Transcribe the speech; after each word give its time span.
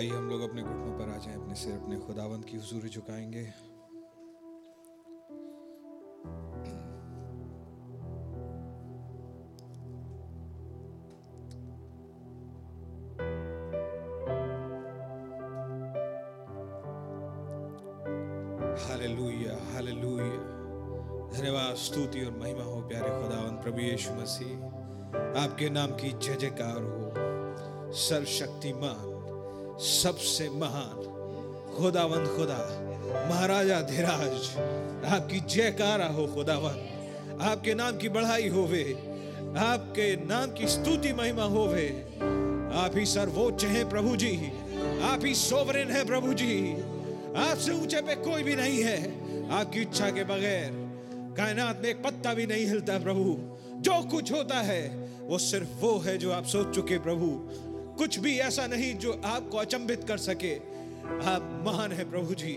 आइए 0.00 0.10
हम 0.10 0.28
लोग 0.28 0.40
अपने 0.40 0.62
घुटनों 0.62 0.98
पर 0.98 1.14
आ 1.14 1.16
जाएँ, 1.16 1.36
अपने 1.36 1.54
सिर 1.54 1.74
अपने 1.74 1.96
खुदावंत 1.96 2.44
की 2.44 2.56
हुजूरी 2.56 2.88
झुकाएँगे। 2.88 3.40
Hallelujah 18.84 19.74
hallelujah. 19.74 20.26
धन्यवाद, 21.38 21.74
स्तुति 21.74 22.24
और 22.24 22.38
महिमा 22.38 22.64
हो, 22.64 22.80
प्यारे 22.88 23.10
खुदावंत, 23.10 23.62
प्रभु 23.62 23.78
यीशु 23.78 24.12
मसीह। 24.12 24.58
आपके 25.44 25.70
नाम 25.70 25.90
की 25.90 26.18
जय 26.18 26.36
जयकार 26.36 26.82
हो। 26.82 27.12
सर्वशक्तिमान। 27.92 29.09
सबसे 29.80 30.48
महान 30.50 30.96
खुदावंद 31.76 32.26
खुदा, 32.28 32.56
महाराजा 33.30 33.80
धीराज, 33.80 34.48
आपकी 35.06 35.40
जयकारा 35.48 36.06
हो 36.06 36.26
खुदावंत 36.26 37.40
आपके 37.42 37.74
नाम 37.74 37.96
की 37.96 38.08
बढ़ाई 38.08 38.48
होवे, 38.48 38.82
आपके 39.58 40.14
नाम 40.26 40.52
की 40.52 40.66
स्तुति 40.68 41.12
महिमा 41.12 41.44
होवे। 41.44 41.86
आप 42.76 42.96
ही 42.96 43.06
सर्वोच्च 43.06 43.64
हैं 43.64 43.88
प्रभु 43.88 44.16
जी, 44.16 44.34
आप 45.02 45.24
ही 45.24 45.34
सोवरेन 45.34 45.90
है 45.90 46.04
प्रभु 46.06 46.34
जी। 46.34 46.52
आपसे 47.38 47.72
ऊँचे 47.72 48.00
पे 48.00 48.14
कोई 48.20 48.42
भी 48.42 48.56
नहीं 48.56 48.82
है, 48.82 48.98
आपकी 49.50 49.80
इच्छा 49.80 50.10
के 50.10 50.24
बगैर। 50.24 50.70
कायनात 51.36 51.80
में 51.82 51.88
एक 51.90 52.02
पत्ता 52.02 52.34
भी 52.34 52.46
नहीं 52.46 52.66
हिलता 52.66 52.98
प्रभु, 52.98 53.36
जो 53.80 54.00
कुछ 54.10 54.32
होता 54.32 54.60
है, 54.60 54.82
वो 55.22 55.38
सिर्फ़ 55.38 55.80
वो 55.80 55.98
है 55.98 56.18
जो 56.18 56.32
आप 56.32 56.44
सोच 56.44 56.74
चुके 56.74 56.98
प्रभु। 56.98 57.32
कुछ 58.00 58.18
भी 58.18 58.38
ऐसा 58.38 58.66
नहीं 58.66 58.94
जो 58.94 59.20
आपको 59.24 59.58
अचंभित 59.58 60.04
कर 60.04 60.18
सके। 60.18 60.56
आप 61.26 61.64
महान 61.66 61.92
है 61.92 62.10
प्रभु 62.10 62.34
जी। 62.34 62.52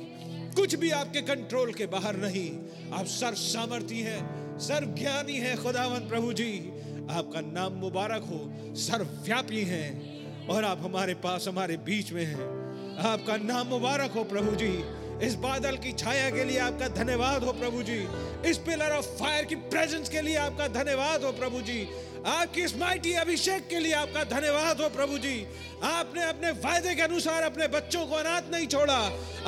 कुछ 0.55 0.75
भी 0.75 0.91
आपके 0.91 1.21
कंट्रोल 1.21 1.73
के 1.73 1.85
बाहर 1.85 2.15
नहीं। 2.15 2.51
आप 2.93 3.05
सर्व 3.05 3.35
सामर्थी 3.35 3.99
हैं 3.99 4.43
सर्व 4.59 4.87
ज्ञानी 4.87 5.33
है, 5.33 5.55
खुदावन 5.55 5.99
प्रभु 5.99 6.33
जी। 6.33 6.71
आपका 7.11 7.41
नाम 7.41 7.73
मुबारक 7.73 8.23
हो, 8.23 8.53
सर्वव्यापी 8.75 9.61
हैं। 9.61 10.13
और 10.47 10.63
आप 10.63 10.79
हमारे 10.81 11.13
पास, 11.13 11.47
हमारे 11.47 11.77
बीच 11.77 12.11
में 12.11 12.25
हैं। 12.25 12.41
आपका 12.97 13.37
नाम 13.37 13.67
मुबारक 13.67 14.11
हो 14.11 14.23
प्रभु 14.23 14.55
जी। 14.55 14.83
इस 15.27 15.35
बादल 15.35 15.77
की 15.77 15.93
छाया 15.93 16.29
के 16.29 16.43
लिए 16.43 16.59
आपका 16.59 16.87
धन्यवाद 16.87 17.43
हो 17.43 17.53
प्रभु 17.53 17.83
जी। 17.83 18.07
इस 18.49 18.57
पिलर 18.57 18.91
ऑफ़ 18.91 19.05
फायर 19.05 19.45
की 19.45 19.55
प्रेजेंस 19.55 20.09
के 20.09 20.21
लिए 20.21 20.35
आपका 20.35 20.67
धन्यवाद 20.67 21.23
हो 21.23 21.31
प्रभु 21.31 21.61
जी। 21.61 21.87
आपकी 22.25 22.61
इस 22.61 22.75
माइटी 22.79 23.13
अभिषेक 23.19 23.67
के 23.69 23.79
लिए 23.79 23.93
आपका 23.93 24.23
धन्यवाद 24.31 24.81
हो 24.81 24.87
प्रभु 24.89 25.17
जी 25.23 25.35
आपने 25.83 26.21
अपने 26.23 26.51
वायदे 26.63 26.93
के 26.95 27.01
अनुसार 27.01 27.43
अपने 27.43 27.67
बच्चों 27.67 28.05
को 28.07 28.15
अनाथ 28.15 28.51
नहीं 28.51 28.67
छोड़ा 28.67 28.99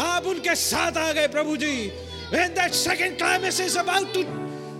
आप 0.06 0.26
उनके 0.28 0.56
साथ 0.64 0.98
आ 0.98 1.12
गए 1.14 1.28
प्रभु 1.36 1.56
जी 1.64 1.76
when 2.34 2.54
that 2.56 2.74
second 2.74 3.18
climax 3.18 3.60
is 3.60 3.76
about 3.78 4.14
to 4.14 4.26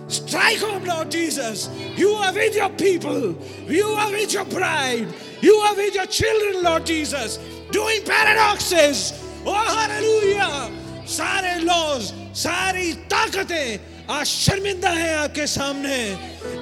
strike 0.08 0.58
home 0.58 0.84
Lord 0.84 1.10
Jesus 1.10 1.68
you 1.96 2.10
are 2.26 2.32
with 2.32 2.56
your 2.56 2.70
people 2.84 3.34
you 3.78 3.88
are 4.04 4.10
with 4.10 4.34
your 4.34 4.44
bride 4.44 5.14
you 5.40 5.54
are 5.68 5.74
with 5.74 5.94
your 5.94 6.06
children 6.20 6.62
Lord 6.62 6.84
Jesus 6.84 7.38
doing 7.70 8.04
paradoxes 8.12 9.06
oh 9.46 9.62
hallelujah 9.76 10.52
सारे 11.08 11.54
law 11.62 11.82
force 11.96 12.06
सारी 12.38 12.92
ताकतें 13.10 13.95
आज 14.10 14.26
शर्मिंदा 14.26 14.88
है 14.88 15.14
आपके 15.14 15.46
सामने। 15.46 15.94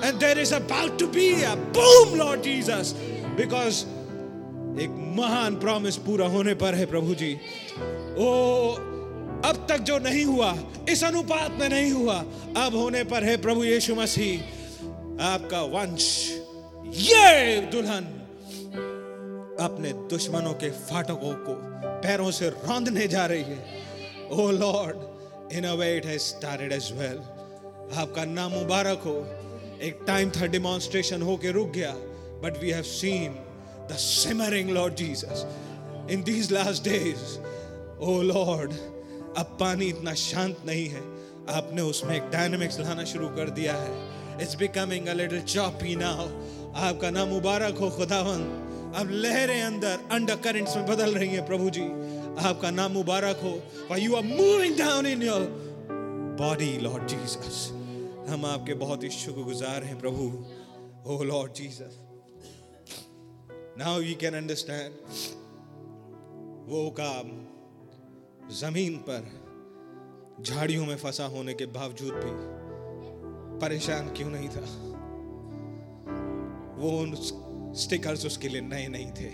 And 0.05 0.15
there 0.21 0.39
is 0.39 0.55
about 0.55 0.99
to 0.99 1.07
be 1.07 1.33
boom 1.77 2.15
Lord 2.15 2.43
Jesus 2.43 2.95
because 3.37 3.81
एक 4.83 4.95
महान 5.19 5.57
प्रॉमिस 5.57 5.97
पूरा 5.97 6.27
होने 6.27 6.55
पर 6.55 6.75
है 6.75 6.87
प्रभु 6.87 7.15
जी। 7.15 7.33
ओ, 7.35 8.29
अब 9.45 9.67
तक 9.69 9.79
जो 9.79 9.99
नहीं 9.99 10.25
हुआ, 10.25 10.55
इस 10.89 11.05
अनुपात 11.05 11.51
में 11.51 11.69
नहीं 11.69 11.91
हुआ, 11.93 12.17
अब 12.57 12.77
होने 12.77 13.05
पर 13.05 13.25
है 13.25 13.37
प्रभु 13.43 13.65
यीशु 13.65 13.95
मसीह। 13.95 15.23
आपका 15.25 15.63
वंश, 15.75 16.09
ये 16.87 17.61
दुल्हन 17.73 18.05
अपने 19.61 19.93
दुश्मनों 20.11 20.55
के 20.55 20.71
फाटकों 20.71 21.35
को 21.45 21.61
पैरों 22.01 22.31
से 22.31 22.49
रौंदने 22.49 23.09
जा 23.09 23.27
रही 23.27 23.43
है। 23.43 24.29
O 24.31 24.51
Lord 24.51 25.53
in 25.53 25.65
a 25.65 25.75
way 25.75 25.97
it 25.97 26.07
has 26.07 26.23
started 26.23 26.73
as 26.73 26.93
well 26.93 27.21
आपका 27.93 28.25
नाम 28.25 28.51
मुबारक 28.53 29.03
हो। 29.07 29.17
एक 29.83 29.99
टाइम 30.07 30.31
था 30.31 30.47
डिमॉन्स्ट्रेशन 30.47 31.23
होके 31.23 31.51
रुक 31.53 31.71
गया 31.73 31.93
but 32.43 32.63
we 32.63 32.71
have 32.71 32.83
seen 32.83 33.35
the 33.91 33.97
simmering 34.01 34.71
Lord 34.71 34.95
Jesus 34.95 35.47
in 36.11 36.23
these 36.23 36.53
last 36.53 36.85
days 36.85 37.39
O 38.01 38.21
Lord 38.23 38.73
अब 39.39 39.57
पानी 39.61 39.87
इतना 39.87 40.15
शांत 40.15 40.57
नहीं 40.67 40.89
है। 40.89 41.03
आपने 41.51 41.83
उसमें 41.83 42.15
एक 42.17 42.31
डायनेमिक्स 42.33 42.79
लाना 42.81 43.05
शुरू 43.05 43.29
कर 43.29 43.51
दिया 43.51 43.75
है। 43.77 44.43
It's 44.43 44.55
becoming 44.57 45.07
a 45.07 45.13
little 45.13 45.41
choppy 45.43 45.97
now 45.97 46.27
आपका 46.85 47.11
नाम 47.11 47.29
मुबारक 47.29 47.79
हो 47.79 47.91
खुदावंद। 47.91 48.95
अब 48.97 49.11
लहरें 49.13 49.63
अंदर 49.63 49.99
अंडर 50.13 50.37
करेंट्स 50.45 50.77
में 50.77 50.87
बदल 50.87 51.15
रही 51.15 51.29
हैं 51.29 51.47
प्रभु 51.47 51.71
जी। 51.71 51.87
आपका 52.49 52.71
नाम 52.71 52.93
मुबारक 52.93 53.41
हो। 53.43 53.97
You 53.97 54.15
are 54.17 54.23
moving 54.23 54.77
down 54.79 55.07
in 55.07 55.23
your 55.23 55.47
body 56.41 56.77
Lord 56.79 57.07
Jesus 57.09 57.71
हम 58.29 58.47
आपके 58.47 58.75
बहुत 58.75 59.03
ही 59.03 59.11
शुक्रगुजार 59.11 59.85
हैं 59.85 60.01
प्रभु। 60.01 60.45
O 61.13 61.23
Lord 61.23 61.53
Jesus. 61.53 61.99
Now 63.79 64.01
you 64.01 64.15
can 64.17 64.35
understand 64.35 64.93
वो 66.69 66.95
काम 67.01 67.47
ज़मीन 68.51 68.97
पर, 68.97 69.45
झाड़ियों 70.43 70.87
में 70.87 70.97
फंसा 70.97 71.25
होने 71.25 71.55
के 71.55 71.67
बावजूद 71.67 72.15
भी 72.15 72.55
परेशान 73.59 74.09
क्यों 74.09 74.31
नहीं 74.31 74.49
था? 74.49 74.95
वो 76.77 76.99
उन 76.99 77.15
स्टिकर्स 77.75 78.27
उसके 78.27 78.49
लिए 78.49 78.61
नए 78.61 78.89
नहीं 78.89 79.11
थे। 79.11 79.29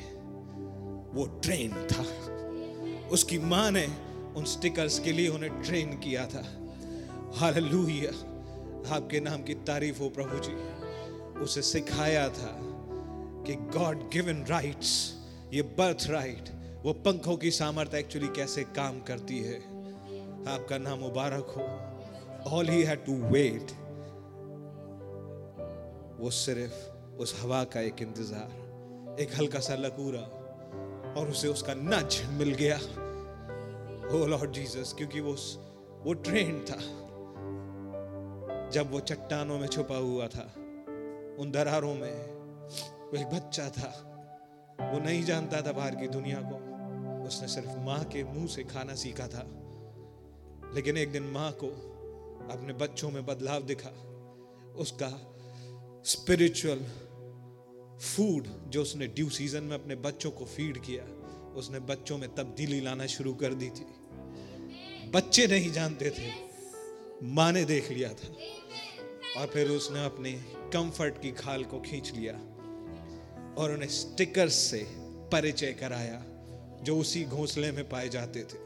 वो 1.15 1.41
ट्रेन 1.45 1.73
था। 1.73 2.05
उसकी 3.09 3.39
माँ 3.39 3.71
ने 3.71 3.87
उन 4.37 4.45
स्टिकर्स 4.45 4.99
के 4.99 5.13
लिए 5.13 5.29
उन्हें 5.29 5.63
ट्रेन 5.63 5.99
किया 5.99 6.27
था। 6.27 6.69
हालेलुया 7.35 8.30
आपके 8.89 9.21
नाम 9.21 9.43
की 9.43 9.55
तारीफ़ 9.55 9.99
हो 9.99 10.09
प्रभु 10.09 10.39
जी। 10.39 10.55
उसे 11.41 11.63
सिखाया 11.63 12.29
था 12.29 12.57
कि 13.47 13.55
गॉड 13.79 14.09
गिवन 14.13 14.45
राइट्स 14.45 14.93
ये 15.53 15.63
बर्थ 15.79 16.07
राइट 16.11 16.49
वो 16.85 16.93
पंखों 16.93 17.37
की 17.37 17.51
सामर्थ्य 17.51 17.99
एक्चुअली 17.99 18.29
कैसे 18.29 18.63
काम 18.77 19.01
करती 19.01 19.39
है। 19.39 19.57
आपका 20.49 20.79
नाम 20.79 20.99
मुबारक 20.99 21.55
हो। 21.57 22.57
All 22.57 22.69
he 22.69 22.83
had 22.83 23.05
to 23.05 23.15
wait 23.33 23.73
वो 26.21 26.31
सिर्फ़ 26.31 27.19
उस 27.23 27.41
हवा 27.43 27.63
का 27.65 27.81
एक 27.81 28.03
इंतज़ार, 28.03 29.17
एक 29.21 29.35
हल्का 29.39 29.61
सा 29.61 29.75
लकूरा, 29.75 30.21
और 31.21 31.31
उसे 31.31 31.49
उसका 31.49 31.75
नच 31.77 32.23
मिल 32.31 32.55
गया। 32.55 32.77
ओ 34.11 34.27
लॉर्ड 34.27 34.53
जीसस 34.53 34.95
क्योंकि 34.99 35.21
वो 35.21 35.37
वो 36.05 36.13
ट्रेन 36.13 36.65
था। 36.65 36.77
जब 38.73 38.91
वो 38.91 39.01
चट्टानों 39.01 39.59
में 39.59 39.69
छुपा 39.69 39.97
हुआ 39.97 40.29
था, 40.29 40.55
उन 41.39 41.51
दरारों 41.55 41.95
में 41.95 42.13
वो 43.11 43.19
एक 43.19 43.27
बच्चा 43.27 43.71
था। 43.71 44.07
वो 44.81 44.99
नहीं 44.99 45.25
जानता 45.25 45.63
था 45.63 45.73
बाहर 45.73 45.95
की 45.95 46.09
दुनिया 46.09 46.41
को। 46.45 46.71
उसने 47.27 47.49
सिर्फ़ 47.49 47.79
माँ 47.79 48.05
के 48.05 48.25
मुँह 48.25 48.47
से 48.47 48.65
खाना 48.65 48.95
सीखा 48.95 49.27
था। 49.27 49.47
लेकिन 50.75 50.97
एक 50.97 51.13
दिन 51.13 51.23
माँ 51.23 51.53
को 51.53 51.67
अपने 52.51 52.73
बच्चों 52.73 53.11
में 53.11 53.27
बदलाव 53.27 53.63
दिखा। 53.63 53.89
उसका 54.77 55.37
स्पिरिचुअल 56.05 56.79
फ़ूड 57.99 58.71
जो 58.71 58.83
उसने 58.83 59.07
ड्यू 59.07 59.31
सीज़न 59.31 59.63
में 59.63 59.79
अपने 59.79 59.95
बच्चों 59.95 60.31
को 60.31 60.45
फ़ीड 60.45 60.79
किया, 60.79 61.05
उसने 61.55 61.79
बच्चों 61.79 62.19
में 62.19 62.35
तब्दीली 62.35 62.81
लाना 62.81 63.07
शुरू 63.07 63.35
कर 63.35 63.55
दी 63.55 63.71
थी। 63.71 63.87
बच्चे 65.11 65.47
नहीं 65.47 65.73
जानते 65.73 66.11
थे। 66.11 66.51
माँ 67.23 67.53
ने 67.53 67.65
देख 67.65 67.91
लिया 67.91 68.09
था। 68.09 68.29
और 69.37 69.47
फिर 69.47 69.69
उसने 69.69 70.05
अपने 70.05 70.33
कंफर्ट 70.73 71.21
की 71.23 71.31
खाल 71.33 71.65
को 71.65 71.81
खींच 71.81 72.13
लिया 72.13 72.33
और 73.59 73.73
उन्हें 73.75 73.89
स्टिकर्स 73.89 74.55
से 74.55 74.85
परिचय 75.33 75.73
कराया, 75.73 76.23
जो 76.83 76.97
उसी 76.99 77.25
घोंसले 77.25 77.73
में 77.73 77.89
पाए 77.89 78.09
जाते 78.09 78.41
थे। 78.41 78.59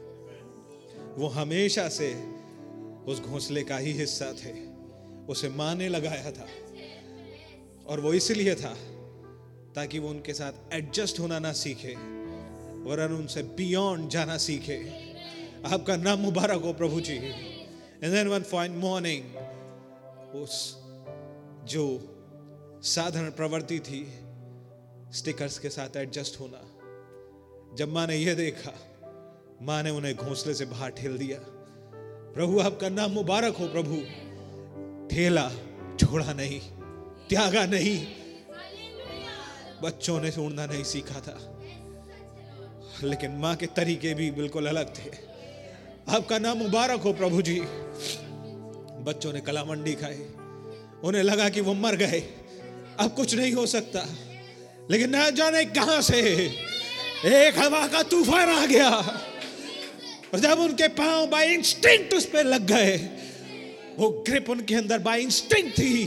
वो 1.17 1.27
हमेशा 1.27 1.87
से 1.89 2.13
उस 3.07 3.21
घोंसले 3.21 3.63
का 3.63 3.77
ही 3.77 3.91
हिस्सा 3.91 4.31
थे। 4.33 4.53
उसे 5.27 5.49
माँ 5.49 5.75
ने 5.75 5.89
लगाया 5.89 6.31
था 6.31 6.47
और 7.87 7.99
वो 7.99 8.13
इसलिए 8.13 8.55
था 8.55 8.73
ताकि 9.75 9.99
वो 9.99 10.09
उनके 10.09 10.33
साथ 10.33 10.73
एडजस्ट 10.73 11.19
होना 11.19 11.39
ना 11.39 11.51
सीखे, 11.53 11.93
वरन 12.85 13.13
उनसे 13.13 13.43
बियॉन्ड 13.43 14.09
जाना 14.09 14.37
सीखे। 14.37 14.77
आपका 15.73 15.95
नाम 15.95 16.19
मुबारक 16.19 16.61
हो 16.61 16.73
प्रभु 16.73 17.01
जी। 17.01 17.15
And 17.15 18.13
then 18.13 18.27
one 18.27 18.43
fine 18.43 18.71
morning 18.71 19.23
उस 20.43 20.77
जो 21.63 22.11
साधारण 22.81 23.31
प्रवृत्ति 23.31 23.79
थी 23.79 24.19
स्टिकर्स 25.13 25.59
के 25.59 25.69
साथ 25.69 25.97
एडजस्ट 25.97 26.39
होना। 26.39 26.71
जब 27.75 27.89
माँ 27.89 28.07
ने 28.07 28.15
यह 28.15 28.33
देखा, 28.33 28.73
माँ 29.61 29.83
ने 29.83 29.89
उन्हें 29.89 30.15
घोंसले 30.15 30.53
से 30.53 30.65
बाहर 30.65 30.89
ठेल 30.89 31.17
दिया। 31.17 31.39
प्रभु, 32.35 32.59
आपका 32.59 32.89
नाम 32.89 33.11
मुबारक 33.11 33.55
हो 33.55 33.67
प्रभु। 33.67 33.95
ठेला, 35.07 35.51
छोड़ा 35.99 36.33
नहीं, 36.33 36.59
त्यागा 37.29 37.65
नहीं। 37.65 38.07
बच्चों 39.83 40.21
ने 40.21 40.31
उड़ना 40.31 40.65
नहीं 40.65 40.83
सीखा 40.83 41.19
था। 41.19 41.51
लेकिन 43.03 43.31
माँ 43.31 43.55
के 43.55 43.65
तरीके 43.65 44.13
भी 44.13 44.31
बिल्कुल 44.31 44.67
अलग 44.67 44.95
थे। 44.95 45.11
आपका 46.09 46.39
नाम 46.39 46.57
मुबारक 46.57 46.99
हो 46.99 47.13
प्रभु 47.13 47.41
जी। 47.41 47.59
बच्चों 49.05 49.33
ने 49.33 49.41
कला 49.41 49.63
मंडी 49.65 49.93
खाई। 49.93 50.17
उन्हें 51.03 51.23
लगा 51.23 51.49
कि 51.49 51.61
वो 51.61 51.73
मर 51.73 51.95
गए। 51.95 52.23
अब 52.99 53.13
कुछ 53.15 53.35
नहीं 53.35 53.53
हो 53.53 53.65
सकता। 53.65 54.05
लेकिन 54.91 55.15
न 55.15 55.31
जाने 55.31 55.65
कहाँ 55.65 56.01
से 56.01 56.19
एक 57.25 57.59
हवा 57.59 57.87
का 57.87 58.03
तूफ़ान 58.03 58.49
आ 58.49 58.65
गया। 58.65 58.89
और 60.33 60.39
जब 60.39 60.59
उनके 60.59 60.87
पाँव 60.87 61.27
बाय 61.27 61.53
इंस्टिंक्ट 61.53 62.13
उस 62.13 62.25
पर 62.25 62.45
लग 62.45 62.65
गए, 62.65 62.97
वो 63.97 64.09
ग्रिप 64.29 64.49
उनके 64.49 64.75
अंदर 64.75 64.99
बाय 64.99 65.21
इंस्टिंक्ट 65.21 65.71
थी 65.71 66.05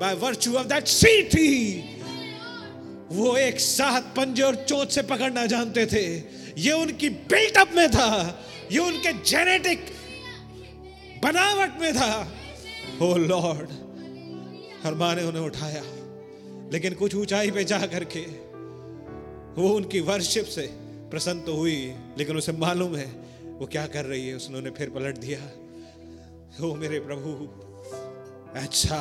by 0.00 0.14
virtue 0.14 0.54
of 0.54 0.66
that 0.66 0.86
sea 0.86 1.22
थी। 1.22 1.80
वो 3.12 3.36
एक 3.36 3.60
साथ 3.60 4.00
पंजे 4.00 4.42
और 4.42 4.54
चोट 4.54 4.88
से 4.88 5.02
पकड़ना 5.02 5.46
जानते 5.46 5.86
थे। 5.86 6.22
ये 6.60 6.72
उनकी 6.72 7.08
बिल्टअप 7.08 7.70
में 7.74 7.90
था। 7.90 8.44
ये 8.72 8.78
उनके 8.78 9.12
जेनेटिक 9.12 9.99
बनावट 11.22 11.80
में 11.80 11.92
था। 11.94 12.12
ओ 13.02 13.14
लॉर्ड 13.16 13.70
हर 14.84 14.94
माँ 14.94 15.14
ने 15.14 15.22
उन्हें 15.22 15.42
उठाया, 15.42 15.82
लेकिन 16.72 16.94
कुछ 16.94 17.14
ऊंचाई 17.14 17.50
पे 17.50 17.64
जा 17.64 17.78
करके 17.86 18.20
वो 19.56 19.68
उनकी 19.68 20.00
वर्शिप 20.00 20.44
से 20.46 20.66
प्रसन्न 21.10 21.40
तो 21.40 21.54
हुई, 21.56 21.94
लेकिन 22.18 22.36
उसे 22.36 22.52
मालूम 22.52 22.94
है, 22.96 23.06
वो 23.58 23.66
क्या 23.66 23.86
कर 23.86 24.04
रही 24.04 24.28
है, 24.28 24.34
उसने 24.34 24.58
उन्हें 24.58 24.72
फिर 24.74 24.90
पलट 24.90 25.18
दिया। 25.18 25.40
ओ 26.62 26.74
मेरे 26.74 27.00
प्रभु 27.00 27.30
अच्छा 28.60 29.00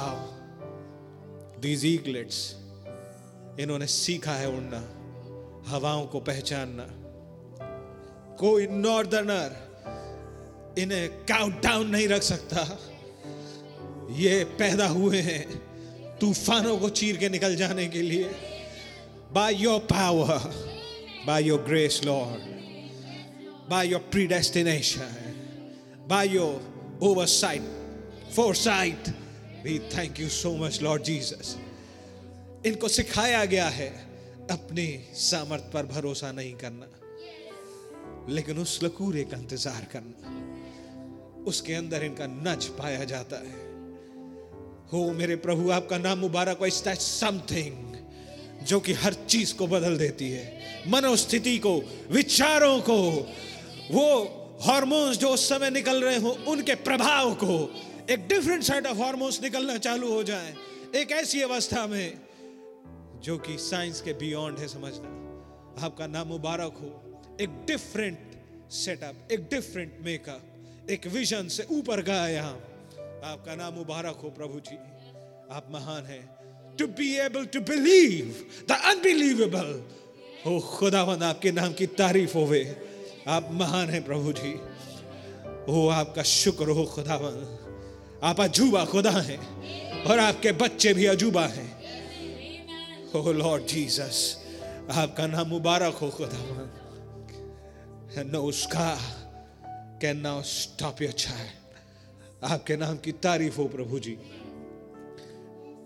दीज 1.62 1.86
ईगलेट्स 1.86 2.40
इन्होंने 3.60 3.88
सीखा 3.88 4.32
है 4.32 4.48
उड़ना, 4.48 4.82
हवाओं 5.68 6.06
को 6.06 6.20
पहचानना। 6.22 6.86
कोई 8.40 8.68
नॉर्दर्नर 8.68 9.69
इन्हें 10.82 11.10
काउंट 11.26 11.62
डाउन 11.64 11.88
नहीं 11.90 12.08
रख 12.08 12.22
सकता। 12.24 12.66
ये 14.18 14.44
पैदा 14.60 14.88
हुए 14.88 15.22
हैं 15.22 15.44
तूफानों 16.20 16.78
को 16.78 16.90
चीर 16.90 17.18
के 17.18 17.30
निकल 17.30 17.56
जाने 17.56 17.88
के 17.88 18.02
लिए। 18.02 18.30
By 19.34 19.56
your 19.56 19.80
power 19.92 20.52
by 21.28 21.44
your 21.44 21.62
grace 21.64 22.02
Lord 22.06 22.48
by 23.70 23.88
your 23.88 24.02
predestination 24.12 25.12
by 26.10 26.28
your 26.36 27.00
oversight 27.04 27.78
foresight, 28.30 29.08
we 29.64 29.80
thank 29.90 30.20
you 30.20 30.28
so 30.30 30.50
much, 30.56 30.76
lord 30.82 31.04
jesus. 31.04 31.56
इनको 32.66 32.88
सिखाया 32.88 33.44
गया 33.46 33.68
है 33.70 33.90
अपनी 34.52 34.86
सामर्थ 35.22 35.72
पर 35.74 35.86
भरोसा 35.86 36.32
नहीं 36.32 36.54
करना, 36.64 36.88
लेकिन 38.30 38.60
उस 38.60 38.80
लकूरे 38.84 39.24
का 39.24 39.38
इंतज़ार 39.38 39.88
करना। 39.94 40.39
उसके 41.48 41.74
अंदर 41.74 42.04
इनका 42.04 42.28
नच 42.28 42.66
पाया 42.66 43.04
जाता 43.04 43.36
है। 43.36 43.70
हो, 44.94 45.14
मेरे 45.14 45.36
प्रभु, 45.36 45.72
आपका 45.72 45.98
नाम 45.98 46.20
मुबारक 46.20 46.60
इज़ 46.64 46.84
दैट 46.84 46.98
समथिंग 46.98 47.96
जो 48.64 48.80
कि 48.80 48.94
हर 48.94 49.14
चीज़ 49.14 49.56
को 49.56 49.68
बदल 49.68 49.98
देती 49.98 50.32
है। 50.32 50.60
मनोस्थिति 50.88 51.58
को, 51.58 51.82
विचारों 52.12 52.82
को, 52.82 53.02
वो 53.92 54.36
हार्मोन्स 54.62 55.18
जो 55.18 55.30
उस 55.30 55.50
समय 55.50 55.70
निकल 55.70 56.04
रहे 56.04 56.18
हो, 56.18 56.30
उनके 56.30 56.76
प्रभाव 56.76 57.34
को, 57.34 57.76
एक 58.10 58.28
डिफरेंट 58.28 58.64
सेट 58.64 58.88
ऑफ़ 58.88 58.98
हार्मोन्स 58.98 59.42
निकलना 59.42 59.78
चालू 59.78 60.14
हो 60.14 60.24
जाए। 60.24 60.56
एक 60.96 61.12
ऐसी 61.12 61.42
अवस्था 61.42 61.88
में 61.88 62.20
जो 63.24 63.38
कि 63.38 63.58
साइंस 63.58 64.02
के 64.02 64.14
बियॉन्ड 64.14 64.60
है 64.60 64.68
समझना। 64.68 65.30
आपका 65.86 66.08
नाम 66.08 66.28
मुबारक 66.28 66.74
हो। 66.82 67.06
एक 67.42 67.50
डिफरेंट 67.50 68.20
सेटअप 68.72 69.28
एक 69.32 69.40
डिफरेंट 69.40 69.98
मेकअप 70.02 70.49
एक 70.90 71.08
विजन 71.08 71.48
से 71.48 71.68
ऊपर 71.72 72.02
का 72.02 72.30
यहाँ। 72.30 72.54
आपका 73.26 73.56
नाम 73.56 73.74
मुबारक 73.74 74.16
हो 74.24 74.30
प्रभु 74.30 74.60
जी। 74.60 74.76
आप 75.52 75.68
महान 75.72 76.06
हैं। 76.06 76.30
To 76.76 76.88
be 76.88 77.16
able 77.16 77.46
to 77.46 77.60
believe 77.60 78.46
the 78.70 78.72
unbelievable 78.72 79.84
हो 80.46 80.60
खुदावन 80.60 81.24
आपके 81.24 81.52
नाम 81.52 81.74
की 81.74 81.88
तारीफ़ 81.88 82.34
होवे। 82.34 82.64
आप 83.28 83.50
महान 83.52 83.90
हैं 83.90 84.06
प्रभु 84.06 84.34
जी। 84.34 84.54
ओ 85.74 85.88
आपका 85.90 86.24
शुक्र 86.24 86.70
हो 86.70 86.86
खुदावन 86.86 87.60
आप 88.24 88.42
अजूबा 88.42 88.86
खुदा 88.86 89.12
हैं 89.12 89.40
और 90.04 90.20
आपके 90.20 90.52
बच्चे 90.52 90.94
भी 90.94 91.06
अजूबा 91.06 91.46
हैं। 91.46 91.70
ओ 93.16 93.32
लॉर्ड 93.32 93.66
जीसस 93.66 94.38
आपका 94.92 95.28
नाम 95.28 95.48
मुबारक 95.48 95.94
हो 95.94 96.10
खुदावन 96.10 96.76
and 98.18 99.19
can 100.00 100.22
now 100.22 100.42
stop 100.42 101.02
your 101.02 101.12
child. 101.12 101.56
आपके 102.44 102.76
नाम 102.78 102.98
की 103.04 103.12
तारीफ़ 103.24 103.58
हो 103.58 103.66
प्रभु 103.68 104.00
जी। 104.00 104.18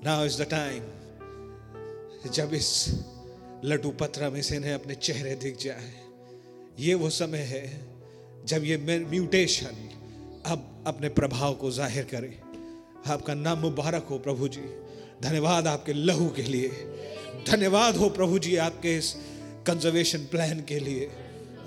नाउ 0.06 0.26
इज़ 0.26 0.41
द 0.41 0.45
टाइम 0.49 0.84
जब 2.32 2.54
इस 2.54 2.69
लटू 3.65 3.91
पत्रा 4.02 4.30
में 4.30 4.41
से 4.41 4.56
इन्हें 4.56 4.73
अपने 4.73 4.95
चेहरे 4.95 5.36
दिख 5.36 5.58
जाए। 5.60 5.91
ये 6.80 6.93
वो 6.93 7.10
समय 7.10 7.43
है 7.54 7.65
जब 8.45 8.63
ये 8.63 8.78
म्यूटेशन 9.10 9.76
अब 10.45 10.84
अपने 10.88 11.10
प्रभाव 11.10 11.54
को 11.56 11.71
ज़ाहिर 11.71 12.04
करे। 12.13 12.39
आपका 13.12 13.34
नाम 13.34 13.60
मुबारक 13.60 14.08
हो 14.10 14.17
प्रभु 14.19 14.47
जी। 14.47 14.65
धन्यवाद 15.23 15.67
आपके 15.67 15.93
लहू 15.93 16.30
के 16.36 16.43
लिए। 16.43 16.69
धन्यवाद 17.49 17.97
हो 17.97 18.10
प्रभु 18.10 18.39
जी 18.39 18.56
आपके 18.63 18.97
इस 18.97 19.15
कंजर्वेशन 19.67 20.26
प्लान 20.32 20.62
के 20.69 20.80
लिए। 20.80 21.10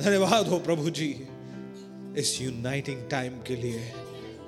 धन्यवाद 0.02 0.46
हो 0.46 0.58
प्रभु 0.58 0.90
जी। 0.90 1.14
इस 2.18 2.42
यूनाइटिंग 2.42 3.10
टाइम 3.10 3.32
के 3.32 3.56
लिए। 3.56 3.92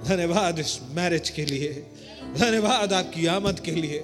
धन्यवाद 0.04 0.58
इस 0.58 0.78
मैरिज 0.90 1.30
के 1.30 1.44
लिए। 1.44 1.68
धन्यवाद 2.36 2.92
आपकी 2.92 3.26
आमद 3.26 3.60
के 3.60 3.70
लिए। 3.70 3.98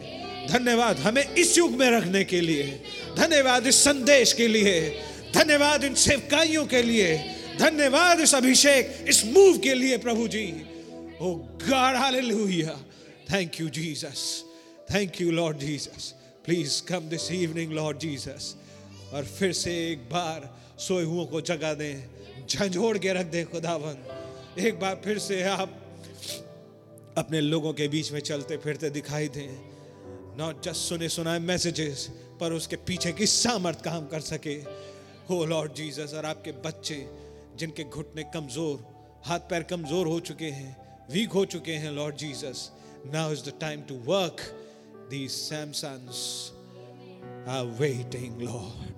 धन्यवाद 0.50 0.98
हमें 0.98 1.34
इस 1.34 1.58
युग 1.58 1.70
में 1.70 1.90
रखने 1.90 2.24
के 2.24 2.40
लिए। 2.40 2.82
धन्यवाद 3.16 3.66
इस 3.66 3.76
संदेश 3.76 4.32
के 4.32 4.48
लिए। 4.48 5.00
धन्यवाद 5.34 5.84
इन 5.84 5.94
सेवकाइयों 5.94 6.66
के 6.66 6.82
लिए। 6.82 7.18
धन्यवाद 7.58 8.20
इस 8.20 8.34
अभिषेक, 8.34 9.04
इस 9.08 9.26
मूव 9.26 9.58
के 9.58 9.74
लिए, 9.74 9.98
प्रभु 9.98 10.28
जी। 10.28 10.46
O 11.20 11.34
God 11.34 11.96
hallelujah 11.96 12.84
thank 13.32 13.60
you 13.60 13.68
Jesus 13.68 14.44
thank 14.94 15.20
you 15.20 15.30
Lord 15.30 15.58
Jesus 15.58 16.14
please 16.44 16.82
come 16.82 16.98
this 16.98 17.32
evening 17.32 17.72
Lord 17.72 17.98
Jesus 17.98 18.56
और 19.12 19.24
फिर 19.24 19.52
से 19.52 19.92
एक 19.92 19.98
बार 19.98 20.58
सोए 20.78 21.04
हुओं 21.04 21.26
को 21.26 21.40
जगा 21.40 21.74
दें। 21.74 22.13
झंझोड़ 22.48 22.96
के 22.98 23.12
रख 23.12 23.26
दें 23.26 23.44
खुदावन। 23.50 23.96
एक 24.60 24.78
बार 24.80 25.00
फिर 25.04 25.18
से 25.18 25.42
आप 25.42 25.80
अपने 27.18 27.40
लोगों 27.40 27.72
के 27.72 27.88
बीच 27.88 28.12
में 28.12 28.20
चलते 28.20 28.56
फिरते 28.56 28.90
दिखाई 28.90 29.28
दें। 29.28 29.48
नॉट 30.38 30.62
जस्ट 30.64 30.88
सुने 30.88 31.08
सुनाए 31.08 31.38
मैसेजेस 31.40 32.08
पर 32.40 32.52
उसके 32.52 32.76
पीछे 32.76 33.12
की 33.12 33.26
सामर्थ 33.26 33.84
काम 33.84 34.06
कर 34.06 34.20
सके। 34.22 34.54
हो 35.28 35.44
लॉर्ड 35.44 35.74
जीसस 35.74 36.14
और 36.14 36.26
आपके 36.26 36.52
बच्चे, 36.64 37.06
जिनके 37.58 37.84
घुटने 37.84 38.22
कमज़ोर, 38.34 38.78
हाथ 39.26 39.40
पैर 39.50 39.62
कमज़ोर 39.62 40.06
हो 40.06 40.18
चुके 40.20 40.50
हैं 40.50 40.76
वीक 41.10 41.32
हो 41.32 41.44
चुके 41.44 41.72
हैं 41.72 41.90
Lord 41.92 42.16
Jesus 42.16 42.70
now 43.06 43.32
is 43.32 43.44
the 43.44 43.52
time 43.60 43.82
to 43.88 43.94
work 44.06 44.40
the 45.10 45.26
Samsons 45.28 46.20
are 47.48 47.64
waiting 47.80 48.42
Lord 48.42 48.92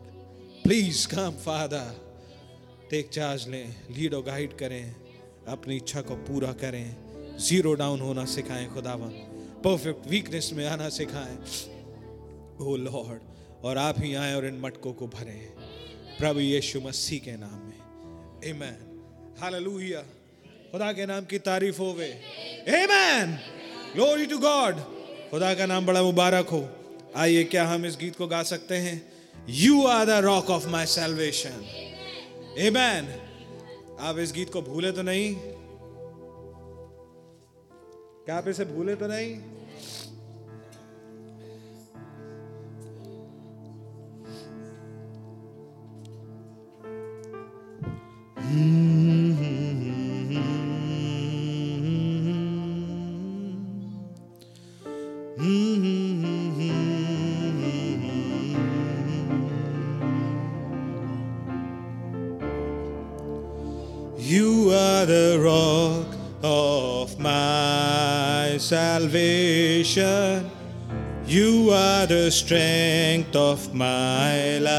please 0.65 1.07
come 1.09 1.31
father 1.45 2.06
take 2.91 3.09
charge 3.09 3.49
लें 3.49 3.75
लीड 3.91 4.15
और 4.15 4.23
गाइड 4.23 4.57
करें, 4.57 4.95
अपनी 5.49 5.77
इच्छा 5.77 6.01
को 6.01 6.15
पूरा 6.17 6.53
करें 6.53 6.97
ज़ीरो 7.39 7.73
डाउन 7.75 8.01
होना 8.01 8.25
सिखाएँ 8.25 8.69
खुदावन। 8.75 9.09
परफेक्ट 9.65 10.07
वीकनेस 10.09 10.51
में 10.55 10.67
आना 10.67 10.89
सिखाएँ। 10.89 11.37
ओ 12.61 12.77
लॉर्ड 12.77 13.21
और 13.65 13.79
आप 13.79 13.97
ही 13.99 14.15
आए 14.15 14.35
और 14.35 14.47
इन 14.47 14.61
मटकों 14.61 14.93
को 14.93 15.07
भरें। 15.07 15.41
प्रभु 16.19 16.41
यीशु 16.41 16.81
मसीह 16.81 17.19
के 17.19 17.33
नाम 17.37 17.59
में। 17.59 17.81
आमेन 18.51 19.35
हालेलुया 19.41 20.01
खुदा 20.73 20.93
के 20.93 21.07
नाम 21.07 21.25
की 21.25 21.39
तारीफ़ 21.39 21.79
होवे। 21.79 22.11
आमेन 22.69 23.39
ग्लोरी 23.95 24.27
टू 24.27 24.39
गॉड 24.39 24.79
खुदा 25.31 25.55
का 25.55 25.67
नाम 25.67 25.87
बड़ा 25.87 26.03
मुबारक 26.03 26.49
हो। 26.49 26.69
आइए, 27.17 27.45
क्या 27.45 27.67
हम 27.67 27.87
इस 27.87 27.97
गीत 27.97 28.17
को 28.17 28.27
गा 28.27 28.43
सकते 28.43 28.77
हैं? 28.77 28.97
You 29.49 29.85
are 29.87 30.07
the 30.07 30.11
rock 30.25 30.51
of 30.51 30.69
my 30.69 30.87
salvation 30.87 31.86
Amen. 32.57 33.05
आप 34.01 34.19
इस 34.19 34.33
गीत 34.33 34.53
को 34.53 34.63
भूले 34.63 34.93
तो 34.93 35.03
नहीं? 35.03 35.37
क्या 38.25 38.37
आप 38.37 38.49
इसे 38.49 38.65
भूले 38.65 38.97
तो 38.97 39.07
नहीं? 39.07 39.41
You 49.81 49.86
are 64.97 65.05
the 65.05 65.39
rock 65.45 66.07
of 66.43 67.19
my 67.19 68.57
salvation. 68.59 70.51
You 71.27 71.71
are 71.71 72.07
the 72.07 72.31
strength 72.31 73.37
of 73.37 73.75
my 73.75 74.57
life. 74.59 74.77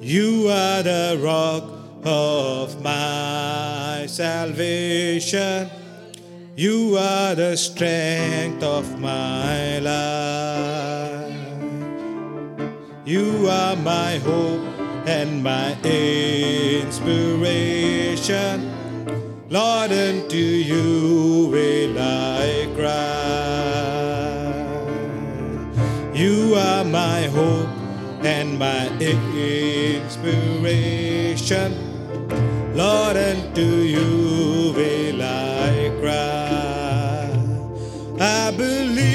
You 0.00 0.48
are 0.48 0.82
the 0.82 1.20
rock 1.22 1.62
of 2.04 2.82
my 2.82 4.06
salvation. 4.08 5.70
You 6.56 6.96
are 6.98 7.36
the 7.36 7.56
strength 7.56 8.64
of 8.64 8.98
my 8.98 9.78
life. 9.78 11.30
You 13.04 13.46
are 13.48 13.76
my 13.76 14.18
hope 14.18 14.69
and 15.06 15.42
my 15.42 15.76
inspiration. 15.82 17.00
Lord, 19.48 19.92
unto 19.92 20.36
you 20.36 21.48
will 21.50 21.98
I 21.98 22.68
cry. 22.76 23.20
You 26.14 26.54
are 26.54 26.84
my 26.84 27.22
hope 27.28 27.68
and 28.24 28.58
my 28.58 28.88
inspiration. 29.00 30.20
Lord, 32.74 33.16
unto 33.16 33.62
you 33.62 34.72
will 34.76 35.22
I 35.22 35.90
cry. 36.00 37.30
I 38.20 38.50
believe 38.56 39.09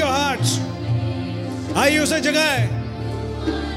your 0.00 0.12
hearts, 0.16 0.50
आइए 1.76 1.98
उसे 1.98 2.18
जगाए 2.26 2.62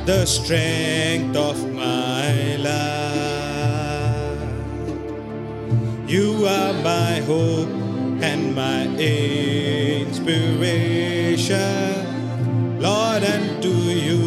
the 0.06 0.26
strength 0.26 1.38
of 1.38 1.60
my 1.74 2.56
life. 2.64 4.42
You 6.14 6.46
are 6.54 6.74
my 6.84 7.22
hope 7.30 7.70
and 8.30 8.54
my 8.56 8.82
inspiration. 9.08 10.20
Lord, 12.88 13.24
unto 13.24 13.74
you 14.08 14.22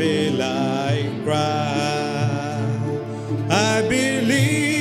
will 0.00 0.42
I 0.42 0.92
cry. 1.24 2.64
I 3.50 3.82
believe 3.94 4.71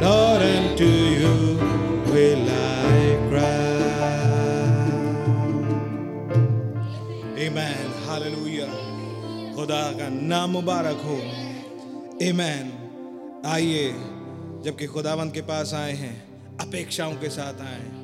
Lord, 0.00 0.42
unto 0.42 0.84
you 1.20 1.34
will 2.12 2.46
I 2.48 3.00
cry. 3.28 3.76
Amen. 7.46 7.86
Hallelujah. 8.08 8.72
खुदा 9.56 9.84
का 9.98 10.08
नाम 10.32 10.50
मुबारक 10.50 10.98
हो 11.04 11.18
Amen. 12.30 12.64
आइए 13.46 13.86
जबकि 14.64 14.86
खुदावंत 14.86 15.30
के 15.34 15.42
पास 15.52 15.68
आए 15.74 15.94
हैं 16.02 16.16
अपेक्षाओं 16.60 17.14
के 17.20 17.28
साथ 17.30 17.56
आए 17.60 17.80
हैं 17.80 18.00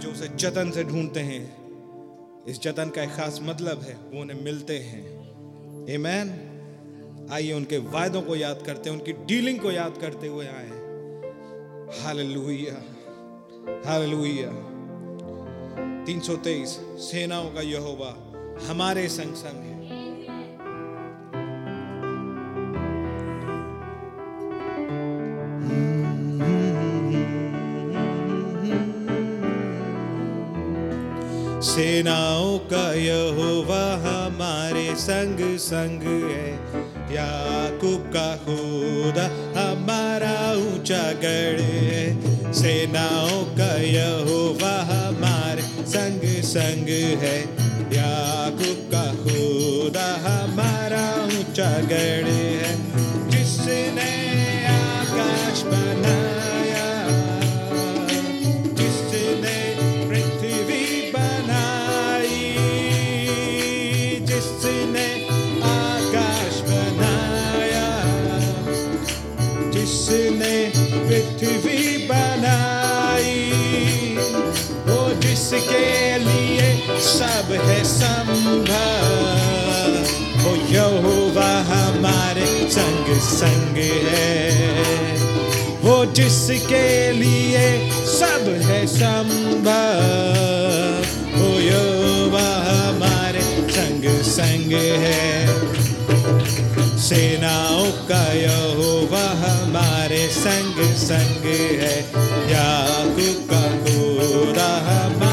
जो 0.00 0.06
उसे 0.10 0.26
जतन 0.36 0.66
से 0.70 0.82
ढूंढते 0.84 1.20
हैं 1.30 1.61
इस 2.48 2.60
जतन 2.62 2.88
का 2.88 3.02
एक 3.02 3.10
खास 3.10 3.38
मतलब 3.42 3.82
है, 3.82 3.94
वो 3.94 4.20
उन्हें 4.20 4.42
मिलते 4.42 4.78
हैं। 4.78 5.98
मैन 5.98 6.30
आइए 7.32 7.52
उनके 7.52 7.78
वायदों 7.78 8.22
को 8.22 8.36
याद 8.36 8.62
करते 8.66 8.90
हैं, 8.90 8.96
उनकी 8.96 9.12
डीलिंग 9.26 9.58
को 9.60 9.70
याद 9.72 9.98
करते 10.00 10.26
हुए 10.26 10.46
आए 10.46 10.70
हालेलुया 12.00 12.74
हालेलुया 13.86 14.50
323 16.06 16.76
सेनाओं 17.02 17.50
का 17.50 17.60
यहोवा 17.60 18.10
हमारे 18.68 19.08
संग 19.08 19.34
संग 19.34 19.62
है। 19.62 19.71
सेनाओं 31.72 32.58
का 32.58 32.94
यहोवा 32.94 33.84
हमारे 33.94 34.94
संग 34.94 35.58
संग 35.58 36.02
है। 36.30 36.52
याकूब 37.14 38.00
का 38.16 38.36
खुदा 38.36 39.24
हमारा 39.60 40.52
ऊँचा 40.52 41.12
गढ़ 41.12 41.60
है। 41.60 42.02
सेनाओं 42.52 43.44
का 43.44 43.76
यहोवा 43.76 44.74
हमारे 44.82 45.62
संग 45.86 46.42
संग 46.42 46.88
है। 47.22 47.38
याकूब 47.96 48.88
का 48.94 49.14
खुदा 49.14 50.08
हमारा 50.28 51.24
ऊँचा 51.24 51.70
गढ़ 51.80 52.28
है। 52.28 52.76
जिसने 53.30 54.12
आकाश 54.66 55.62
बनाया 55.62 56.41
जिसके 75.52 76.18
लिए 76.18 76.78
सब 77.00 77.52
है 77.52 77.84
संभव। 77.84 79.08
वो 80.42 80.56
यहोवा 80.56 81.50
हमारे 81.62 82.68
संग 82.70 83.20
संग 83.20 83.76
है। 84.08 84.50
वो 85.82 86.04
जिसके 86.04 87.12
लिए 87.12 87.90
सब 87.90 88.60
है 88.62 88.86
संभव। 88.86 90.00
वो 91.38 91.60
यहोवा 91.60 92.48
हमारे 92.70 93.72
संग 93.72 94.22
संग 94.22 94.72
है। 94.72 95.48
सेनाओं 96.98 97.90
का 98.08 98.32
यहोवा 98.32 99.28
हमारे 99.30 100.28
संग 100.28 100.94
संग 100.96 101.44
है। 101.82 101.98
याकूब 102.52 103.48
का 103.50 103.62
खुदा 103.84 104.76
हमारा 104.76 105.31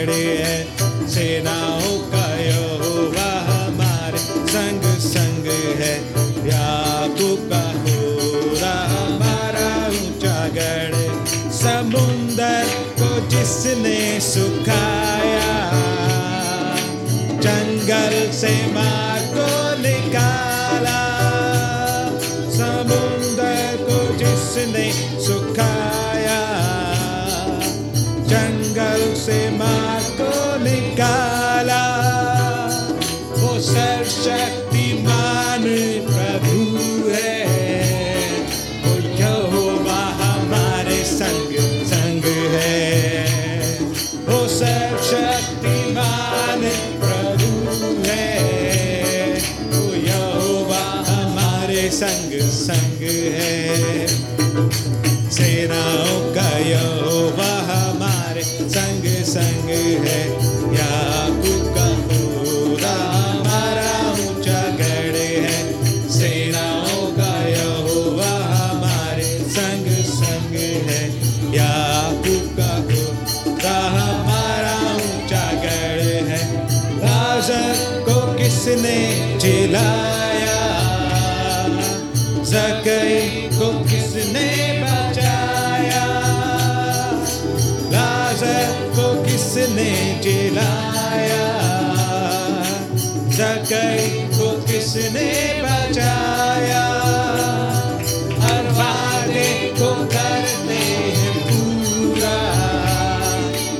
गढ़ 0.00 0.10
है। 0.10 1.08
सेनाओं 1.08 1.98
का 2.12 2.26
यहोवा 2.36 3.30
हमारे 3.48 4.18
संग 4.52 4.82
संग 4.98 5.46
है। 5.80 5.94
याकूब 6.46 7.40
का 7.52 7.62
खुदा 7.82 8.72
हमारा 8.90 9.68
ऊँचा 9.88 10.38
गढ़। 10.48 10.94
समुंदर 11.52 12.64
को 13.00 13.10
जिसने 13.28 13.98
सुखाया, 14.20 15.52
जंगल 17.40 18.30
से 18.32 18.54
मार 18.72 19.29
सेनाओं 55.60 56.20
का 56.34 56.48
यहोवा 56.58 57.50
हमारे 57.68 58.42
संग 58.42 59.04
संग 59.28 59.68
है। 60.06 60.39
किसने 94.90 95.62
बचाया? 95.62 96.84
हर 98.40 98.64
वादे 98.72 99.74
को 99.78 99.94
करते 99.94 100.78
हैं 101.18 101.34
पूरा। 101.42 102.38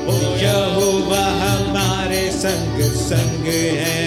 ओ 0.07 0.37
यहोवा 0.37 1.25
हमारे 1.42 2.31
संग 2.31 2.83
संग 2.83 3.46
है। 3.46 4.00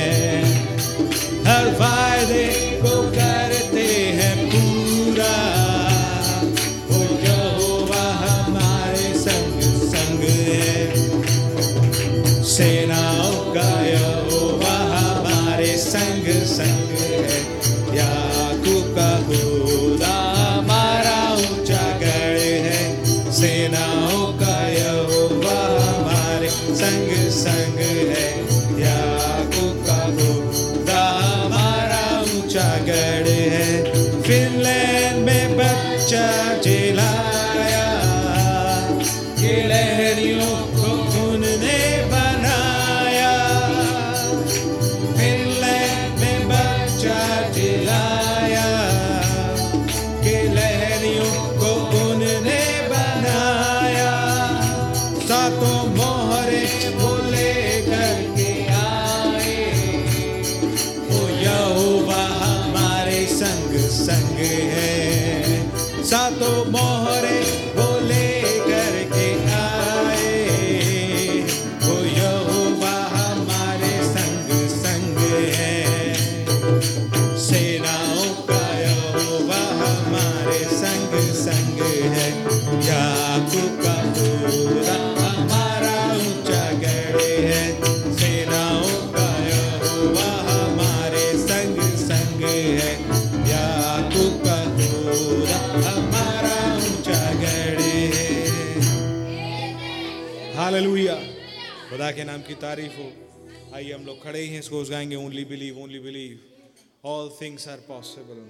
खुदा 102.03 102.11
के 102.11 102.23
नाम 102.27 102.41
की 102.43 102.55
तारीफ़ 102.59 102.95
हो 102.99 103.75
आइए 103.75 103.91
हम 103.93 104.03
लोग 104.05 104.23
खड़े 104.23 104.39
ही 104.39 104.47
हैं, 104.51 104.59
इसको 104.59 104.83
गाएँगे 104.91 105.15
only 105.15 105.43
believe 105.47 105.79
only 105.83 105.99
believe 106.03 107.07
all 107.07 107.31
things 107.39 107.67
are 107.67 107.87
possible 107.87 108.43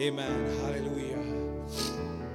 Amen. 0.00 0.38
Hallelujah. 0.60 2.29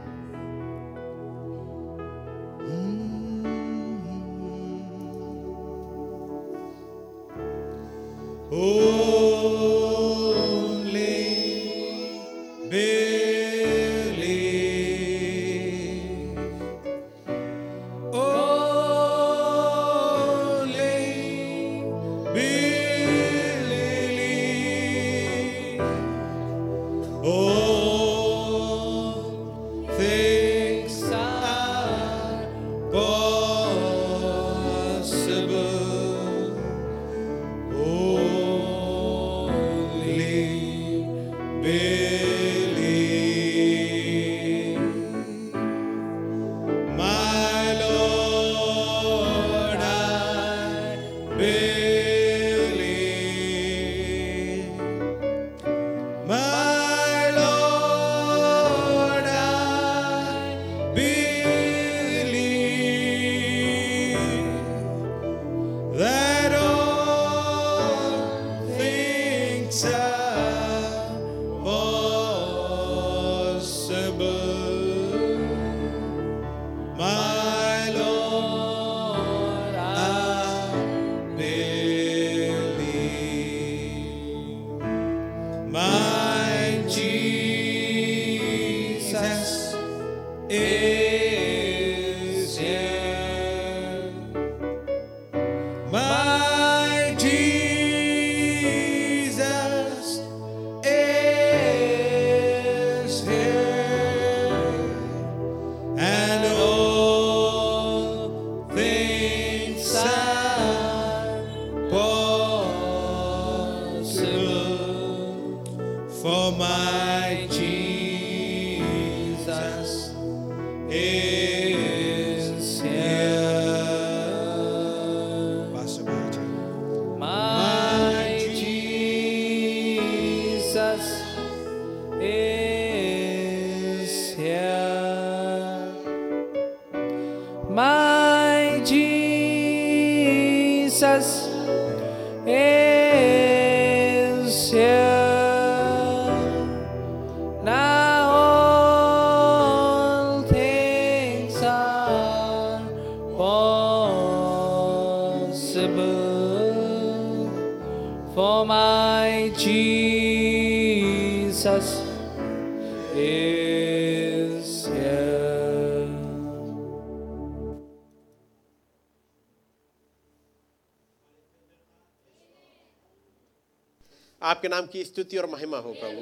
नाम 174.85 174.91
की 174.91 175.05
स्तुति 175.05 175.37
और 175.37 175.45
महिमा 175.49 175.77
हो, 175.77 175.93
प्रभु। 175.93 176.21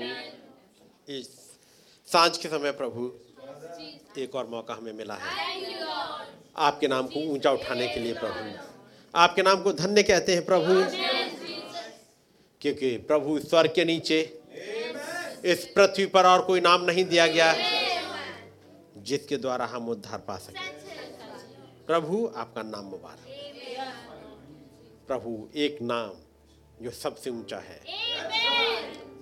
इस 1.12 1.28
साँझ 2.08 2.38
के 2.38 2.48
समय, 2.48 2.72
प्रभु, 2.72 3.14
एक 4.18 4.36
और 4.36 4.48
मौका 4.48 4.74
हमें 4.74 4.94
मिला 4.94 5.14
है। 5.14 5.56
आपके 6.58 6.88
नाम 6.88 7.08
को 7.08 7.20
ऊँचा 7.20 7.52
उठाने 7.52 7.88
के 7.88 8.00
लिए, 8.00 8.14
प्रभु। 8.14 8.68
आपके 9.16 9.42
नाम 9.42 9.62
को 9.62 9.74
धन्य 9.74 10.04
कहते 10.04 10.36
हैं, 10.36 10.46
प्रभु। 10.46 10.84
क्योंकि 12.62 12.98
प्रभु 12.98 13.40
स्वर्ग 13.40 13.74
के 13.76 13.86
नीचे, 13.86 14.42
इस 15.46 15.74
पृथ्वी 15.76 16.06
पर 16.06 16.26
और 16.26 16.46
कोई 16.46 16.62
नाम 16.62 16.84
नहीं 16.84 17.06
दिया 17.06 17.28
गया, 17.28 17.56
जिसके 18.98 19.38
द्वारा 19.38 19.66
हम 19.66 19.90
उद्धार 19.90 20.20
पा 20.20 20.38
सके। 20.38 20.70
प्रभु, 21.88 22.34
आपका 22.36 22.62
नाम 22.62 22.86
मुबारक। 22.86 23.28
प्रभु, 25.08 25.50
एक 25.56 25.82
नाम 25.82 26.14
जो 26.82 26.92
सबसे 26.92 27.30
ऊँचा 27.30 27.58
है। 27.58 28.03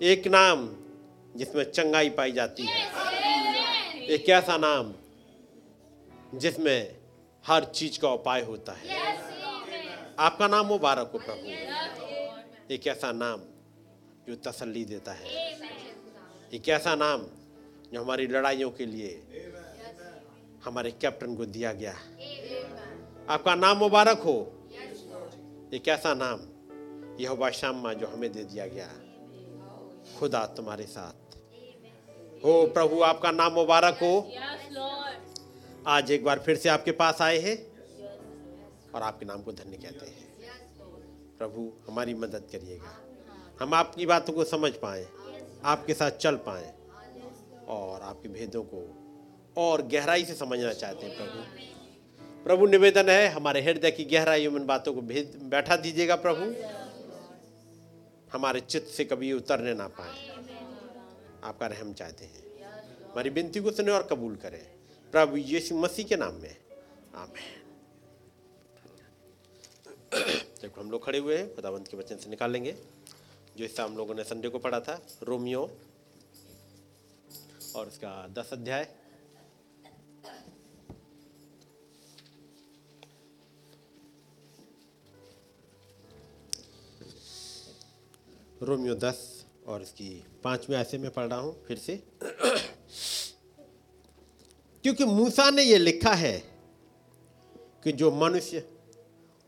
एक 0.03 0.27
नाम 0.27 0.75
जिसमें 1.35 1.71
चंगाई 1.71 2.09
पाई 2.09 2.31
जाती 2.31 2.63
है। 2.63 2.85
एक 4.05 4.29
ऐसा 4.29 4.57
नाम 4.57 4.93
जिसमें 6.37 6.97
हर 7.47 7.65
चीज़ 7.65 7.99
का 7.99 8.09
उपाय 8.09 8.41
होता 8.41 8.71
है। 8.71 9.17
आपका 10.19 10.47
नाम 10.47 10.65
मुबारक 10.65 11.11
हो 11.13 11.19
प्रभु। 11.19 11.47
एक 12.73 12.87
ऐसा 12.87 13.11
नाम 13.11 13.41
जो 14.27 14.35
तसल्ली 14.35 14.85
देता 14.85 15.11
है। 15.11 15.29
एक 16.53 16.69
ऐसा 16.69 16.95
नाम 16.95 17.21
जो 17.93 18.01
हमारी 18.01 18.27
लड़ाइयों 18.27 18.69
के 18.69 18.85
लिए 18.85 19.23
हमारे 20.65 20.91
कैप्टन 20.91 21.35
को 21.35 21.45
दिया 21.45 21.73
गया। 21.73 21.93
आपका 23.29 23.55
नाम 23.55 23.77
मुबारक 23.77 24.17
हो। 24.17 24.69
एक 25.73 25.87
ऐसा 25.87 26.13
नाम 26.13 26.39
यह 27.19 27.49
शामा 27.49 27.93
जो 27.93 28.07
हमें 28.07 28.31
दे 28.31 28.43
दिया 28.43 28.67
गया। 28.67 29.00
खुदा 30.21 30.45
तुम्हारे 30.45 30.83
साथ। 30.85 31.35
हो 32.45 32.67
प्रभु, 32.67 33.01
आपका 33.01 33.31
नाम 33.31 33.53
मुबारक 33.53 33.93
हो। 33.93 34.31
आज 35.87 36.11
एक 36.11 36.23
बार 36.23 36.39
फिर 36.39 36.55
से 36.55 36.69
आपके 36.69 36.91
पास 36.91 37.21
आए 37.21 37.39
हैं 37.39 37.55
और 38.91 39.01
आपके 39.01 39.25
नाम 39.25 39.41
को 39.43 39.51
धन्य 39.51 39.77
कहते 39.77 40.05
हैं। 40.05 40.27
प्रभु, 41.37 41.71
हमारी 41.87 42.13
मदद 42.13 42.47
करिएगा। 42.51 42.97
हम 43.61 43.73
आपकी 43.73 44.05
बातों 44.05 44.33
को 44.33 44.43
समझ 44.43 44.71
पाए, 44.71 45.07
आपके 45.63 45.93
साथ 45.93 46.11
चल 46.11 46.35
पाए 46.35 46.73
और 47.67 48.01
आपके 48.01 48.29
भेदों 48.29 48.63
को 48.63 48.83
और 49.57 49.81
गहराई 49.87 50.25
से 50.25 50.33
समझना 50.33 50.73
चाहते 50.73 51.05
हैं 51.05 51.17
प्रभु। 51.17 52.43
प्रभु, 52.43 52.65
निवेदन 52.65 53.09
है, 53.09 53.27
हमारे 53.27 53.61
हृदय 53.61 53.91
की 53.91 54.03
गहराई 54.05 54.47
उन 54.47 54.65
बातों 54.65 54.93
को 54.93 55.01
भेद, 55.01 55.39
बैठा 55.43 55.75
दीजिएगा 55.75 56.15
प्रभु। 56.15 56.80
हमारे 58.33 58.59
चित्त 58.59 58.87
से 58.87 59.05
कभी 59.05 59.33
उतरने 59.33 59.73
ना 59.73 59.87
पाए। 59.87 60.29
आपका 61.43 61.67
रहम 61.67 61.93
चाहते 61.93 62.25
हैं। 62.25 62.63
हमारी 63.11 63.29
विनती 63.29 63.59
को 63.59 63.71
सुने 63.71 63.91
और 63.91 64.03
कबूल 64.03 64.35
करें। 64.35 64.65
प्रभु 65.11 65.37
यीशु 65.37 65.75
मसीह 65.75 66.05
के 66.05 66.15
नाम 66.15 66.33
में। 66.33 66.55
आमेन। 67.15 67.57
जब 70.61 70.71
हम 70.77 70.91
लोग 70.91 71.05
खड़े 71.05 71.19
हुए 71.19 71.37
हैं। 71.37 71.55
खुदावंत 71.55 71.87
के 71.87 71.97
वचन 71.97 72.17
से 72.17 72.29
निकालेंगे 72.29 72.71
जो 73.57 73.63
हिस्सा 73.63 73.83
हम 73.83 73.97
लोगों 73.97 74.15
ने 74.15 74.23
संडे 74.23 74.49
को 74.49 74.59
पढ़ा 74.59 74.79
था, 74.79 75.07
रोमियो। 75.23 75.77
और 77.75 77.87
उसका 77.87 78.27
दस 78.27 78.49
अध्याय। 78.53 79.00
रोमियो 88.63 88.95
दस 88.95 89.45
और 89.67 89.81
इसकी 89.81 90.23
पाँचवें 90.43 90.77
ऐसे 90.77 90.97
में 90.97 91.11
पढ़ 91.11 91.25
रहा 91.25 91.39
हूँ, 91.39 91.63
फिर 91.65 91.77
से। 91.77 92.03
क्योंकि 94.83 95.05
मूसा 95.05 95.49
ने 95.49 95.63
यह 95.63 95.77
लिखा 95.77 96.13
है 96.13 96.37
कि 97.83 97.91
जो 97.91 98.11
मनुष्य 98.11 98.63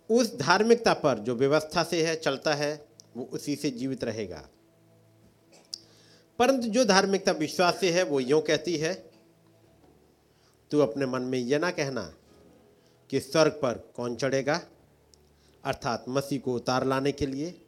उस 0.09 0.36
धार्मिकता 0.38 0.93
पर 0.93 1.20
जो 1.20 1.36
व्यवस्था 1.36 1.84
से 1.84 2.05
है, 2.05 2.16
चलता 2.16 2.53
है, 2.53 2.86
वो 3.18 3.30
उसी 3.34 3.55
से 3.55 3.70
जीवित 3.70 4.03
रहेगा। 4.03 4.49
परंतु 6.39 6.68
जो 6.68 6.86
धार्मिकता 6.86 7.32
विश्वास 7.32 7.80
से 7.80 7.91
है, 7.91 8.03
वो 8.03 8.20
यूँ 8.20 8.41
कहती 8.41 8.78
है, 8.78 8.93
तू 10.72 10.80
अपने 10.80 11.05
मन 11.05 11.22
में 11.22 11.39
यह 11.39 11.59
ना 11.59 11.72
कहना 11.72 12.14
कि 13.09 13.20
स्वर्ग 13.20 13.51
पर 13.51 13.91
कौन 13.95 14.16
चढ़ेगा, 14.16 14.61
अर्थात 15.64 16.05
मसीह 16.09 16.39
को 16.39 16.53
उतार 16.53 16.86
लाने 16.86 17.11
के 17.11 17.26
लिए 17.26 17.59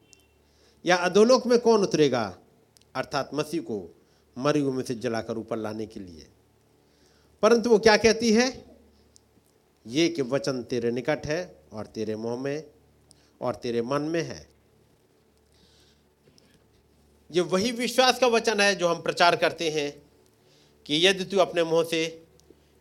या 0.86 0.96
अधोलोक 0.96 1.48
में 1.48 1.60
कौन 1.60 1.84
उतरेगा? 1.84 2.38
अर्थात 2.96 3.30
मसीह 3.34 3.62
को 3.62 3.96
मरी 4.38 4.62
में 4.62 4.84
से 4.84 4.96
जलाकर 4.96 5.38
ऊपर 5.38 5.58
लाने 5.58 5.86
के 5.86 6.00
लिए। 6.00 6.28
परंतु 7.42 7.70
वो 7.70 7.80
क्या 7.80 7.98
कहती 7.98 8.32
है? 8.32 8.66
ये 9.88 10.10
कि 10.10 10.22
वचन 10.22 10.64
तेरे 10.64 10.92
निकट 10.92 11.26
है 11.26 11.64
और 11.74 11.86
तेरे 11.86 12.16
मुँह 12.16 12.44
में 12.44 12.64
और 13.42 13.56
तेरे 13.56 13.82
मन 13.82 14.02
में 14.02 14.22
है। 14.22 14.50
ये 17.32 17.42
वही 17.42 17.72
विश्वास 17.72 18.20
का 18.20 18.28
वचन 18.28 18.60
है 18.60 18.76
जो 18.76 18.88
हम 18.88 19.02
प्रचार 19.02 19.36
करते 19.36 19.70
हैं 19.70 20.02
कि 20.86 21.08
यदि 21.08 21.26
तू 21.26 21.38
अपने 21.38 21.64
मुँह 21.64 21.84
से 21.84 22.26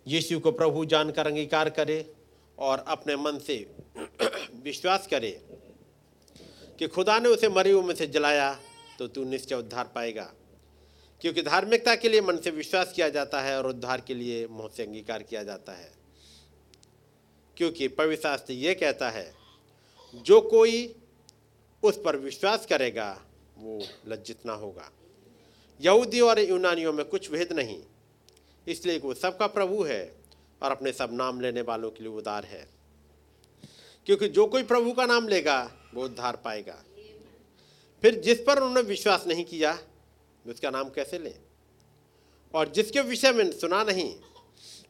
यीशु 0.09 0.41
को 0.41 0.53
प्रभु 0.53 0.85
जानकर 0.85 1.27
अंगीकार 1.27 1.71
करे 1.71 2.15
और 2.59 2.85
अपने 2.89 3.17
मन 3.17 3.39
से 3.39 3.75
विश्वास 4.65 5.07
करे 5.07 5.54
कि 6.79 6.89
खुदा 6.89 7.19
ने 7.19 7.29
उसे 7.29 7.49
मरे 7.49 7.75
में 7.75 7.95
से 7.95 8.07
जलाया 8.07 8.61
तो 8.99 9.07
तू 9.09 9.25
निश्चय 9.25 9.55
उद्धार 9.55 9.93
पाएगा। 9.95 10.33
क्योंकि 11.21 11.43
धार्मिकता 11.43 11.95
के 11.95 12.09
लिए 12.09 12.21
मन 12.21 12.37
से 12.37 12.51
विश्वास 12.51 12.93
किया 12.93 13.09
जाता 13.09 13.41
है 13.41 13.59
और 13.59 13.67
उद्धार 13.67 14.01
के 14.01 14.15
लिए 14.15 14.47
मुँह 14.47 14.71
से 14.77 14.83
अंगीकार 14.83 15.23
किया 15.23 15.43
जाता 15.43 15.73
है। 15.73 15.93
क्योंकि 17.57 17.89
पवित्र 17.89 18.23
शास्त्र 18.23 18.53
ये 18.53 18.75
कहता 18.75 19.11
है, 19.11 19.35
जो 20.15 20.41
कोई 20.41 20.97
उस 21.83 22.03
पर 22.05 22.17
विश्वास 22.17 22.67
करेगा, 22.67 23.23
वो 23.59 23.83
लज्जित 24.09 24.47
ना 24.47 24.53
होगा। 24.53 24.91
यहूदी 25.81 26.21
और 26.21 26.41
यूनानियों 26.41 26.93
में 26.93 27.07
कुछ 27.07 27.31
भेद 27.31 27.53
नहीं, 27.53 27.83
इसलिए 28.69 28.99
वो 28.99 29.15
सबका 29.15 29.47
प्रभु 29.47 29.83
है 29.83 30.15
और 30.63 30.71
अपने 30.71 30.93
सब 30.93 31.11
नाम 31.13 31.41
लेने 31.41 31.63
वालों 31.63 31.91
के 31.91 32.05
लिए 32.05 32.13
उदार 32.13 32.45
है। 32.45 32.69
क्योंकि 34.07 34.29
जो 34.29 34.47
कोई 34.47 34.63
प्रभु 34.63 34.93
का 34.93 35.07
नाम 35.07 35.29
लेगा 35.29 35.73
उद्धार 36.03 36.37
पाएगा। 36.37 36.85
फिर 38.03 38.15
जिस 38.21 38.39
पर 38.39 38.57
उन्होंने 38.57 38.81
विश्वास 38.81 39.27
नहीं 39.27 39.45
किया 39.45 39.79
उसका 40.47 40.71
नाम 40.71 40.91
कैसे 40.91 41.19
लें? 41.19 41.41
और 42.55 42.69
जिसके 42.69 43.01
विषय 43.01 43.33
में 43.33 43.53
सुना 43.53 43.85
नहीं, 43.85 44.21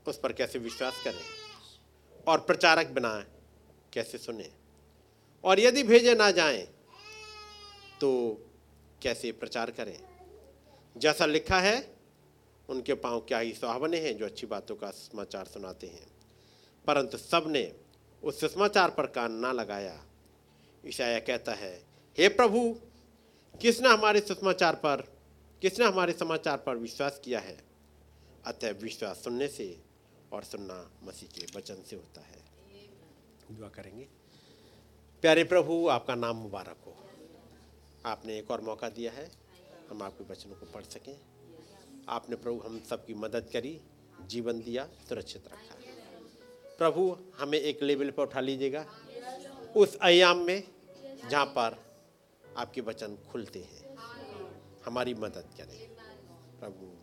उस 0.09 0.19
पर 0.19 0.33
कैसे 0.33 0.59
विश्वास 0.59 1.03
करें? 1.05 1.25
और 2.29 2.41
प्रचारक 2.41 2.87
बनाए 2.87 3.25
कैसे 3.93 4.19
सुने? 4.19 4.53
और 5.45 5.61
यदि 5.61 5.83
भेजे 5.83 6.15
ना 6.15 6.31
जाएँ 6.31 6.63
तो 8.01 8.39
कैसे 9.03 9.33
प्रचार 9.33 9.71
करें? 9.71 10.05
जैसा 10.97 11.27
लिखा 11.27 11.61
है, 11.61 11.97
उनके 12.69 12.95
पाँव 12.95 13.21
क्या 13.21 13.39
ही 13.39 13.53
सुहावने 13.53 14.01
हैं 14.01 14.19
जो 14.19 14.27
अच्छी 14.27 14.47
बातों 14.47 14.77
का 14.77 14.91
समाचार 14.91 15.45
सुनाते 15.45 15.87
हैं। 15.87 16.07
परंतु 16.87 17.19
सबने 17.19 17.75
उस 18.23 18.41
समाचार 18.41 18.91
पर 18.91 19.07
कान 19.07 19.33
ना 19.33 19.53
लगाया। 19.53 20.05
ईशाया 20.87 21.19
कहता 21.19 21.53
है, 21.53 21.85
हे 22.19 22.29
प्रभु, 22.29 22.77
किसने 23.63 23.89
हमारे 23.89 24.21
सुसमाचार 24.21 24.75
पर, 24.75 25.13
किसने 25.63 25.87
हमारे 25.87 26.13
समाचार 26.13 26.59
पर 26.59 26.77
विश्वास 26.77 27.21
किया 27.25 27.41
है? 27.41 27.65
अतः 28.45 28.71
विश्वास 28.71 29.17
सुनने 29.17 29.49
से 29.49 29.79
और 30.33 30.45
सुनना 30.45 30.91
मसीह 31.05 31.29
के 31.29 31.59
वचन 31.59 31.77
से 31.91 31.97
होता 31.97 32.21
है। 32.21 32.45
दुआ 33.53 33.69
करेंगे। 33.69 34.09
प्यारे 35.21 35.45
प्रभु, 35.45 35.89
आपका 35.89 36.15
नाम 36.15 36.37
मुबारक 36.37 36.77
हो। 36.87 36.97
आपने 38.07 38.39
एक 38.39 38.51
और 38.51 38.61
मौका 38.61 38.89
दिया 38.89 39.13
है, 39.13 39.31
हम 39.91 40.03
आपके 40.03 40.25
वचनों 40.25 40.55
को 40.55 40.67
पढ़ 40.67 40.85
सकें। 40.85 41.21
आपने 42.09 42.37
प्रभु, 42.37 42.61
हम 42.61 42.83
सबकी 42.91 43.15
मदद 43.15 43.51
करी, 43.53 43.81
जीवन 44.27 44.61
दिया, 44.61 44.89
सुरक्षित 45.09 45.47
रखा। 45.47 45.79
प्रभु, 46.79 47.17
हमें 47.39 47.59
एक 47.59 47.83
लेवल 47.83 48.11
पर 48.11 48.23
उठा 48.23 48.41
लीजिएगा। 48.41 48.87
उस 49.77 49.99
आयाम 50.03 50.39
में 50.39 50.74
जहाँ 51.29 51.47
पर 51.47 51.85
आपके 52.57 52.81
वचन 52.81 53.17
खुलते 53.17 53.59
हैं। 53.59 53.97
हमारी 54.85 55.15
मदद 55.15 55.49
करें। 55.57 55.95
प्रभु, 56.61 56.97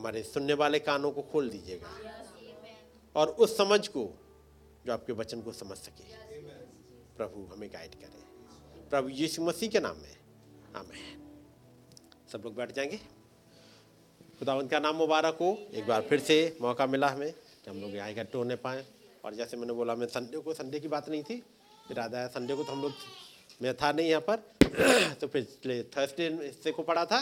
हमारे 0.00 0.22
सुनने 0.22 0.52
वाले 0.52 0.78
कानों 0.78 1.12
को 1.12 1.22
खोल 1.22 1.48
दीजिएगा। 1.48 1.98
और 3.16 3.28
उस 3.28 3.56
समझ 3.56 3.88
को 3.88 4.18
जो 4.86 4.92
आपके 4.92 5.12
वचन 5.12 5.42
को 5.42 5.52
समझ 5.52 5.76
सके। 5.76 6.04
प्रभु, 7.16 7.54
हमें 7.54 7.72
गाइड 7.72 7.94
करें। 7.94 8.22
प्रभु 8.90 9.08
यीशु 9.08 9.42
मसीह 9.42 9.68
के 9.68 9.80
नाम 9.80 9.96
में। 9.96 10.16
आमेन। 10.76 11.18
सब 12.32 12.42
लोग 12.44 12.54
बैठ 12.54 12.72
जाएँगे। 12.72 12.96
खुदावंत 14.38 14.70
का 14.70 14.78
नाम 14.78 14.96
मुबारक 14.96 15.34
हो। 15.34 15.68
एक 15.72 15.86
बार 15.86 16.02
फिर 16.02 16.20
से 16.20 16.58
मौका 16.60 16.86
मिला 16.86 17.08
हमें 17.08 17.32
कि 17.32 17.70
हम 17.70 17.80
लोग 17.80 17.94
यहाँ 17.94 18.10
इकट्ठे 18.10 18.38
होने 18.38 18.56
पाए। 18.56 18.86
और 19.24 19.34
जैसे 19.34 19.56
मैंने 19.56 19.72
बोला 19.72 19.94
मैं 19.94 20.06
संडे 20.06 20.38
को, 20.38 20.54
संडे 20.54 20.80
की 20.80 20.88
बात 20.88 21.08
नहीं 21.08 21.22
थी। 21.22 21.42
इरादा 21.90 22.18
है, 22.18 22.28
संडे 22.28 22.54
को 22.54 22.64
तो 22.64 22.72
हम 22.72 22.82
लोग, 22.82 22.92
मैं 23.60 23.74
था 23.76 23.92
नहीं 23.92 24.08
यहाँ 24.08 24.22
पर 24.28 24.36
तो 25.20 25.26
पिछले 25.28 25.82
थर्सडे 25.92 26.28
हिस्से 26.42 26.70
को 26.72 26.82
पढ़ा 26.82 27.04
था, 27.04 27.18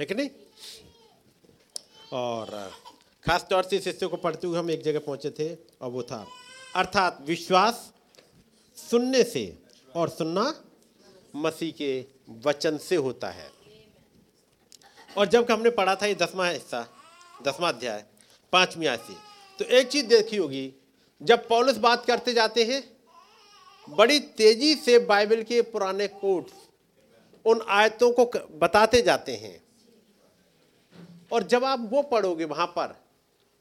है 0.00 0.06
कि 0.06 0.14
नहीं? 0.14 0.30
और 2.12 2.50
खास 3.24 3.46
तौर 3.50 3.62
से 3.62 3.76
इस 3.76 3.86
हिस्से 3.86 4.06
को 4.06 4.16
पढ़ते 4.16 4.46
हुए 4.46 4.58
हम 4.58 4.70
एक 4.70 4.82
जगह 4.82 4.98
पहुँचे 5.06 5.30
थे, 5.30 5.54
और 5.54 5.90
वो 5.90 6.02
था, 6.02 6.26
अर्थात 6.76 7.18
विश्वास 7.26 7.92
सुनने 8.78 9.22
से 9.24 9.44
और 9.94 10.08
सुनना 10.08 10.52
मसीह 11.36 11.72
के 11.72 12.04
वचन 12.46 12.78
से 12.78 12.96
होता 12.96 13.30
है। 13.30 13.50
और 15.16 15.26
जब 15.26 15.50
हमने 15.50 15.70
पढ़ा 15.70 15.94
था 15.94 16.06
ये 16.06 16.14
दसवां 16.14 16.52
हिस्सा, 16.52 16.86
दसवां 17.42 17.72
अध्याय, 17.72 18.04
पांचवी 18.52 18.86
से 18.86 19.14
तो 19.58 19.64
एक 19.64 19.88
चीज़ 19.88 20.06
देखी 20.06 20.36
होगी, 20.36 20.72
जब 21.20 21.48
पौलुस 21.48 21.76
बात 21.78 22.04
करते 22.06 22.32
जाते 22.34 22.64
हैं 22.64 22.82
बड़ी 23.88 24.18
तेज़ी 24.20 24.74
से 24.74 24.98
बाइबल 24.98 25.42
के 25.42 25.60
पुराने 25.64 26.06
कोट्स 26.08 26.52
उन 27.44 27.60
आयतों 27.70 28.10
को 28.12 28.24
बताते 28.58 29.00
जाते 29.02 29.36
हैं। 29.36 29.60
और 31.32 31.42
जब 31.44 31.64
आप 31.64 31.88
वो 31.90 32.02
पढ़ोगे 32.02 32.44
वहाँ 32.44 32.66
पर 32.68 32.94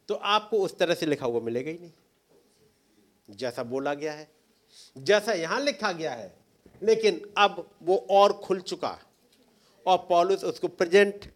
तो 0.09 0.15
आपको 0.15 0.59
उस 0.59 0.77
तरह 0.77 0.93
से 0.93 1.05
लिखा 1.05 1.25
हुआ 1.25 1.39
मिलेगा 1.41 1.71
ही 1.71 1.77
नहीं। 1.77 1.91
जैसा 3.29 3.63
बोला 3.63 3.93
गया 3.93 4.13
है, 4.13 4.27
जैसा 4.95 5.33
यहाँ 5.33 5.59
लिखा 5.61 5.91
गया 5.91 6.11
है, 6.11 6.33
लेकिन 6.81 7.21
अब 7.37 7.67
वो 7.83 7.97
और 8.11 8.33
खुल 8.35 8.59
चुका। 8.61 8.97
और 9.85 9.97
पॉलिस 10.09 10.43
उसको 10.43 10.67
प्रेजेंट 10.67 11.31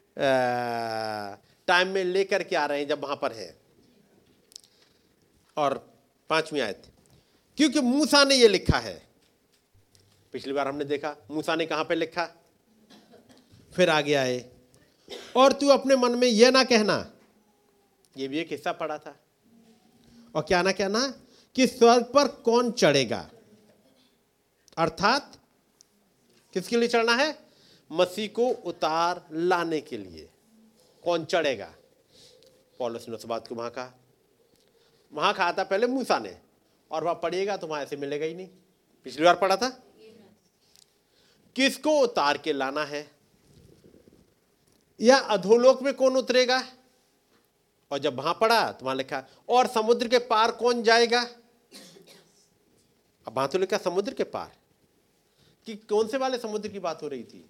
टाइम 1.67 1.87
में 1.87 2.03
लेकर 2.03 2.43
के 2.43 2.55
आ 2.55 2.65
रहे 2.65 2.79
हैं 2.79 2.87
जब 2.87 3.03
वहाँ 3.03 3.15
पर 3.15 3.31
है। 3.31 3.55
और 5.57 5.77
पांचवी 6.29 6.59
आयत। 6.59 6.90
क्योंकि 7.57 7.81
मूसा 7.81 8.23
ने 8.23 8.35
यह 8.35 8.49
लिखा 8.49 8.79
है। 8.79 9.07
पिछली 10.33 10.53
बार 10.53 10.67
हमने 10.67 10.85
देखा, 10.85 11.15
मूसा 11.31 11.55
ने 11.55 11.65
कहाँ 11.65 11.83
पे 11.83 11.95
लिखा? 11.95 12.25
फिर 13.75 13.89
आगे 13.89 14.13
आए। 14.13 14.49
और 15.35 15.53
तू 15.53 15.67
अपने 15.67 15.95
मन 15.95 16.11
में 16.11 16.27
यह 16.27 16.51
ना 16.51 16.63
कहना, 16.63 17.11
ये 18.17 18.27
भी 18.27 18.39
एक 18.39 18.51
हिस्सा 18.51 18.71
पड़ा 18.71 18.97
था। 18.97 19.19
और 20.35 20.41
क्या 20.41 20.61
ना 20.61 20.71
कहना, 20.71 21.13
कि 21.55 21.67
स्वर्ग 21.67 22.03
पर 22.03 22.27
कौन 22.27 22.71
चढ़ेगा? 22.71 23.29
अर्थात, 24.77 25.39
किसके 26.53 26.77
लिए 26.77 26.87
चढ़ना 26.87 27.15
है? 27.15 27.39
मसीह 27.91 28.27
को 28.27 28.49
उतार 28.49 29.27
लाने 29.31 29.81
के 29.81 29.97
लिए। 29.97 30.29
कौन 31.03 31.25
चढ़ेगा? 31.25 31.75
पॉलस 32.79 33.05
ने 33.09 33.15
उस 33.15 33.25
बात 33.25 33.47
को 33.47 33.55
वहाँ 33.55 33.71
कहा। 33.71 33.93
वहाँ 35.13 35.33
कहा 35.33 35.53
था 35.53 35.63
पहले 35.63 35.87
मूसा 35.87 36.19
ने। 36.19 36.50
और 36.91 37.03
वहाँ 37.03 37.15
पढ़िएगा 37.15 37.57
तो 37.57 37.67
वहाँ 37.67 37.81
ऐसे 37.83 37.95
मिलेगा 37.95 38.25
ही 38.25 38.33
नहीं। 38.33 38.47
पिछली 39.05 39.25
बार 39.25 39.35
पढ़ा 39.35 39.55
था? 39.55 39.69
किसको 41.55 41.99
उतार 41.99 42.37
के 42.37 42.53
लाना 42.53 42.83
है? 42.83 43.09
या 44.99 45.17
अधोलोक 45.17 45.81
में 45.81 45.93
कौन 45.93 46.17
उतरेगा? 46.17 46.63
और 47.91 47.99
जब 47.99 48.15
वहाँ 48.15 48.33
पढ़ा 48.41 48.71
तो 48.71 48.85
वहाँ 48.85 48.95
लिखा, 48.95 49.23
और 49.49 49.67
समुद्र 49.67 50.07
के 50.07 50.19
पार 50.19 50.51
कौन 50.51 50.83
जाएगा? 50.83 51.21
अब 53.27 53.35
वहाँ 53.35 53.47
तो 53.47 53.59
लिखा 53.59 53.77
समुद्र 53.77 54.13
के 54.13 54.23
पार। 54.23 54.51
कि 55.67 55.75
कौन 55.75 56.07
से 56.07 56.17
वाले 56.17 56.37
समुद्र 56.37 56.69
की 56.69 56.79
बात 56.79 57.03
हो 57.03 57.07
रही 57.07 57.23
थी? 57.23 57.45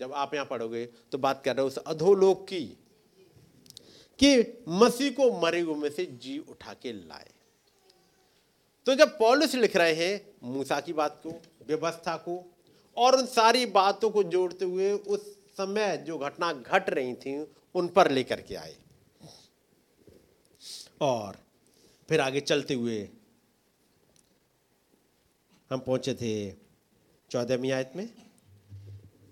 जब 0.00 0.12
आप 0.12 0.34
यहाँ 0.34 0.46
पढ़ोगे 0.46 0.84
तो 1.12 1.18
बात 1.18 1.42
कर 1.44 1.56
रहे 1.56 1.62
हो 1.62 1.66
उस 1.66 1.76
अधोलोक 1.76 2.46
की, 2.48 2.64
कि 4.20 4.64
मसीह 4.68 5.10
को 5.10 5.30
मरे 5.40 5.60
हुए 5.60 5.74
में 5.74 5.90
से 5.90 6.04
जी 6.06 6.38
उठा 6.38 6.74
के 6.74 6.92
लाए। 6.92 7.30
तो 8.86 8.94
जब 8.94 9.18
पॉलिस 9.18 9.54
लिख 9.54 9.76
रहे 9.76 9.94
हैं, 9.94 10.34
मूसा 10.42 10.80
की 10.80 10.92
बात 10.92 11.20
को, 11.22 11.30
व्यवस्था 11.66 12.16
को, 12.16 12.52
और 12.96 13.16
उन 13.16 13.26
सारी 13.26 13.66
बातों 13.66 14.10
को 14.10 14.22
जोड़ते 14.22 14.64
हुए 14.64 14.92
उस 14.92 15.38
समय 15.56 15.96
जो 15.96 16.18
घटना 16.18 16.52
घट 16.52 16.90
रही 16.90 17.14
थी, 17.14 17.46
उन 17.74 17.88
पर 17.88 18.10
लेकर 18.10 18.40
के 18.40 18.54
आए। 18.54 18.76
और 21.00 21.38
फिर 22.08 22.20
आगे 22.20 22.40
चलते 22.40 22.74
हुए 22.74 23.08
हम 25.70 25.78
पहुँचे 25.78 26.14
थे 26.14 26.50
चौदहवीं 27.30 27.72
आयत 27.72 27.92
में। 27.96 28.08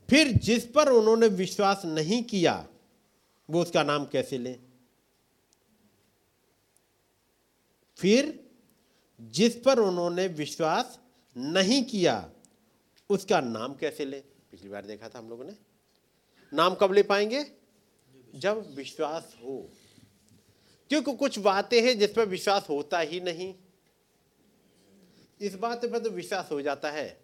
फिर 0.08 0.32
जिस 0.32 0.66
पर 0.66 0.88
उन्होंने 0.88 1.26
विश्वास 1.26 1.82
नहीं 1.84 2.22
किया, 2.22 2.66
वो 3.50 3.62
उसका 3.62 3.82
नाम 3.82 4.04
कैसे 4.04 4.38
लें? 4.38 4.60
फिर 7.96 8.49
जिस 9.20 9.56
पर 9.56 9.78
उन्होंने 9.78 10.26
विश्वास 10.26 11.00
नहीं 11.36 11.84
किया, 11.84 12.30
उसका 13.10 13.40
नाम 13.40 13.74
कैसे 13.74 14.04
ले? 14.04 14.20
पिछली 14.20 14.68
बार 14.68 14.84
देखा 14.84 15.08
था 15.08 15.18
हम 15.18 15.28
लोगों 15.28 15.44
ने। 15.44 15.56
नाम 16.54 16.74
कब 16.74 16.92
ले 16.92 17.02
पाएँगे? 17.02 17.52
जब 18.34 18.74
विश्वास 18.74 19.36
हो। 19.42 19.70
क्योंकि 20.88 21.16
कुछ 21.16 21.38
बातें 21.38 21.82
हैं 21.82 21.98
जिस 21.98 22.12
पर 22.12 22.24
विश्वास 22.24 22.66
होता 22.68 22.98
ही 22.98 23.20
नहीं। 23.20 23.54
इस 25.40 25.54
बात 25.54 25.84
पर 25.84 25.98
तो 25.98 26.10
विश्वास 26.10 26.48
हो 26.52 26.62
जाता 26.62 26.90
है 26.90 27.20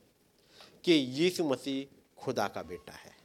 कि 0.85 0.93
यीशु 0.93 1.45
मसीह 1.45 1.97
खुदा 2.19 2.49
का 2.49 2.63
बेटा 2.63 2.93
है। 2.93 3.17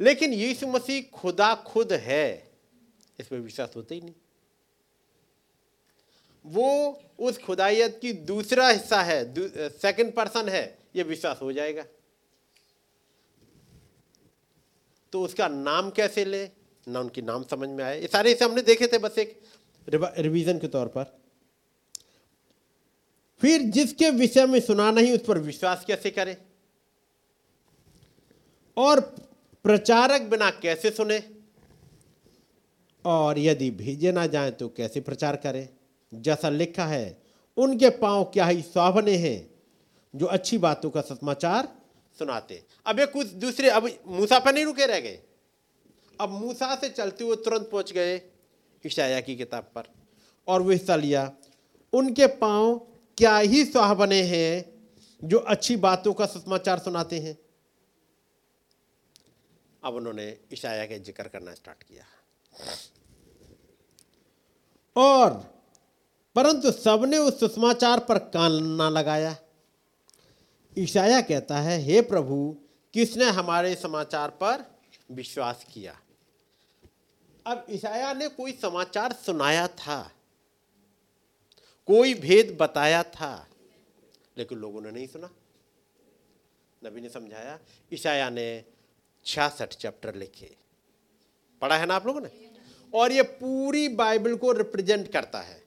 लेकिन 0.00 0.32
यीशु 0.32 0.66
मसीह 0.66 1.16
खुदा 1.16 1.54
खुद 1.54 1.92
है, 1.92 2.52
इस 3.20 3.26
पर 3.26 3.36
विश्वास 3.36 3.72
होता 3.76 3.94
ही 3.94 4.00
नहीं। 4.00 4.14
वो 6.46 7.02
उस 7.18 7.38
खुदाइत 7.38 7.98
की 8.02 8.12
दूसरा 8.12 8.68
हिस्सा 8.68 9.02
है 9.02 9.34
सेकंड 9.70 10.12
पर्सन 10.14 10.48
है, 10.48 10.78
ये 10.96 11.02
विश्वास 11.02 11.38
हो 11.42 11.52
जाएगा। 11.52 11.84
तो 15.12 15.22
उसका 15.22 15.48
नाम 15.48 15.90
कैसे 15.90 16.24
ले? 16.24 16.44
ना 16.86 17.00
उनकी 17.00 17.22
नाम 17.22 17.44
समझ 17.44 17.68
में 17.68 17.84
आए। 17.84 18.00
ये 18.00 18.06
सारे 18.06 18.30
हिस्से 18.30 18.44
हमने 18.44 18.62
देखे 18.62 18.86
थे 18.86 18.98
बस 18.98 19.18
एक 19.18 19.40
रिवीजन 20.18 20.58
के 20.58 20.68
तौर 20.68 20.86
पर। 20.88 21.04
फिर 23.40 23.62
जिसके 23.70 24.10
विषय 24.10 24.46
में 24.46 24.60
सुना 24.60 24.90
नहीं 24.90 25.12
उस 25.12 25.24
पर 25.26 25.38
विश्वास 25.38 25.84
कैसे 25.84 26.10
करें? 26.10 26.36
और 28.76 29.00
प्रचारक 29.64 30.22
बिना 30.22 30.50
कैसे 30.52 30.90
सुने? 30.90 31.22
और 33.04 33.38
यदि 33.38 33.70
भेजे 33.70 34.12
ना 34.12 34.26
जाए 34.26 34.50
तो 34.50 34.68
कैसे 34.68 35.00
प्रचार 35.00 35.36
करें? 35.36 35.68
जैसा 36.18 36.48
लिखा 36.48 36.84
है, 36.86 37.16
उनके 37.56 37.90
पाँव 37.90 38.24
क्या 38.24 38.46
ही 38.46 38.62
स्वाभने 38.62 39.16
हैं, 39.16 39.50
जो 40.14 40.26
अच्छी 40.26 40.58
बातों 40.58 40.90
का 40.90 41.00
समाचार 41.00 41.68
सुनाते। 42.18 42.62
अब 42.86 42.98
ये 43.00 43.06
कुछ 43.06 43.26
दूसरे, 43.36 43.68
अब 43.70 43.90
मूसा 44.08 44.38
पर 44.38 44.54
नहीं 44.54 44.64
रुके 44.64 44.86
रह 44.86 45.00
गए। 45.00 45.20
अब 46.18 46.30
मूसा 46.30 46.74
से 46.74 46.88
चलते 46.88 47.24
हुए 47.24 47.36
तुरंत 47.36 47.68
पहुँच 47.72 47.92
गए 47.92 48.20
ईशाया 48.84 49.20
की 49.20 49.36
किताब 49.36 49.70
पर। 49.74 49.82
और 50.48 50.62
वो 50.62 50.70
हिस्सा 50.70 50.96
लिया, 50.96 51.30
उनके 51.92 52.26
पाँव 52.26 52.78
क्या 53.18 53.36
ही 53.38 53.64
स्वाह 53.64 53.94
बने 53.94 54.22
हैं, 54.22 54.64
जो 55.22 55.38
अच्छी 55.38 55.76
बातों 55.76 56.12
का 56.14 56.26
समाचार 56.26 56.78
सुनाते 56.78 57.18
हैं। 57.18 57.36
अब 59.82 59.94
उन्होंने 59.94 60.26
ईशाया 60.52 60.84
के 60.86 60.98
ज़िक्र 60.98 61.28
करना 61.28 61.54
स्टार्ट 61.54 61.82
किया। 61.82 62.04
और 64.96 65.55
परंतु 66.36 66.70
सबने 66.70 67.18
उस 67.18 67.40
सुसमाचार 67.40 68.00
पर 68.00 68.18
कान 68.18 68.62
ना 68.64 68.88
लगाया। 68.88 69.36
ईशाया 70.78 71.20
कहता 71.20 71.58
है, 71.58 71.78
हे 71.78 72.00
प्रभु, 72.00 72.56
किसने 72.94 73.24
हमारे 73.24 73.74
समाचार 73.74 74.30
पर 74.30 74.64
विश्वास 75.10 75.64
किया? 75.72 76.00
अब 77.46 77.66
ईशाया 77.70 78.12
ने 78.12 78.28
कोई 78.28 78.52
समाचार 78.52 79.12
सुनाया 79.12 79.66
था, 79.68 80.12
कोई 81.88 82.14
भेद 82.14 82.56
बताया 82.60 83.02
था, 83.02 83.48
लेकिन 84.38 84.58
लोगों 84.58 84.80
ने 84.80 84.90
नहीं 84.90 85.06
सुना। 85.06 85.30
नबी 86.82 87.00
ने 87.00 87.08
समझाया, 87.08 87.58
ईशाया 87.92 88.30
ने 88.30 88.64
छियासठ 89.26 89.74
चैप्टर 89.74 90.14
लिखे। 90.14 90.56
पढ़ा 91.62 91.76
है 91.76 91.86
ना 91.86 91.94
आप 91.94 92.06
लोगों 92.06 92.20
ने? 92.20 92.50
और 92.94 93.12
ये 93.12 93.22
पूरी 93.22 93.88
बाइबल 93.88 94.36
को 94.36 94.52
रिप्रेजेंट 94.52 95.12
करता 95.12 95.40
है। 95.40 95.65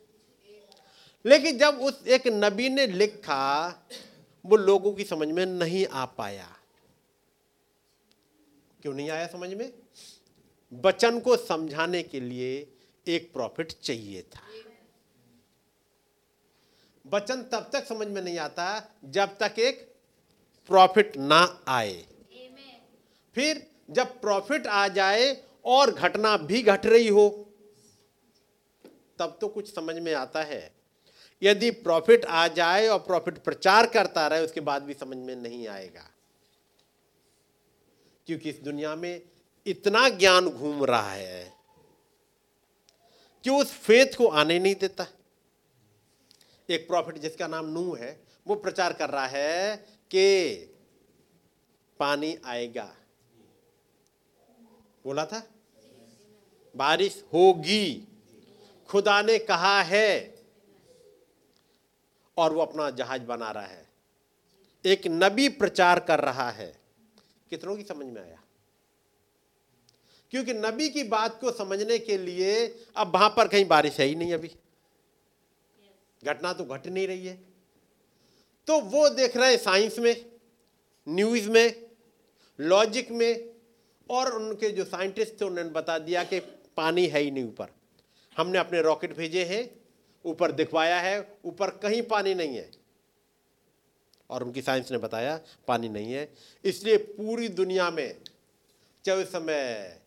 लेकिन 1.26 1.57
जब 1.57 1.80
उस 1.80 2.07
एक 2.07 2.28
नबी 2.28 2.70
ने 2.70 2.88
लिखा, 2.88 3.67
वो 4.45 4.55
लोगों 4.55 4.93
की 4.93 5.03
समझ 5.03 5.28
में 5.28 5.45
नहीं 5.45 5.88
आ 5.88 6.05
पाया। 6.05 6.55
क्यों 8.82 8.93
नहीं 8.93 9.09
आया 9.09 9.28
समझ 9.28 9.53
में? 9.53 9.74
बचन 10.74 11.20
को 11.20 11.38
समझाने 11.38 12.03
के 12.03 12.20
लिए 12.20 12.74
एक 13.07 13.34
प्रॉफिट 13.34 13.72
चाहिए 13.72 14.22
था। 14.22 14.41
वचन 17.05 17.41
तब 17.43 17.70
तक 17.74 17.86
समझ 17.86 18.07
में 18.07 18.22
नहीं 18.22 18.38
आता 18.38 18.91
जब 19.05 19.38
तक 19.38 19.59
एक 19.59 19.95
प्रॉफिट 20.67 21.17
ना 21.17 21.63
आए। 21.67 22.05
फिर 23.36 23.67
जब 23.89 24.22
प्रॉफिट 24.22 24.67
आ 24.67 24.88
जाए 24.88 25.43
और 25.65 25.91
घटना 25.91 26.38
भी 26.38 26.61
घट 26.61 26.86
रही 26.86 27.07
हो, 27.07 27.30
तब 29.20 29.38
तो 29.41 29.47
कुछ 29.47 29.76
समझ 29.76 29.95
में 29.95 30.13
आता 30.13 30.43
है। 30.43 30.78
यदि 31.43 31.71
प्रॉफिट 31.71 32.25
आ 32.25 32.47
जाए 32.47 32.87
और 32.87 32.99
प्रॉफिट 32.99 33.37
प्रचार 33.37 33.87
करता 33.87 34.27
रहे, 34.27 34.45
उसके 34.45 34.59
बाद 34.59 34.83
भी 34.83 34.93
समझ 34.93 35.17
में 35.17 35.35
नहीं 35.35 35.67
आएगा। 35.67 36.09
क्योंकि 38.27 38.49
इस 38.49 38.59
दुनिया 38.59 38.95
में 38.95 39.21
इतना 39.67 40.09
ज्ञान 40.09 40.49
घूम 40.49 40.85
रहा 40.85 41.11
है 41.11 41.53
कि 43.43 43.49
उस 43.49 43.73
फेथ 43.73 44.17
को 44.17 44.27
आने 44.27 44.59
नहीं 44.59 44.75
देता। 44.75 45.07
एक 46.69 46.87
प्रॉफिट 46.87 47.17
जिसका 47.17 47.47
नाम 47.47 47.65
नू 47.65 47.95
है, 47.95 48.23
वो 48.47 48.55
प्रचार 48.55 48.93
कर 48.93 49.09
रहा 49.09 49.27
है 49.27 49.77
कि 50.11 50.55
पानी 51.99 52.37
आएगा। 52.45 52.95
बोला 55.03 55.25
था? 55.25 55.47
बारिश 56.75 57.25
होगी। 57.33 58.07
खुदा 58.87 59.21
ने 59.21 59.39
कहा 59.39 59.81
है 59.81 60.38
और 62.39 62.53
वो 62.53 62.61
अपना 62.61 62.89
जहाज़ 62.89 63.21
बना 63.21 63.51
रहा 63.51 63.65
है। 63.65 63.89
एक 64.85 65.01
नबी 65.07 65.49
प्रचार 65.49 65.99
कर 65.99 66.19
रहा 66.19 66.51
है। 66.51 66.79
कितनों 67.49 67.75
की 67.75 67.83
समझ 67.83 68.05
में 68.05 68.21
आया? 68.21 68.43
क्योंकि 70.31 70.53
नबी 70.53 70.89
की 70.89 71.03
बात 71.03 71.41
को 71.41 71.51
समझने 71.51 71.99
के 71.99 72.17
लिए 72.17 72.83
अब 72.95 73.13
वहाँ 73.13 73.29
पर 73.29 73.47
कहीं 73.47 73.65
बारिश 73.65 73.99
है 73.99 74.05
ही 74.05 74.15
नहीं 74.15 74.33
अभी। 74.33 74.55
घटना 76.23 76.53
तो 76.53 76.65
घट 76.65 76.87
नहीं 76.87 77.07
रही 77.07 77.27
है। 77.27 77.35
तो 78.67 78.79
वो 78.79 79.09
देख 79.09 79.37
रहे 79.37 79.51
हैं 79.51 79.57
साइंस 79.57 79.99
में, 79.99 80.31
न्यूज़ 81.09 81.49
में, 81.49 81.87
लॉजिक 82.59 83.11
में, 83.11 83.53
और 84.09 84.35
उनके 84.35 84.69
जो 84.69 84.85
साइंटिस्ट 84.85 85.41
थे, 85.41 85.45
उन्होंने 85.45 85.69
बता 85.69 85.99
दिया 85.99 86.23
कि 86.23 86.39
पानी 86.77 87.07
है 87.07 87.19
ही 87.19 87.31
नहीं 87.31 87.43
ऊपर। 87.43 87.67
हमने 88.37 88.57
अपने 88.57 88.81
रॉकेट 88.81 89.17
भेजे 89.17 89.45
हैं 89.45 89.78
ऊपर 90.26 90.51
दिखवाया 90.51 90.99
है, 90.99 91.38
ऊपर 91.45 91.70
कहीं 91.70 92.01
पानी 92.01 92.34
नहीं 92.34 92.57
है। 92.57 92.72
और 94.30 94.43
उनकी 94.43 94.61
साइंस 94.61 94.91
ने 94.91 94.97
बताया, 94.97 95.39
पानी 95.67 95.89
नहीं 95.89 96.13
है। 96.13 96.34
इसलिए 96.63 96.97
पूरी 96.97 97.47
दुनिया 97.47 97.91
में, 97.91 98.22
चाहे 99.05 99.24
उस 99.24 99.32
समय 99.32 99.99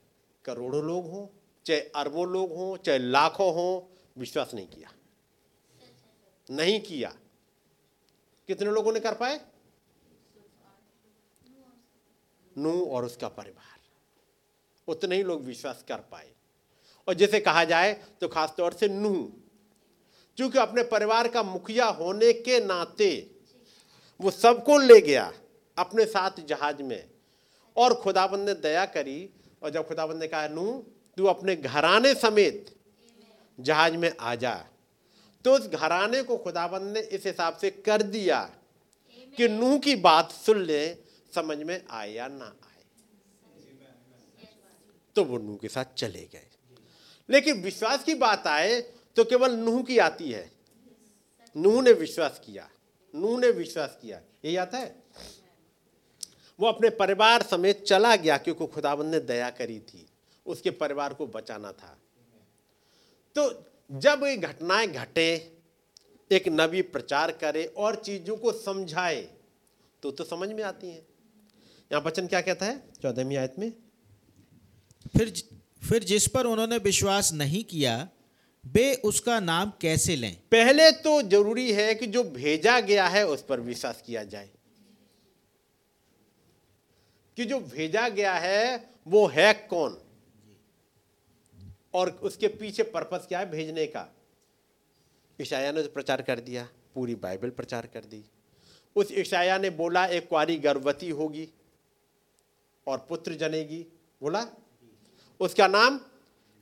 करोड़ों 0.45 0.85
लोग 0.85 1.11
हों, 1.11 1.27
चाहे 1.67 1.81
अरबों 1.81 2.29
लोग 2.29 2.53
हों, 2.53 2.77
चाहे 2.77 2.99
लाखों 2.99 3.55
हों, 3.55 3.97
विश्वास 4.19 4.55
नहीं 4.55 4.67
किया। 4.67 4.93
नहीं 6.51 6.81
किया। 6.81 7.17
कितने 8.47 8.71
लोगों 8.71 8.93
ने 8.93 9.01
कर 9.01 9.15
पाए? 9.15 9.41
नू 12.59 12.85
और 12.85 13.05
उसका 13.05 13.29
परिवार। 13.29 13.81
उतने 14.89 15.17
ही 15.17 15.23
लोग 15.23 15.43
विश्वास 15.43 15.85
कर 15.89 15.99
पाए। 15.99 16.33
और 17.09 17.15
जैसे 17.15 17.41
कहा 17.41 17.65
जाए 17.65 18.05
तो 18.21 18.29
खासतौर 18.29 18.73
से 18.73 18.89
नूह। 18.89 19.42
क्योंकि 20.37 20.59
अपने 20.59 20.83
परिवार 20.83 21.29
का 21.29 21.43
मुखिया 21.43 21.87
होने 21.87 22.33
के 22.33 22.61
नाते 22.65 23.31
वो 24.21 24.31
सबको 24.31 24.79
ले 24.79 25.01
गया 25.01 25.33
अपने 25.79 26.05
साथ 26.05 26.31
जहाज़ 26.49 26.83
में। 26.83 27.11
और 27.77 27.95
खुदाबंद 27.95 28.49
ने 28.49 28.55
दया 28.55 28.87
करी 28.87 29.31
और 29.63 29.71
जब 29.71 29.89
खुदाबंद 29.89 30.21
ने 30.21 30.29
कहा 30.29 30.49
नू 30.49 30.87
तू 31.17 31.25
अपने 31.25 31.57
घराने 31.57 32.15
समेत 32.15 32.77
जहाज़ 33.61 33.97
में 33.97 34.13
आ 34.21 34.35
जा। 34.35 34.67
तो 35.45 35.55
उस 35.55 35.67
घराने 35.69 36.23
को 36.23 36.37
खुदाबंद 36.37 36.93
ने 36.93 37.01
इस 37.01 37.27
हिसाब 37.27 37.57
से 37.57 37.71
कर 37.71 38.03
दिया 38.03 38.55
कि 39.37 39.49
नूह 39.49 39.79
की 39.79 39.97
बात 39.97 40.33
सुन 40.33 40.63
ले, 40.63 40.95
समझ 41.35 41.59
में 41.59 41.85
आए 41.91 42.13
या 42.13 42.29
ना 42.29 42.45
आए। 42.45 42.85
तो 45.17 45.25
वो 45.25 45.39
नूह 45.39 45.57
के 45.57 45.69
साथ 45.69 45.85
चले 45.97 46.29
गए। 46.33 46.49
लेकिन 47.31 47.63
विश्वास 47.63 48.05
की 48.05 48.15
बात 48.15 48.47
आए 48.47 48.81
तो 49.17 49.25
केवल 49.25 49.53
नूह 49.53 49.83
की 49.83 49.99
आती 49.99 50.31
है। 50.33 50.51
नूह 51.57 51.83
ने 51.83 51.93
विश्वास 51.93 52.41
किया। 52.47 52.69
नूह 53.15 53.41
ने 53.41 53.51
विश्वास 53.51 53.99
किया। 54.03 54.21
ये 54.45 54.57
आता 54.57 54.79
है। 54.79 54.95
वो 56.59 56.67
अपने 56.67 56.91
परिवार 56.91 57.43
समेत 57.43 57.83
चला 57.83 58.15
गया 58.17 58.37
क्योंकि 58.39 58.67
खुदाबंद 58.67 59.15
ने 59.15 59.21
दया 59.21 59.51
करी 59.51 59.79
थी। 59.81 60.07
उसके 60.47 60.71
परिवार 60.71 61.15
को 61.15 61.27
बचाना 61.27 61.73
था। 61.73 61.99
तो 63.37 63.65
जब 63.91 64.25
ये 64.25 64.37
घटनाएँ 64.37 64.87
घटे, 64.87 65.59
एक 66.31 66.49
नबी 66.49 66.83
प्रचार 66.83 67.33
करे 67.33 67.65
और 67.67 67.97
चीज़ों 67.97 68.37
को 68.37 68.53
समझाए 68.53 69.21
तो 70.03 70.11
तो 70.11 70.25
समझ 70.25 70.49
में 70.49 70.63
आती 70.65 70.89
हैं। 70.89 71.07
यहाँ 71.91 72.03
बचन 72.03 72.27
क्या 72.27 72.41
कहता 72.41 72.67
है? 72.67 72.83
चौदहवीं 73.03 73.37
आयत 73.37 73.59
में। 73.59 73.73
फिर 75.17 75.33
फिर 75.83 76.05
जिस 76.05 76.27
पर 76.29 76.47
उन्होंने 76.47 76.79
विश्वास 76.79 77.33
नहीं 77.33 77.63
किया 77.65 78.09
वे 78.67 78.95
उसका 78.95 79.41
नाम 79.41 79.73
कैसे 79.81 80.17
लें? 80.17 80.37
पहले 80.37 80.93
तो 80.93 81.23
ज़रूरी 81.23 81.73
है 81.73 81.95
कि 81.95 82.07
जो 82.07 82.25
भेजा 82.25 82.81
गया 82.81 83.09
है 83.09 83.27
उस 83.27 83.43
पर 83.43 83.61
विश्वास 83.61 84.03
किया 84.07 84.25
जाए। 84.25 84.51
कि 87.37 87.45
जो 87.45 87.61
भेजा 87.61 88.09
गया 88.09 88.35
है, 88.35 88.91
वो 89.07 89.27
है 89.27 89.55
कौन? 89.55 89.99
और 91.95 92.11
उसके 92.11 92.49
पीछे 92.49 92.83
पर्पस 92.83 93.27
क्या 93.29 93.39
है 93.39 93.51
भेजने 93.51 93.87
का? 93.87 94.15
ईशाया 95.41 95.73
ने 95.73 95.83
प्रचार 95.83 96.23
कर 96.23 96.41
दिया, 96.41 96.69
पूरी 96.95 97.15
बाइबल 97.15 97.51
प्रचार 97.51 97.87
कर 97.87 98.01
दी। 98.01 98.25
उस 98.97 99.09
ईशाया 99.13 99.59
ने 99.59 99.71
बोला, 99.71 100.07
एक 100.07 100.29
कुआरी 100.29 100.57
गर्भवती 100.57 101.11
होगी 101.11 101.49
और 102.87 103.07
पुत्र 103.09 103.35
जनेगी। 103.35 103.87
बोला? 104.21 104.47
उसका 105.41 105.67
नाम 105.67 106.01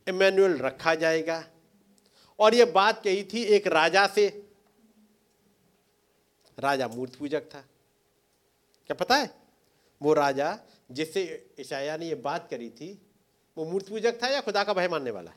इमैनुअल 0.09 0.59
रखा 0.59 0.95
जाएगा। 0.95 1.49
और 2.41 2.55
ये 2.55 2.65
बात 2.65 3.05
कही 3.05 3.25
थी 3.25 3.45
एक 3.45 3.67
राजा 3.67 4.07
से। 4.07 4.51
राजा 6.59 6.89
मूर्ति 6.89 7.17
पूजक 7.17 7.55
था। 7.55 7.61
क्या 8.87 8.95
पता 8.95 9.17
है? 9.17 9.35
वो 10.03 10.15
राजा 10.15 10.59
जिससे 10.91 11.55
ईशाया 11.61 11.97
ने 11.97 12.09
ये 12.09 12.15
बात 12.15 12.51
करी 12.51 12.71
थी, 12.71 13.03
वो 13.57 13.65
मूर्ति 13.65 13.91
पूजक 13.91 14.23
था 14.23 14.29
या 14.29 14.41
खुदा 14.41 14.65
का 14.65 14.75
भय 14.75 14.89
मानने 14.89 15.11
वाला? 15.11 15.31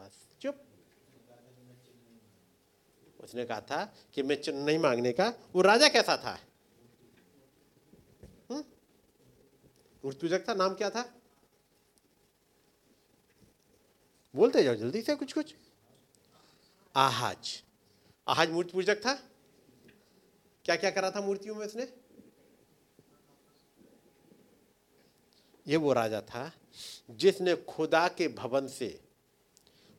बस, 0.00 0.36
चुप। 0.40 0.64
उसने 3.20 3.44
कहा 3.44 3.60
था 3.60 3.94
कि 4.14 4.22
मैं 4.22 4.42
चिन्ह 4.42 4.66
नहीं 4.66 4.78
मांगने 4.78 5.12
का, 5.12 5.34
वो 5.54 5.62
राजा 5.62 5.88
कैसा 5.88 6.16
था? 6.16 6.40
हम्म? 8.50 8.64
मूर्ति 10.04 10.20
पूजक 10.20 10.48
था, 10.48 10.54
नाम 10.54 10.74
क्या 10.74 10.90
था? 10.90 11.14
बोलते 14.36 14.62
जाओ, 14.62 14.74
जल्दी 14.74 15.02
से 15.02 15.14
कुछ 15.14 15.32
कुछ। 15.32 15.54
आहाज। 16.96 17.62
आहाज 18.28 18.50
मूर्ति 18.50 18.72
पूजक 18.72 18.96
था? 19.06 19.14
क्या 20.64 20.76
क्या 20.76 20.90
करा 20.90 21.10
था 21.10 21.20
मूर्तियों 21.20 21.54
में 21.54 21.66
उसने? 21.66 21.88
ये 25.68 25.76
वो 25.76 25.92
राजा 25.92 26.20
था, 26.20 26.52
जिसने 27.10 27.56
खुदा 27.56 28.08
के 28.08 28.28
भवन 28.28 28.68
से 28.68 29.00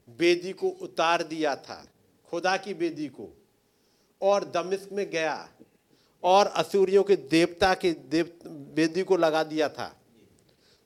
बेदी 0.09 0.53
को 0.53 0.69
उतार 0.69 1.23
दिया 1.23 1.55
था। 1.55 1.88
खुदा 2.25 2.57
की 2.57 2.73
बेदी 2.73 3.07
को। 3.07 3.38
और 4.21 4.51
दमिश्क 4.51 4.89
में 4.91 5.09
गया 5.09 5.53
और 6.23 6.47
असुरियों 6.47 7.03
के 7.03 7.15
देवता 7.15 7.73
के 7.73 7.91
देव, 7.91 8.39
बेदी 8.47 9.03
को 9.03 9.17
लगा 9.17 9.43
दिया 9.43 9.69
था। 9.69 10.01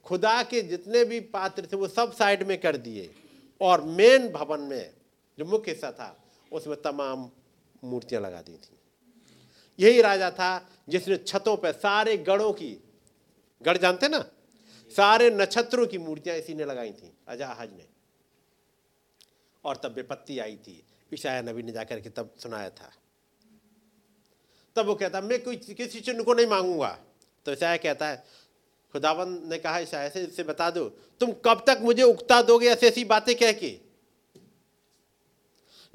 खुदा 0.04 0.44
के 0.44 0.62
जितने 0.62 1.06
भी 1.06 1.20
पात्र 1.20 1.66
थे, 1.66 1.76
वो 1.76 1.88
सब 1.88 2.14
साइड 2.14 2.44
में 2.44 2.62
कर 2.62 2.78
दिए। 2.78 3.16
और 3.62 3.82
मेन 3.82 4.28
भवन 4.30 4.60
में 4.60 4.94
जो 5.40 5.46
मुख्य 5.46 5.72
हिस्सा 5.72 5.92
था, 5.92 6.24
उसमें 6.52 6.82
तमाम 6.82 7.30
मूर्तियाँ 7.84 8.22
लगा 8.22 8.42
दी 8.42 8.54
थी। 8.54 8.76
यही 9.80 10.02
राजा 10.02 10.32
था 10.32 10.70
जिसने 10.90 11.18
छतों 11.18 11.56
पर 11.58 11.72
सारे 11.72 12.18
गढ़ों 12.18 12.54
की 12.54 12.78
गढ़ 13.62 13.78
जानते 13.78 14.08
ना? 14.08 14.20
सारे 14.92 15.30
नक्षत्रों 15.30 15.88
की 15.88 15.98
मूर्तियाँ 15.98 16.38
इसी 16.38 16.54
ने 16.54 16.66
लगाई 16.66 16.92
थी, 16.92 17.12
अजाहज 17.28 17.74
ने। 17.74 17.86
और 19.66 19.76
तब 19.76 19.94
विपत्ति 19.94 20.40
आई 20.40 20.56
थी 20.58 20.84
ईशाया 21.14 21.42
नबी 21.42 21.64
ने 21.64 21.72
जाकर 21.72 22.00
के 22.00 22.10
तब 22.10 22.36
सुनाया 22.40 22.70
था। 22.70 22.92
तब 24.76 24.86
वो 24.86 24.96
कहता, 24.96 25.22
मैं 25.22 25.44
कोई 25.44 25.56
किसी 25.56 26.00
चिन्ह 26.00 26.24
को 26.24 26.34
नहीं 26.34 26.48
मांगूँगा। 26.48 26.98
तो 27.46 27.52
ईशाया 27.52 27.78
कहता 27.78 28.08
है 28.08 28.24
खुदावन 28.94 29.50
ने 29.50 29.58
कहा 29.58 29.80
ईशाया 29.80 30.10
से 30.10 30.24
इससे 30.24 30.44
बता 30.44 30.70
दो। 30.70 30.90
तुम 31.20 31.32
कब 31.46 31.64
तक 31.68 31.80
मुझे 31.82 32.04
उगता 32.04 32.42
दोगे 32.42 32.68
ऐसी 32.68 32.88
ऐसी 32.88 33.06
बातें 33.06 33.36
कह 33.36 33.52
के? 33.52 33.80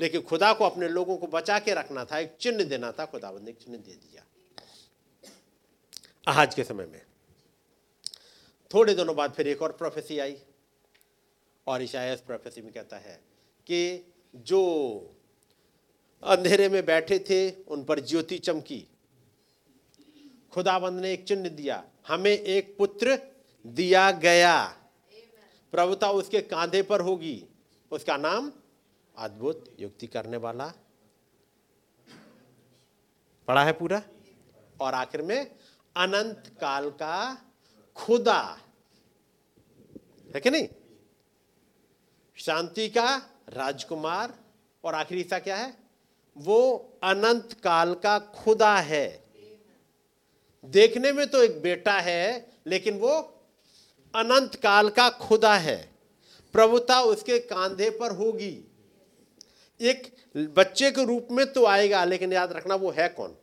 लेकिन 0.00 0.20
खुदा 0.20 0.52
को 0.52 0.64
अपने 0.64 0.88
लोगों 0.88 1.16
को 1.16 1.26
बचा 1.26 1.58
के 1.58 1.74
रखना 1.74 2.04
था, 2.04 2.18
एक 2.18 2.36
चिन्ह 2.40 2.64
देना 2.64 2.92
था। 2.92 3.04
खुदाबंद 3.06 3.42
ने 3.42 3.52
चिन्ह 3.52 3.78
दे 3.78 3.92
दिया। 3.92 4.24
आज 6.26 6.54
के 6.54 6.64
समय 6.64 6.86
में 6.86 7.00
थोड़े 8.74 8.94
दिनों 8.94 9.16
बाद 9.16 9.32
फिर 9.32 9.48
एक 9.48 9.62
और 9.62 9.72
प्रोफेसी 9.72 10.18
आई, 10.18 10.36
और 11.66 11.82
ईशाया 11.82 12.16
प्रोफेसी 12.16 12.62
में 12.62 12.72
कहता 12.72 12.96
है 12.96 13.14
कि 13.66 14.12
जो 14.36 14.62
अंधेरे 16.22 16.68
में 16.68 16.84
बैठे 16.84 17.18
थे, 17.18 17.50
उन 17.50 17.84
पर 17.84 18.00
ज्योति 18.00 18.38
चमकी। 18.38 18.86
खुदाबंद 20.52 21.00
ने 21.00 21.12
एक 21.12 21.24
चिन्ह 21.24 21.48
दिया 21.48 21.84
हमें 22.08 22.30
एक 22.30 22.76
पुत्र 22.78 23.18
दिया 23.66 24.10
गया। 24.10 24.66
प्रभुता 25.72 26.10
उसके 26.10 26.40
कांधे 26.40 26.82
पर 26.82 27.00
होगी। 27.00 27.48
उसका 27.90 28.16
नाम 28.16 28.52
अद्भुत 29.18 29.76
युक्ति 29.80 30.06
करने 30.06 30.36
वाला। 30.36 30.72
पढ़ा 33.48 33.64
है 33.64 33.72
पूरा? 33.72 34.02
और 34.80 34.94
आखिर 34.94 35.22
में 35.22 35.46
अनंत 35.96 36.58
काल 36.60 36.90
का 36.90 37.46
खुदा। 37.96 38.58
है 40.34 40.40
कि 40.40 40.50
नहीं? 40.50 40.68
शांति 42.36 42.88
का 42.88 43.16
राजकुमार। 43.48 44.38
और 44.84 44.94
आखिरी 44.94 45.20
हिस्सा 45.20 45.38
क्या 45.38 45.56
है? 45.56 45.76
वो 46.36 46.76
अनंत 47.02 47.52
काल 47.52 47.94
का 47.94 48.18
खुदा 48.18 48.76
है। 48.76 49.31
देखने 50.64 51.12
में 51.12 51.26
तो 51.26 51.42
एक 51.42 51.62
बेटा 51.62 51.92
है, 51.92 52.52
लेकिन 52.66 52.98
वो 52.98 53.42
अनंत 54.14 54.54
काल 54.54 54.90
का 54.90 55.10
खुदा 55.10 55.56
है। 55.56 55.92
प्रभुता 56.52 57.00
उसके 57.00 57.38
कांधे 57.38 57.90
पर 57.90 58.10
होगी। 58.10 58.64
एक 59.80 60.16
बच्चे 60.36 60.90
के 60.90 61.04
रूप 61.04 61.28
में 61.30 61.52
तो 61.52 61.64
आएगा, 61.64 62.04
लेकिन 62.04 62.32
याद 62.32 62.52
रखना 62.52 62.74
वो 62.74 62.90
है 62.90 63.08
कौन? 63.08 63.36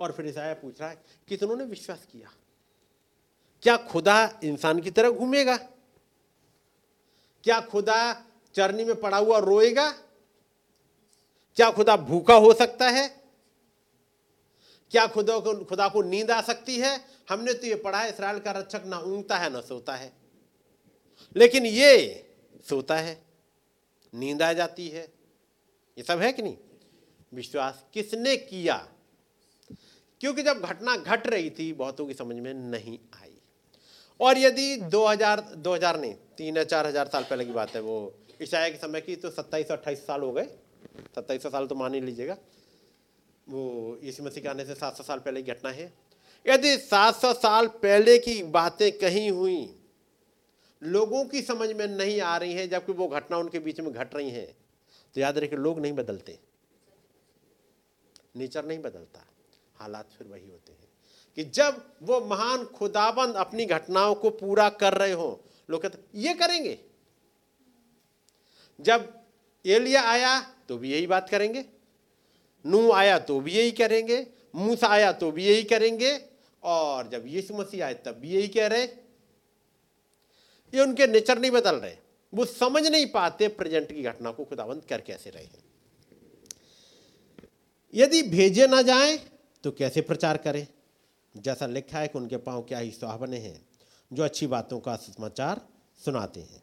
और 0.00 0.12
फिर 0.12 0.26
ईसाया 0.26 0.54
पूछ 0.54 0.80
रहा 0.80 0.90
है, 0.90 1.04
कितनों 1.28 1.56
ने 1.56 1.64
विश्वास 1.64 2.06
किया? 2.12 2.32
क्या 3.62 3.76
खुदा 3.76 4.40
इंसान 4.44 4.80
की 4.80 4.90
तरह 4.90 5.10
घूमेगा? 5.10 5.56
क्या 7.44 7.60
खुदा 7.60 8.24
चरनी 8.54 8.84
में 8.84 9.00
पड़ा 9.00 9.16
हुआ 9.16 9.38
रोएगा? 9.38 9.90
क्या 11.56 11.70
खुदा 11.70 11.96
भूखा 11.96 12.34
हो 12.34 12.52
सकता 12.52 12.88
है? 12.88 13.17
क्या 14.92 15.06
खुदा 15.06 15.38
को 15.38 15.54
खुदा 15.64 15.88
को 15.88 16.02
नींद 16.02 16.30
आ 16.30 16.40
सकती 16.42 16.76
है? 16.76 17.00
हमने 17.28 17.54
तो 17.54 17.66
ये 17.66 17.74
पढ़ा 17.74 18.00
है 18.00 18.08
इसराइल 18.08 18.38
का 18.38 18.50
रक्षक 18.50 18.82
ना 18.86 18.98
ऊँगता 18.98 19.36
है, 19.38 19.50
ना 19.50 19.60
सोता 19.60 19.94
है। 19.94 20.12
लेकिन 21.36 21.66
ये 21.66 22.24
सोता 22.68 22.96
है, 22.96 23.18
नींद 24.12 24.42
आ 24.42 24.52
जाती 24.52 24.88
है। 24.88 25.02
ये 25.96 26.02
सब 26.02 26.18
है 26.18 26.32
कि 26.32 26.42
नहीं? 26.42 26.56
विश्वास 27.32 27.84
किसने 27.94 28.36
किया? 28.36 28.76
क्योंकि 30.20 30.42
जब 30.42 30.60
घटना 30.60 30.96
घट 30.96 31.26
रही 31.26 31.50
थी, 31.50 31.72
बहुतों 31.72 32.06
की 32.06 32.14
समझ 32.14 32.36
में 32.36 32.52
नहीं 32.54 32.98
आई। 33.22 33.34
और 34.20 34.38
यदि 34.38 34.76
2000 34.76 35.40
2000 35.40 36.00
नहीं, 36.00 36.14
तीन 36.38 36.56
या 36.56 36.64
चार 36.64 36.86
हज़ार 36.86 37.06
साल 37.06 37.24
पहले 37.24 37.44
की 37.44 37.52
बात 37.52 37.74
है 37.74 37.80
वो। 37.80 38.14
ईसाया 38.42 38.68
के 38.68 38.76
समय 38.76 39.00
की 39.00 39.16
तो 39.16 39.30
सत्ताईस 39.30 39.70
अट्ठाईस 39.72 40.06
साल 40.06 40.20
हो 40.20 40.32
गए। 40.32 40.44
सत्ताईस 41.14 41.42
साल 41.42 41.66
तो 41.66 41.74
मान 41.74 41.94
ही 41.94 42.00
लीजिएगा। 42.00 42.36
वो 43.48 43.98
यीशु 44.02 44.22
मसीह 44.22 44.42
के 44.42 44.48
आने 44.48 44.64
से 44.64 44.74
सात 44.74 44.96
सौ 44.96 45.02
साल 45.02 45.18
पहले 45.18 45.42
की 45.42 45.52
घटना 45.52 45.70
है। 45.70 45.92
यदि 46.46 46.76
सात 46.78 47.16
सौ 47.16 47.32
साल 47.34 47.66
पहले 47.78 48.18
की 48.18 48.42
बातें 48.50 48.90
कहीं 48.98 49.30
हुई, 49.30 49.74
लोगों 50.82 51.24
की 51.24 51.42
समझ 51.42 51.68
में 51.70 51.86
नहीं 51.86 52.20
आ 52.20 52.36
रही 52.36 52.52
हैं, 52.52 52.68
जबकि 52.70 52.92
वो 52.92 53.08
घटना 53.08 53.36
उनके 53.36 53.58
बीच 53.58 53.80
में 53.80 53.92
घट 53.92 54.14
रही 54.14 54.30
हैं 54.30 54.46
तो 55.14 55.20
याद 55.20 55.38
रखिए, 55.38 55.58
लोग 55.58 55.80
नहीं 55.80 55.92
बदलते। 55.92 56.38
नेचर 58.36 58.64
नहीं 58.64 58.78
बदलता। 58.78 59.24
हालात 59.76 60.08
फिर 60.18 60.26
वही 60.26 60.48
होते 60.48 60.72
हैं 60.72 60.86
कि 61.36 61.44
जब 61.44 61.82
वो 62.02 62.20
महान 62.26 62.64
खुदाबंद 62.66 63.34
अपनी 63.36 63.64
घटनाओं 63.66 64.14
को 64.14 64.30
पूरा 64.32 64.68
कर 64.70 64.94
रहे 64.94 65.12
हो, 65.12 65.40
लोग 65.68 65.82
कहते 65.82 65.98
ये 66.18 66.34
करेंगे। 66.34 66.78
जब 68.78 69.12
एलिया 69.64 70.02
आया 70.02 70.40
तो 70.68 70.76
भी 70.78 70.92
यही 70.92 71.06
बात 71.06 71.28
करेंगे। 71.30 71.64
नू 72.68 72.90
आया 72.92 73.18
तो 73.18 73.38
भी 73.40 73.52
यही 73.52 73.70
करेंगे, 73.72 74.26
मूसा 74.54 74.88
आया 74.88 75.12
तो 75.12 75.30
भी 75.30 75.44
यही 75.44 75.62
करेंगे, 75.64 76.18
और 76.62 77.08
जब 77.08 77.24
यीशु 77.26 77.54
मसीह 77.54 77.84
आए 77.86 77.94
तब 77.94 78.18
भी 78.20 78.30
यही 78.30 78.48
कह 78.48 78.66
रहे 78.66 78.84
ये 80.72 80.80
उनके 80.80 81.06
नेचर 81.06 81.38
नहीं 81.38 81.50
बदल 81.50 81.76
रहे, 81.76 81.96
वो 82.32 82.44
समझ 82.44 82.86
नहीं 82.86 83.06
पाते 83.06 83.48
प्रेजेंट 83.48 83.92
की 83.92 84.02
घटना 84.02 84.30
को 84.30 84.44
खुदाबंद 84.44 84.84
कर 84.84 85.00
कैसे 85.00 85.30
रहे 85.30 85.44
हैं। 85.44 85.64
यदि 87.94 88.22
भेजे 88.22 88.66
ना 88.66 88.82
जाए 88.82 89.16
तो 89.64 89.70
कैसे 89.70 90.00
प्रचार 90.00 90.36
करें? 90.36 90.66
जैसा 91.34 91.66
लिखा 91.66 91.98
है 91.98 92.08
कि 92.08 92.18
उनके 92.18 92.36
पाँव 92.36 92.62
क्या 92.62 92.78
ही 92.78 92.90
सुहावने 92.90 93.38
हैं, 93.38 93.60
जो 94.10 94.22
अच्छी 94.22 94.46
बातों 94.46 94.80
का 94.80 94.96
समाचार 94.96 95.60
सुनाते 96.00 96.40
हैं। 96.40 96.62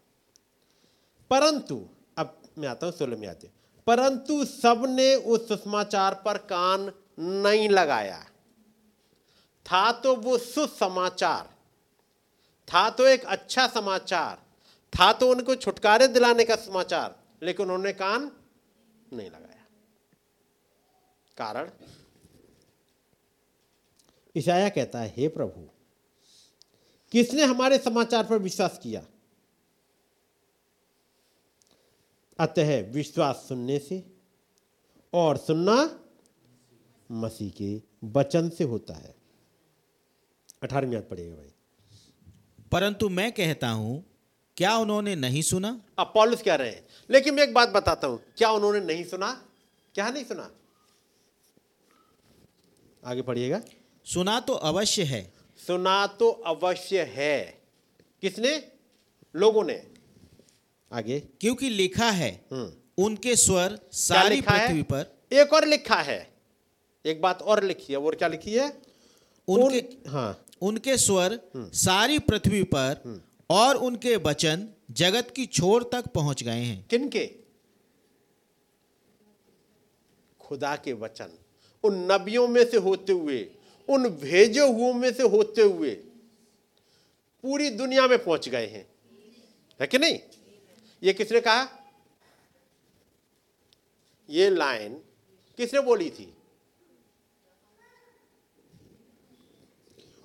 परंतु, 1.32 1.88
अब 2.18 2.42
मैं 2.58 2.68
आता 2.68 2.86
हूँ 2.86 2.94
सोलह 2.94 3.18
में 3.18 3.28
आते 3.28 3.48
परंतु 3.88 4.46
सबने 4.46 5.16
उस 5.16 5.48
सुसमाचार 5.48 6.14
पर 6.26 6.38
कान 6.38 6.92
नहीं 7.20 7.70
लगाया। 7.70 8.20
था 9.66 9.92
तो 9.92 10.16
वो 10.16 10.38
सुसमाचार, 10.38 11.50
था 12.68 12.90
तो 12.90 13.08
एक 13.08 13.26
अच्छा 13.26 13.68
समाचार, 13.68 14.38
था 14.94 15.12
तो 15.14 15.30
उनको 15.32 15.56
छुटकारे 15.56 16.08
दिलाने 16.08 16.44
का 16.44 16.56
समाचार, 16.56 17.16
लेकिन 17.44 17.66
उन्होंने 17.66 17.94
कान 17.94 18.32
नहीं 19.14 19.30
लगाया। 19.30 19.66
कारण? 21.38 21.70
ईशाया 24.36 24.70
कहता 24.70 25.00
है, 25.00 25.14
हे 25.18 25.28
प्रभु, 25.28 25.70
किसने 27.12 27.44
हमारे 27.44 27.78
समाचार 27.78 28.24
पर 28.24 28.38
विश्वास 28.38 28.80
किया? 28.84 29.02
अतः 32.40 32.92
विश्वास 32.92 33.36
सुनने 33.36 33.80
से 33.80 34.04
और 35.14 35.38
सुनना 35.38 36.00
मसीह 37.12 37.50
के 37.50 37.82
वचन 38.04 38.50
से 38.50 38.64
होता 38.64 38.94
है। 38.94 39.16
अठारहवीं 40.64 40.94
याद 40.94 41.04
पड़ेगा 41.04 41.36
भाई। 41.36 41.52
परंतु 42.72 43.10
मैं 43.10 43.32
कहता 43.32 43.70
हूँ 43.70 44.06
क्या 44.58 44.78
उन्होंने 44.78 45.16
नहीं 45.16 45.42
सुना? 45.42 45.82
अब 46.00 46.12
पॉलिस 46.14 46.42
कह 46.42 46.56
रहे 46.56 46.70
हैं। 46.70 46.88
लेकिन 47.10 47.34
मैं 47.34 47.44
एक 47.44 47.54
बात 47.54 47.70
बताता 47.70 48.08
हूँ 48.08 48.22
क्या 48.38 48.52
उन्होंने 48.52 48.80
नहीं 48.80 49.04
सुना? 49.04 49.46
क्या 49.94 50.10
नहीं 50.10 50.24
सुना? 50.24 50.52
आगे 53.06 53.22
पढ़िएगा। 53.22 53.62
सुना 54.06 54.40
तो 54.40 54.54
अवश्य 54.54 55.04
है। 55.04 55.34
सुना 55.68 56.08
तो 56.08 56.30
अवश्य 56.30 57.04
है। 57.04 57.62
किसने? 58.22 58.72
लोगों 59.36 59.64
ने। 59.64 59.95
आगे। 60.96 61.20
क्योंकि 61.20 61.70
लिखा 61.70 62.10
है 62.12 62.46
हम्म। 62.52 63.04
उनके 63.04 63.36
स्वर 63.36 63.80
सारी 63.92 64.42
पृथ्वी 64.42 64.82
पर। 64.82 65.20
एक 65.34 65.54
और 65.54 65.68
लिखा 65.68 66.02
है। 66.02 66.34
एक 67.06 67.22
बात 67.22 67.42
और 67.42 67.64
लिखी 67.64 67.94
है 67.94 68.00
और 68.00 68.16
क्या 68.16 68.28
लिखी 68.28 68.54
है? 68.54 68.82
उनके 69.48 69.80
उन, 69.80 70.12
हाँ। 70.12 70.46
उनके 70.62 70.98
स्वर 70.98 71.40
हम्म। 71.56 71.70
सारी 71.72 72.20
पृथ्वी 72.20 72.64
पर 72.64 73.22
और 73.50 73.76
उनके 73.76 74.16
वचन 74.16 74.68
जगत 74.92 75.34
की 75.36 75.46
छोर 75.46 75.90
तक 75.92 76.08
पहुँच 76.08 76.44
गए 76.44 76.64
हैं। 76.64 76.86
किनके? 76.90 77.26
खुदा 80.40 80.76
के 80.76 80.94
वचन। 80.94 81.30
उन 81.84 82.12
नबियों 82.12 82.48
में 82.48 82.70
से 82.70 82.78
होते 82.78 83.14
हुए 83.14 83.50
उन 83.90 84.10
भेजे 84.10 84.60
हुओं 84.60 84.94
में 84.94 85.14
से 85.14 85.24
होते 85.24 85.62
हुए 85.62 85.92
पूरी 87.44 87.70
दुनिया 87.70 88.08
में 88.08 88.24
पहुँच 88.24 88.50
गए 88.50 88.68
हैं। 88.68 88.88
है 89.82 89.88
कि 89.88 89.98
नहीं? 89.98 90.20
ये 91.04 91.14
किसने 91.14 91.42
कहा? 91.42 91.68
ये 94.30 94.50
लाइन 94.50 94.94
किसने 95.58 95.80
बोली 95.80 96.10
थी? 96.10 96.38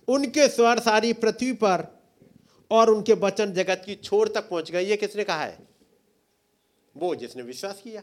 उनके 0.08 0.48
स्वर 0.48 0.78
सारी 0.78 1.12
पृथ्वी 1.12 1.52
पर 1.52 2.02
और 2.70 2.90
उनके 2.90 3.12
वचन 3.12 3.52
जगत 3.52 3.82
की 3.86 3.94
छोर 3.94 4.28
तक 4.28 4.48
पहुँच 4.48 4.70
गए। 4.70 4.84
ये 4.84 4.96
किसने 4.96 5.24
कहा 5.24 5.44
है? 5.44 5.68
वो 6.96 7.14
जिसने 7.14 7.42
विश्वास 7.42 7.80
किया। 7.80 8.02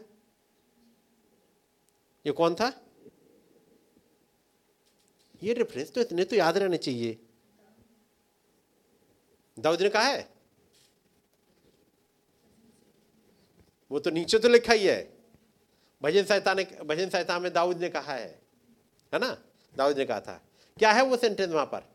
ये 2.26 2.32
कौन 2.32 2.54
था? 2.54 2.84
ये 5.42 5.52
रेफरेंस 5.54 5.92
तो 5.92 6.00
इतने 6.00 6.24
तो 6.24 6.36
याद 6.36 6.58
रहने 6.58 6.76
चाहिए। 6.76 7.18
दाऊद 9.58 9.82
ने 9.82 9.88
कहा 9.88 10.02
है? 10.02 10.37
वो 13.90 13.98
तो 13.98 14.10
नीचे 14.10 14.38
तो 14.38 14.48
लिखा 14.48 14.72
ही 14.72 14.86
है। 14.86 15.18
भजन 16.02 16.24
संहिता 16.24 16.54
ने, 16.54 16.64
भजन 16.64 17.08
संहिता 17.08 17.38
में 17.38 17.52
दाऊद 17.52 17.80
ने 17.80 17.88
कहा 17.88 18.12
है 18.12 18.42
है 19.14 19.18
ना? 19.18 19.42
दाऊद 19.76 19.98
ने 19.98 20.04
कहा 20.04 20.20
था। 20.20 20.42
क्या 20.78 20.92
है 20.92 21.04
वो 21.04 21.16
सेंटेंस 21.16 21.50
वहाँ 21.50 21.66
पर? 21.66 21.88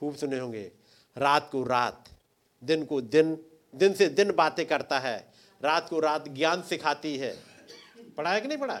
खूब 0.00 0.16
सुने 0.16 0.38
होंगे। 0.38 0.72
रात 1.16 1.48
को 1.52 1.64
रात, 1.64 2.08
दिन 2.64 2.84
को 2.84 3.00
दिन 3.00 3.44
दिन 3.74 3.94
से 3.94 4.08
दिन 4.08 4.32
बातें 4.32 4.66
करता 4.66 4.98
है। 4.98 5.32
रात 5.64 5.88
को 5.88 6.00
रात 6.00 6.28
ज्ञान 6.28 6.62
सिखाती 6.62 7.18
है। 7.18 7.42
पढ़ा 8.16 8.32
है 8.32 8.40
कि 8.40 8.48
नहीं 8.48 8.58
पढ़ा? 8.58 8.80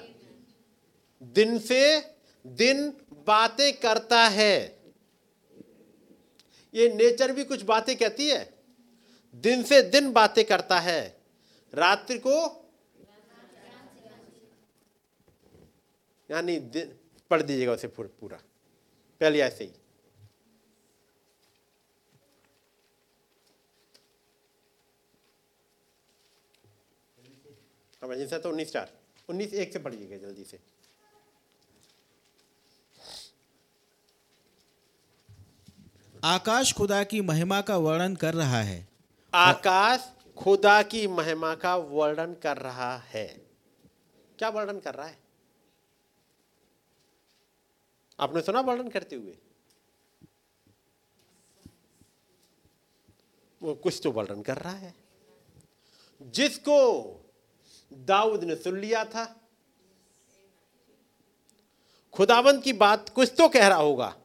दिन 1.22 1.58
से 1.58 2.14
दिन 2.46 2.90
बातें 3.26 3.72
करता 3.72 4.24
है। 4.24 4.78
ये 6.74 6.94
नेचर 6.94 7.32
भी 7.32 7.44
कुछ 7.44 7.62
बातें 7.62 7.96
कहती 7.96 8.28
है? 8.28 8.55
दिन 9.36 9.62
से 9.62 9.80
दिन 9.82 10.12
बातें 10.12 10.44
करता 10.44 10.78
है। 10.80 11.02
रात्रि 11.72 12.18
को 12.18 12.36
यानी 16.30 16.58
पढ़ 17.30 17.42
दीजिएगा 17.42 17.72
उसे 17.72 17.88
पूरा 17.88 18.38
पहले 19.20 19.40
ऐसे 19.40 19.64
ही। 19.64 19.70
अब 28.02 28.12
तो 28.34 28.48
उन्नीस 28.48 28.72
चार, 28.72 28.90
उन्नीस 29.28 29.54
एक 29.54 29.72
से 29.72 29.78
पढ़िएगा 29.78 30.16
जल्दी 30.16 30.44
से। 30.44 30.58
आकाश 36.24 36.72
खुदा 36.72 37.02
की 37.04 37.20
महिमा 37.20 37.60
का 37.60 37.76
वर्णन 37.76 38.14
कर 38.16 38.34
रहा 38.34 38.60
है। 38.62 38.95
आकाश 39.34 40.12
खुदा 40.38 40.82
की 40.82 41.06
महिमा 41.06 41.54
का 41.54 41.76
वर्णन 41.76 42.34
कर 42.34 42.56
रहा 42.56 42.96
है। 42.96 43.46
क्या 44.38 44.48
वर्णन 44.48 44.80
कर 44.80 44.94
रहा 44.94 45.06
है? 45.06 45.18
आपने 48.20 48.40
सुना 48.40 48.60
वर्णन 48.60 48.88
करते 48.88 49.16
हुए? 49.16 49.38
वो 53.62 53.74
कुछ 53.74 54.00
तो 54.04 54.10
वर्णन 54.10 54.42
कर 54.42 54.56
रहा 54.56 54.72
है। 54.72 54.94
जिसको 56.22 57.02
दाऊद 57.92 58.44
ने 58.44 58.56
सुन 58.56 58.78
लिया 58.78 59.04
था। 59.04 59.40
खुदावंत 62.12 62.64
की 62.64 62.72
बात 62.72 63.08
कुछ 63.08 63.32
तो 63.38 63.48
कह 63.48 63.68
रहा 63.68 63.78
होगा। 63.78 64.16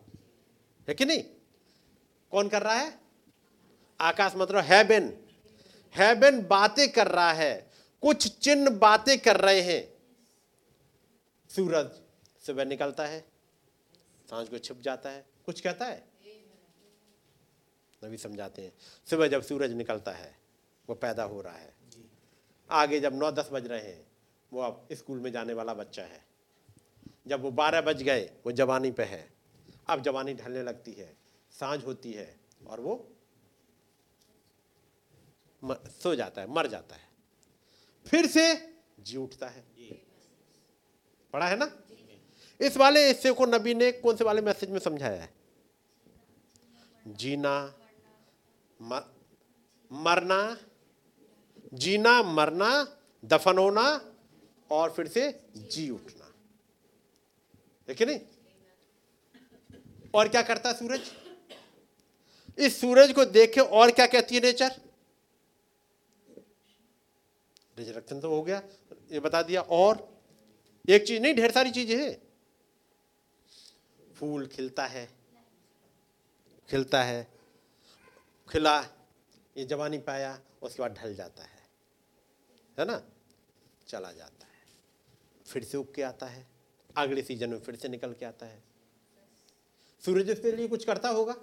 है 0.89 0.95
कि 0.95 1.05
नहीं? 1.05 1.23
कौन 2.31 2.49
कर 2.49 2.61
रहा 2.61 2.73
है? 2.73 3.00
आकाश 4.01 4.33
मतलब 4.35 4.63
हैबेन 4.63 5.17
हैबेन 5.95 6.41
बातें 6.47 6.91
कर 6.91 7.07
रहा 7.07 7.31
है। 7.31 7.71
कुछ 8.03 8.27
चिन्ह 8.37 8.69
बातें 8.69 9.17
कर 9.19 9.39
रहे 9.39 9.61
हैं। 9.61 9.81
सूरज 11.49 11.89
सुबह 12.45 12.65
निकलता 12.65 13.05
है, 13.05 13.19
साँझ 14.29 14.47
को 14.49 14.57
छिप 14.57 14.81
जाता 14.81 15.09
है। 15.09 15.25
कुछ 15.45 15.61
कहता 15.61 15.85
है? 15.85 16.03
नबी 18.01 18.17
समझाते 18.17 18.61
हैं। 18.61 18.71
सुबह 19.09 19.27
जब 19.27 19.41
सूरज 19.41 19.73
निकलता 19.73 20.11
है, 20.11 20.35
वो 20.89 20.95
पैदा 20.95 21.23
हो 21.23 21.41
रहा 21.41 21.57
है। 21.57 21.73
आगे 22.69 22.99
जब 22.99 23.15
नौ 23.15 23.31
दस 23.31 23.49
बज 23.53 23.67
रहे 23.67 23.81
हैं, 23.81 24.07
वो 24.51 24.61
अब 24.61 24.87
स्कूल 24.91 25.19
में 25.19 25.31
जाने 25.31 25.53
वाला 25.53 25.73
बच्चा 25.73 26.03
है। 26.03 26.23
जब 27.27 27.41
वो 27.41 27.51
बारह 27.51 27.81
बज 27.81 28.03
गए, 28.03 28.29
वो 28.45 28.51
जवानी 28.51 28.91
पे 28.91 29.03
है। 29.03 29.33
अब 29.87 30.01
जवानी 30.01 30.33
ढलने 30.33 30.63
लगती 30.63 30.91
है, 30.91 31.15
साँझ 31.51 31.85
होती 31.85 32.13
है 32.13 32.35
और 32.67 32.79
वो 32.79 33.07
सो 35.66 36.16
जाता 36.16 36.41
है, 36.41 36.47
मर 36.47 36.68
जाता 36.68 36.95
है। 36.95 37.09
फिर 38.07 38.28
से 38.28 38.76
जी 38.99 39.18
उठता 39.18 39.47
है। 39.47 39.62
पढ़ा 41.34 41.47
है 41.47 41.57
ना? 41.57 41.78
इस 42.62 42.78
वाले 42.78 43.07
हिस्से 43.07 43.32
को 43.32 43.45
नबी 43.45 43.74
ने 43.74 43.91
कौन 43.91 44.16
से 44.16 44.24
वाले 44.24 44.41
मैसेज 44.41 44.70
में 44.70 44.80
समझाया 44.80 45.22
है? 45.22 45.34
जीना, 47.07 47.74
म- 48.82 49.14
मरना, 49.91 50.57
जीना, 51.74 52.24
मरना, 52.24 52.97
दफन 53.26 53.57
होना 53.57 54.16
और 54.72 54.91
फिर 54.91 55.07
से 55.07 55.45
जी 55.57 55.89
उठना। 55.89 56.34
देखिए 57.88 58.07
नहीं? 58.07 58.20
और 60.16 60.28
क्या 60.28 60.41
करता 60.41 60.74
सूरज? 60.74 61.01
इस 62.57 62.82
सूरज 62.82 63.14
को 63.14 63.26
देखे 63.26 63.62
और 63.62 63.91
क्या 63.91 64.07
कहती 64.07 64.36
है 64.36 64.41
नेचर? 64.41 64.90
रिजरेक्शन 67.82 68.19
तो 68.21 68.29
हो 68.29 68.41
गया। 68.43 68.61
ये 69.11 69.19
बता 69.19 69.41
दिया, 69.43 69.61
और 69.61 70.09
एक 70.86 71.07
चीज़ 71.07 71.21
नहीं, 71.21 71.34
ढेर 71.36 71.51
सारी 71.51 71.71
चीज़ें 71.71 71.97
हैं। 71.97 72.21
फूल 74.15 74.47
खिलता 74.47 74.86
है 74.86 75.09
खिलता 76.69 77.03
है, 77.03 77.27
खिला, 78.49 78.79
ये 79.55 79.63
जवानी 79.65 79.97
पाया, 79.99 80.39
उसके 80.61 80.82
बाद 80.82 80.93
ढल 80.93 81.15
जाता 81.15 81.43
है 81.43 81.59
है 82.77 82.86
ना? 82.86 83.01
चला 83.88 84.11
जाता 84.11 84.45
है। 84.45 84.63
फिर 85.45 85.63
से 85.63 85.77
उग 85.77 85.93
के 85.93 86.01
आता 86.01 86.25
है, 86.25 86.45
अगले 86.97 87.21
सीज़न 87.21 87.49
में 87.49 87.59
फिर 87.59 87.75
से 87.75 87.89
निकल 87.89 88.13
के 88.13 88.25
आता 88.25 88.45
है। 88.45 88.63
सूरज 90.03 90.29
उसके 90.32 90.51
लिए 90.51 90.67
कुछ 90.67 90.86
करता 90.86 91.09
होगा? 91.09 91.36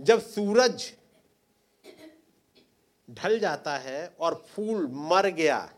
जब 0.00 0.20
सूरज 0.20 0.92
ढल 3.10 3.38
जाता 3.38 3.78
है 3.78 4.08
और 4.08 4.44
फूल 4.48 4.86
मर 4.86 5.26
गया 5.26 5.74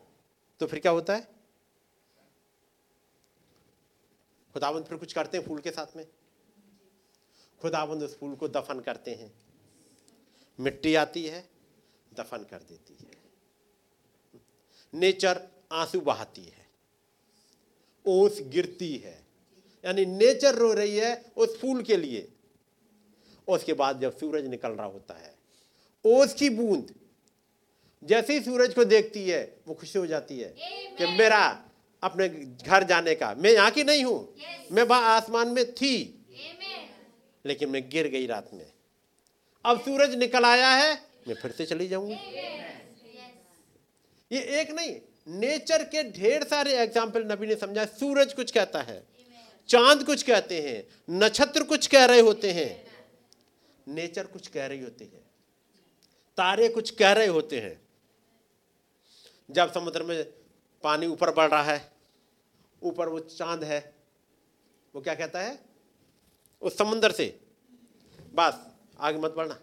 तो 0.61 0.67
फिर 0.67 0.81
क्या 0.81 0.93
होता 0.93 1.17
है? 1.17 1.29
खुदाबंद 4.55 4.85
फिर 4.85 4.99
कुछ 4.99 5.13
करते 5.13 5.39
हैं 5.39 5.47
फूल 5.47 5.61
के 5.61 5.71
साथ 5.71 5.97
में? 5.97 6.07
खुदाबंद 7.63 8.03
उस 8.03 8.19
फूल 8.19 8.35
को 8.35 8.49
दफन 8.49 8.81
करते 8.81 9.15
हैं। 9.15 9.33
मिट्टी 10.61 10.95
आती 10.95 11.27
है, 11.27 11.49
दफन 12.15 12.39
कर 12.39 12.59
देती 12.59 12.97
है। 13.01 13.11
नेचर 14.95 15.49
आँसू 15.73 16.01
बहाती 16.01 16.45
है। 16.45 16.67
ओस 18.07 18.41
गिरती 18.41 18.97
है। 18.97 19.27
यानी 19.85 20.07
नेचर 20.07 20.55
रो 20.55 20.73
रही 20.73 20.97
है 20.97 21.33
उस 21.37 21.61
फूल 21.61 21.83
के 21.83 21.97
लिए। 21.97 22.33
उसके 23.49 23.73
बाद 23.73 24.01
जब 24.01 24.19
सूरज 24.19 24.47
निकल 24.47 24.73
रहा 24.73 24.87
होता 24.87 25.15
है, 25.15 25.35
ओस 26.05 26.35
की 26.35 26.51
बूंद 26.51 26.98
जैसे 28.03 28.33
ही 28.33 28.41
सूरज 28.41 28.75
को 28.75 28.85
देखती 28.85 29.29
है 29.29 29.41
वो 29.69 29.75
खुशी 29.75 29.99
हो 29.99 30.07
जाती 30.07 30.39
है 30.39 30.55
कि 30.99 31.07
मेरा 31.19 31.41
अपने 32.03 32.29
घर 32.29 32.85
जाने 32.85 33.15
का 33.15 33.35
मैं 33.39 33.51
यहाँ 33.51 33.71
की 33.71 33.85
नहीं 33.85 34.05
हूँ 34.05 34.35
मैं 34.73 34.83
वहाँ 34.85 35.17
आसमान 35.17 35.49
में 35.49 35.65
थी। 35.73 35.95
लेकिन 37.45 37.69
मैं 37.69 37.89
गिर 37.91 38.09
गई 38.09 38.27
रात 38.27 38.51
में। 38.55 38.67
अब 39.65 39.81
सूरज 39.81 40.15
निकल 40.15 40.45
आया 40.45 40.71
है 40.71 40.95
मैं 41.29 41.35
फिर 41.35 41.51
से 41.51 41.67
चली 41.67 41.89
जाऊँगी। 41.89 42.15
ये 44.31 44.41
एक 44.61 44.71
नहीं 44.71 44.95
नेचर 45.31 45.83
के 45.85 46.03
ढेर 46.13 46.45
सारे 46.45 46.73
एग्ज़ाम्पल 46.79 47.25
नबी 47.25 47.47
ने 47.47 47.55
समझा 47.57 47.85
सूरज 47.85 48.33
कुछ 48.33 48.51
कहता 48.51 48.83
है 48.83 49.03
चाँद 49.69 50.05
कुछ 50.05 50.23
कहते 50.23 50.61
हैं 50.63 50.83
नक्षत्र 51.19 51.63
कुछ 51.65 51.87
कह 51.87 52.05
रहे 52.05 52.21
होते 52.21 52.53
हैं। 52.53 52.71
नेचर 53.87 54.27
कुछ 54.27 54.47
कह 54.49 54.67
रही 54.67 54.81
होती 54.81 55.05
है 55.05 55.21
तारे 56.39 56.69
कुछ 56.69 56.91
कह 56.91 57.13
रहे 57.13 57.27
होते 57.27 57.61
हैं। 57.61 57.81
जब 59.51 59.73
समुद्र 59.73 60.03
में 60.03 60.33
पानी 60.83 61.07
ऊपर 61.07 61.35
बढ़ 61.35 61.51
रहा 61.51 61.63
है, 61.63 61.93
ऊपर 62.83 63.09
वो 63.09 63.21
चाँद 63.21 63.65
है, 63.65 63.95
वो 64.95 65.01
क्या 65.01 65.15
कहता 65.15 65.41
है? 65.41 65.65
उस 66.63 66.79
समुद्र 66.79 67.13
से। 67.13 67.41
बस, 68.35 68.67
आगे 69.01 69.19
मत 69.19 69.31
बढ़ना। 69.31 69.61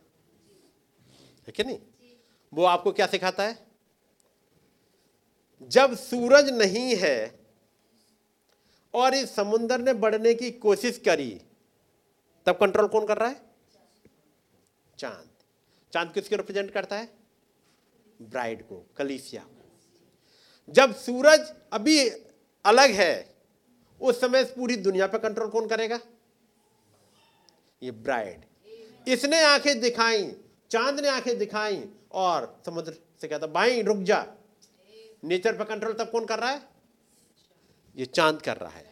है 1.47 1.51
कि 1.51 1.63
नहीं? 1.63 1.79
वो 2.53 2.63
आपको 2.63 2.91
क्या 2.91 3.07
सिखाता 3.07 3.43
है? 3.43 3.67
जब 5.63 5.95
सूरज 5.95 6.49
नहीं 6.49 6.95
है 6.95 7.39
और 8.93 9.13
इस 9.13 9.35
समुद्र 9.35 9.77
ने 9.77 9.93
बढ़ने 9.93 10.33
की 10.33 10.51
कोशिश 10.51 10.97
करी, 10.97 11.41
तब 12.45 12.57
कंट्रोल 12.57 12.87
कौन 12.87 13.07
कर 13.07 13.17
रहा 13.17 13.29
है? 13.29 13.41
चाँद। 14.97 15.29
चाँद 15.93 16.13
किसको 16.13 16.35
रिप्रेजेंट 16.35 16.71
करता 16.71 16.95
है? 16.95 17.17
ब्राइड 18.21 18.63
को, 18.63 18.89
कलीसिया 18.97 19.43
को। 19.43 19.54
जब 20.69 20.95
सूरज 20.95 21.53
अभी 21.73 22.09
अलग 22.65 22.91
है, 22.91 23.35
उस 24.01 24.21
समय 24.21 24.43
पूरी 24.43 24.75
दुनिया 24.75 25.07
पर 25.07 25.17
कंट्रोल 25.17 25.49
कौन 25.49 25.67
करेगा? 25.67 25.99
ये 27.83 27.91
ब्राइड 27.91 28.45
इसने 29.07 29.43
आँखें 29.43 29.79
दिखाई, 29.79 30.31
चाँद 30.71 30.99
ने 30.99 31.07
आँखें 31.07 31.37
दिखाई, 31.37 31.83
और 32.11 32.61
समुद्र 32.65 32.93
से 33.21 33.27
कहता, 33.27 33.47
भाई, 33.47 33.81
रुक 33.81 33.97
जा. 33.97 34.25
नेचर 35.23 35.57
पर 35.57 35.63
कंट्रोल 35.63 35.93
तब 35.93 36.11
कौन 36.11 36.25
कर 36.25 36.39
रहा 36.39 36.49
है? 36.49 36.61
ये 37.97 38.05
चाँद 38.05 38.41
कर 38.41 38.57
रहा 38.57 38.69
है। 38.69 38.91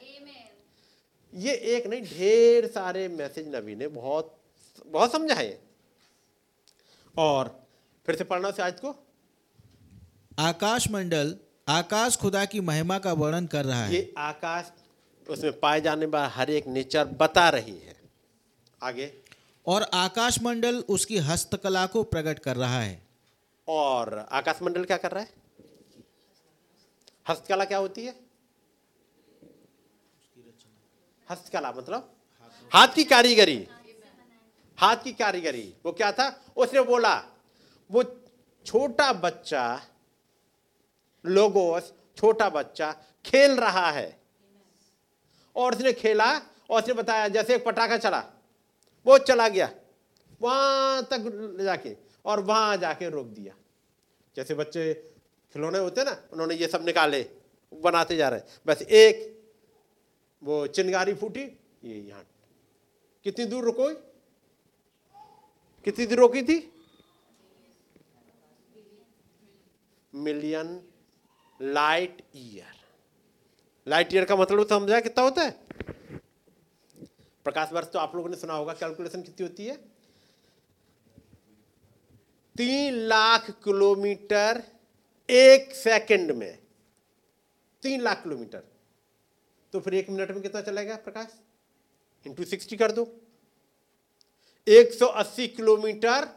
ये 1.34 1.54
एक 1.54 1.88
नहीं, 1.88 2.02
ढेर 2.02 2.68
सारे 2.68 3.08
मैसेज 3.08 3.56
नबी 3.56 3.76
ने 3.76 3.88
बहुत 3.88 4.38
बहुत 4.86 5.12
समझा 5.12 5.36
है 5.36 5.60
और 7.18 7.68
फिर 8.06 8.16
से 8.16 8.24
पढ़ना 8.24 8.50
उस 8.50 8.60
आज 8.60 8.80
को। 8.80 8.96
आकाश 10.40 10.90
मंडल 10.92 11.36
आकाश 11.68 12.16
खुदा 12.16 12.46
की 12.46 12.60
महिमा 12.60 13.00
का 13.00 13.14
वर्णन 13.14 13.46
कर 13.46 13.66
रहा 13.66 13.84
है। 13.86 13.94
ये 13.94 14.14
आकाश 14.18 14.72
उसमें 15.30 15.60
पाए 15.60 15.82
जाने 15.82 16.06
वाला 16.06 16.28
हर 16.28 16.50
एक 16.50 16.68
नेचर 16.68 17.06
बता 17.06 17.50
रही 17.50 17.78
है। 17.78 17.96
आगे। 18.84 19.14
और 19.68 19.84
आकाश 19.94 20.42
मंडल 20.42 20.80
उसकी 20.90 21.18
हस्तकला 21.18 21.86
को 21.86 22.04
प्रकट 22.04 22.40
कर 22.40 22.56
रहा 22.56 22.82
है। 22.82 23.02
और 23.68 24.28
आकाश 24.32 24.62
मंडल 24.62 24.84
क्या 24.84 24.98
कर 24.98 25.12
रहा 25.12 25.24
है? 25.24 25.30
हस्तकला 27.30 27.66
क्या 27.66 27.78
होती 27.78 28.06
है? 28.06 28.16
हस्तकला 31.32 31.72
मतलब? 31.72 32.14
हाथ 32.74 32.88
की 32.88 33.04
कारीगरी। 33.04 33.68
हाथ 34.78 34.96
की 34.96 35.14
कारीगरी। 35.14 35.74
वो 35.86 35.92
क्या 35.92 36.12
था? 36.12 36.44
उसने 36.58 36.82
बोला 36.82 37.16
वो 37.92 38.04
छोटा 38.66 39.14
बच्चा 39.14 39.82
लोगोस 41.26 41.94
छोटा 42.18 42.50
बच्चा 42.50 42.92
खेल 43.26 43.52
रहा 43.52 43.92
है। 43.92 44.20
और 45.56 45.76
उसने 45.76 45.94
खेला, 45.94 46.38
और 46.70 46.82
उसने 46.82 46.94
बताया, 46.94 47.28
जैसे 47.28 47.56
एक 47.56 47.66
पटाखा 47.66 47.98
चला, 47.98 48.20
वो 49.06 49.18
चला 49.18 49.48
गया, 49.48 49.74
वहाँ 50.42 51.04
तक 51.04 51.58
जाके, 51.62 51.98
और 52.26 52.40
वहाँ 52.40 52.78
जाके 52.78 53.10
रोक 53.10 53.28
दिया। 53.28 53.54
जैसे 54.36 54.54
बच्चे 54.54 54.94
खिलौने 55.54 55.80
होते 55.80 56.04
ना, 56.04 56.24
उन्होंने 56.34 56.56
ये 56.56 56.68
सब 56.68 56.86
निकाले, 56.86 57.30
बनाते 57.74 58.16
जा 58.16 58.30
रहे 58.30 58.42
बस 58.68 58.82
एक, 58.82 59.44
वो 60.44 60.68
चिंगारी 60.68 61.14
फूटी, 61.14 61.44
ये 61.84 61.96
यहाँ। 61.96 62.26
कितनी 63.24 63.46
दूर 63.46 63.64
रुको 63.64 63.90
कितनी 65.86 66.06
दूर 66.06 66.18
रोकी 66.18 66.44
थी? 66.44 66.74
Million. 70.16 70.93
Light 71.62 72.22
year. 72.36 72.76
Light 73.88 74.14
year 74.14 74.26
का 74.26 74.36
मतलब 74.36 74.68
समझा 74.68 75.00
कितना 75.00 75.24
होता 75.24 75.42
है? 75.42 75.52
प्रकाश 77.44 77.74
वर्ष 77.74 77.88
तो 77.88 78.00
आप 78.00 78.16
लोगों 78.16 78.30
ने 78.30 78.36
सुना 78.36 78.54
होगा 78.54 78.74
कैलकुलेशन 78.74 79.22
कितनी 79.22 79.48
होती 79.48 79.66
है? 79.66 79.78
तीन 82.58 82.94
लाख 82.94 83.52
किलोमीटर 83.52 84.64
एक 85.30 85.76
सेकंड 85.76 86.32
में। 86.32 86.60
तीन 87.82 88.02
लाख 88.02 88.24
किलोमीटर। 88.24 88.64
तो 89.74 89.80
फिर 89.80 89.94
एक 89.94 90.10
मिनट 90.10 90.32
में 90.32 90.42
कितना 90.42 90.62
चलेगा 90.62 90.96
प्रकाश? 90.96 91.28
इंटू 92.28 92.44
सिक्सटी 92.44 92.78
कर 92.78 92.92
दो। 92.92 93.22
180 94.68 95.48
किलोमीटर 95.48 96.28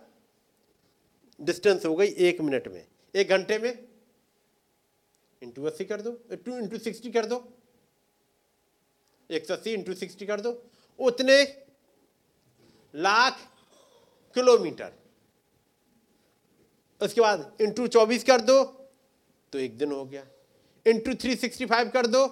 डिस्टेंस 1.40 1.86
हो 1.86 1.96
गई 1.96 2.08
एक 2.08 2.40
मिनट 2.40 2.68
में। 2.68 2.86
एक 3.14 3.28
घंटे 3.28 3.58
में 3.58 3.85
इंटू 5.42 5.64
अस्सी 5.64 5.84
कर 5.84 6.00
दो 6.00 6.10
टू 6.34 6.56
इंटू 6.58 6.78
सिक्सटी 6.78 7.10
कर 7.10 7.26
दो, 7.26 7.36
एक 9.30 9.46
सौ 9.46 9.54
अस्सी 9.54 9.72
इंटू 9.72 9.94
सिक्सटी 9.94 10.26
कर 10.26 10.40
दो, 10.40 10.52
उतने 10.98 11.42
लाख 12.94 13.38
किलोमीटर। 14.36 14.92
उसके 17.00 17.20
बाद 17.20 17.56
इंटू 17.60 17.86
चौबीस 17.88 18.24
कर 18.24 18.40
दो 18.40 18.62
तो 19.52 19.58
एक 19.58 19.76
दिन 19.78 19.92
हो 19.92 20.04
गया। 20.04 20.26
इंटू 20.86 21.14
थ्री 21.14 21.36
सिक्सटी 21.36 21.66
फाइव 21.66 21.88
कर 21.88 22.06
दो, 22.06 22.26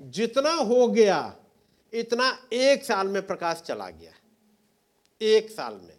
जितना 0.00 0.52
हो 0.52 0.86
गया, 0.88 1.18
इतना 1.92 2.30
एक 2.52 2.84
साल 2.84 3.08
में 3.08 3.26
प्रकाश 3.26 3.62
चला 3.66 3.88
गया। 3.90 4.12
एक 5.20 5.50
साल 5.50 5.74
में। 5.74 5.98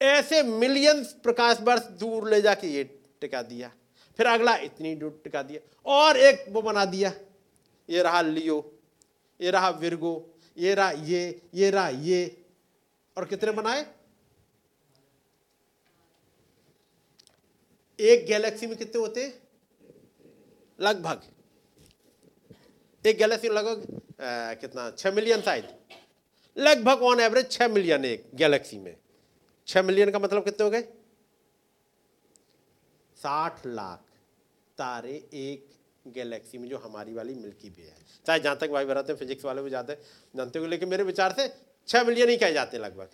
ऐसे 0.00 0.42
मिलियंस 0.42 1.12
प्रकाश 1.22 1.60
वर्ष 1.60 1.82
दूर 2.00 2.28
ले 2.30 2.40
जाके 2.42 2.66
ये 2.66 2.84
टिका 3.20 3.42
दिया। 3.42 3.72
फिर 4.18 4.26
अगला 4.26 4.56
इतनी 4.58 4.94
दूर 4.94 5.20
टिका 5.24 5.42
दिया, 5.42 5.60
और 5.86 6.16
एक 6.18 6.44
वो 6.48 6.62
बना 6.62 6.84
दिया। 6.86 7.12
ये 7.88 8.02
रहा 8.02 8.20
लियो, 8.22 8.58
ये 9.40 9.50
रहा 9.50 9.68
विरगो, 9.70 10.12
ये 10.56 10.74
रहा 10.74 10.90
ये 10.90 11.40
ये 11.54 11.70
रहा 11.70 11.88
ये। 11.88 12.36
और 13.16 13.24
कितने 13.24 13.52
बनाए? 13.52 13.86
एक 17.98 18.26
गैलेक्सी 18.26 18.66
में 18.66 18.76
कितने 18.76 19.00
होते? 19.00 19.32
लगभग। 20.78 21.22
एक 23.04 23.18
गैलेक्सी 23.18 23.48
में 23.48 23.54
लगभग 23.56 24.00
कितना? 24.60 24.90
छह 24.90 25.12
मिलियन 25.12 25.40
शायद। 25.40 25.68
लगभग 26.56 27.02
ऑन 27.02 27.20
एवरेज 27.20 27.50
छह 27.52 27.68
मिलियन 27.68 28.04
एक 28.04 28.30
गैलेक्सी 28.34 28.78
में। 28.78 28.96
छह 29.68 29.82
मिलियन 29.82 30.10
का 30.10 30.18
मतलब 30.18 30.44
कितने 30.44 30.64
हो 30.64 30.70
गए? 30.70 30.84
साठ 33.22 33.66
लाख 33.66 34.04
तारे 34.78 35.28
एक 35.34 35.68
गैलेक्सी 36.06 36.58
में 36.58 36.68
जो 36.68 36.78
हमारी 36.78 37.12
वाली 37.14 37.34
मिल्की 37.34 37.68
वे 37.68 37.82
है। 37.82 38.06
चाहे 38.26 38.40
जहाँ 38.40 38.56
तक 38.56 38.70
भाई 38.70 38.84
बनाते 38.84 39.12
हैं, 39.12 39.18
फिजिक्स 39.18 39.44
वाले 39.44 39.62
भी 39.62 39.70
जाते 39.70 39.92
हैं, 39.92 40.00
जानते 40.36 40.58
हो 40.58 40.66
लेकिन 40.66 40.88
मेरे 40.88 41.02
विचार 41.02 41.32
से 41.32 41.48
छह 41.88 42.04
मिलियन 42.04 42.28
ही 42.28 42.36
कहे 42.36 42.52
जाते 42.52 42.76
हैं 42.76 42.84
लगभग। 42.84 43.10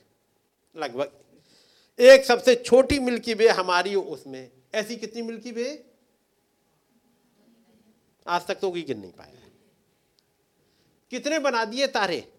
लगभग। 0.76 2.00
एक 2.00 2.24
सबसे 2.24 2.54
छोटी 2.54 2.98
मिल्की 2.98 3.34
वे 3.34 3.48
हमारी 3.48 3.94
उसमें, 3.94 4.50
ऐसी 4.74 4.96
कितनी 4.96 5.22
मिल्की 5.22 5.52
वे 5.52 5.92
आज 8.26 8.46
तक 8.46 8.54
तो 8.54 8.70
कोई 8.70 8.82
गिन 8.82 9.00
नहीं 9.00 9.12
पाया 9.12 9.32
कितने 11.11 11.38
बना 11.38 11.64
दिए 11.64 11.86
तारे? 11.86 12.32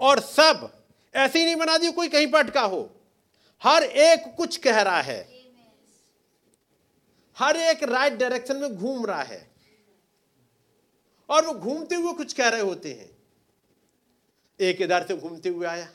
और 0.00 0.20
सब 0.20 0.84
ऐसे 1.14 1.38
ही 1.38 1.44
नहीं 1.44 1.56
बना 1.56 1.78
दिए 1.78 1.90
कोई 1.90 2.08
कहीं 2.08 2.26
पर 2.26 2.38
अटका 2.38 2.60
हो। 2.60 3.00
हर 3.62 3.82
एक 3.82 4.34
कुछ 4.36 4.56
कह 4.56 4.80
रहा 4.82 5.00
है। 5.00 5.37
हर 7.38 7.56
एक 7.56 7.82
राइट 7.82 8.12
डायरेक्शन 8.12 8.56
में 8.56 8.76
घूम 8.76 9.04
रहा 9.06 9.22
है। 9.22 9.46
और 11.28 11.46
वो 11.46 11.52
घूमते 11.52 11.94
हुए 11.94 12.12
कुछ 12.12 12.32
कह 12.32 12.48
रहे 12.48 12.60
होते 12.60 12.92
हैं। 12.92 13.10
एक 14.60 14.80
इधर 14.82 15.06
से 15.06 15.16
घूमते 15.16 15.48
हुए 15.48 15.66
आया, 15.66 15.88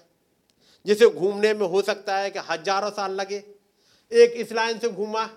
जिसे 0.85 1.09
घूमने 1.09 1.53
में 1.53 1.67
हो 1.67 1.81
सकता 1.81 2.17
है 2.17 2.29
कि 2.31 2.39
हज़ारों 2.49 2.91
साल 2.91 3.11
लगे। 3.11 3.43
एक 4.11 4.33
इस 4.35 4.51
लाइन 4.51 4.79
से 4.79 4.89
घूमा, 4.89 5.29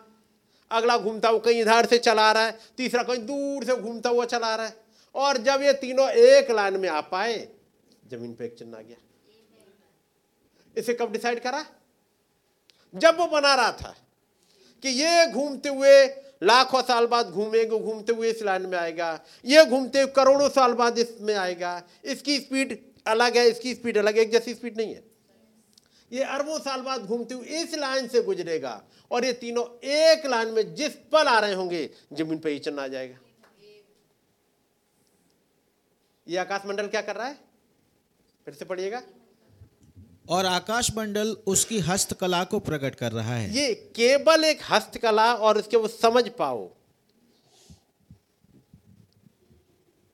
अगला 0.70 0.98
घूमता 0.98 1.28
हुआ 1.28 1.38
कहीं 1.38 1.60
इधर 1.60 1.86
से 1.86 1.98
चला 1.98 2.30
रहा 2.32 2.44
है, 2.44 2.58
तीसरा 2.76 3.02
कहीं 3.02 3.26
दूर 3.26 3.64
से 3.64 3.76
घूमता 3.76 4.10
हुआ 4.10 4.24
चला 4.24 4.54
रहा 4.56 4.66
है। 4.66 4.76
और 5.14 5.36
जब 5.38 5.62
ये 5.62 5.72
तीनों 5.72 6.08
एक 6.10 6.50
लाइन 6.50 6.76
में 6.76 6.88
आ 6.88 7.00
पाए, 7.00 7.36
ज़मीन 8.06 8.34
पे 8.34 8.44
एक 8.44 8.58
चिन्ह 8.58 8.78
आ 8.78 8.80
गया। 8.80 8.96
इसे 10.76 10.94
कब 10.94 11.12
डिसाइड 11.12 11.40
करा? 11.40 11.64
जब 12.94 13.16
वो 13.16 13.26
बना 13.26 13.54
रहा 13.54 13.72
था। 13.72 13.94
कि 14.86 14.92
ये 14.92 15.26
घूमते 15.26 15.68
हुए, 15.68 16.06
लाखों 16.42 16.80
साल 16.82 17.06
बाद 17.06 17.26
घूमेगा, 17.26 17.76
घूमते 17.76 18.12
हुए 18.12 18.28
इस 18.30 18.42
लाइन 18.42 18.66
में 18.66 18.76
आएगा। 18.78 19.08
ये 19.44 19.64
घूमते 19.64 20.00
हुए 20.00 20.12
करोड़ों 20.12 20.48
साल 20.48 20.72
बाद 20.72 20.98
इसमें 20.98 21.34
आएगा। 21.34 21.82
इसकी 22.04 22.38
स्पीड 22.40 22.78
अलग 23.06 23.36
है, 23.36 23.48
इसकी 23.48 23.74
स्पीड 23.74 23.98
अलग 23.98 24.16
है, 24.16 24.22
एक 24.22 24.30
जैसी 24.30 24.54
स्पीड 24.54 24.76
नहीं 24.76 24.94
है। 24.94 25.02
ये 26.10 26.22
अरबों 26.22 26.58
साल 26.58 26.80
बाद 26.80 27.00
घूमते 27.00 27.34
हुए 27.34 27.62
इस 27.62 27.74
लाइन 27.74 28.08
से 28.08 28.22
गुजरेगा 28.22 28.82
और 29.10 29.24
ये 29.24 29.32
तीनों 29.32 29.66
एक 29.88 30.26
लाइन 30.26 30.48
में 30.48 30.74
जिस 30.74 30.94
पल 31.12 31.26
आ 31.26 31.38
रहे 31.38 31.54
होंगे, 31.54 31.90
ज़मीन 32.12 32.38
पर 32.38 32.48
ही 32.48 32.58
चलना 32.58 32.82
आ 32.82 32.86
जाएगा। 32.86 33.18
ये 36.26 36.36
आकाश 36.36 36.62
मंडल 36.66 36.86
क्या 36.86 37.00
कर 37.00 37.16
रहा 37.16 37.26
है? 37.26 37.38
फिर 38.46 38.54
से 38.54 38.64
पढ़िएगा। 38.64 39.02
और 40.28 40.46
आकाश 40.46 40.90
मंडल 40.96 41.36
उसकी 41.46 41.78
हस्तकला 41.78 42.42
को 42.44 42.58
प्रकट 42.60 42.94
कर 42.94 43.12
रहा 43.12 43.34
है। 43.34 43.50
ये 43.54 43.74
केवल 43.96 44.44
एक 44.44 44.60
हस्तकला 44.70 45.32
और 45.34 45.58
उसके 45.58 45.76
वो 45.76 45.88
समझ 45.88 46.28
पाओ। 46.28 46.68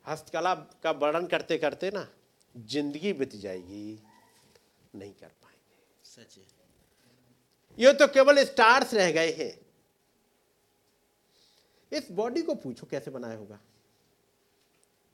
हस्तकला 0.04 0.54
का 0.82 0.90
वर्णन 0.90 1.26
करते 1.26 1.58
करते 1.58 1.90
ना 1.90 2.06
ज़िंदगी 2.54 3.12
बीत 3.12 3.36
जाएगी 3.36 3.98
नहीं 4.94 5.12
कर 5.12 5.26
पाएँगे। 5.26 6.10
सच 6.10 6.36
है। 6.38 6.44
ये 7.78 7.92
तो 7.92 8.06
केवल 8.06 8.44
स्टार्स 8.44 8.94
रह 8.94 9.10
गए 9.12 9.32
हैं। 9.32 9.52
इस 11.92 12.10
बॉडी 12.10 12.42
को 12.42 12.54
पूछो 12.54 12.86
कैसे 12.86 13.10
बनाया 13.10 13.36
होगा? 13.36 13.58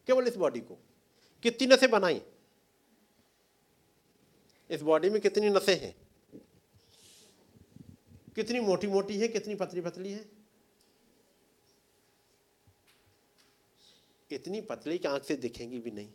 केवल 0.09 0.27
इस 0.27 0.37
बॉडी 0.37 0.61
को। 0.61 0.79
कितनी 1.43 1.77
से 1.77 1.87
बनाई? 1.87 2.21
इस 4.71 4.83
बॉडी 4.83 5.11
में 5.11 5.21
कितनी 5.21 5.51
नसें 5.51 5.81
हैं? 5.81 5.95
कितनी 8.35 8.61
मोटी 8.61 8.87
मोटी 8.87 9.19
है, 9.19 9.29
कितनी 9.29 9.55
पतली 9.55 9.81
पतली 9.81 10.13
है? 10.13 10.25
इतनी 14.31 14.61
पतली 14.61 14.99
की 14.99 15.09
आँख 15.09 15.25
से 15.25 15.37
दिखेंगी 15.37 15.79
भी 15.79 15.91
नहीं। 15.91 16.09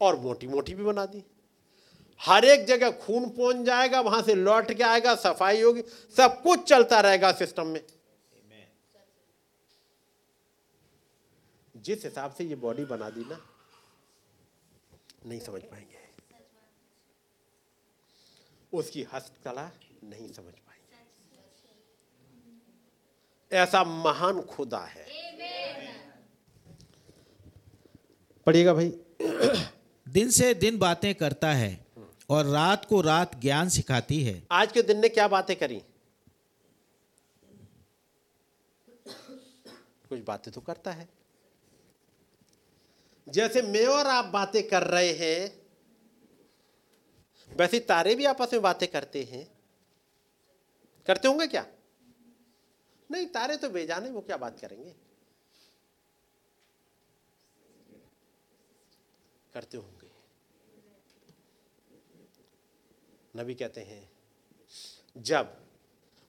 और 0.00 0.16
मोटी 0.16 0.46
मोटी 0.46 0.74
भी 0.74 0.84
बना 0.84 1.06
दी। 1.06 1.24
हर 2.20 2.44
एक 2.44 2.64
जगह 2.64 2.90
खून 2.90 3.28
पहुँच 3.30 3.56
जाएगा, 3.56 4.00
वहाँ 4.00 4.22
से 4.22 4.34
लौट 4.34 4.72
के 4.72 4.82
आएगा, 4.82 5.14
सफ़ाई 5.14 5.62
होगी, 5.62 5.82
सब 6.16 6.42
कुछ 6.42 6.62
चलता 6.62 7.00
रहेगा 7.00 7.32
सिस्टम 7.32 7.66
में। 7.66 7.84
जिस 11.76 12.04
हिसाब 12.04 12.34
से 12.34 12.44
ये 12.44 12.54
बॉडी 12.54 12.84
बना 12.84 13.10
दी 13.10 13.20
ना, 13.20 13.40
नहीं 15.26 15.40
समझ 15.40 15.62
पाएँगे। 15.62 15.91
उसकी 18.72 19.06
हस्तकला 19.12 19.70
नहीं 20.04 20.32
समझ 20.32 20.52
पाएँगे 20.52 20.96
ऐसा 23.56 23.84
महान 23.84 24.40
खुदा 24.40 24.78
है। 24.78 25.06
पढ़िएगा 28.46 28.74
भाई। 28.74 28.88
दिन 30.08 30.30
से 30.30 30.54
दिन 30.54 30.78
बातें 30.78 31.14
करता 31.14 31.52
है 31.52 31.86
और 32.30 32.44
रात 32.46 32.84
को 32.84 33.00
रात 33.00 33.40
ज्ञान 33.40 33.68
सिखाती 33.68 34.22
है। 34.24 34.42
आज 34.50 34.72
के 34.72 34.82
दिन 34.82 35.00
ने 35.00 35.08
क्या 35.08 35.28
बातें 35.28 35.56
करी? 35.56 35.82
कुछ 40.08 40.20
बातें 40.20 40.52
तो 40.54 40.60
करता 40.60 40.90
है। 40.90 41.08
जैसे 43.28 43.62
मैं 43.62 43.86
और 43.86 44.06
आप 44.06 44.24
बातें 44.24 44.68
कर 44.68 44.82
रहे 44.82 45.12
हैं 45.12 45.61
वैसे 47.56 47.80
तारे 47.80 48.14
भी 48.14 48.24
आपस 48.24 48.52
में 48.52 48.62
बातें 48.62 48.88
करते 48.88 49.22
हैं। 49.24 49.46
करते 51.06 51.28
होंगे 51.28 51.46
क्या? 51.46 51.66
नहीं, 53.10 53.26
तारे 53.26 53.56
तो 53.56 53.68
बेजाने, 53.68 54.10
वो 54.10 54.20
क्या 54.20 54.36
बात 54.36 54.60
करेंगे? 54.60 54.94
करते 59.54 59.76
होंगे। 59.76 60.10
नबी 63.36 63.54
कहते 63.54 63.80
हैं, 63.80 64.10
जब 65.16 65.56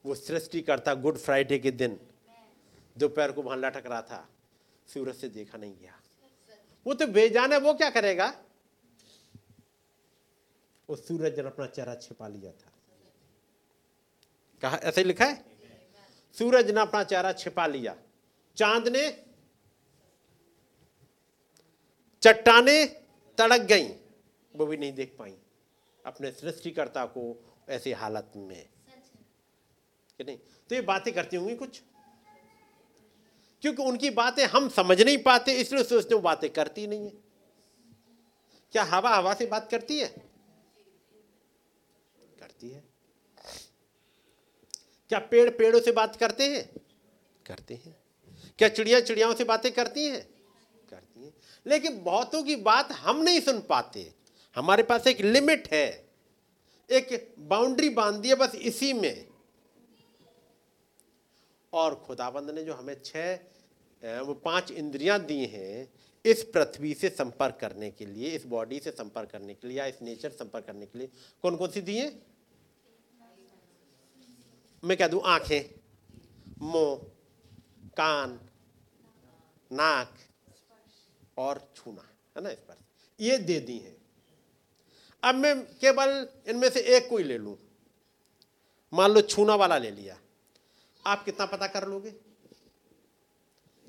वो 0.06 0.16
सृष्टि 0.16 0.62
करता 0.62 0.94
गुड 0.94 1.18
फ्राइडे 1.18 1.60
के 1.60 1.72
दिन 1.72 2.00
दोपहर 2.98 3.32
को 3.32 3.42
वहाँ 3.42 3.58
लटक 3.58 3.86
रहा 3.86 4.02
था, 4.02 4.30
सूरज 4.88 5.16
से 5.16 5.30
देखा 5.30 5.58
नहीं 5.58 5.78
गया। 5.78 6.00
वो 6.86 6.94
तो 6.94 7.08
बेजान 7.08 7.52
है, 7.54 7.60
वो 7.60 7.74
क्या 7.74 7.90
करेगा? 7.90 8.44
वो 10.90 10.96
सूरज 10.96 11.40
ने 11.40 11.46
अपना 11.46 11.66
चेहरा 11.66 11.96
छिपा 11.96 12.28
लिया 12.28 12.52
था। 12.52 12.72
कहा 14.62 14.78
ऐसे 14.78 15.04
लिखा 15.04 15.26
है? 15.26 15.46
सूरज 16.34 16.72
ने 16.72 16.80
अपना 16.80 17.04
चेहरा 17.04 17.34
छिपा 17.34 17.68
लिया। 17.68 17.98
चाँद 18.58 18.88
ने 18.88 19.26
चट्टाने 22.22 22.86
तड़क 23.38 23.62
गई 23.62 23.88
वो 24.56 24.66
भी 24.66 24.78
नहीं 24.78 24.94
देख 24.94 25.16
पाई। 25.20 25.38
अपने 26.06 26.32
सृष्टिकर्ता 26.32 27.06
को 27.06 27.54
ऐसी 27.70 27.92
हालत 27.92 28.32
में। 28.36 28.70
कि 30.18 30.24
नहीं? 30.24 30.38
तो 30.38 30.76
ये 30.76 30.82
बातें 30.82 31.14
करती 31.14 31.38
होंगी 31.38 31.56
कुछ। 31.56 31.82
क्योंकि 33.62 33.84
उनकी 33.84 34.10
बातें 34.10 34.46
हम 34.46 34.70
समझ 34.70 35.02
नहीं 35.02 35.18
पाते 35.18 35.54
इसलिए 35.54 35.84
सोचते 35.84 36.16
वो 36.16 36.22
बातें 36.22 36.50
करती 36.50 36.88
नहीं 36.88 37.06
है। 37.06 37.14
क्या 38.72 38.84
हवा 38.84 39.10
हवा 39.10 39.34
से 39.34 39.46
बात 39.46 39.72
करती 39.72 40.00
है? 40.00 40.33
करती 42.64 42.70
है? 42.70 42.84
क्या 45.10 45.20
पेड़ 45.20 45.50
पेड़ों 45.50 45.80
से 45.82 45.92
बात 45.92 46.16
करते 46.16 46.44
हैं? 46.48 46.64
करते 47.46 47.74
हैं। 47.76 47.96
क्या 48.58 48.70
चिड़िया 48.70 49.00
चिड़ियाओं 49.02 49.34
से 49.36 49.44
बातें 49.44 49.72
करती 49.72 50.06
हैं? 50.06 50.22
करती 50.90 51.26
हैं। 51.26 51.34
लेकिन 51.68 52.02
बहुतों 52.04 52.44
की 52.44 52.56
बात 52.56 52.92
हम 52.92 53.22
नहीं 53.24 53.42
सुन 53.42 53.60
पाते। 53.60 54.12
हमारे 54.56 54.84
पास 54.84 55.08
एक 55.08 55.22
लिमिट 55.22 55.68
है। 55.74 55.88
एक 56.90 57.36
बाउंड्री 57.40 57.90
बाँध 57.90 58.16
दी 58.16 58.30
है 58.30 58.36
बस 58.36 58.56
इसी 58.56 58.94
में। 58.94 59.28
और 61.74 61.96
खुदाबंद 61.96 62.50
ने 62.50 62.64
जो 62.64 62.74
हमें 62.74 62.96
छह 63.06 64.20
वो 64.22 64.34
पाँच 64.34 64.72
इंद्रियाँ 64.72 65.20
दी 65.20 65.46
हैं 65.46 65.88
इस 66.26 66.44
पृथ्वी 66.44 66.94
से 66.94 67.10
संपर्क 67.10 67.58
करने 67.62 67.90
के 67.92 68.06
लिए 68.06 68.30
इस 68.30 68.46
बॉडी 68.46 68.80
से 68.80 68.92
संपर्क 68.92 69.30
करने 69.30 69.54
के 69.54 69.68
लिए 69.68 69.78
या 69.78 69.86
इस 69.86 70.02
नेचर 70.02 70.30
संपर्क 70.30 70.66
करने 70.66 70.86
के 70.86 71.00
लिए 71.00 71.08
कौन 71.42 71.56
कौन 71.56 71.70
सी 71.72 71.82
दी 71.82 71.98
हैं? 71.98 72.12
मैं 74.84 74.98
कह 74.98 75.08
दूँ, 75.08 75.22
आँखें, 75.26 75.80
मुँह, 76.62 76.96
कान, 77.98 78.40
नाक 79.72 80.16
और 81.38 81.70
छूना, 81.76 82.10
है 82.38 82.44
ना 82.44 82.50
इस 82.50 82.58
पर? 82.58 82.78
ये 83.20 83.38
दे 83.38 83.60
दी 83.60 83.78
हैं। 83.78 83.98
अब 85.24 85.36
मैं 85.36 85.66
केवल 85.66 86.28
इनमें 86.48 86.70
से 86.70 86.80
एक 86.80 87.10
कोई 87.10 87.24
ले 87.24 87.38
लूँ। 87.38 87.58
मान 88.94 89.12
लो 89.12 89.22
छूना 89.22 89.56
वाला 89.56 89.78
ले 89.78 89.92
लिया। 89.92 90.20
आप 91.06 91.26
कितना 91.26 91.46
पता 91.46 91.68
कर 91.68 91.88
लोगे? 91.88 92.12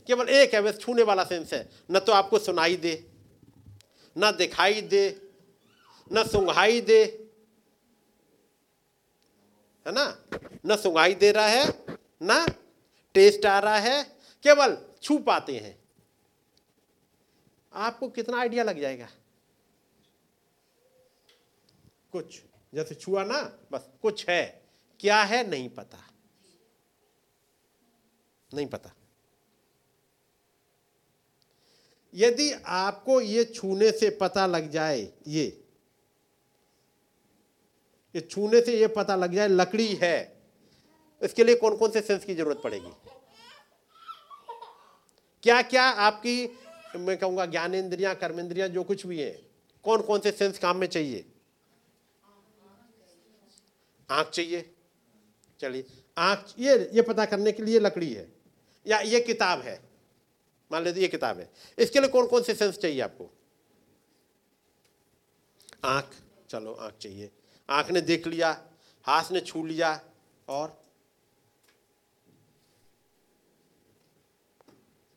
केवल 0.06 0.28
एक 0.28 0.54
है 0.54 0.60
वैसे 0.60 0.78
छूने 0.78 1.02
वाला 1.02 1.24
सेंस 1.24 1.54
है। 1.54 1.70
न 1.90 1.98
तो 1.98 2.12
आपको 2.12 2.38
सुनाई 2.38 2.76
दे, 2.76 3.10
न 4.18 4.36
दिखाई 4.36 4.80
दे, 4.80 5.32
न 6.12 6.24
सुंघाई 6.24 6.80
दे 6.80 7.23
है 9.86 9.92
ना? 9.92 10.24
न 10.66 10.76
सुंघाई 10.76 11.14
दे 11.14 11.32
रहा 11.32 11.46
है, 11.46 11.86
ना 12.22 12.46
टेस्ट 13.14 13.46
आ 13.46 13.58
रहा 13.58 13.78
है, 13.78 14.04
केवल 14.42 14.86
छू 15.02 15.18
पाते 15.18 15.58
हैं। 15.58 15.84
आपको 17.72 18.08
कितना 18.08 18.40
आइडिया 18.40 18.64
लग 18.64 18.80
जाएगा? 18.80 19.08
कुछ, 22.12 22.42
जैसे 22.74 22.94
छुआ 22.94 23.24
ना, 23.24 23.58
बस 23.72 23.88
कुछ 24.02 24.28
है, 24.28 24.62
क्या 25.00 25.22
है 25.22 25.48
नहीं 25.48 25.68
पता। 25.68 26.10
नहीं 28.54 28.66
पता। 28.66 28.90
यदि 32.14 32.52
आपको 32.52 33.20
ये 33.20 33.44
छूने 33.44 33.90
से 33.92 34.10
पता 34.10 34.46
लग 34.46 34.70
जाए, 34.70 35.12
ये 35.26 35.63
ये 38.14 38.20
छूने 38.20 38.60
से 38.60 38.78
ये 38.80 38.86
पता 38.88 39.16
लग 39.16 39.34
जाए 39.34 39.48
लकड़ी 39.48 39.94
है। 39.94 40.32
इसके 41.22 41.44
लिए 41.44 41.54
कौन 41.54 41.76
कौन 41.76 41.90
से 41.90 42.00
सेंस 42.00 42.24
की 42.24 42.34
ज़रूरत 42.34 42.60
पड़ेगी? 42.64 42.92
क्या 45.42 45.60
क्या 45.62 45.82
आपकी, 45.82 46.46
मैं 46.96 47.16
कहूँगा 47.18 47.46
ज्ञानेन्द्रियाँ 47.46 48.14
कर्मेंद्रियाँ, 48.14 48.68
जो 48.68 48.82
कुछ 48.84 49.06
भी 49.06 49.20
है 49.20 49.40
कौन 49.84 50.02
कौन 50.02 50.20
से 50.20 50.30
सेंस 50.32 50.58
काम 50.58 50.76
में 50.76 50.86
चाहिए? 50.86 51.24
आँख 54.08 54.30
चाहिए। 54.30 54.70
चलिए, 55.60 55.84
आँख, 56.16 56.54
ये 56.58 56.90
ये 56.94 57.02
पता 57.02 57.24
करने 57.24 57.52
के 57.52 57.62
लिए 57.62 57.78
लकड़ी 57.80 58.12
है, 58.12 58.26
या 58.86 58.98
ये 59.00 59.20
किताब 59.20 59.60
है। 59.60 59.78
मान 60.70 60.84
लीजिए 60.84 61.02
ये 61.02 61.08
किताब 61.08 61.38
है। 61.38 61.48
इसके 61.78 62.00
लिए 62.00 62.08
कौन 62.08 62.26
कौन 62.26 62.42
से 62.42 62.54
सेंस 62.54 62.78
चाहिए 62.78 63.00
आपको? 63.00 63.30
आँख, 65.84 66.10
चलो 66.50 66.72
आँख 66.74 66.98
चाहिए। 67.00 67.30
आँख 67.68 67.90
ने 67.90 68.00
देख 68.00 68.26
लिया, 68.26 68.50
हाथ 69.06 69.30
ने 69.32 69.40
छू 69.40 69.64
लिया 69.66 70.00
और 70.48 70.82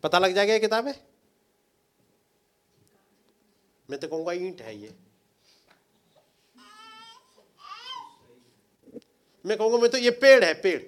पता 0.04 0.20
लग 0.20 0.34
जाएगा 0.34 0.54
ये 0.54 0.60
किताब 0.60 0.88
है? 0.88 0.94
मैं 3.90 4.00
तो 4.00 4.08
कहूँगा 4.08 4.32
ईंट 4.34 4.62
है 4.62 4.76
ये। 4.78 4.96
मैं 9.46 9.58
कहूँगा 9.58 9.78
मैं 9.78 9.90
तो 9.92 9.98
ये 9.98 10.12
पेड़ 10.12 10.44
है, 10.44 10.54
पेड़। 10.54 10.82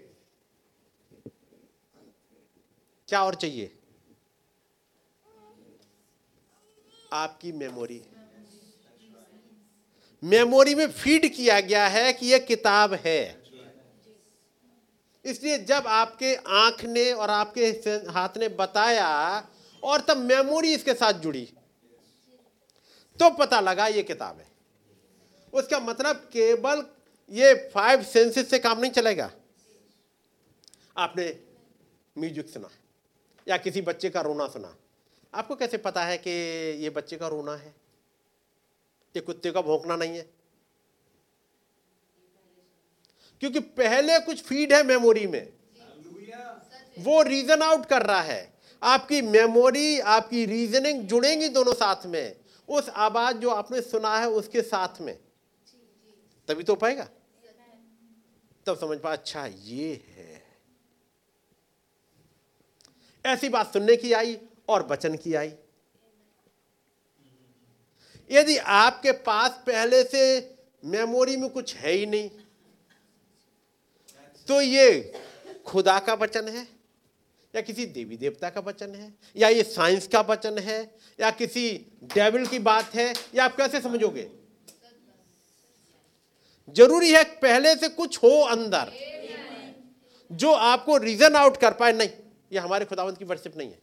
क्या 3.08 3.24
और 3.24 3.36
चाहिए? 3.36 3.76
आपकी 7.14 7.52
मेमोरी 7.52 8.02
मेमोरी 10.24 10.76
में 10.76 10.88
फ़ीड 10.92 11.28
किया 11.34 11.60
गया 11.62 11.88
है 11.88 12.12
कि 12.14 12.28
यह 12.28 12.38
किताब 12.40 12.94
है। 13.06 13.38
इसलिए 15.26 15.58
जब 15.60 15.88
आपके 15.90 16.34
आँख 16.36 16.84
ने 16.86 17.12
और 17.14 17.30
आपके 17.30 17.66
हाथ 18.10 18.38
ने 18.38 18.48
बताया 18.50 19.08
और 19.84 20.02
तब 20.02 20.18
मेमोरी 20.20 20.74
इसके 20.74 20.94
साथ 20.94 21.14
जुड़ी 21.22 21.48
तो 23.20 23.30
पता 23.32 23.60
लगा 23.62 23.88
ये 23.88 24.04
किताब 24.04 24.38
है। 24.38 24.48
उसका 25.54 25.80
मतलब 25.80 26.16
केवल 26.34 26.86
ये 27.32 27.54
फाइव 27.74 28.04
सेंसेस 28.04 28.50
से 28.50 28.60
काम 28.60 28.80
नहीं 28.80 28.92
चलेगा। 28.92 29.30
आपने 30.98 31.26
म्यूज़िक 32.16 32.50
सुना 32.50 32.70
या 33.48 33.58
किसी 33.58 33.82
बच्चे 33.82 34.10
का 34.10 34.22
रोना 34.22 34.48
सुना, 34.48 34.76
आपको 35.34 35.56
कैसे 35.56 35.78
पता 35.80 36.04
है 36.04 36.18
कि 36.18 36.32
ये 36.84 36.90
बच्चे 36.92 37.18
का 37.18 37.28
रोना 37.28 37.52
है? 37.54 37.74
ये 39.16 39.22
कुत्ते 39.22 39.52
का 39.52 39.62
भोंकना 39.62 39.96
नहीं 39.96 40.18
है। 40.18 40.30
क्योंकि 43.40 43.60
पहले 43.60 44.20
कुछ 44.20 44.44
फ़ीड 44.44 44.74
है 44.74 44.84
मेमोरी 44.84 45.28
में। 45.28 45.54
वो 47.00 47.22
रीजन 47.22 47.62
आउट 47.62 47.86
कर 47.86 48.02
रहा 48.02 48.22
है। 48.22 48.54
आपकी 48.84 49.22
मेमोरी 49.22 50.00
आपकी 50.00 50.46
रीजनिंग 50.46 51.08
जुड़ेंगी 51.08 51.50
दोनों 51.50 51.74
साथ 51.74 52.06
में। 52.06 52.40
उस 52.68 52.90
आवाज़ 52.90 53.38
जो 53.38 53.50
आपने 53.50 53.82
सुना 53.82 54.18
है 54.20 54.30
उसके 54.30 54.62
साथ 54.62 55.02
में। 55.02 55.20
तभी 56.48 56.64
तो 56.64 56.76
पाएगा। 56.76 57.10
तब 58.66 58.78
समझ 58.78 59.00
पा 59.00 59.12
अच्छा 59.12 59.46
ये 59.46 60.04
है। 60.08 60.44
ऐसी 63.26 63.50
बात 63.50 63.74
सुनने 63.74 63.96
की 63.96 64.14
आई 64.14 64.42
और 64.70 64.88
वचन 64.88 65.16
की 65.18 65.34
आई। 65.34 65.54
यदि 68.32 68.58
आपके 68.58 69.12
पास 69.12 69.52
पहले 69.68 70.04
से 70.04 70.56
मेमोरी 70.86 71.38
में 71.38 71.50
कुछ 71.50 71.76
है 71.76 71.92
ही 71.92 72.06
नहीं 72.06 72.30
तो 74.48 74.62
ये 74.62 75.14
खुदा 75.66 76.00
का 76.00 76.14
वचन 76.14 76.48
है? 76.48 76.68
या 77.56 77.62
किसी 77.62 77.86
देवी 77.86 78.18
देवता 78.18 78.50
का 78.50 78.62
वचन 78.62 78.96
है? 78.96 79.14
या 79.38 79.50
ये 79.50 79.64
साइंस 79.64 80.08
का 80.08 80.22
वचन 80.22 80.58
है? 80.58 80.80
या 81.20 81.32
किसी 81.32 81.72
डेविल 82.04 82.46
की 82.48 82.60
बात 82.60 82.96
है? 82.96 83.14
या 83.36 83.46
आप 83.46 83.56
कैसे 83.56 83.82
समझोगे? 83.82 84.30
ज़रूरी 86.76 87.12
है 87.12 87.24
पहले 87.24 87.76
से 87.76 87.90
कुछ 87.90 88.18
हो 88.18 88.42
अंदर, 88.42 88.92
जो 90.32 90.52
आपको 90.52 90.98
रीजन 90.98 91.36
आउट 91.36 91.58
कर 91.58 91.74
पाए, 91.74 91.94
नहीं, 91.94 92.10
ये 92.54 92.60
हमारे 92.60 92.86
खुदावंत 92.86 93.18
की 93.18 93.26
वर्शिप 93.26 93.58
नहीं 93.58 93.70
है। 93.70 93.80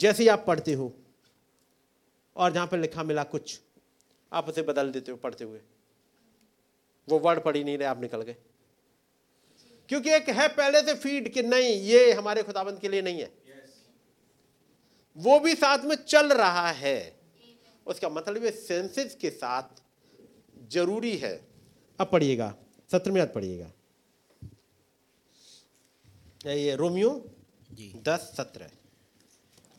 जैसे 0.00 0.28
आप 0.28 0.44
पढ़ते 0.46 0.72
हो 0.72 0.92
और 2.38 2.52
जहाँ 2.52 2.66
पर 2.66 2.78
लिखा 2.78 3.02
मिला 3.02 3.22
कुछ 3.24 3.60
आप 4.32 4.48
उसे 4.48 4.62
बदल 4.62 4.90
देते 4.92 5.10
हो 5.10 5.16
पढ़ते 5.16 5.44
हुए। 5.44 5.60
वो 7.08 7.18
वर्ड 7.18 7.40
पढ़ 7.40 7.56
ही 7.56 7.64
नहीं 7.64 7.78
रहे 7.78 7.88
आप 7.88 8.00
निकल 8.00 8.22
गए। 8.22 8.36
क्योंकि 9.88 10.10
एक 10.10 10.28
है 10.28 10.48
पहले 10.48 10.80
से 10.82 10.94
फ़ीड 10.94 11.32
कि 11.32 11.42
नहीं 11.42 11.74
ये 11.82 12.12
हमारे 12.12 12.42
खुदाबंद 12.42 12.78
के 12.80 12.88
लिए 12.88 13.02
नहीं 13.02 13.20
है। 13.20 13.30
वो 15.16 15.38
भी 15.40 15.54
साथ 15.54 15.84
में 15.84 15.94
चल 15.96 16.32
रहा 16.32 16.70
है। 16.70 16.98
उसका 17.86 18.08
मतलब 18.08 18.44
ये 18.44 18.50
सेंसेस 18.50 19.14
के 19.14 19.30
साथ 19.30 19.82
ज़रूरी 20.68 21.16
है। 21.16 21.34
अब 21.98 22.08
पढ़िएगा 22.12 22.54
सत्र 22.90 23.10
में 23.10 23.18
याद 23.18 23.32
पढ़िएगा 23.34 23.72
ये 26.46 26.74
रोमियो 26.76 27.10
जी। 27.72 27.92
दस 28.02 28.20
सत्रह। 28.36 28.70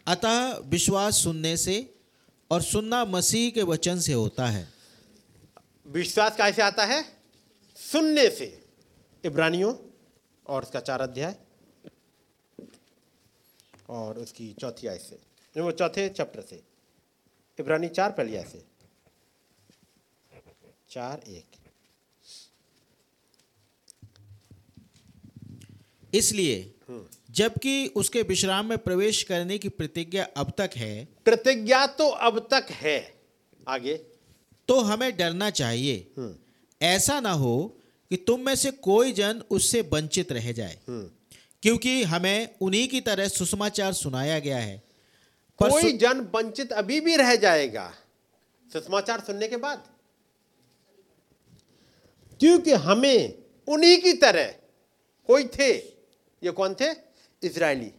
अतः 0.07 0.57
विश्वास 0.69 1.23
सुनने 1.23 1.55
से 1.57 1.75
और 2.51 2.61
सुनना 2.61 3.05
मसीह 3.05 3.51
के 3.51 3.63
वचन 3.63 3.99
से 3.99 4.13
होता 4.13 4.47
है। 4.47 4.73
विश्वास 5.87 6.37
कैसे 6.37 6.61
आता 6.61 6.85
है? 6.85 7.05
सुनने 7.75 8.29
से। 8.29 8.67
इब्रानियों 9.25 9.75
और 10.47 10.63
उसका 10.63 10.79
चार 10.79 11.01
अध्याय 11.01 11.35
और 13.89 14.19
उसकी 14.19 14.53
चौथी 14.53 14.87
आय 14.87 14.97
से। 14.97 15.61
वो 15.61 15.71
चौथे 15.71 16.09
चैप्टर 16.09 16.41
से। 16.41 16.63
इब्रानी 17.59 17.87
चार 17.87 18.11
पहली 18.11 18.35
आय 18.35 18.43
से। 18.43 18.65
चार 20.89 21.19
एक। 21.27 21.45
इसलिए 26.13 26.75
जबकि 27.31 27.87
उसके 27.87 28.21
विश्राम 28.21 28.65
में 28.65 28.77
प्रवेश 28.77 29.23
करने 29.23 29.57
की 29.57 29.69
प्रतिज्ञा 29.69 30.27
अब 30.37 30.53
तक 30.57 30.69
है। 30.75 31.07
प्रतिज्ञा 31.25 31.87
तो 31.87 32.09
अब 32.09 32.47
तक 32.51 32.65
है। 32.69 33.21
आगे। 33.67 33.97
तो 34.67 34.79
हमें 34.79 35.17
डरना 35.17 35.49
चाहिए। 35.49 36.07
हम्म। 36.17 36.35
ऐसा 36.81 37.19
ना 37.19 37.31
हो 37.31 37.77
कि 38.09 38.15
तुम 38.15 38.41
में 38.41 38.55
से 38.55 38.71
कोई 38.71 39.11
जन 39.11 39.43
उससे 39.49 39.81
वंचित 39.81 40.31
रह 40.31 40.51
जाए। 40.51 40.79
क्योंकि 41.61 42.03
हमें 42.03 42.55
उन्हीं 42.61 42.87
की 42.87 43.01
तरह 43.01 43.27
सुषमाचार 43.27 43.93
सुनाया 43.93 44.39
गया 44.39 44.57
है। 44.57 44.83
पर 45.59 45.69
कोई 45.69 45.81
सु- 45.81 45.99
जन 45.99 46.21
वंचित 46.21 46.71
अभी 46.71 46.99
भी 46.99 47.15
रह 47.15 47.35
जाएगा। 47.35 47.93
सुषमाचार 48.73 49.19
सुनने 49.19 49.47
के 49.47 49.57
बाद। 49.57 49.87
क्योंकि 52.39 52.71
हमें 52.71 53.33
उन्हीं 53.67 54.01
की 54.01 54.13
तरह 54.13 54.55
कोई 55.27 55.43
थे? 55.43 55.73
ये 56.43 56.51
कौन 56.51 56.73
थे? 56.73 57.08
इजरायली। 57.43 57.91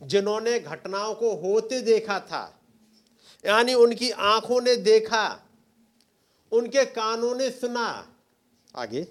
जिन्होंने 0.00 0.58
घटनाओं 0.60 1.14
को 1.14 1.34
होते 1.36 1.80
देखा 1.80 2.18
था 2.20 2.42
यानी 3.44 3.74
उनकी 3.74 4.10
आँखों 4.10 4.60
ने 4.60 4.76
देखा 4.76 5.26
उनके 6.52 6.84
कानों 6.86 7.34
ने 7.34 7.50
सुना। 7.50 7.86
आगे। 8.74 9.02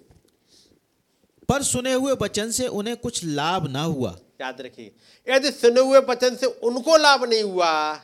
पर 1.49 1.63
सुने 1.63 1.93
हुए 1.93 2.13
वचन 2.21 2.51
से 2.51 2.67
उन्हें 2.67 2.95
कुछ 2.97 3.23
लाभ 3.25 3.67
ना 3.67 3.81
हुआ। 3.83 4.17
याद 4.41 4.61
रखिए 4.61 4.91
यदि 5.27 5.51
सुने 5.51 5.81
हुए 5.81 5.99
वचन 5.99 6.35
से 6.35 6.45
उनको 6.45 6.97
लाभ 6.97 7.23
नहीं 7.23 7.43
हुआ 7.43 7.95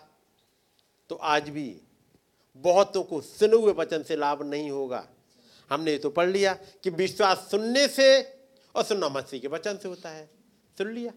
तो 1.10 1.16
आज 1.16 1.50
भी 1.50 1.70
बहुतों 2.64 3.04
को 3.04 3.22
सुने 3.22 3.56
हुए 3.56 3.74
वचन 3.74 4.04
से 4.04 4.16
लाभ 4.16 4.44
नहीं 4.44 4.70
होगा। 4.72 5.08
हमने 5.72 5.92
ये 5.92 5.98
तो 5.98 6.10
पढ़ 6.10 6.30
लिया 6.30 6.54
कि 6.84 6.90
विश्वास 6.90 7.48
सुनने 7.52 7.88
से 7.88 8.20
और 8.76 8.84
सुनना 8.84 9.10
मसीह 9.10 9.40
के 9.40 9.48
वचन 9.48 9.78
से 9.78 9.88
होता 9.88 10.10
है। 10.10 10.30
सुन 10.80 10.94
लिया। 10.94 11.14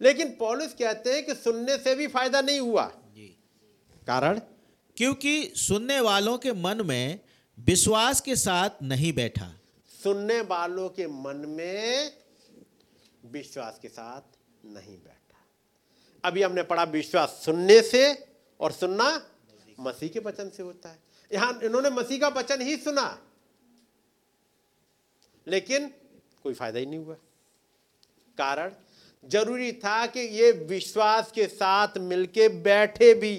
लेकिन 0.00 0.28
पॉलिस 0.28 0.74
कहते 0.74 1.12
हैं 1.12 1.26
कि 1.26 1.34
सुनने 1.34 1.78
से 1.78 1.94
भी 1.94 2.06
फ़ायदा 2.06 2.40
नहीं 2.40 2.60
हुआ। 2.60 2.92
जी। 3.14 3.38
कारण? 4.06 4.38
क्योंकि 4.96 5.52
सुनने 5.56 6.00
वालों 6.00 6.38
के 6.38 6.52
मन 6.52 6.86
में 6.86 7.20
विश्वास 7.58 8.20
के 8.20 8.36
साथ 8.36 8.70
नहीं 8.82 9.12
बैठा। 9.12 9.54
सुनने 10.02 10.40
वालों 10.40 10.88
के 10.88 11.06
मन 11.06 11.36
में 11.36 12.16
विश्वास 13.24 13.78
के 13.82 13.88
साथ 13.88 14.22
नहीं 14.64 14.98
बैठा। 14.98 15.46
अभी 16.24 16.42
हमने 16.42 16.62
पढ़ा 16.62 16.84
विश्वास 16.84 17.42
सुनने 17.44 17.82
से 17.82 18.26
और 18.60 18.72
सुनना 18.72 19.30
मसीह 19.80 20.08
के 20.08 20.18
वचन 20.18 20.50
से 20.50 20.62
होता 20.62 20.88
है। 20.88 20.98
यहाँ 21.32 21.60
इन्होंने 21.64 21.90
मसीह 21.90 22.20
का 22.20 22.28
वचन 22.28 22.62
ही 22.62 22.76
सुना। 22.76 23.32
लेकिन 25.46 25.94
कोई 26.42 26.54
फ़ायदा 26.54 26.78
ही 26.78 26.86
नहीं 26.86 26.98
हुआ। 26.98 27.16
कारण 28.38 28.72
ज़रूरी 29.24 29.72
था 29.72 30.06
कि 30.06 30.20
ये 30.20 30.50
विश्वास 30.68 31.30
के 31.32 31.46
साथ 31.46 31.98
मिलके 31.98 32.48
बैठे 32.64 33.12
भी 33.14 33.36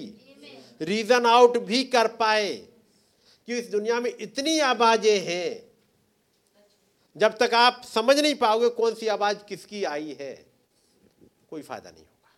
रीजन 0.80 1.26
आउट 1.26 1.58
भी 1.58 1.82
कर 1.84 2.06
पाए 2.16 2.54
कि 3.48 3.58
इस 3.58 3.70
दुनिया 3.70 4.00
में 4.00 4.10
इतनी 4.10 4.58
आवाज़ें 4.60 5.20
हैं। 5.20 5.62
जब 7.16 7.36
तक 7.38 7.54
आप 7.54 7.82
समझ 7.84 8.18
नहीं 8.18 8.34
पाओगे 8.34 8.68
कौन 8.68 8.94
सी 8.94 9.06
आवाज़ 9.06 9.44
किसकी 9.48 9.84
आई 9.84 10.16
है 10.20 10.34
कोई 11.50 11.62
फ़ायदा 11.62 11.90
नहीं 11.90 12.04
होगा। 12.04 12.34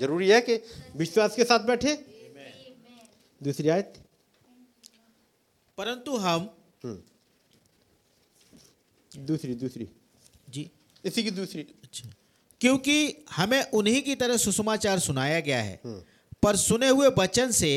ज़रूरी 0.00 0.28
है 0.30 0.40
कि 0.40 0.56
विश्वास 0.96 1.36
के 1.36 1.44
साथ 1.44 1.60
बैठे। 1.60 1.94
दूसरी 3.40 3.68
आयत। 3.68 3.94
परंतु 5.78 6.16
हम 6.16 6.50
दूसरी 9.12 9.54
दूसरी। 9.54 9.84
जी 9.84 9.97
इसी 11.04 11.22
की 11.22 11.30
दूसरी 11.30 11.62
अच्छा। 11.84 12.10
क्योंकि 12.60 13.24
हमें 13.30 13.62
उन्हीं 13.70 14.02
की 14.02 14.14
तरह 14.14 14.36
सुसमाचार 14.36 14.98
सुनाया 14.98 15.40
गया 15.40 15.62
है 15.62 15.80
पर 16.42 16.56
सुने 16.56 16.88
हुए 16.88 17.08
वचन 17.18 17.50
से 17.50 17.72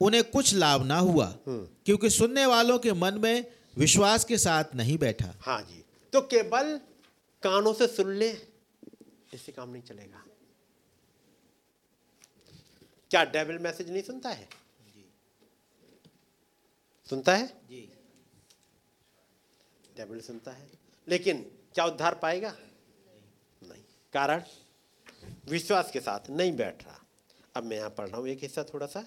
उन्हें 0.00 0.22
कुछ 0.24 0.54
लाभ 0.54 0.84
ना 0.84 0.98
हुआ 0.98 1.26
क्योंकि 1.48 2.10
सुनने 2.10 2.46
वालों 2.46 2.78
के 2.78 2.92
मन 2.92 3.18
में 3.18 3.46
विश्वास 3.76 4.24
के 4.24 4.38
साथ 4.38 4.74
नहीं 4.74 4.96
बैठा। 4.98 5.34
हाँ 5.40 5.60
जी। 5.62 5.84
तो 6.12 6.20
केवल 6.20 6.76
कानों 7.42 7.72
से 7.72 7.86
सुन 7.86 8.12
ले 8.14 8.30
इससे 9.34 9.52
काम 9.52 9.70
नहीं 9.70 9.82
चलेगा। 9.82 10.24
क्या 13.10 13.24
डेविल 13.24 13.58
मैसेज 13.58 13.90
नहीं 13.90 14.02
सुनता 14.02 14.28
है? 14.28 14.48
सुनता 17.08 17.36
है? 17.36 17.46
डेविल 19.96 20.20
सुनता 20.20 20.50
है। 20.50 20.68
लेकिन 21.08 21.44
क्या 21.74 21.84
उद्धार 21.84 22.14
पाएगा? 22.14 22.54
नहीं। 23.62 23.82
कारण? 24.12 24.42
विश्वास 25.48 25.90
के 25.90 26.00
साथ 26.00 26.30
नहीं 26.30 26.52
बैठ 26.56 26.84
रहा। 26.84 26.98
अब 27.56 27.64
मैं 27.64 27.76
यहाँ 27.76 27.90
पढ़ 27.90 28.08
रहा 28.08 28.18
हूँ, 28.18 28.28
एक 28.28 28.42
हिस्सा 28.42 28.62
थोड़ा 28.64 28.86
सा 28.86 29.04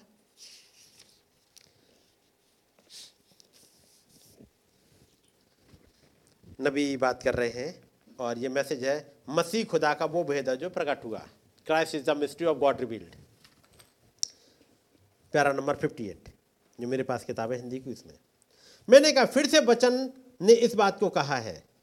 नबी 6.60 6.96
बात 6.96 7.22
कर 7.22 7.34
रहे 7.34 7.48
हैं 7.48 7.82
और 8.20 8.38
ये 8.38 8.48
मैसेज 8.48 8.84
है, 8.84 9.12
मसीह 9.28 9.64
खुदा 9.64 9.92
का 9.94 10.04
वो 10.04 10.24
भेद 10.24 10.48
है 10.48 10.56
जो 10.56 10.70
प्रकट 10.70 11.04
हुआ। 11.04 11.18
Christ 11.66 11.94
is 11.94 12.04
the 12.04 12.16
mystery 12.16 12.46
of 12.46 12.58
God 12.58 12.80
revealed 12.80 13.14
प्यारा 15.34 15.52
नंबर 15.52 15.76
58 15.76 16.28
जो 16.78 16.88
मेरे 16.88 17.02
पास 17.02 17.24
किताब 17.24 17.52
है, 17.52 17.58
हिंदी 17.58 17.78
की 17.78 17.90
उसमें। 17.90 18.14
मैंने 18.88 19.12
कहा, 19.12 19.24
फिर 19.24 19.46
से 19.46 19.60
बचन 19.60 20.12
ने 20.40 20.52
इस 20.52 20.74
बात 20.74 20.98
को 21.00 21.08
कहा 21.10 21.36
है 21.36 21.73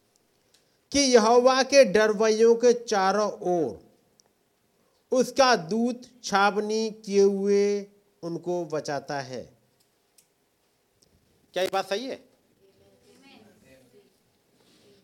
कि 0.92 1.00
यहोवा 1.00 1.62
के 1.64 1.84
डरवैयों 1.86 2.56
के 2.56 2.74
चारों 2.74 3.32
ओर 3.52 3.80
उसका 5.12 5.56
दूत 5.56 6.02
छावनी 6.24 6.90
किए 7.06 7.22
हुए 7.22 7.88
उनको 8.24 8.66
बचाता 8.66 9.20
है। 9.20 9.42
क्या 11.54 11.64
ये 11.64 11.70
बात 11.74 11.90
सही 11.90 12.06
है? 12.06 12.20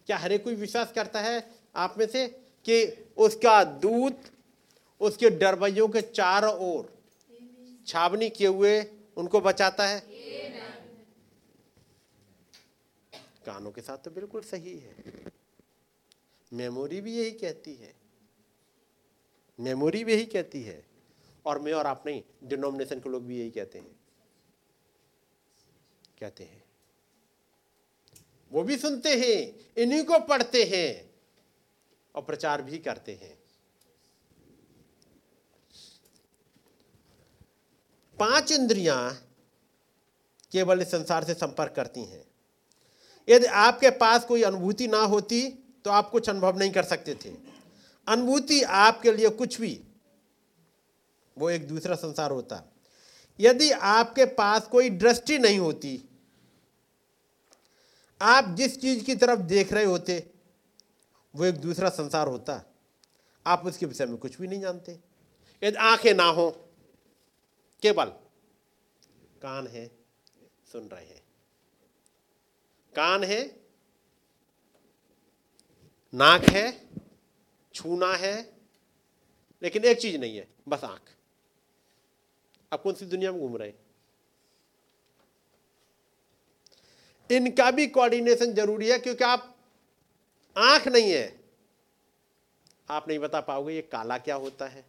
क्या 0.08 0.18
हर 0.18 0.38
कोई 0.38 0.56
विश्वास 0.56 0.92
करता 0.96 1.22
है 1.22 1.52
आप 1.76 1.96
में 1.98 2.08
से 2.08 2.28
कि 2.66 2.86
उसका 3.18 3.64
दूत, 3.64 4.22
उसके 5.02 5.30
डरवैयों 5.30 5.88
के 5.88 6.02
चारों 6.02 6.54
ओर 6.68 6.94
छावनी 7.88 8.30
किए 8.30 8.48
हुए 8.48 8.82
उनको 9.18 9.42
बचाता 9.42 9.88
है? 9.88 10.00
कानों 13.46 13.72
के 13.72 13.82
साथ 13.82 13.98
तो 13.98 14.12
बिल्कुल 14.12 14.42
सही 14.42 14.78
है। 14.80 15.27
मेमोरी 16.53 17.02
भी 17.02 17.18
यही 17.18 17.32
कहती 17.32 17.76
है। 17.76 17.95
मेमोरी 19.60 20.03
भी 20.03 20.14
यही 20.14 20.26
कहती 20.26 20.61
है। 20.61 20.88
और 21.45 21.60
मैं 21.60 21.74
और 21.74 21.88
आप 21.88 22.03
नहीं, 22.06 22.24
डिनोमिनेशन 22.44 22.99
के 22.99 23.10
लोग 23.10 23.26
भी 23.26 23.40
यही 23.40 23.52
कहते 23.52 23.80
हैं। 23.80 23.99
कहते 26.19 26.44
हैं। 26.44 26.64
वो 28.52 28.64
भी 28.64 28.78
सुनते 28.78 29.10
हैं, 29.10 29.69
इन्हीं 29.78 30.03
को 30.03 30.19
पढ़ते 30.19 30.64
हैं 30.64 31.15
और 32.15 32.22
प्रचार 32.22 32.61
भी 32.61 32.78
करते 32.78 33.14
हैं। 33.14 33.40
पाँच 38.19 38.52
इंद्रियाँ 38.52 39.36
केवल 40.52 40.82
इस 40.82 40.91
संसार 40.91 41.24
से 41.24 41.34
संपर्क 41.34 41.74
करती 41.76 42.03
हैं। 42.06 42.26
यदि 43.30 43.45
आपके 43.45 43.90
पास 43.90 44.26
कोई 44.26 44.44
अनुभूति 44.44 44.88
ना 44.88 44.99
होती 44.99 45.66
तो 45.88 45.92
आप 45.92 46.10
कुछ 46.10 46.30
अनुभव 46.30 46.58
नहीं 46.58 46.72
कर 46.72 46.84
सकते 46.84 47.16
थे। 47.16 47.34
अनुभूति 48.08 48.62
आपके 48.62 49.12
लिए 49.12 49.30
कुछ 49.30 49.62
भी, 49.62 49.84
वो 51.38 51.50
एक 51.50 51.68
दूसरा 51.68 51.96
संसार 51.96 52.32
होता। 52.32 52.74
यदि 53.40 53.72
आपके 53.72 54.26
पास 54.26 54.68
कोई 54.68 54.90
दृष्टि 54.90 55.40
नहीं 55.40 55.60
होती, 55.60 56.10
आप 58.22 58.46
जिस 58.46 58.82
चीज़ 58.82 59.04
की 59.04 59.16
तरफ़ 59.16 59.40
देख 59.40 59.74
रहे 59.74 59.84
होते, 59.84 60.32
वो 61.36 61.46
एक 61.46 61.56
दूसरा 61.56 61.90
संसार 61.90 62.28
होता। 62.28 62.76
आप 63.48 63.66
उसके 63.66 63.86
विषय 63.86 64.06
में 64.06 64.18
कुछ 64.18 64.42
भी 64.42 64.48
नहीं 64.48 64.62
जानते। 64.62 65.00
यदि 65.64 65.76
आँखें 65.76 66.14
ना 66.14 66.26
हो, 66.26 66.70
केवल 67.82 68.06
कान 69.42 69.68
है, 69.68 69.92
सुन 70.72 70.88
रहे 70.88 71.06
हैं। 71.06 71.24
कान 72.96 73.24
है 73.24 73.57
नाक 76.14 76.44
है, 76.44 76.72
छूना 77.76 78.14
है, 78.14 78.36
लेकिन 79.62 79.86
एक 79.86 80.00
चीज़ 80.00 80.18
नहीं 80.18 80.38
है, 80.38 80.48
बस 80.68 80.84
आँख। 80.84 81.14
आप 82.72 82.82
कौन 82.82 82.94
सी 82.94 83.06
दुनिया 83.06 83.32
में 83.32 83.42
घूम 83.42 83.58
रहे 83.58 83.74
इनका 87.30 87.70
भी 87.72 87.88
कोऑर्डिनेशन 87.88 88.54
ज़रूरी 88.54 88.90
है, 88.90 88.98
क्योंकि 89.00 89.24
आप, 89.24 89.56
आँख 90.56 90.88
नहीं 90.88 91.12
है। 91.12 91.40
आप 92.90 93.08
नहीं 93.08 93.20
बता 93.20 93.42
पाओगे 93.42 93.74
ये 93.74 93.82
काला 93.82 94.18
क्या 94.18 94.36
होता 94.36 94.66
है, 94.66 94.86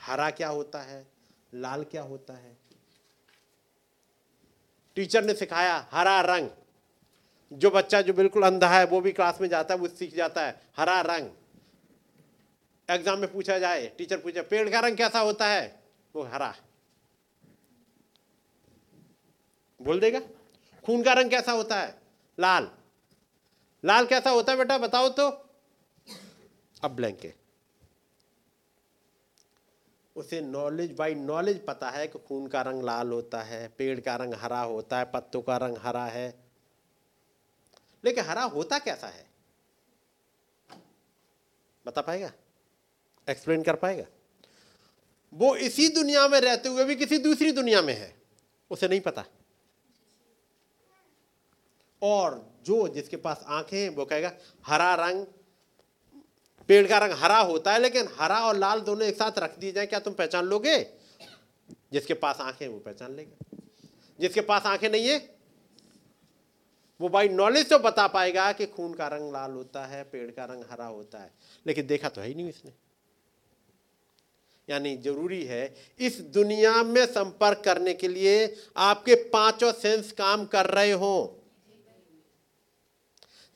हरा 0.00 0.30
क्या 0.30 0.48
होता 0.48 0.82
है, 0.82 1.06
लाल 1.54 1.84
क्या 1.84 2.02
होता 2.02 2.34
है। 2.34 2.56
टीचर 4.96 5.24
ने 5.24 5.34
सिखाया, 5.34 5.76
हरा 5.92 6.20
रंग। 6.20 6.48
जो 7.52 7.70
बच्चा 7.70 8.00
जो 8.02 8.12
बिल्कुल 8.12 8.42
अंधा 8.42 8.68
है, 8.68 8.84
वो 8.86 9.00
भी 9.00 9.12
क्लास 9.12 9.40
में 9.40 9.48
जाता 9.48 9.74
है, 9.74 9.80
वो 9.80 9.88
सीख 9.88 10.14
जाता 10.14 10.46
है। 10.46 10.60
हरा 10.76 11.00
रंग। 11.00 11.30
एग्ज़ाम 12.90 13.18
में 13.18 13.32
पूछा 13.32 13.58
जाए 13.58 13.86
टीचर 13.98 14.16
पूछे, 14.16 14.42
पेड़ 14.42 14.68
का 14.70 14.80
रंग 14.80 14.96
कैसा 14.96 15.20
होता 15.20 15.46
है? 15.46 15.80
वो 16.14 16.22
हरा। 16.22 16.54
बोल 19.80 20.00
देगा? 20.00 20.20
खून 20.84 21.02
का 21.02 21.12
रंग 21.12 21.30
कैसा 21.30 21.52
होता 21.52 21.80
है? 21.80 21.94
लाल। 22.38 22.70
लाल 23.84 24.06
कैसा 24.06 24.30
होता 24.30 24.52
है 24.52 24.58
बेटा, 24.58 24.78
बताओ 24.78 25.08
तो। 25.08 25.28
अब 26.84 26.90
ब्लैंक 26.90 27.24
है। 27.24 27.34
उसे 30.16 30.40
नॉलेज 30.40 30.92
बाई 30.92 31.14
नॉलेज 31.14 31.64
पता 31.66 31.90
है 31.90 32.06
कि 32.06 32.18
खून 32.18 32.46
का 32.46 32.62
रंग 32.62 32.82
लाल 32.82 33.08
होता 33.08 33.42
है, 33.42 33.68
पेड़ 33.68 34.00
का 34.00 34.16
रंग 34.16 34.34
हरा 34.34 34.60
होता 34.60 34.98
है, 34.98 35.04
पत्तों 35.04 35.42
का 35.42 35.56
रंग 35.56 35.76
हरा 35.78 36.04
है। 36.04 36.47
लेकिन 38.04 38.24
हरा 38.24 38.42
होता 38.42 38.78
कैसा 38.78 39.06
है? 39.06 39.30
बता 41.86 42.00
पाएगा? 42.00 42.32
एक्सप्लेन 43.30 43.62
कर 43.62 43.76
पाएगा? 43.76 44.04
वो 45.34 45.56
इसी 45.56 45.88
दुनिया 45.88 46.28
में 46.28 46.40
रहते 46.40 46.68
हुए 46.68 46.84
भी 46.84 46.96
किसी 46.96 47.18
दूसरी 47.18 47.52
दुनिया 47.52 47.82
में 47.82 47.94
है। 47.94 48.22
उसे 48.70 48.88
नहीं 48.88 49.00
पता। 49.00 49.24
और 52.02 52.52
जो 52.62 52.88
जिसके 52.88 53.16
पास 53.16 53.44
आँखें 53.46 53.82
हैं, 53.82 53.90
वो 53.90 54.04
कहेगा, 54.04 54.32
हरा 54.66 54.94
रंग, 54.94 55.26
पेड़ 56.68 56.88
का 56.88 56.98
रंग 56.98 57.12
हरा 57.12 57.38
होता 57.38 57.72
है, 57.72 57.78
लेकिन 57.78 58.08
हरा 58.16 58.46
और 58.46 58.56
लाल 58.56 58.80
दोनों 58.80 59.08
एक 59.08 59.14
साथ 59.14 59.38
रख 59.38 59.58
दिए 59.58 59.72
जाए, 59.72 59.86
क्या 59.86 59.98
तुम 59.98 60.14
पहचान 60.14 60.44
लोगे? 60.44 60.94
जिसके 61.92 62.14
पास 62.14 62.40
आँखें 62.40 62.68
वो 62.68 62.78
पहचान 62.78 63.14
लेगा। 63.14 63.58
जिसके 64.20 64.40
पास 64.40 64.62
आँखें 64.62 64.90
नहीं 64.90 65.08
है 65.08 65.37
वो 67.00 67.08
बाई 67.08 67.28
नॉलेज 67.28 67.68
तो 67.68 67.78
बता 67.78 68.06
पाएगा 68.06 68.50
कि 68.52 68.66
खून 68.66 68.94
का 68.94 69.06
रंग 69.08 69.32
लाल 69.32 69.52
होता 69.52 69.84
है, 69.86 70.02
पेड़ 70.04 70.30
का 70.30 70.44
रंग 70.44 70.64
हरा 70.70 70.86
होता 70.86 71.18
है। 71.18 71.30
लेकिन 71.66 71.86
देखा 71.86 72.08
तो 72.08 72.20
है 72.20 72.28
ही 72.28 72.34
नहीं 72.34 72.48
इसने 72.48 72.72
यानी 74.68 74.96
ज़रूरी 74.96 75.42
है, 75.44 75.74
इस 76.00 76.20
दुनिया 76.20 76.82
में 76.82 77.04
संपर्क 77.06 77.62
करने 77.64 77.94
के 77.94 78.08
लिए 78.08 78.56
आपके 78.76 79.14
पाँचों 79.30 79.72
सेंस 79.72 80.12
काम 80.12 80.44
कर 80.46 80.66
रहे 80.66 80.90
हो। 80.92 81.34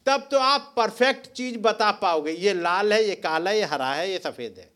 तब 0.06 0.27
तो 0.31 0.39
आप 0.39 0.73
परफेक्ट 0.77 1.27
चीज़ 1.27 1.59
बता 1.59 1.90
पाओगे, 1.93 2.32
ये 2.32 2.55
लाल 2.55 2.93
है, 2.93 3.02
ये 3.05 3.14
काला 3.16 3.51
है, 3.51 3.56
ये 3.59 3.64
हरा 3.64 3.93
है, 3.94 4.10
ये 4.10 4.19
सफ़ेद 4.19 4.59
है। 4.59 4.70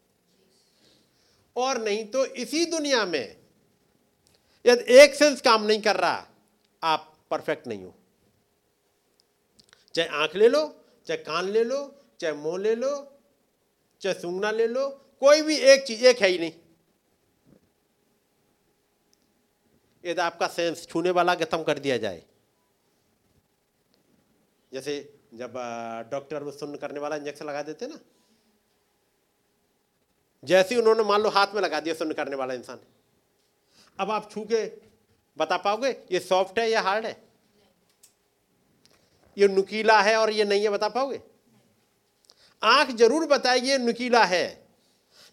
और 1.57 1.83
नहीं 1.83 2.05
तो 2.05 2.25
इसी 2.27 2.65
दुनिया 2.67 3.05
में, 3.05 3.37
यदि 4.65 4.95
एक 4.95 5.15
सेंस 5.15 5.41
काम 5.41 5.65
नहीं 5.65 5.81
कर 5.83 5.97
रहा, 5.97 6.27
आप 6.83 7.13
परफेक्ट 7.31 7.67
नहीं 7.67 7.85
हो। 7.85 7.96
चाहे 9.97 10.09
आँख 10.09 10.35
ले 10.37 10.49
लो, 10.49 10.61
चाहे 11.07 11.17
कान 11.17 11.49
ले 11.49 11.65
लो, 11.65 12.05
चाहे 12.21 12.35
मुँह 12.35 12.59
ले 12.59 12.75
लो, 12.75 13.19
चाहे 14.01 14.15
सूंघना 14.15 14.51
ले 14.51 14.67
लो, 14.67 14.89
कोई 15.21 15.43
भी 15.43 15.57
एक 15.57 15.87
चीज़, 15.87 16.05
एक 16.07 16.21
है 16.23 16.29
ही 16.29 16.39
नहीं। 16.39 16.53
यदि 20.05 20.21
आपका 20.21 20.47
सेंस 20.47 20.87
छूने 20.87 21.11
वाला 21.11 21.35
खत्म 21.35 21.63
कर 21.63 21.79
दिया 21.79 21.97
जाए। 21.99 22.23
जैसे 24.73 25.19
जब 25.35 25.53
डॉक्टर 26.11 26.43
वो 26.43 26.53
सुन्न 26.53 26.77
करने 26.77 27.01
वाला 27.01 27.17
इंजेक्शन 27.17 27.47
लगा 27.47 27.63
देते 27.63 27.87
ना। 27.87 27.99
जैसे 30.45 30.75
ही 30.75 30.81
उन्होंने 30.81 31.03
मान 31.03 31.23
लो 31.23 31.29
हाथ 31.29 31.55
में 31.55 31.63
लगा 31.63 31.81
दिया 31.81 31.95
सुन्न 31.95 32.13
करने 32.13 32.37
वाला 32.37 32.55
इंसान। 32.55 32.81
अब 33.99 34.11
आप 34.11 34.31
छू 34.31 34.45
के 34.45 34.67
बता 35.37 35.57
पाओगे, 35.57 35.91
ये 36.13 36.21
सॉफ्ट 36.21 36.59
है 36.59 36.71
या 36.71 36.81
हार्ड 36.81 37.07
है? 37.07 37.26
ये 39.37 39.49
नुकीला 39.49 40.01
है 40.01 40.17
और 40.17 40.31
ये 40.31 40.45
नहीं 40.45 40.63
है, 40.63 40.71
बता 40.71 40.89
पाओगे? 40.89 41.21
आँख 42.63 42.91
ज़रूर 42.91 43.27
बताएगी 43.27 43.71
ये 43.71 43.79
नुकीला 43.79 44.25
है। 44.25 44.67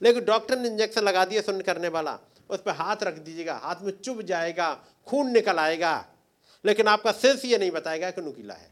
लेकिन 0.01 0.25
डॉक्टर 0.25 0.59
ने 0.59 0.67
इंजेक्शन 0.69 1.01
लगा 1.01 1.25
दिया 1.25 1.41
सुन्न 1.41 1.61
करने 1.61 1.87
वाला, 1.87 2.17
उस 2.49 2.61
पर 2.61 2.71
हाथ 2.71 3.03
रख 3.03 3.13
दीजिएगा, 3.15 3.53
हाथ 3.55 3.81
में 3.81 3.91
चुभ 3.97 4.21
जाएगा, 4.21 4.73
खून 5.07 5.31
निकल 5.31 5.59
आएगा। 5.59 6.05
लेकिन 6.65 6.87
आपका 6.87 7.11
सेंस 7.11 7.45
ये 7.45 7.57
नहीं 7.57 7.71
बताएगा 7.71 8.11
कि 8.11 8.21
नुकीला 8.21 8.53
है। 8.53 8.71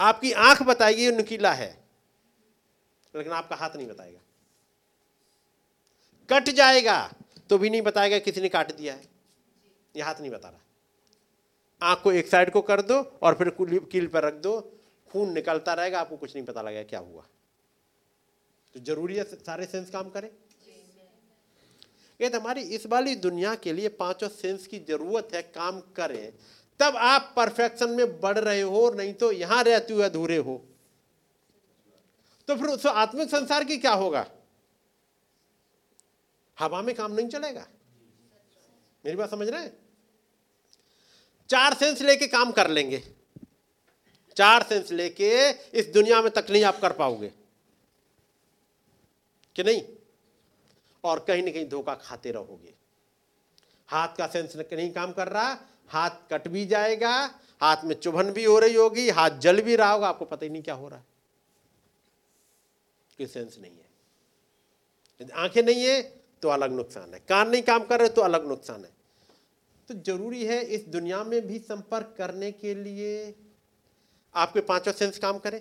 आपकी 0.00 0.32
आँख 0.32 0.62
बताएगी 0.62 1.04
ये 1.04 1.10
नुकीला 1.12 1.52
है, 1.52 1.68
लेकिन 3.14 3.32
आपका 3.32 3.56
हाथ 3.56 3.76
नहीं 3.76 3.86
बताएगा। 3.88 4.20
कट 6.28 6.48
जाएगा 6.52 7.12
तो 7.50 7.58
भी 7.58 7.70
नहीं 7.70 7.82
बताएगा 7.82 8.18
किसी 8.18 8.40
ने 8.40 8.48
काट 8.48 8.76
दिया 8.76 8.94
है। 8.94 9.02
ये 9.94 10.02
हाथ 10.02 10.20
नहीं 10.20 10.30
बता 10.30 10.48
रहा। 10.48 10.60
आँख 11.82 12.02
को 12.02 12.12
एक 12.12 12.28
साइड 12.28 12.50
को 12.50 12.60
कर 12.62 12.82
दो 12.82 13.00
और 13.22 13.34
फिर 13.34 13.50
कील 13.60 14.06
पर 14.06 14.24
रख 14.24 14.34
दो। 14.34 14.60
खून 15.10 15.32
निकलता 15.32 15.74
रहेगा, 15.74 16.00
आपको 16.00 16.16
कुछ 16.16 16.34
नहीं 16.36 16.44
पता 16.46 16.62
लगेगा 16.62 16.82
क्या 16.82 17.00
हुआ। 17.00 17.24
तो 18.74 18.80
ज़रूरी 18.80 19.16
है 19.16 19.24
सारे 19.24 19.66
सेंस 19.66 19.90
काम 19.90 20.10
करें। 20.10 20.30
ये 22.20 22.28
तो 22.28 22.40
हमारी 22.40 22.62
इस 22.74 22.86
वाली 22.86 23.14
दुनिया 23.16 23.54
के 23.54 23.72
लिए 23.72 23.88
पाँचों 23.88 24.28
सेंस 24.28 24.66
की 24.66 24.78
ज़रूरत 24.78 25.28
है, 25.34 25.42
काम 25.42 25.80
करें। 25.96 26.32
तब 26.80 26.96
आप 26.96 27.32
परफेक्शन 27.36 27.90
में 27.90 28.20
बढ़ 28.20 28.38
रहे 28.38 28.60
हो, 28.60 28.90
नहीं 28.90 29.14
तो 29.14 29.32
यहाँ 29.32 29.62
रहते 29.62 29.94
हुए 29.94 30.04
अधूरे 30.04 30.36
हो। 30.36 30.62
तो 32.48 32.56
फिर 32.56 32.66
उस 32.66 32.86
आत्मिक 32.86 33.28
संसार 33.28 33.64
की 33.64 33.76
क्या 33.78 33.92
होगा? 33.92 34.26
हवा 36.58 36.82
में 36.82 36.94
काम 36.94 37.12
नहीं 37.12 37.28
चलेगा। 37.28 37.66
मेरी 39.04 39.16
बात 39.16 39.30
समझ 39.30 39.48
रहे 39.48 39.62
हैं? 39.62 39.72
चार 41.50 41.74
सेंस 41.74 42.00
लेके 42.00 42.26
काम 42.26 42.52
कर 42.52 42.70
लेंगे। 42.70 43.02
चार 44.36 44.62
सेंस 44.62 44.92
लेके 44.92 45.50
इस 45.50 45.86
दुनिया 45.86 46.22
में 46.22 46.32
तक 46.32 46.46
नहीं 46.50 46.64
आप 46.64 46.80
कर 46.80 46.92
पाओगे। 46.92 47.32
कि 49.56 49.64
नहीं? 49.64 49.82
और 51.04 51.20
कहीं 51.20 51.42
ना 51.42 51.50
कहीं 51.50 51.68
धोखा 51.68 51.94
खाते 51.94 52.30
रहोगे। 52.30 52.74
हाथ 53.88 54.08
का 54.08 54.26
सेंस 54.26 54.56
नहीं 54.56 54.92
काम 54.92 55.12
कर 55.12 55.28
रहा, 55.28 55.58
हाथ 55.88 56.10
कट 56.10 56.48
भी 56.48 56.66
जाएगा, 56.66 57.40
हाथ 57.60 57.76
में 57.84 57.94
चुभन 57.94 58.30
भी 58.30 58.44
हो 58.44 58.58
रही 58.58 58.74
होगी, 58.74 59.10
हाथ 59.10 59.30
जल 59.30 59.62
भी 59.62 59.76
रहा 59.76 59.92
होगा, 59.92 60.08
आपको 60.08 60.24
पता 60.24 60.44
ही 60.44 60.50
नहीं 60.50 60.62
क्या 60.62 60.74
हो 60.74 60.88
रहा। 60.88 61.00
कोई 63.18 63.26
सेंस 63.26 63.58
नहीं 63.58 63.72
है। 63.72 65.30
आँखें 65.30 65.62
नहीं 65.62 65.84
है 65.84 66.02
तो 66.42 66.48
अलग 66.48 66.72
नुकसान 66.72 67.14
है। 67.14 67.20
कान 67.20 67.50
नहीं 67.50 67.62
काम 67.62 67.84
कर 67.84 68.00
रहे 68.00 68.08
तो 68.08 68.22
अलग 68.22 68.48
नुकसान 68.48 68.84
है। 68.84 68.99
तो 69.90 69.94
ज़रूरी 70.06 70.44
है 70.46 70.60
इस 70.66 70.84
दुनिया 70.88 71.22
में 71.24 71.40
भी 71.46 71.58
संपर्क 71.60 72.14
करने 72.18 72.50
के 72.52 72.74
लिए 72.74 73.34
आपके 74.34 74.60
पाँचों 74.62 74.92
सेंस 74.92 75.18
काम 75.18 75.38
करें। 75.38 75.60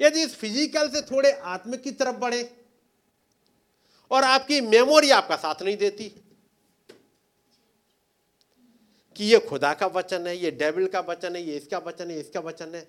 यदि 0.00 0.22
इस 0.22 0.34
फ़िज़िकल 0.36 0.88
से 0.88 1.00
थोड़े 1.02 1.30
आत्मिक 1.48 1.82
की 1.82 1.90
तरफ़ 1.92 2.16
बढ़े 2.16 2.42
और 4.10 4.24
आपकी 4.24 4.60
मेमोरी 4.62 5.10
आपका 5.10 5.36
साथ 5.36 5.62
नहीं 5.62 5.76
देती 5.76 6.08
कि 9.16 9.24
ये 9.24 9.38
खुदा 9.40 9.72
का 9.74 9.86
वचन 9.88 10.26
है, 10.26 10.36
ये 10.36 10.50
डेविल 10.52 10.86
का 10.88 11.00
वचन 11.02 11.36
है, 11.36 11.42
ये 11.42 11.56
इसका 11.56 11.78
वचन 11.80 12.10
है 12.10 12.18
इसका 12.20 12.40
वचन 12.40 12.74
है 12.74 12.86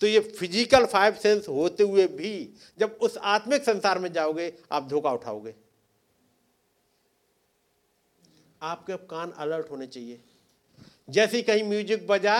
तो 0.00 0.06
ये 0.06 0.20
फ़िज़िकल 0.32 0.86
फाइव 0.86 1.14
सेंस 1.16 1.48
होते 1.48 1.82
हुए 1.82 2.06
भी 2.08 2.34
जब 2.78 2.98
उस 3.02 3.16
आत्मिक 3.18 3.62
संसार 3.64 3.98
में 3.98 4.12
जाओगे, 4.12 4.52
आप 4.72 4.88
धोखा 4.88 5.12
उठाओगे। 5.12 5.54
आपके 8.62 8.96
कान 9.06 9.30
अलर्ट 9.32 9.70
होने 9.70 9.86
चाहिए। 9.88 10.20
जैसे 11.08 11.36
ही 11.36 11.42
कहीं 11.42 11.64
म्यूज़िक 11.64 12.06
बजा, 12.06 12.36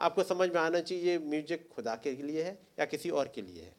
आपको 0.00 0.22
समझ 0.24 0.48
में 0.50 0.60
आना 0.60 0.80
चाहिए 0.82 1.18
म्यूज़िक 1.20 1.68
खुदा 1.74 1.94
के 1.96 2.12
लिए 2.12 2.42
है 2.42 2.58
या 2.78 2.84
किसी 2.86 3.10
और 3.10 3.32
के 3.34 3.42
लिए 3.42 3.62
है। 3.62 3.74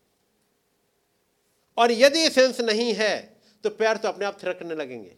और 1.77 1.91
यदि 1.93 2.29
सेंस 2.31 2.59
नहीं 2.61 2.93
है 2.95 3.15
तो 3.63 3.69
पैर 3.71 3.97
तो 3.97 4.07
अपने 4.07 4.25
आप 4.25 4.37
थिरकने 4.43 4.75
लगेंगे। 4.75 5.15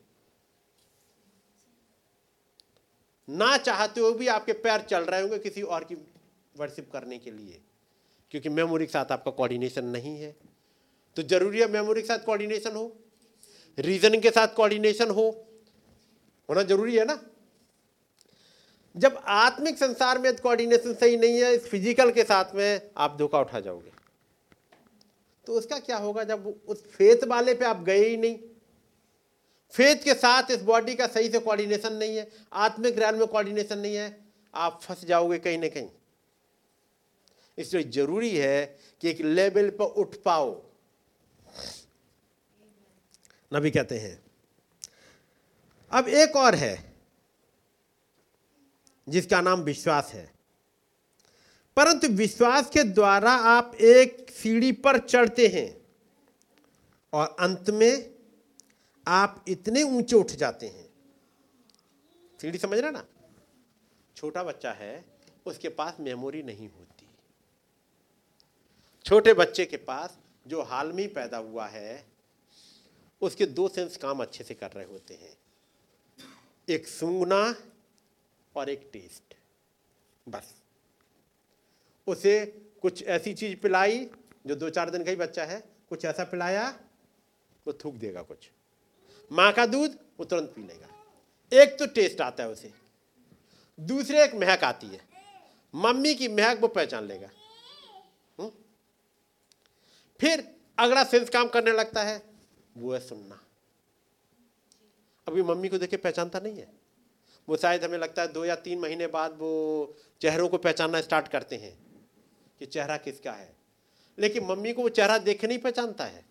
ना 3.28 3.56
चाहते 3.60 4.02
हुए 4.02 4.14
भी 4.14 4.28
आपके 4.30 4.54
पैर 4.56 4.82
चल 4.82 5.04
रहे 5.06 5.22
होंगे 5.22 5.38
किसी 5.40 5.62
और 5.64 5.84
की 5.84 5.96
वर्शिप 6.56 6.90
करने 6.92 7.18
के 7.18 7.32
लिए, 7.32 7.60
क्योंकि 8.32 8.50
मेमोरी 8.50 8.86
के 8.86 8.92
साथ 8.92 9.12
आपका 9.12 9.32
कोऑर्डिनेशन 9.32 9.86
नहीं 9.88 10.16
है। 10.18 10.36
तो 11.18 11.24
ज़रूरी 11.24 11.60
है 11.60 11.68
मेमोरी 11.72 12.02
के 12.02 12.08
साथ 12.08 12.26
कोऑर्डिनेशन 12.26 12.76
हो 12.76 12.92
रीजनिंग 13.78 14.22
के 14.22 14.30
साथ 14.32 14.56
कोऑर्डिनेशन 14.56 15.10
हो 15.12 15.30
होना 16.50 16.64
ज़रूरी 16.64 16.96
है 16.96 17.06
ना? 17.06 17.20
जब 18.96 19.22
आत्मिक 19.28 19.78
संसार 19.78 20.18
में 20.18 20.36
कोऑर्डिनेशन 20.36 20.94
सही 20.94 21.18
नहीं 21.18 21.42
है, 21.42 21.54
इस 21.56 21.68
फ़िज़िकल 21.70 22.12
के 22.12 22.24
साथ 22.24 22.56
में 22.56 22.92
आप 22.98 23.18
धोखा 23.18 23.40
उठा 23.40 23.60
जाओगे। 23.60 23.92
तो 25.46 25.54
उसका 25.54 25.80
क्या 25.80 25.98
होगा 25.98 26.24
जब 26.24 26.48
उस 26.68 26.84
फेथ 26.88 27.24
वाले 27.28 27.54
पे 27.54 27.66
आप 27.66 27.84
गए 27.84 28.04
ही 28.06 28.18
नहीं? 28.18 28.38
फेथ 29.74 30.04
के 30.04 30.14
साथ 30.14 30.52
इस 30.52 30.62
बॉडी 30.62 30.96
का 30.96 31.08
सही 31.08 31.30
से 31.30 31.40
कोऑर्डिनेशन 31.40 31.94
नहीं 31.94 32.18
है, 32.18 32.28
आत्मिक 32.54 33.00
रैल 33.00 33.16
में 33.16 33.28
कोऑर्डिनेशन 33.28 33.80
नहीं 33.80 33.96
है, 33.96 34.18
आप 34.54 34.80
फंस 34.84 35.06
जाओगे 35.06 35.38
कहीं 35.38 35.58
ना 35.58 35.68
कहीं। 35.68 35.90
इसलिए 37.58 37.84
ज़रूरी 37.84 38.36
है 38.38 38.66
कि 39.02 39.10
एक 39.10 39.22
लेवल 39.22 39.70
पर 39.70 39.86
उठ 40.02 40.16
पाओ। 40.16 40.50
नबी 43.52 43.72
कहते 43.72 43.98
हैं 43.98 44.18
अब 45.92 46.08
एक 46.08 46.36
और 46.36 46.56
है, 46.56 46.94
जिसका 49.10 49.42
नाम 49.42 49.62
विश्वास 49.62 50.12
है। 50.14 50.34
परंतु 51.76 52.08
विश्वास 52.08 52.70
के 52.70 52.84
द्वारा 52.84 53.32
आप 53.32 53.76
एक 53.76 54.32
सीढ़ी 54.32 54.72
पर 54.72 55.00
चढ़ते 55.00 55.48
हैं 55.48 55.82
और 57.14 57.36
अंत 57.40 57.70
में 57.70 58.16
आप 59.08 59.46
इतने 59.48 59.84
ऊँचे 59.84 60.16
उठ 60.16 60.32
जाते 60.32 60.68
हैं। 60.68 60.90
सीढ़ी 62.42 62.58
समझ 62.58 62.80
रहे 62.80 62.92
ना? 62.92 63.06
छोटा 64.16 64.44
बच्चा 64.44 64.72
है, 64.72 65.06
उसके 65.46 65.70
पास 65.70 65.94
मेमोरी 66.00 66.44
नहीं 66.44 66.70
होती। 66.70 67.08
छोटे 69.06 69.34
बच्चे 69.34 69.66
के 69.66 69.78
पास 69.78 70.18
जो 70.48 70.62
हाल 70.62 70.92
में 70.92 71.14
पैदा 71.14 71.38
हुआ 71.38 71.68
है, 71.68 72.06
उसके 73.22 73.46
दो 73.46 73.68
सेंस 73.68 73.98
काम 73.98 74.22
अच्छे 74.22 74.44
से 74.44 74.54
कर 74.54 74.72
रहे 74.72 74.86
होते 74.86 75.14
हैं। 75.14 75.38
एक 76.70 76.88
सूंघना 76.88 77.56
और 78.56 78.70
एक 78.70 78.90
टेस्ट, 78.94 79.36
बस। 80.30 80.54
उसे 82.08 82.46
कुछ 82.82 83.04
ऐसी 83.04 83.34
चीज़ 83.34 83.58
पिलाई 83.58 84.10
जो 84.48 84.56
दो 84.56 84.70
चार 84.70 84.90
दिन 84.90 85.04
का 85.04 85.10
ही 85.10 85.16
बच्चा 85.16 85.46
है, 85.46 85.64
कुछ 85.90 86.06
ऐसा 86.06 86.24
पिलाया, 86.24 86.80
वो 87.68 87.74
थूक 87.74 87.96
देगा 87.96 88.22
कुछ। 88.22 88.52
माँ 89.32 89.54
का 89.54 89.66
दूध 89.66 90.00
वो 90.20 90.26
तुरंत 90.26 90.50
पी 90.50 90.64
लेगा। 90.64 90.88
एक 91.54 91.80
तो 91.80 91.86
टेस्ट 91.86 92.22
आता 92.22 92.44
है 92.44 92.50
उसे, 92.50 92.74
दूसरे 93.80 94.24
एक 94.24 94.36
महक 94.36 94.64
आती 94.64 94.88
है। 94.88 95.02
मम्मी 95.76 96.16
की 96.16 96.28
महक 96.28 96.58
वो 96.60 96.68
पहचान 96.68 97.04
लेगा। 97.04 97.30
हुँ? 98.40 98.52
फिर 100.20 100.56
अगला 100.80 101.04
सेंस 101.04 101.30
काम 101.30 101.48
करने 101.48 101.72
लगता 101.72 102.04
है, 102.04 102.24
वो 102.78 102.94
है 102.94 103.00
सुनना। 103.00 103.46
अभी 105.30 105.42
मम्मी 105.42 105.70
को 105.70 105.78
देखे 105.78 105.98
पहचानता 105.98 106.40
नहीं 106.40 106.58
है। 106.58 106.68
वो 107.50 107.58
शायद 107.58 107.84
हमें 107.84 107.98
लगता 107.98 108.22
है 108.22 108.28
दो 108.28 108.46
या 108.46 108.56
तीन 108.56 108.80
महीने 108.80 109.08
बाद 109.08 109.32
वो 109.32 109.96
चेहरों 110.22 110.50
को 110.50 110.58
पहचानना 110.58 111.02
स्टार्ट 111.02 111.28
करते 111.28 111.56
हैं 111.56 111.80
कि 112.60 112.66
चेहरा 112.66 112.98
किसका 112.98 113.32
है। 113.32 113.56
लेकिन 114.20 114.46
मम्मी 114.46 114.74
को 114.74 114.82
वो 114.82 114.90
चेहरा 114.90 115.18
देख 115.18 115.46
नहीं 115.46 115.58
पहचानता 115.58 116.06
है। 116.06 116.26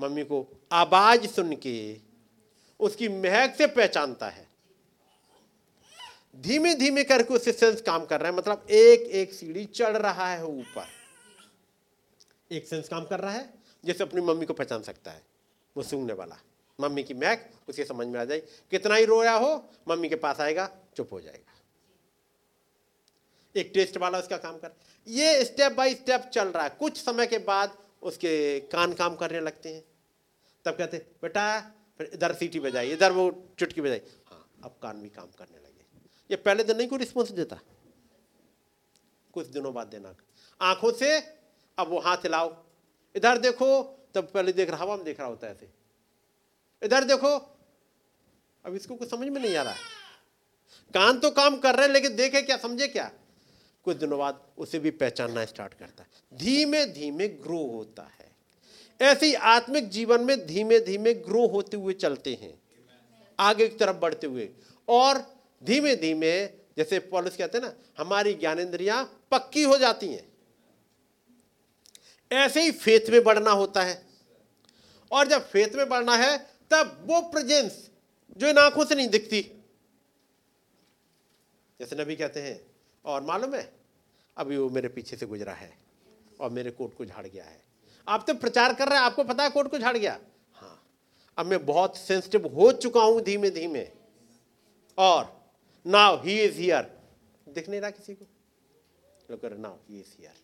मम्मी 0.00 0.24
को 0.24 0.60
आवाज़ 0.72 1.26
सुन 1.26 1.56
के 1.56 1.98
उसकी 2.80 3.08
महक 3.08 3.54
से 3.54 3.66
पहचानता 3.66 4.28
है। 4.28 4.48
धीमे 6.36 6.74
धीमे 6.74 7.04
करके 7.04 7.34
उससे 7.34 7.52
सेंस 7.52 7.80
काम 7.80 8.04
कर 8.04 8.20
रहा 8.20 8.30
है। 8.30 8.38
मतलब 8.38 8.66
एक 8.70 9.00
एक 9.00 9.32
सीढ़ी 9.32 9.64
चढ़ 9.64 9.96
रहा 9.96 10.32
है 10.32 10.46
ऊपर। 10.46 10.86
एक 12.52 12.68
सेंस 12.68 12.88
काम 12.88 13.04
कर 13.04 13.20
रहा 13.20 13.30
है 13.30 13.54
जैसे 13.84 14.04
अपनी 14.04 14.20
मम्मी 14.20 14.46
को 14.46 14.52
पहचान 14.52 14.82
सकता 14.82 15.10
है। 15.10 15.22
वो 15.76 15.82
सूंघने 15.82 16.12
वाला। 16.12 16.36
मम्मी 16.80 17.02
की 17.02 17.14
महक 17.14 17.50
उसे 17.68 17.84
समझ 17.84 18.06
में 18.06 18.20
आ 18.20 18.24
जाए, 18.24 18.38
कितना 18.70 18.94
ही 18.94 19.04
रोया 19.04 19.32
हो, 19.32 19.70
मम्मी 19.88 20.08
के 20.08 20.14
पास 20.14 20.40
आएगा, 20.40 20.76
चुप 20.96 21.12
हो 21.12 21.20
जाएगा। 21.20 21.52
एक 23.56 23.70
टेस्ट 23.74 23.96
वाला 23.96 24.18
उसका 24.18 24.36
काम 24.36 24.58
कर, 24.58 24.72
ये 25.06 25.44
स्टेप 25.44 25.72
बाय 25.72 25.94
स्टेप 25.94 26.20
चल 26.20 26.48
रहा 26.48 26.62
है। 26.62 26.70
कुछ 26.70 27.04
समय 27.04 27.26
के 27.26 27.38
बाद 27.38 27.78
उसके 28.02 28.60
कान 28.60 28.92
काम 28.92 29.16
करने 29.16 29.40
लगते 29.40 29.74
हैं। 29.74 29.84
तब 30.64 30.76
कहते, 30.76 30.98
बेटा, 31.22 31.60
फिर 31.98 32.10
इधर 32.14 32.34
सीटी 32.34 32.60
बजाई, 32.60 32.90
इधर 32.90 33.12
वो 33.12 33.48
चुटकी 33.58 33.80
बजाई। 33.80 34.00
हाँ 34.26 34.50
अब 34.64 34.78
कान 34.82 35.02
भी 35.02 35.08
काम 35.08 35.26
करने 35.26 35.58
लगे। 35.58 35.84
ये 36.30 36.36
पहले 36.36 36.64
दिन 36.64 36.76
नहीं 36.76 36.88
कोई 36.88 36.98
रिस्पॉन्स 36.98 37.30
देता। 37.30 37.60
कुछ 39.32 39.46
दिनों 39.46 39.74
बाद 39.74 39.86
देना। 39.86 40.14
आँखों 40.60 40.92
से 40.92 41.18
अब 41.78 41.88
वो 41.88 41.98
हाथ 41.98 42.16
हिलाओ। 42.16 42.64
इधर 43.14 43.38
देखो, 43.38 43.82
तब 44.14 44.30
पहले 44.34 44.52
देख 44.52 44.70
रहा, 44.70 44.78
हवा 44.78 44.96
में 44.96 45.04
देख 45.04 45.20
रहा 45.20 45.28
होता 45.28 45.46
है 45.46 45.54
ऐसे। 45.54 45.83
इधर 46.84 47.04
देखो। 47.04 47.58
अब 48.64 48.74
इसको 48.74 48.94
कुछ 48.94 49.10
समझ 49.10 49.28
में 49.28 49.42
नहीं 49.42 49.56
आ 49.56 49.62
रहा 49.62 49.72
है। 49.72 49.80
कान 50.94 51.18
तो 51.18 51.30
काम 51.30 51.56
कर 51.56 51.74
रहे 51.74 51.86
हैं, 51.86 51.92
लेकिन 51.92 52.16
देखे 52.16 52.42
क्या, 52.42 52.56
समझे 52.56 52.88
क्या? 52.88 53.10
कुछ 53.84 53.96
दिनों 53.96 54.18
बाद 54.18 54.46
उसे 54.58 54.78
भी 54.78 54.90
पहचानना 54.90 55.44
स्टार्ट 55.44 55.74
करता 55.74 56.02
है। 56.02 56.10
धीमे 56.34 56.86
धीमे 56.86 57.28
ग्रो 57.28 57.58
होता 57.58 58.02
है। 58.02 58.32
ऐसे 59.00 59.26
ही 59.26 59.34
आत्मिक 59.34 59.88
जीवन 59.88 60.20
में 60.20 60.46
धीमे 60.46 60.80
धीमे 60.80 61.14
ग्रो 61.14 61.46
होते 61.46 61.76
हुए 61.76 61.94
चलते 61.94 62.34
हैं। 62.34 62.62
आगे 63.40 63.68
की 63.68 63.76
तरफ़ 63.76 63.96
बढ़ते 63.96 64.26
हुए। 64.26 64.48
और 64.88 65.34
धीमे 65.64 65.96
धीमे, 65.96 66.46
जैसे 66.46 66.98
पॉलिस 66.98 67.36
कहते 67.36 67.58
हैं 67.58 67.64
ना, 67.64 67.74
हमारी 67.98 68.34
ज्ञानेन्द्रियाँ 68.34 69.26
पक्की 69.30 69.62
हो 69.62 69.78
जाती 69.78 70.08
हैं। 70.08 70.32
ऐसे 72.32 72.62
ही 72.62 72.70
फेथ 72.70 73.10
में 73.10 73.24
बढ़ना 73.24 73.50
होता 73.50 73.82
है। 73.82 74.06
और 75.10 75.26
जब 75.26 75.48
फेथ 75.48 75.74
में 75.74 75.88
बढ़ना 75.88 76.16
है 76.16 76.53
तब 76.70 77.04
वो 77.06 77.20
प्रेजेंस 77.22 77.90
जो 78.36 78.48
इन 78.48 78.58
आँखों 78.58 78.84
से 78.84 78.94
नहीं 78.94 79.08
दिखती। 79.08 79.40
जैसे 81.80 81.96
नबी 81.96 82.16
कहते 82.16 82.42
हैं, 82.42 82.60
और 83.04 83.22
मालूम 83.22 83.54
है, 83.54 83.72
अभी 84.36 84.56
वो 84.56 84.68
मेरे 84.70 84.88
पीछे 84.88 85.16
से 85.16 85.26
गुजरा 85.26 85.52
है 85.52 85.72
और 86.40 86.50
मेरे 86.50 86.70
कोट 86.70 86.96
को 86.96 87.04
झाड़ 87.04 87.26
गया 87.26 87.44
है। 87.44 87.62
आप 88.08 88.24
तो 88.26 88.34
प्रचार 88.34 88.74
कर 88.74 88.88
रहे 88.88 88.98
हैं, 88.98 89.04
आपको 89.04 89.24
पता 89.24 89.44
है 89.44 89.50
कोट 89.50 89.70
को 89.70 89.78
झाड़ 89.78 89.96
गया? 89.96 90.18
हाँ। 90.52 90.82
अब 91.38 91.46
मैं 91.46 91.64
बहुत 91.66 91.96
सेंसिटिव 91.96 92.46
हो 92.46 92.70
चुका 92.72 93.00
हूँ 93.00 93.20
धीमे 93.20 93.50
धीमे 93.50 93.88
और 94.98 95.50
नाउ 95.86 96.22
ही 96.22 96.40
इज़ 96.40 96.58
हियर 96.58 96.90
दिख 97.48 97.68
नहीं 97.68 97.80
रहा 97.80 97.90
किसी 97.90 98.14
को? 98.14 98.26
नाउ 99.30 99.76
ही 99.88 100.00
इज़ 100.00 100.14
हियर 100.18 100.34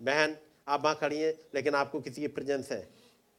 बहन, 0.00 0.36
आप 0.68 0.84
वहाँ 0.84 0.96
खड़ी 0.96 1.18
हैं, 1.18 1.34
लेकिन 1.54 1.74
आपको 1.74 2.00
किसी 2.00 2.20
की 2.20 2.28
प्रेजेंस 2.28 2.70
है। 2.72 2.88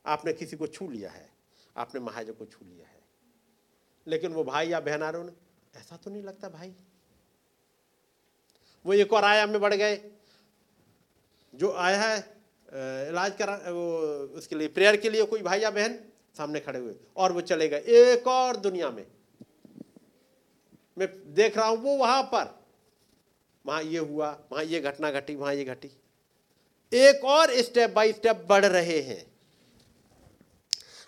आपने 0.06 0.34
किसी 0.34 0.58
को 0.58 0.68
छू 0.68 0.90
लिया 0.90 1.10
है। 1.12 1.30
आपने 1.76 2.00
महाजन 2.02 2.34
को 2.34 2.46
छू 2.46 2.66
लिया 2.66 2.88
है। 2.88 3.04
लेकिन 4.08 4.34
वो 4.34 4.44
भाई 4.44 4.68
या 4.68 4.80
बहन 4.80 5.04
आ 5.04 5.10
रहे 5.10 5.80
ऐसा 5.80 5.98
तो 5.98 6.12
नहीं 6.12 6.24
लगता 6.24 6.50
भाई। 6.50 6.74
वो 8.86 8.94
एक 8.94 9.14
और 9.14 9.24
आया 9.24 9.46
में 9.48 9.60
बढ़ 9.62 9.74
गए। 9.74 10.00
जो 11.54 11.72
आया 11.74 12.02
है 12.02 12.18
इलाज 13.10 13.36
करा, 13.36 13.56
वो 13.56 13.98
उसके 14.38 14.56
लिए, 14.56 14.68
प्रेयर 14.68 14.98
के 14.98 15.10
लिए 15.10 15.26
कोई 15.26 15.42
भाई 15.42 15.60
या 15.60 15.70
बहन 15.72 16.00
सामने 16.38 16.60
खड़े 16.60 16.80
हुए, 16.80 16.96
और 17.18 17.32
वो 17.32 17.42
चले 17.42 17.68
गए। 17.70 17.80
एक 17.80 18.28
और 18.28 18.58
दुनिया 18.58 18.90
में। 18.90 19.06
मैं 20.98 21.08
देख 21.34 21.58
रहा 21.58 21.68
हूँ, 21.68 21.78
वो 21.78 21.96
वहाँ 21.98 22.24
पर, 22.24 22.54
वहाँ 23.66 23.84
ये 23.84 24.00
हुआ, 24.00 24.30
वहाँ 24.52 24.64
ये 24.64 24.80
घटना 24.82 25.12
घटी, 25.12 25.36
वहाँ 25.36 25.54
ये 25.54 25.64
घटी। 25.66 25.92
एक 26.92 27.24
और 27.26 27.52
स्टेप 27.62 27.90
बाय 27.90 28.12
स्टेप 28.14 28.46
बढ़ 28.50 28.66
रहे 28.66 29.00
हैं। 29.02 29.35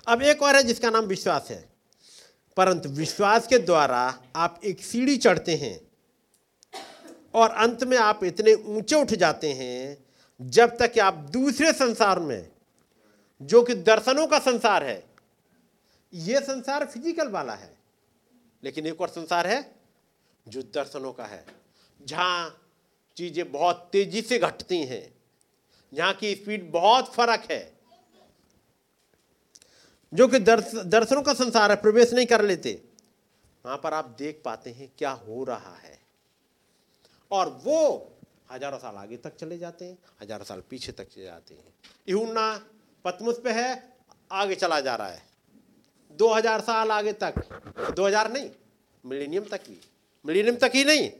अब 0.07 0.21
एक 0.21 0.41
और 0.43 0.55
है 0.55 0.63
जिसका 0.63 0.89
नाम 0.89 1.05
विश्वास 1.05 1.47
है। 1.51 1.63
परंतु 2.57 2.89
विश्वास 2.89 3.47
के 3.47 3.57
द्वारा 3.59 3.99
आप 4.35 4.59
एक 4.65 4.81
सीढ़ी 4.81 5.17
चढ़ते 5.17 5.55
हैं 5.55 5.79
और 7.33 7.49
अंत 7.49 7.83
में 7.83 7.97
आप 7.97 8.23
इतने 8.23 8.53
ऊँचे 8.53 8.95
उठ 8.95 9.13
जाते 9.13 9.51
हैं 9.53 9.97
जब 10.39 10.77
तक 10.77 10.93
कि 10.93 10.99
आप 10.99 11.13
दूसरे 11.33 11.71
संसार 11.73 12.19
में, 12.19 12.47
जो 13.41 13.61
कि 13.63 13.73
दर्शनों 13.75 14.27
का 14.27 14.39
संसार 14.39 14.83
है 14.83 15.03
यह 16.13 16.39
संसार 16.39 16.85
फ़िज़िकल 16.85 17.27
वाला 17.27 17.53
है। 17.53 17.75
लेकिन 18.63 18.87
एक 18.87 19.01
और 19.01 19.09
संसार 19.09 19.47
है 19.47 19.61
जो 20.47 20.61
दर्शनों 20.61 21.11
का 21.13 21.25
है। 21.25 21.45
जहाँ 21.99 22.61
चीज़ें 23.17 23.51
बहुत 23.51 23.89
तेज़ी 23.91 24.21
से 24.21 24.39
घटती 24.39 24.83
हैं, 24.83 25.07
जहाँ 25.93 26.13
की 26.13 26.35
स्पीड 26.35 26.71
बहुत 26.71 27.13
फ़र्क 27.13 27.47
है। 27.51 27.76
जो 30.13 30.27
कि 30.27 30.39
दर्श, 30.39 30.71
दर्शनों 30.75 31.21
का 31.21 31.33
संसार 31.35 31.71
है 31.71 31.77
प्रवेश 31.77 32.13
नहीं 32.13 32.25
कर 32.25 32.41
लेते। 32.43 32.81
वहाँ 33.65 33.77
पर 33.77 33.93
आप 33.93 34.15
देख 34.19 34.41
पाते 34.45 34.69
हैं 34.69 34.89
क्या 34.97 35.11
हो 35.11 35.43
रहा 35.43 35.75
है। 35.77 35.99
और 37.31 37.49
वो 37.63 37.79
हज़ारों 38.51 38.77
साल 38.79 38.95
आगे 38.95 39.17
तक 39.17 39.35
चले 39.35 39.57
जाते 39.57 39.85
हैं 39.85 39.97
हज़ारों 40.21 40.45
साल 40.45 40.61
पीछे 40.69 40.91
तक 40.91 41.07
चले 41.07 41.23
जाते 41.23 41.53
हैं। 41.53 41.73
इहुन्ना 42.07 42.47
पतमुस 43.05 43.39
पे 43.43 43.51
है 43.51 43.97
आगे 44.31 44.55
चला 44.55 44.79
जा 44.81 44.95
रहा 44.95 45.07
है। 45.07 45.21
दो 46.19 46.33
हज़ार 46.33 46.61
साल 46.61 46.91
आगे 46.91 47.13
तक 47.15 47.33
दो 47.95 48.05
हज़ार 48.07 48.31
नहीं 48.31 48.49
मिलीनियम 49.03 49.43
तक 49.45 49.69
भी। 49.69 49.79
मिलेनियम 50.25 50.55
तक 50.57 50.71
ही 50.75 50.83
नहीं 50.85 51.11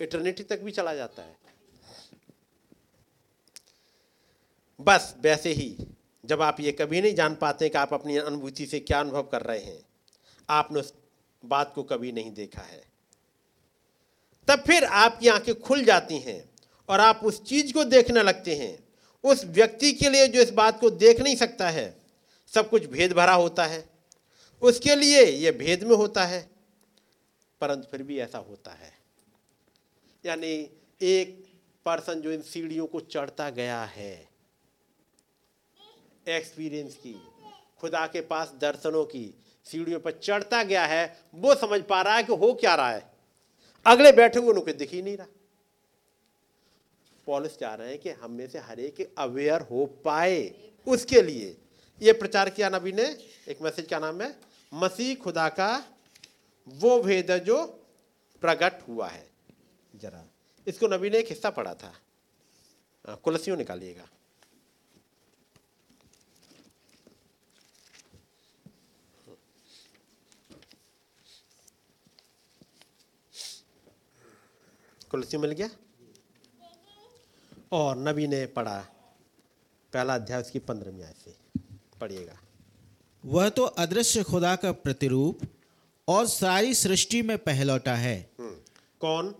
इटर्निटी 0.00 0.42
तक 0.42 0.60
भी 0.60 0.72
चला 0.72 0.94
जाता 0.94 1.22
है। 1.22 1.36
बस 4.80 5.14
वैसे 5.20 5.52
ही 5.52 5.76
जब 6.24 6.42
आप 6.42 6.60
ये 6.60 6.72
कभी 6.72 7.00
नहीं 7.02 7.14
जान 7.14 7.34
पाते 7.34 7.68
कि 7.68 7.78
आप 7.78 7.94
अपनी 7.94 8.16
अनुभूति 8.16 8.66
से 8.66 8.80
क्या 8.80 9.00
अनुभव 9.00 9.22
कर 9.22 9.42
रहे 9.42 9.58
हैं, 9.58 9.86
आपने 10.48 10.80
उस 10.80 10.94
बात 11.44 11.72
को 11.74 11.82
कभी 11.82 12.12
नहीं 12.12 12.32
देखा 12.32 12.62
है। 12.62 12.82
तब 14.48 14.62
फिर 14.66 14.84
आपकी 14.84 15.28
आँखें 15.28 15.54
खुल 15.60 15.84
जाती 15.84 16.18
हैं 16.18 16.50
और 16.88 17.00
आप 17.00 17.20
उस 17.24 17.42
चीज़ 17.44 17.72
को 17.72 17.84
देखने 17.84 18.22
लगते 18.22 18.54
हैं। 18.54 18.78
उस 19.24 19.44
व्यक्ति 19.44 19.92
के 19.92 20.08
लिए 20.10 20.28
जो 20.28 20.40
इस 20.40 20.50
बात 20.50 20.80
को 20.80 20.90
देख 20.90 21.20
नहीं 21.20 21.36
सकता 21.36 21.70
है, 21.70 21.96
सब 22.52 22.68
कुछ 22.70 22.86
भेद 22.86 23.12
भरा 23.12 23.34
होता 23.34 23.66
है। 23.66 23.84
उसके 24.62 24.94
लिए 24.94 25.24
यह 25.24 25.52
भेद 25.52 25.84
में 25.84 25.96
होता 25.96 26.24
है, 26.24 26.50
परंतु 27.60 27.88
फिर 27.90 28.02
भी 28.02 28.18
ऐसा 28.18 28.38
होता 28.38 28.70
है। 28.70 28.92
यानी 30.24 30.52
एक 31.00 31.44
पर्सन 31.86 32.20
जो 32.20 32.32
इन 32.32 32.42
सीढ़ियों 32.42 32.86
को 32.86 33.00
चढ़ता 33.00 33.50
गया 33.50 33.82
है 33.84 34.33
एक्सपीरियंस 36.26 36.94
की 36.96 37.14
खुदा 37.78 38.06
के 38.06 38.20
पास 38.20 38.52
दर्शनों 38.60 39.04
की 39.04 39.34
सीढ़ियों 39.66 40.00
पर 40.00 40.12
चढ़ता 40.12 40.62
गया 40.62 40.84
है 40.86 41.04
वो 41.34 41.54
समझ 41.54 41.80
पा 41.82 42.02
रहा 42.02 42.16
है 42.16 42.22
कि 42.22 42.32
हो 42.32 42.52
क्या 42.54 42.74
रहा 42.74 42.90
है। 42.90 43.12
अगले 43.86 44.12
बैठे 44.12 44.38
हुए 44.38 44.48
उनको 44.48 44.72
दिख 44.72 44.92
ही 44.92 45.02
नहीं 45.02 45.16
रहा। 45.16 45.26
पॉलिस 47.26 47.58
चाह 47.58 47.74
रहे 47.74 47.88
हैं 47.88 47.98
कि 47.98 48.10
हम 48.10 48.32
में 48.32 48.48
से 48.48 48.58
हर 48.58 48.80
एक 48.80 49.14
अवेयर 49.18 49.60
हो 49.60 49.86
पाए 50.04 50.54
उसके 50.86 51.22
लिए। 51.22 51.56
ये 52.02 52.12
प्रचार 52.12 52.50
किया 52.50 52.68
नबी 52.68 52.92
ने? 52.92 53.04
एक 53.48 53.62
मैसेज 53.62 53.86
का 53.86 53.98
नाम 53.98 54.20
है? 54.22 54.34
मसीह 54.74 55.14
खुदा 55.14 55.48
का 55.48 55.84
वो 56.68 57.02
भेद 57.02 57.38
जो 57.38 57.64
प्रकट 58.40 58.88
हुआ 58.88 59.08
है। 59.08 59.26
जरा 59.94 60.24
इसको 60.66 60.88
नबी 60.88 61.10
ने 61.10 61.18
एक 61.18 61.28
हिस्सा 61.28 61.50
पढ़ा 61.50 61.74
था। 61.74 61.92
हाँ, 63.06 63.16
कुलसियों 63.16 63.56
निकालिएगा। 63.56 64.08
कुलसी 75.14 75.36
मिल 75.36 75.50
गया? 75.50 75.70
और 77.72 77.98
नबी 77.98 78.26
ने 78.26 78.46
पढ़ा 78.46 78.80
पहला 79.92 80.14
अध्याय 80.14 80.40
उसकी 80.40 80.58
पंद्रहवीं 80.58 81.02
आयत 81.02 81.16
से 81.16 81.34
पढ़िएगा। 82.00 82.40
वह 83.24 83.48
तो 83.48 83.64
अदृश्य 83.64 84.22
खुदा 84.22 84.56
का 84.56 84.72
प्रतिरूप 84.72 85.40
और 86.08 86.26
सारी 86.26 86.74
सृष्टि 86.74 87.22
में 87.22 87.38
पहलौटा 87.38 87.94
है। 87.94 88.30
हम्म, 88.38 88.56
कौन? 89.00 89.34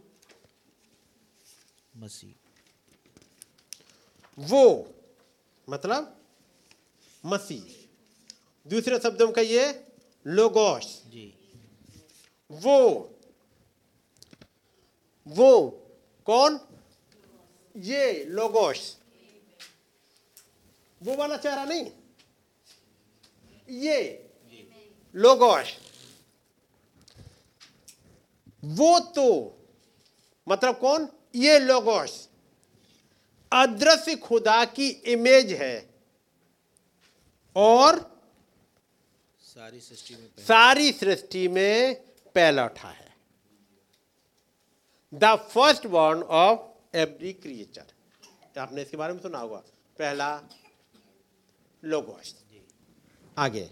मसीह। 1.96 2.34
वो 4.38 4.94
मतलब 5.70 6.16
मसीह। 7.26 7.88
दूसरे 8.70 8.98
शब्दों 8.98 9.26
में 9.26 9.34
कहिए 9.34 9.86
लोगोस। 10.26 11.02
जी। 11.06 11.34
वो 12.52 13.10
वो 15.26 15.70
कौन? 16.26 16.60
ये 17.76 18.24
लोगोस। 18.24 18.96
वो 21.02 21.16
वाला 21.16 21.36
चेहरा 21.36 21.64
नहीं? 21.64 21.90
ये 23.68 23.96
लोगोस। 25.14 25.76
वो 28.64 28.98
तो 29.16 29.26
मतलब 30.46 30.78
कौन? 30.78 31.08
ये 31.34 31.58
लोगोस। 31.58 32.28
अदृश्य 33.52 34.14
खुदा 34.16 34.64
की 34.64 34.88
इमेज 34.88 35.52
है। 35.52 35.94
और 37.56 37.98
सारी 39.40 39.80
सृष्टि 39.80 40.14
में 40.14 40.28
सारी 40.38 40.92
सृष्टि 40.92 41.46
में 41.48 41.94
पहला 42.34 42.64
उठा 42.64 42.88
है 42.88 43.03
the 45.14 45.24
first 45.50 45.86
born 45.86 46.22
of 46.22 46.96
every 46.96 47.32
creature. 47.32 48.60
आपने 48.60 48.82
इसके 48.82 48.96
बारे 48.96 49.12
में 49.12 49.20
सुना 49.20 49.38
होगा। 49.38 49.56
पहला 49.98 50.28
लोगोस 51.82 52.34
आगे। 53.38 53.70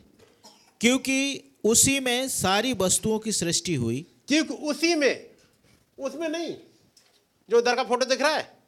क्योंकि 0.81 1.43
उसी 1.65 1.99
में 2.01 2.29
सारी 2.29 2.73
वस्तुओं 2.73 3.19
की 3.19 3.33
सृष्टि 3.33 3.75
हुई। 3.75 4.01
क्योंकि 4.29 4.55
उसी 4.55 4.95
में 4.95 5.31
उसमें 5.99 6.29
नहीं 6.29 6.55
जो 7.49 7.59
उधर 7.59 7.77
का 7.77 7.85
फ़ोटो 7.85 8.07
दिख 8.07 8.23
रहा 8.23 8.37
है 8.37 8.59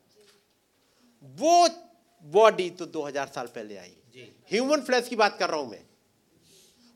वो 1.23 1.69
बॉडी 2.25 2.71
तो 2.71 2.87
2000 2.87 3.27
साल 3.27 3.47
पहले 3.47 3.77
आई। 3.77 3.97
ह्यूमन 4.53 4.81
फ्लैश 4.81 5.09
की 5.09 5.17
बात 5.17 5.39
कर 5.39 5.51
रहा 5.51 5.61
हूँ 5.61 5.71
मैं। 5.71 5.83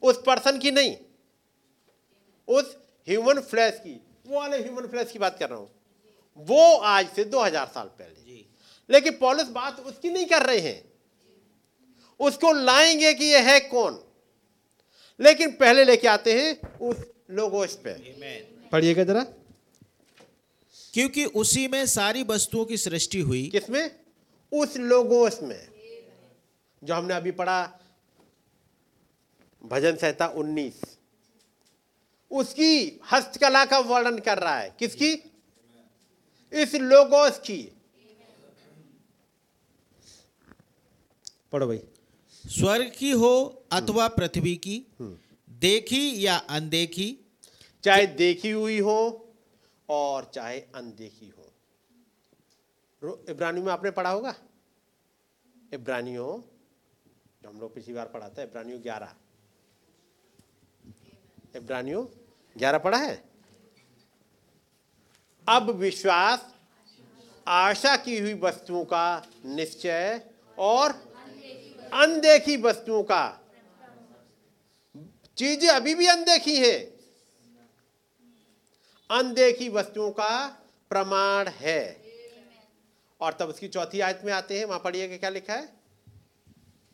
उस 0.02 0.22
पर्सन 0.26 0.58
की 0.58 0.70
नहीं 0.70 0.96
उस 2.48 2.76
ह्यूमन 3.08 3.40
फ्लैश 3.40 3.78
की 3.78 4.00
वो 4.28 4.40
वाले 4.40 4.58
ह्यूमन 4.58 4.86
फ्लैश 4.86 5.12
की 5.12 5.18
बात 5.18 5.38
कर 5.38 5.50
रहा 5.50 5.58
हूँ। 5.58 5.70
वो 6.36 6.76
आज 6.76 7.08
से 7.08 7.24
2000 7.24 7.66
साल 7.66 7.86
पहले। 7.86 8.44
लेकिन 8.90 9.18
पॉलिस 9.20 9.48
बात 9.48 9.80
उसकी 9.80 10.10
नहीं 10.10 10.26
कर 10.26 10.46
रहे 10.46 10.58
हैं। 10.58 10.92
उसको 12.20 12.52
लाएँगे 12.52 13.14
कि 13.14 13.24
ये 13.24 13.38
है 13.38 13.60
कौन? 13.60 14.04
लेकिन 15.20 15.50
पहले 15.50 15.84
लेके 15.84 16.08
आते 16.08 16.42
हैं 16.42 16.78
उस 16.78 16.96
लोगोस 17.30 17.76
पे। 17.76 17.90
पढ़िएगा 18.72 19.04
जरा। 19.04 19.26
क्योंकि 20.94 21.24
उसी 21.24 21.68
में 21.68 21.86
सारी 21.86 22.22
वस्तुओं 22.22 22.64
की 22.64 22.76
सृष्टि 22.76 23.20
हुई। 23.20 23.48
किसमें 23.48 24.00
उस 24.52 24.76
लोगोस 24.76 25.40
में। 25.42 25.68
जो 26.84 26.94
हमने 26.94 27.14
अभी 27.14 27.30
पढ़ा 27.30 27.78
भजन 29.66 29.96
संहिता 29.96 30.26
19 30.26 30.97
उसकी 32.30 33.00
हस्तकला 33.12 33.64
का 33.64 33.78
वर्णन 33.78 34.18
कर 34.18 34.38
रहा 34.38 34.58
है। 34.58 34.76
किसकी? 34.78 35.12
इस 36.52 36.74
लोगोस 36.74 37.38
की। 37.38 37.72
पढ़ो 41.52 41.66
भाई। 41.66 41.80
स्वर्ग 42.44 42.92
की 42.98 43.10
हो 43.10 43.64
अथवा 43.72 44.08
पृथ्वी 44.08 44.56
की 44.56 44.86
देखी 45.50 46.26
या 46.26 46.36
अनदेखी। 46.36 47.18
चाहे 47.84 48.06
देखी 48.06 48.50
हुई 48.50 48.78
हो 48.78 49.28
और 49.88 50.30
चाहे 50.34 50.60
अनदेखी 50.60 51.28
हो। 51.28 51.44
इब्रानियों 53.28 53.64
में 53.64 53.72
आपने 53.72 53.90
पढ़ा 53.90 54.10
होगा? 54.10 54.34
इब्रानियों 55.72 56.40
जो 57.42 57.48
हम 57.48 57.60
लोग 57.60 57.74
पिछली 57.74 57.94
बार 57.94 58.06
पढ़ा 58.06 58.28
था 58.28 58.42
इब्रानियों 58.42 58.82
ग्यारह। 58.82 59.14
इब्रानियों 61.56 62.06
ग्यारह 62.58 62.78
पढ़ा 62.78 62.98
है? 62.98 63.24
अब 65.48 65.70
विश्वास 65.70 66.54
आशा 67.46 67.96
की 67.96 68.18
हुई 68.18 68.34
वस्तुओं 68.34 68.84
का 68.84 69.26
निश्चय 69.46 70.20
और 70.58 70.90
अनदेखी 71.94 72.56
वस्तुओं 72.56 73.02
का। 73.02 73.40
चीज़ें 75.36 75.68
अभी 75.68 75.94
भी 75.94 76.06
अनदेखी 76.06 76.56
हैं। 76.56 76.80
अनदेखी 79.10 79.68
वस्तुओं 79.68 80.10
का 80.10 80.46
प्रमाण 80.90 81.48
है। 81.48 82.08
और 83.20 83.36
तब 83.40 83.48
उसकी 83.48 83.68
चौथी 83.68 84.00
आयत 84.00 84.20
में 84.24 84.32
आते 84.32 84.58
हैं 84.58 84.64
वहाँ 84.64 84.80
पढ़िएगा 84.80 85.16
क्या 85.16 85.30
लिखा 85.30 85.54
है? 85.54 85.68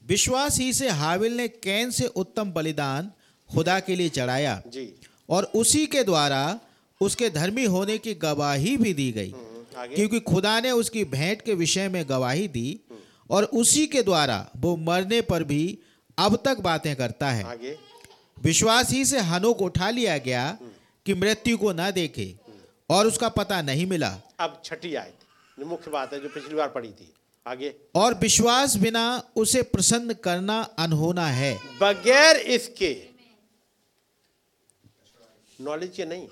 विश्वास 0.04 0.58
ही 0.58 0.72
से 0.72 0.88
हाविल 0.88 1.36
ने 1.36 1.48
कैन 1.48 1.90
से 1.90 2.06
उत्तम 2.06 2.52
बलिदान 2.52 3.12
खुदा 3.50 3.80
के 3.80 3.96
लिए 3.96 4.08
चढ़ाया। 4.08 4.62
जी। 4.66 4.86
और 5.28 5.50
उसी 5.54 5.86
के 5.86 6.04
द्वारा 6.04 6.60
उसके 7.00 7.30
धर्मी 7.30 7.64
होने 7.64 7.98
की 7.98 8.14
गवाही 8.14 8.76
भी 8.76 8.94
दी 8.94 9.12
गई। 9.12 9.30
हम्म, 9.30 9.94
क्योंकि 9.94 10.20
खुदा 10.20 10.60
ने 10.60 10.70
उसकी 10.70 11.04
भेंट 11.04 11.42
के 11.42 11.54
विषय 11.54 11.88
में 11.88 12.08
गवाही 12.08 12.48
दी 12.48 12.80
और 13.30 13.44
उसी 13.44 13.86
के 13.86 14.02
द्वारा 14.02 14.50
वो 14.56 14.76
मरने 14.76 15.20
पर 15.20 15.44
भी 15.44 15.78
अब 16.18 16.42
तक 16.44 16.58
बातें 16.58 16.96
करता 16.96 17.30
है। 17.30 17.44
विश्वास 18.42 18.90
ही 18.90 19.04
से 19.04 19.18
हनोक 19.18 19.62
उठा 19.62 19.90
लिया 19.90 20.18
गया 20.18 20.58
कि 21.06 21.14
मृत्यु 21.14 21.58
को 21.58 21.72
न 21.72 21.90
देखे 21.90 22.34
और 22.90 23.06
उसका 23.06 23.28
पता 23.28 23.62
नहीं 23.62 23.86
मिला। 23.86 24.18
अब 24.40 24.62
छठी 24.64 24.94
आयत 24.94 25.14
जो 25.58 25.66
मुख्य 25.66 25.90
बात 25.90 26.12
है 26.12 26.20
जो 26.20 26.28
पिछली 26.28 26.54
बार 26.54 26.68
पढ़ी 26.68 26.88
थी। 26.88 27.12
आगे। 27.46 27.74
और 27.94 28.14
विश्वास 28.14 28.76
बिना 28.76 29.22
उसे 29.36 29.62
प्रसन्न 29.62 30.12
करना 30.12 30.60
अनहोना 30.78 31.26
है। 31.26 31.58
बगैर 31.82 32.36
इसके 32.36 33.13
नॉलेज 35.58 35.96
के 35.96 36.04
नहीं। 36.04 36.28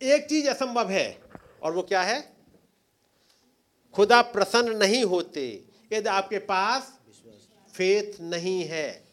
एक 0.00 0.28
चीज़ 0.28 0.48
असंभव 0.48 0.90
है, 0.90 1.20
और 1.62 1.72
वो 1.72 1.82
क्या 1.82 2.02
है? 2.02 2.20
खुदा 3.94 4.20
प्रसन्न 4.24 4.76
नहीं 4.76 5.04
होते, 5.04 5.46
यदि 5.92 6.08
आपके 6.08 6.38
पास 6.46 6.92
फेथ 7.74 8.20
नहीं 8.22 8.62
है, 8.64 9.04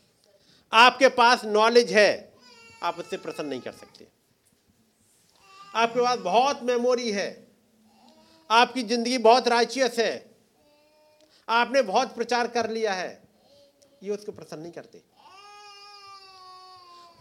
आपके 0.74 1.08
पास 1.12 1.46
नॉलेज 1.46 1.94
है, 1.94 2.34
आप 2.84 3.00
उससे 3.00 3.18
प्रसन्न 3.18 3.48
नहीं 3.48 3.62
कर 3.62 3.72
सकते। 3.72 4.08
आपके 5.74 6.00
पास 6.02 6.20
बहुत 6.20 6.64
मेमोरी 6.64 7.12
है, 7.12 7.48
आपकी 8.50 8.84
ज़िंदगी 8.84 9.18
बहुत 9.20 9.48
राइचियस 9.48 10.00
है, 10.00 10.14
आपने 11.48 11.82
बहुत 11.84 12.16
प्रचार 12.16 12.48
कर 12.48 12.70
लिया 12.70 12.94
है, 12.94 13.24
ये 14.02 14.12
उसको 14.12 14.32
प्रसन्न 14.32 14.62
नहीं 14.62 14.72
करते। 14.72 15.02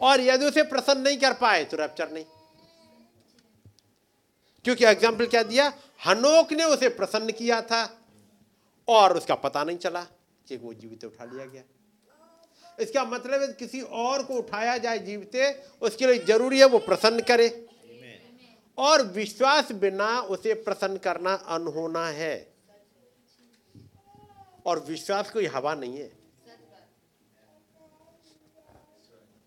और 0.01 0.21
यदि 0.21 0.45
उसे 0.45 0.63
प्रसन्न 0.63 1.01
नहीं 1.01 1.17
कर 1.17 1.33
पाए 1.33 1.63
तो 1.63 1.77
रैप्चर 1.77 2.11
नहीं। 2.11 2.25
क्योंकि 4.65 4.85
एग्ज़ाम्पल 4.85 5.25
क्या 5.27 5.43
दिया? 5.43 5.71
हनोक 6.05 6.51
ने 6.53 6.63
उसे 6.63 6.89
प्रसन्न 6.91 7.31
किया 7.31 7.61
था 7.61 7.83
और 8.87 9.17
उसका 9.17 9.35
पता 9.35 9.63
नहीं 9.63 9.77
चला 9.77 10.01
कि 10.47 10.57
वो 10.57 10.73
जीवित 10.73 11.05
उठा 11.05 11.25
लिया 11.25 11.45
गया। 11.45 11.63
इसका 12.77 13.03
मतलब 13.05 13.41
है 13.41 13.47
किसी 13.53 13.81
और 13.81 14.23
को 14.23 14.33
उठाया 14.33 14.77
जाए 14.77 14.99
जीविते, 14.99 15.51
उसके 15.81 16.07
लिए 16.07 16.23
ज़रूरी 16.25 16.59
है 16.59 16.65
वो 16.65 16.79
प्रसन्न 16.79 17.21
करे। 17.21 17.47
और 18.77 19.01
विश्वास 19.07 19.71
बिना 19.71 20.19
उसे 20.19 20.53
प्रसन्न 20.53 20.97
करना 20.97 21.33
अनहोना 21.33 22.07
है। 22.07 22.35
और 24.65 24.79
विश्वास 24.79 25.29
कोई 25.31 25.45
हवा 25.45 25.73
नहीं 25.75 25.97
है। 25.97 26.11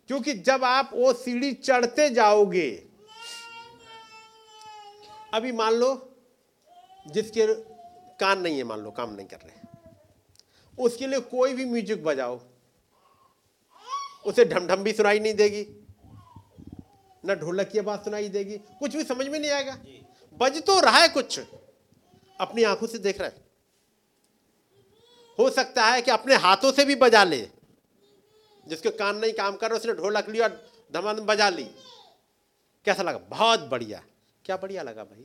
क्योंकि 0.09 0.35
जब 0.35 0.65
आप 0.65 0.91
वो 0.95 1.13
सीढ़ी 1.13 1.53
चढ़ते 1.53 2.09
जाओगे 2.11 2.71
अभी 5.35 5.53
मान 5.53 5.73
लो 5.73 5.91
जिसके 7.07 7.47
कान 8.21 8.41
नहीं 8.41 8.57
है 8.57 8.65
मान 8.65 8.81
लो 8.81 8.91
काम 8.91 9.15
नहीं 9.15 9.27
कर 9.27 9.37
रहे 9.37 9.57
उसके 10.79 11.07
लिए 11.07 11.21
कोई 11.21 11.53
भी 11.55 11.65
म्यूज़िक 11.65 12.05
बजाओ 12.05 12.41
उसे 14.27 14.45
ढमढम 14.45 14.83
भी 14.83 14.93
सुनाई 14.93 15.21
नहीं 15.21 15.35
देगी 15.35 15.67
ना 17.25 17.35
ढोलक 17.35 17.69
की 17.69 17.79
आवाज़ 17.79 18.01
सुनाई 18.01 18.29
देगी 18.29 18.57
कुछ 18.79 18.97
भी 18.97 19.03
समझ 19.05 19.29
में 19.29 19.39
नहीं 19.39 19.51
आएगा। 19.51 19.79
बज 20.41 20.63
तो 20.63 20.81
रहा 20.81 20.99
है 20.99 21.09
कुछ 21.09 21.41
अपनी 22.41 22.63
आँखों 22.63 22.87
से 22.87 22.99
देख 22.99 23.21
रहा 23.21 23.29
है। 23.29 23.47
हो 25.39 25.49
सकता 25.51 25.87
है 25.87 26.03
कि 26.03 26.11
अपने 26.11 26.35
हाथों 26.37 26.73
से 26.73 26.85
भी 26.85 26.95
बजा 26.95 27.25
ले 27.25 27.49
जिसके 28.69 28.91
कान 28.91 29.17
नहीं 29.17 29.33
काम 29.33 29.57
कर 29.57 29.71
रहे, 29.71 29.79
उसने 29.79 29.93
ढोलक 29.93 30.29
ली 30.29 30.41
और 30.41 30.71
धमाधम 30.93 31.27
बजा 31.27 31.49
ली। 31.49 31.65
कैसा 32.85 33.03
लगा? 33.03 33.19
बहुत 33.19 33.61
बढ़िया। 33.61 34.03
क्या 34.45 34.57
बढ़िया 34.57 34.83
लगा 34.83 35.05
भाई? 35.05 35.25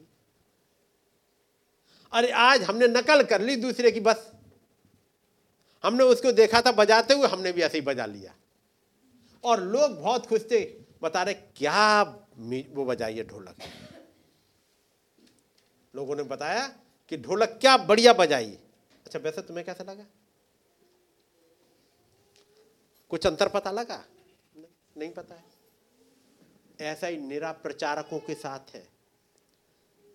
अरे 2.12 2.32
आज 2.32 2.64
हमने 2.64 2.88
नकल 2.88 3.24
कर 3.24 3.42
ली 3.42 3.56
दूसरे 3.56 3.92
की 3.92 4.00
बस। 4.00 4.32
हमने 5.84 6.04
उसको 6.04 6.32
देखा 6.32 6.62
था, 6.62 6.72
बजाते 6.72 7.14
हुए 7.14 7.28
हमने 7.28 7.52
भी 7.52 7.62
ऐसे 7.62 7.78
ही 7.78 7.82
बजा 7.82 8.06
लिया। 8.06 8.34
और 9.44 9.62
लोग 9.62 10.02
बहुत 10.02 10.26
खुश 10.26 10.42
थे। 10.42 10.84
बता 11.02 11.24
रहे, 11.24 11.34
क्या 11.34 12.04
वो 12.74 12.86
बजाई 12.86 13.16
है 13.16 13.28
ढोलक। 13.28 13.56
लोगों 15.96 16.16
ने 16.16 16.24
बताया 16.24 16.68
कि 17.10 17.18
ढोलक 17.18 17.58
क्या 17.62 17.78
बढ़िया 17.78 18.14
बजाई। 18.14 18.58
अच्छा 19.06 19.20
वैसे 19.20 19.42
तुम्हें 19.42 19.66
कैसा 19.66 19.84
लगा? 19.84 20.06
कुछ 23.14 23.26
अंतर 23.28 23.48
पता 23.48 23.72
लगा? 23.72 24.04
नहीं 24.98 25.10
पता 25.10 25.36
है। 25.36 25.44
ऐसा 26.92 27.08
ही 27.08 27.18
निरा 27.18 27.52
प्रचारकों 27.52 28.20
के 28.20 28.34
साथ 28.34 28.74
है। 28.76 28.88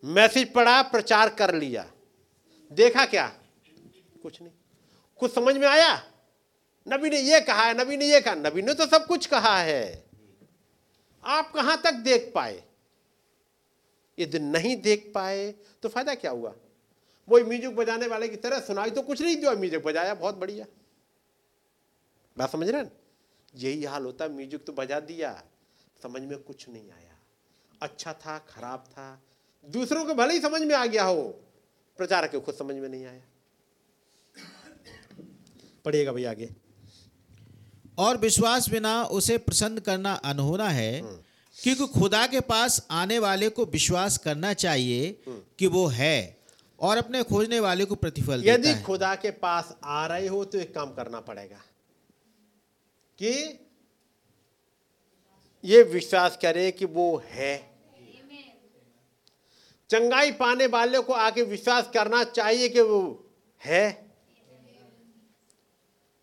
मैसेज 0.05 0.53
पढ़ा, 0.53 0.83
प्रचार 0.83 1.29
कर 1.29 1.55
लिया। 1.55 1.85
देखा 2.71 3.05
क्या? 3.07 3.27
कुछ 4.23 4.43
नहीं। 4.43 4.53
कुछ 5.21 5.35
समझ 5.35 5.57
में 5.57 5.67
आया? 5.67 5.95
नबी 6.87 7.11
ने 7.11 7.21
यह 7.21 7.41
कहा 7.41 7.63
है 7.63 7.79
नबी 7.79 7.97
ने 7.97 8.07
यह 8.07 8.21
कहा। 8.21 8.35
नबी 8.35 8.63
ने 8.63 8.75
तो 8.75 8.87
सब 8.87 9.07
कुछ 9.07 9.27
कहा 9.27 9.57
है। 9.59 10.05
आप 11.25 11.53
कहाँ 11.53 11.81
तक 11.83 11.93
देख 11.93 12.33
पाए? 12.35 12.63
यदि 14.19 14.39
नहीं 14.39 14.77
देख 14.83 15.11
पाए 15.15 15.55
तो 15.83 15.89
फ़ायदा 15.89 16.15
क्या 16.15 16.31
हुआ? 16.31 16.55
वो 17.29 17.39
म्यूज़िक 17.39 17.77
बजाने 17.77 18.07
वाले 18.07 18.29
की 18.29 18.37
तरह 18.37 18.61
सुनाई 18.61 18.91
तो 18.91 19.03
कुछ 19.03 19.23
नहीं 19.23 19.37
दिया, 19.37 19.53
म्यूज़िक 19.53 19.85
बजाया, 19.85 20.15
बहुत 20.15 20.35
बढ़िया। 20.35 20.67
बात 22.39 22.53
समझ 22.53 22.69
रहे 22.69 22.85
यही 23.55 23.85
हाल 23.85 24.05
होता 24.05 24.25
है 24.25 24.33
म्यूज़िक 24.33 24.65
तो 24.67 24.73
बजा 24.75 25.01
दिया 25.03 25.31
समझ 26.03 26.23
में 26.23 26.39
कुछ 26.41 26.69
नहीं 26.69 26.91
आया। 26.91 27.17
अच्छा 27.81 28.13
था 28.15 28.39
खराब 28.49 28.85
था 28.91 29.09
दूसरों 29.67 30.05
को 30.05 30.15
भले 30.15 30.35
ही 30.35 30.41
समझ 30.41 30.61
में 30.63 30.75
आ 30.75 30.85
गया 30.87 31.05
हो 31.05 31.23
प्रचारक 31.99 32.33
को 32.33 32.41
खुद 32.41 32.55
समझ 32.55 32.75
में 32.75 32.89
नहीं 32.89 33.05
आया। 33.07 33.23
पढ़िएगा 35.85 36.13
भैया 36.13 36.31
आगे। 36.31 36.49
और 37.99 38.17
विश्वास 38.19 38.69
बिना 38.71 39.03
उसे 39.13 39.39
प्रसन्न 39.41 39.81
करना 39.81 40.13
अनहोना 40.25 40.69
है 40.71 41.01
क्योंकि 41.57 41.87
खुदा 41.93 42.27
के 42.27 42.41
पास 42.47 42.87
आने 42.93 43.19
वाले 43.19 43.49
को 43.49 43.65
विश्वास 43.69 44.19
करना 44.19 44.53
चाहिए 44.55 45.11
कि 45.59 45.67
वो 45.67 45.87
है 45.89 46.37
और 46.79 46.97
अपने 46.97 47.23
खोजने 47.23 47.61
वाले 47.61 47.85
को 47.85 47.95
प्रतिफल 47.97 48.43
यदि 48.47 48.75
खुदा 48.83 49.15
के 49.15 49.31
पास 49.41 49.75
आ 49.85 50.07
रहे 50.07 50.27
हो 50.27 50.45
तो 50.45 50.59
एक 50.59 50.75
काम 50.75 50.93
करना 50.95 51.21
पड़ेगा। 51.23 51.61
कि 53.23 53.67
ये 55.65 55.83
विश्वास 55.83 56.39
करे 56.43 56.71
कि 56.71 56.85
वो 56.85 57.23
है। 57.25 57.79
चंगाई 59.91 60.33
पाने 60.33 60.67
वाले 60.67 61.01
को 61.01 61.13
आके 61.13 61.43
विश्वास 61.43 61.91
करना 61.95 62.25
चाहिए 62.25 62.69
कि 62.69 62.81
वो 62.81 63.31
है। 63.65 64.11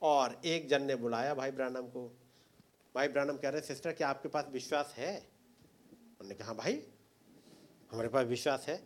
और 0.02 0.42
एक 0.46 0.68
जन 0.68 0.84
ने 0.84 0.96
बुलाया 0.96 1.34
भाई 1.34 1.52
ब्रानम 1.52 1.82
को। 1.82 2.18
भाई 2.96 3.08
ब्रानम 3.08 3.38
कह 3.38 3.50
रहे, 3.50 3.62
सिस्टर, 3.62 3.92
क्या 3.92 4.10
आपके 4.10 4.30
पास 4.30 4.46
विश्वास 4.52 4.94
है? 4.98 5.28
उन्होंने 5.92 6.36
कहा, 6.36 6.54
भाई, 6.54 6.84
हमारे 7.92 8.08
पास 8.08 8.28
विश्वास 8.28 8.66
है। 8.68 8.78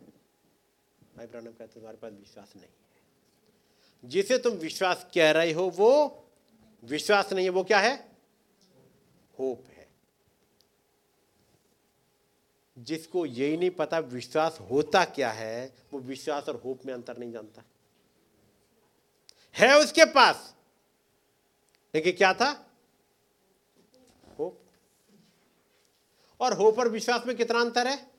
भाई 1.16 1.26
ब्रानम 1.26 1.46
कहते, 1.46 1.74
तुम्हारे 1.74 1.96
पास 1.96 2.12
विश्वास 2.12 2.52
नहीं 2.56 2.66
है। 2.66 2.72
जिसे 4.04 4.38
तुम 4.38 4.52
विश्वास 4.52 5.06
कह 5.14 5.30
रहे 5.30 5.52
हो, 5.52 5.62
वो 5.62 6.24
विश्वास 6.84 7.32
नहीं 7.32 7.44
है, 7.44 7.50
वो 7.50 7.64
क्या 7.64 7.78
है? 7.78 8.16
होप 9.38 9.64
है। 9.68 9.88
जिसको 12.78 13.26
यही 13.26 13.56
नहीं 13.56 13.70
पता 13.70 13.98
विश्वास 13.98 14.58
होता 14.60 15.04
क्या 15.04 15.30
है, 15.30 15.74
वो 15.92 16.00
विश्वास 16.00 16.48
और 16.48 16.56
होप 16.56 16.86
में 16.86 16.94
अंतर 16.94 17.16
नहीं 17.16 17.32
जानता। 17.32 17.62
है 19.54 19.78
उसके 19.78 20.04
पास। 20.04 20.54
लेकिन 21.94 22.16
क्या 22.16 22.34
था? 22.34 22.70
होप। 24.38 24.60
और 26.40 26.52
होप 26.52 26.78
और 26.78 26.88
विश्वास 26.88 27.26
में 27.26 27.36
कितना 27.36 27.60
अंतर 27.60 27.86
है? 27.86 28.10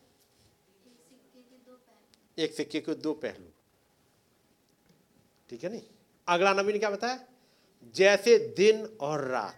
एक 2.38 2.54
सिक्के 2.54 2.82
के 2.82 2.94
दो 2.94 3.14
पहलू। 3.14 3.48
ठीक 5.50 5.64
है 5.64 5.70
नहीं? 5.70 5.82
अगला 6.28 6.54
नबी 6.54 6.74
ने 6.74 6.80
क्या 6.80 6.90
बताया? 6.90 7.28
जैसे 7.96 8.38
दिन 8.58 8.86
और 9.02 9.24
रात। 9.28 9.58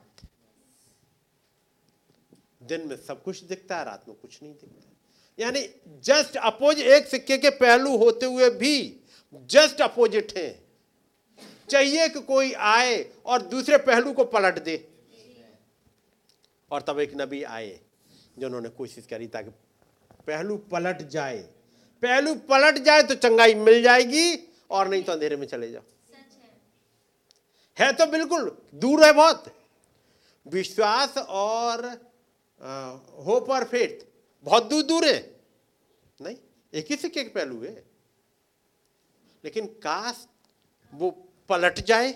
दिन 2.64 2.88
में 2.88 2.96
सब 2.98 3.24
कुछ 3.24 3.44
दिखता 3.44 3.78
है, 3.78 3.86
रात 3.86 4.04
में 4.08 4.16
कुछ 4.18 4.42
नहीं 4.44 4.54
दिखता 4.54 4.92
यानी 5.40 5.62
जस्ट 6.04 6.36
अपोज 6.38 6.80
एक 6.80 7.08
सिक्के 7.08 7.38
के 7.38 7.50
पहलू 7.52 7.96
होते 7.98 8.26
हुए 8.26 8.50
भी 8.50 9.02
जस्ट 9.50 9.82
अपोजिट 9.82 10.34
हैं। 10.38 10.64
चाहिए 11.70 12.08
कि 12.10 12.20
कोई 12.22 12.52
आए 12.54 13.06
और 13.26 13.42
दूसरे 13.44 13.78
पहलू 13.80 14.14
को 14.14 14.24
पलट 14.26 14.60
दे। 14.64 14.76
और 16.72 16.82
तब 16.82 17.00
एक 17.00 17.12
नबी 17.16 17.42
आए 17.44 17.80
जिन्होंने 18.40 18.70
कोशिश 18.70 19.06
करी 19.06 19.28
ताकि 19.28 19.50
पहलू 20.28 20.58
पलट 20.72 21.02
जाए। 21.10 21.38
पहलू 22.04 22.34
पलट 22.50 22.78
जाए 22.78 23.04
तो 23.04 23.16
चंगाई 23.16 23.54
मिल 23.56 23.82
जाएगी 23.84 24.36
और 24.70 24.88
नहीं 24.88 25.04
तो 25.04 25.12
अंधेरे 25.12 25.36
में 25.36 25.48
चले 25.48 25.72
जाओ। 25.72 25.84
है 27.78 27.92
तो 27.94 28.06
बिल्कुल 28.06 28.58
दूर 28.74 29.06
है 29.06 29.12
बहुत। 29.14 29.46
विश्वास 30.46 31.18
और 31.18 31.86
होप 33.26 33.50
और 33.50 33.64
फेथ 33.64 34.06
बहुत 34.46 34.66
दूर 34.66 34.84
दूर 34.84 35.06
है। 35.06 35.20
नहीं, 36.22 36.36
एक 36.74 36.88
ही 36.90 36.96
सिक्के 36.96 37.24
के 37.24 37.30
पहलू 37.30 37.62
है। 37.64 37.84
लेकिन 39.44 39.66
काश 39.84 40.28
वो 40.94 41.10
पलट 41.50 41.80
जाए। 41.80 42.12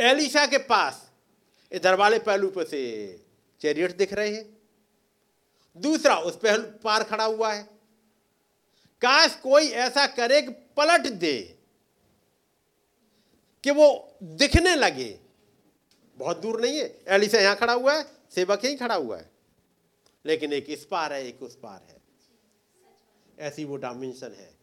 एलिशा 0.00 0.46
के 0.46 0.58
पास 0.58 1.10
इधर 1.72 1.94
वाले 1.94 2.18
पहलू 2.18 2.50
पर 2.50 2.64
से 2.64 2.80
चैरियट 3.60 3.96
दिख 3.96 4.12
रहे 4.12 4.34
हैं। 4.34 4.44
दूसरा 5.76 6.16
उस 6.18 6.36
पहलू 6.36 6.64
पार 6.84 7.04
खड़ा 7.04 7.24
हुआ 7.24 7.52
है। 7.52 7.62
काश 9.02 9.34
कोई 9.34 9.68
ऐसा 9.68 10.06
करे 10.06 10.40
कि 10.42 10.52
पलट 10.76 11.06
दे। 11.06 11.58
कि 13.64 13.70
वो 13.70 14.14
दिखने 14.22 14.76
लगे। 14.76 15.20
बहुत 16.18 16.38
दूर 16.38 16.60
नहीं 16.60 16.78
है। 16.78 17.00
एलिशा 17.08 17.38
यहाँ 17.38 17.56
खड़ा 17.56 17.72
हुआ 17.72 17.94
है, 17.94 18.06
सेवक 18.34 18.64
यहीं 18.64 18.76
खड़ा 18.76 18.94
हुआ 18.94 19.16
है। 19.16 19.30
लेकिन 20.26 20.52
एक 20.52 20.66
इस 20.68 20.84
पार 20.84 21.12
है, 21.12 21.26
एक 21.26 21.42
उस 21.42 21.56
पार 21.56 21.86
है। 21.88 22.02
ऐसी 23.38 23.64
वो 23.64 23.76
डायमेंशन 23.76 24.32
है। 24.32 24.54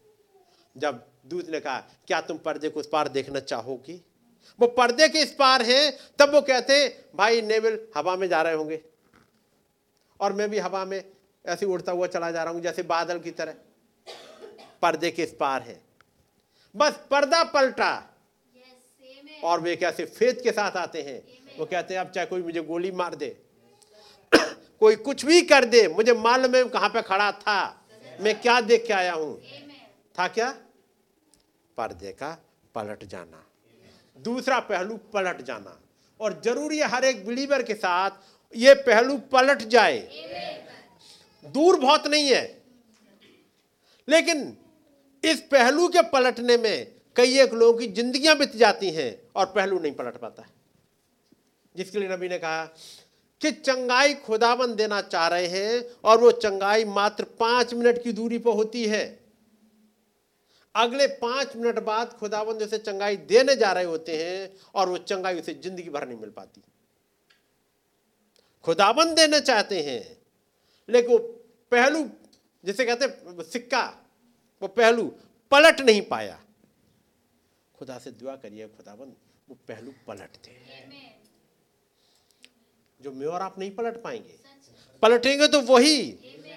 जब 0.76 1.06
दूत 1.26 1.50
ने 1.50 1.60
कहा, 1.60 1.80
क्या 1.80 2.20
तुम 2.20 2.38
पर्दे 2.38 2.68
को 2.68 2.80
उस 2.80 2.88
पार 2.92 3.08
देखना 3.08 3.40
चाहोगी? 3.40 4.06
वो 4.60 4.66
पर्दे 4.66 5.08
के 5.08 5.18
इस 5.18 5.32
पार 5.32 5.62
है, 5.62 5.98
तब 6.18 6.34
वो 6.34 6.40
कहते 6.40 6.72
हैं 6.72 7.04
भाई, 7.14 7.42
नेवल 7.42 7.88
हवा 7.96 8.16
में 8.16 8.28
जा 8.28 8.42
रहे 8.42 8.54
होंगे। 8.54 8.84
और 10.20 10.32
मैं 10.32 10.50
भी 10.50 10.58
हवा 10.58 10.84
में 10.84 11.10
ऐसे 11.46 11.66
उड़ता 11.66 11.92
हुआ 11.92 12.06
चला 12.06 12.30
जा 12.30 12.44
रहा 12.44 12.52
हूँ, 12.52 12.60
जैसे 12.60 12.82
बादल 12.82 13.18
की 13.18 13.30
तरह। 13.30 13.54
पर्दे 14.82 15.10
के 15.10 15.22
इस 15.22 15.36
पार 15.40 15.62
है। 15.62 15.80
बस 16.76 16.92
पर्दा 17.10 17.44
पलटा। 17.44 18.09
और 19.44 19.60
वे 19.60 19.76
कैसे 19.76 20.04
फेत 20.04 20.40
के 20.42 20.50
साथ 20.50 20.76
आते 20.76 21.02
हैं? 21.02 21.22
वो 21.58 21.66
कहते 21.66 21.94
हैं, 21.94 22.00
अब 22.00 22.10
चाहे 22.10 22.26
कोई 22.26 22.42
मुझे 22.42 22.60
गोली 22.60 22.90
मार 22.90 23.14
दे, 23.14 23.36
कोई 24.80 24.96
कुछ 24.96 25.24
भी 25.24 25.42
कर 25.42 25.64
दे, 25.64 25.88
मुझे 25.88 26.12
मालूम 26.12 26.54
है 26.56 26.64
कहाँ 26.64 26.88
पे 26.88 27.02
खड़ा 27.02 27.32
था, 27.32 27.86
मैं 28.20 28.40
क्या 28.40 28.60
देख 28.60 28.86
के 28.86 28.92
आया 28.92 29.12
हूँ। 29.12 29.42
था 30.18 30.28
क्या? 30.28 30.50
पर्दे 31.76 32.12
का 32.12 32.44
पलट 32.74 33.04
जाना। 33.04 33.46
दूसरा 34.18 34.58
पहलू, 34.60 34.96
पलट 34.96 35.42
जाना। 35.42 35.80
और 36.20 36.40
ज़रूरी 36.44 36.78
है 36.78 36.88
हर 36.88 37.04
एक 37.04 37.26
बिलीवर 37.26 37.62
के 37.62 37.74
साथ 37.74 38.10
ये 38.56 38.74
पहलू 38.74 39.18
पलट 39.18 39.58
जाए। 39.58 39.98
दूर 41.44 41.80
बहुत 41.80 42.06
नहीं 42.06 42.28
है। 42.28 42.62
लेकिन 44.08 44.56
इस 45.24 45.40
पहलू 45.40 45.88
के 45.88 46.02
पलटने 46.02 46.56
में 46.56 46.92
कई 47.16 47.38
एक 47.38 47.52
लोगों 47.52 47.78
की 47.78 47.86
जिंदगियाँ 47.86 48.36
बीत 48.38 48.56
जाती 48.56 48.90
हैं। 48.90 49.29
और 49.40 49.46
पहलू 49.48 49.78
नहीं 49.78 49.92
पलट 49.94 50.16
पाता 50.18 50.42
है। 50.42 50.48
जिसके 51.74 51.98
लिए 51.98 52.08
नबी 52.08 52.28
ने 52.28 52.38
कहा 52.38 52.64
कि 53.40 53.50
चंगाई 53.52 54.14
खुदाबंद 54.16 54.76
देना 54.76 55.00
चाह 55.02 55.26
रहे 55.28 55.46
हैं 55.48 55.84
और 56.04 56.20
वो 56.20 56.30
चंगाई 56.38 56.84
मात्र 56.86 57.24
पाँच 57.40 57.74
मिनट 57.74 58.02
की 58.02 58.12
दूरी 58.12 58.38
पर 58.38 58.54
होती 58.54 58.84
है। 58.86 59.04
अगले 60.74 61.06
पाँच 61.18 61.54
मिनट 61.56 61.78
बाद 61.84 62.12
खुदाबंद 62.12 62.62
उसे 62.62 62.78
चंगाई 62.80 63.16
देने 63.28 63.54
जा 63.56 63.70
रहे 63.72 63.84
होते 63.84 64.16
हैं 64.16 64.50
और 64.74 64.88
वो 64.88 64.98
चंगाई 65.04 65.40
उसे 65.40 65.54
ज़िंदगी 65.56 65.88
भर 65.90 66.06
नहीं 66.08 66.18
मिल 66.18 66.30
पाती। 66.30 66.62
खुदाबंद 68.64 69.16
देना 69.16 69.38
चाहते 69.40 69.80
हैं, 69.82 70.02
लेकिन 70.88 71.10
वो 71.10 71.18
पहलू, 71.72 72.04
जिसे 72.64 72.84
कहते 72.84 73.42
सिक्का, 73.44 73.82
वो 74.62 74.68
पहलू 74.70 75.04
पलट 75.52 75.80
नहीं 75.80 76.02
पाया। 76.04 76.38
खुदा 77.74 77.98
से 77.98 78.10
दुआ 78.12 78.34
करिए 78.36 78.66
खुदाबंद 78.68 79.14
वो 79.50 79.56
पहलू 79.68 79.92
पलट 80.06 80.36
दे 80.44 80.58
जो 83.00 83.12
मैं 83.12 83.26
और 83.26 83.42
आप 83.42 83.58
नहीं 83.58 83.70
पलट 83.70 84.02
पाएँगे। 84.02 84.38
पलटेंगे 85.02 85.48
तो 85.48 85.60
वही 85.60 85.94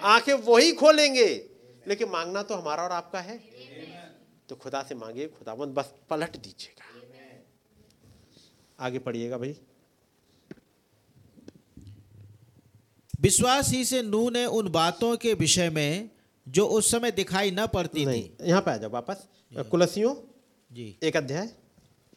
आँखें 0.02 0.32
वही 0.34 0.72
खोलेंगे। 0.72 1.50
लेकिन 1.86 2.08
मांगना 2.08 2.42
तो 2.42 2.54
हमारा 2.54 2.82
और 2.82 2.92
आपका 2.92 3.20
है। 3.20 3.38
तो 4.48 4.56
खुदा 4.56 4.82
से 4.82 4.94
मांगे 4.94 5.26
खुदाबंद 5.28 5.74
बस 5.74 5.92
पलट 6.10 6.36
दीजिएगा। 6.36 6.84
आगे 8.80 8.98
पढ़िएगा 8.98 9.38
भाई। 9.38 9.56
विश्वास 13.20 13.70
ही 13.70 13.84
से 13.84 14.02
नू 14.02 14.30
ने 14.30 14.44
उन 14.46 14.68
बातों 14.68 15.16
के 15.16 15.34
विषय 15.34 15.70
में 15.70 16.10
जो 16.48 16.66
उस 16.66 16.90
समय 16.90 17.10
दिखाई 17.10 17.50
न 17.50 17.66
पड़ती 17.66 18.04
नहीं 18.06 18.28
थी 18.28 18.48
यहाँ 18.48 18.62
पे 18.62 18.70
आ 18.70 18.76
जाओ 18.76 18.90
वापस। 18.90 19.26
कुलसियों 19.70 20.14
जी। 20.72 20.98
एक 21.02 21.16
अध्याय। 21.16 21.46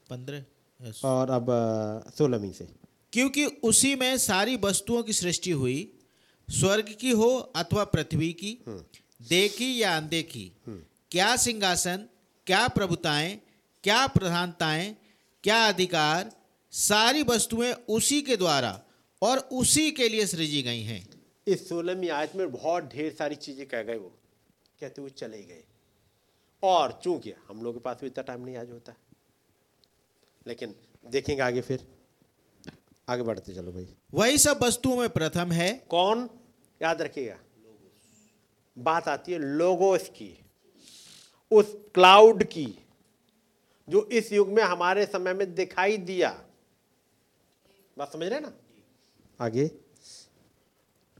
पंद्रह। 0.09 0.45
यस। 0.79 1.01
और 1.05 1.29
अब 1.29 1.45
सोलहवीं 2.17 2.51
से। 2.51 2.67
क्योंकि 3.13 3.45
उसी 3.63 3.95
में 3.95 4.17
सारी 4.17 4.55
वस्तुओं 4.63 5.03
की 5.03 5.13
सृष्टि 5.13 5.51
हुई 5.51 5.77
स्वर्ग 6.49 6.95
की 6.99 7.11
हो 7.11 7.29
अथवा 7.55 7.83
पृथ्वी 7.83 8.31
की 8.33 8.57
देखी 9.19 9.81
या 9.81 9.95
अनदेखी 9.97 10.51
क्या 11.11 11.35
सिंहासन 11.35 12.07
क्या 12.47 12.67
प्रभुताएँ 12.67 13.35
क्या 13.83 14.05
प्रधानताएँ 14.07 14.95
क्या 15.43 15.67
अधिकार 15.67 16.31
सारी 16.73 17.23
वस्तुएँ 17.23 17.71
उसी 17.89 18.21
के 18.21 18.37
द्वारा 18.37 18.79
और 19.21 19.37
उसी 19.37 19.89
के 19.91 20.09
लिए 20.09 20.25
सृजी 20.27 20.61
गई 20.61 20.81
हैं। 20.81 21.01
इस 21.47 21.67
सोलहवीं 21.69 22.09
आयत 22.09 22.35
में 22.35 22.51
बहुत 22.51 22.83
ढेर 22.93 23.11
सारी 23.19 23.35
चीज़ें 23.35 23.65
कह 23.67 23.83
गए 23.83 23.97
वो 23.97 24.11
कहते 24.81 25.01
हुए 25.01 25.09
चले 25.09 25.41
गए। 25.43 25.63
और 26.63 26.99
चूँकि 27.03 27.33
हम 27.47 27.61
लोग 27.63 27.73
के 27.73 27.79
पास 27.79 27.97
भी 28.01 28.07
इतना 28.07 28.23
टाइम 28.23 28.45
नहीं 28.45 28.57
आज 28.57 28.71
होता। 28.71 28.93
लेकिन 30.47 30.75
देखेंगे 31.05 31.41
आगे 31.41 31.61
फिर। 31.61 31.87
आगे 33.09 33.23
बढ़ते 33.23 33.53
चलो 33.53 33.71
भाई। 33.71 33.87
वही 34.13 34.37
सब 34.37 34.63
वस्तुओं 34.63 34.97
में 34.97 35.09
प्रथम 35.09 35.51
है। 35.51 35.85
कौन? 35.89 36.29
याद 36.81 37.01
रखिएगा। 37.01 37.37
बात 38.77 39.07
आती 39.07 39.31
है 39.31 39.39
लोगोस 39.39 40.09
की 40.09 40.45
उस 41.51 41.65
क्लाउड 41.93 42.43
की 42.43 42.85
जो 43.89 44.09
इस 44.11 44.33
युग 44.33 44.49
में 44.49 44.63
हमारे 44.63 45.05
समय 45.05 45.33
में 45.33 45.55
दिखाई 45.55 45.97
दिया। 45.97 46.43
बात 47.97 48.13
समझ 48.13 48.27
रहे 48.27 48.39
ना? 48.39 48.53
आगे। 49.39 49.71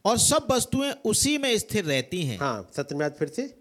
और 0.05 0.17
सब 0.17 0.47
वस्तुएँ 0.51 0.91
उसी 1.05 1.37
में 1.37 1.57
स्थिर 1.57 1.85
रहती 1.85 2.25
हैं। 2.25 2.37
हाँ 2.37 2.71
सत्यमेव 2.75 3.09
फिर 3.09 3.27
से। 3.27 3.57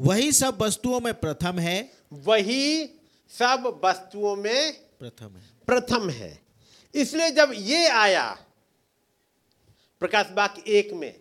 वही 0.00 0.32
सब 0.32 0.62
वस्तुओं 0.62 1.00
में 1.00 1.14
प्रथम 1.14 1.58
है। 1.58 1.92
वही 2.12 2.84
सब 3.32 3.80
वस्तुओं 3.84 4.36
में 4.36 4.72
प्रथम 4.98 5.36
है। 5.36 5.50
प्रथम 5.66 6.10
है। 6.10 6.42
इसलिए 6.94 7.30
जब 7.30 7.52
ये 7.54 7.88
आया 7.88 8.46
प्रकाश 10.00 10.26
बाग 10.26 10.58
एक 10.66 10.92
में 10.92 11.20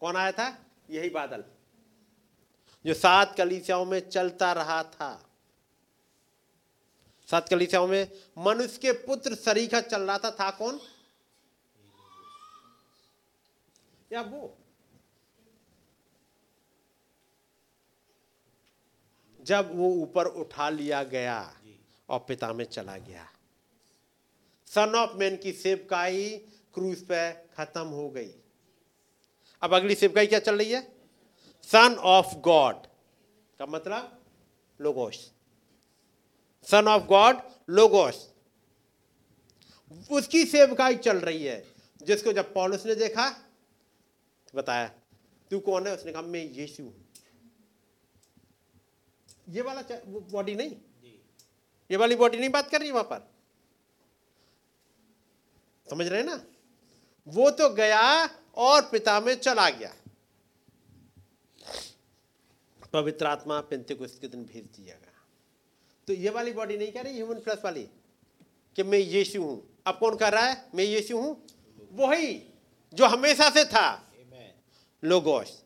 कौन 0.00 0.16
आया 0.16 0.32
था? 0.32 0.66
यही 0.90 1.10
बादल 1.10 1.44
जो 2.86 2.94
सात 2.94 3.36
कलीसियाओं 3.36 3.84
में 3.84 4.10
चलता 4.10 4.52
रहा 4.52 4.82
था। 4.82 5.30
सात 7.30 7.48
कलीसियाओं 7.48 7.86
में 7.86 8.12
मनुष्य 8.38 8.78
के 8.78 8.92
पुत्र 8.92 9.34
सरीखा 9.34 9.80
चल 9.80 10.02
रहा 10.02 10.18
था 10.18 10.30
था 10.30 10.50
कौन? 10.50 10.80
या 14.12 14.20
वो? 14.20 14.57
जब 19.48 19.70
वो 19.76 19.88
ऊपर 19.92 20.26
उठा 20.36 20.68
लिया 20.70 21.02
गया 21.04 21.36
और 22.08 22.18
पिता 22.18 22.52
में 22.52 22.64
चला 22.64 22.96
गया। 22.98 23.26
सन 24.68 24.94
ऑफ़ 24.96 25.16
मैन 25.16 25.36
की 25.36 25.52
सेवकाई 25.52 26.28
क्रूज 26.74 27.02
पे 27.02 27.32
खत्म 27.56 27.86
हो 27.88 28.08
गई। 28.10 28.30
अब 29.62 29.74
अगली 29.74 29.94
सेवकाई 29.94 30.26
क्या 30.26 30.38
चल 30.38 30.58
रही 30.58 30.70
है? 30.70 30.82
सन 31.68 31.96
ऑफ़ 32.00 32.34
गॉड 32.38 32.86
का 33.60 33.66
मतलब? 33.66 34.14
Logos 34.80 35.32
son 36.66 36.88
of 36.88 37.02
God 37.04 37.40
logos 37.70 38.32
उसकी 40.10 40.44
सेवकाई 40.44 40.96
चल 40.96 41.18
रही 41.20 41.44
है। 41.44 41.64
जिसको 42.02 42.32
जब 42.32 42.52
पॉलिस 42.54 42.86
ने 42.86 42.94
देखा 42.94 43.28
तो 43.30 44.58
बताया 44.58 44.88
तू 45.50 45.58
कौन 45.60 45.86
है? 45.86 45.94
उसने 45.94 46.12
कहा 46.12 46.22
मैं 46.22 46.44
यीशु 46.44 46.82
हूँ। 46.82 47.07
ये 49.48 49.62
वाला 49.62 49.82
बॉडी 50.32 50.54
नहीं। 50.54 50.76
ये 51.90 51.96
वाली 51.96 52.16
बॉडी 52.16 52.38
नहीं 52.38 52.50
बात 52.50 52.70
कर 52.70 52.80
रही 52.80 52.90
वहाँ 52.90 53.04
पर। 53.04 53.28
समझ 55.86 56.06
रहे 56.06 56.20
हैं 56.20 56.26
ना? 56.26 56.40
वो 57.26 57.50
तो 57.50 57.68
गया 57.74 58.02
और 58.56 58.82
पिता 58.82 59.18
में 59.20 59.34
चला 59.36 59.68
गया। 59.70 59.92
पवित्र 62.92 63.26
आत्मा 63.26 63.60
पेंतिकुस्त 63.60 64.20
के 64.20 64.28
दिन 64.28 64.44
भेज 64.44 64.64
दिया 64.66 64.94
गया। 64.94 65.12
तो 66.08 66.12
ये 66.14 66.30
वाली 66.30 66.52
बॉडी 66.52 66.76
नहीं 66.76 66.92
कह 66.92 67.02
रही 67.02 67.14
ह्यूमन 67.14 67.40
फ्लैश 67.40 67.60
वाली 67.64 67.88
कि 68.76 68.82
मैं 68.82 68.98
यीशु 68.98 69.42
हूँ। 69.42 69.62
अब 69.86 69.98
कौन 69.98 70.16
कर 70.16 70.32
रहा 70.32 70.44
है? 70.44 70.70
मैं 70.74 70.84
यीशु 70.84 71.18
हूँ। 71.18 71.46
वही 71.92 72.42
जो 72.92 73.06
हमेशा 73.06 73.48
से 73.50 73.64
था। 73.64 74.04
लोगोस 75.02 75.62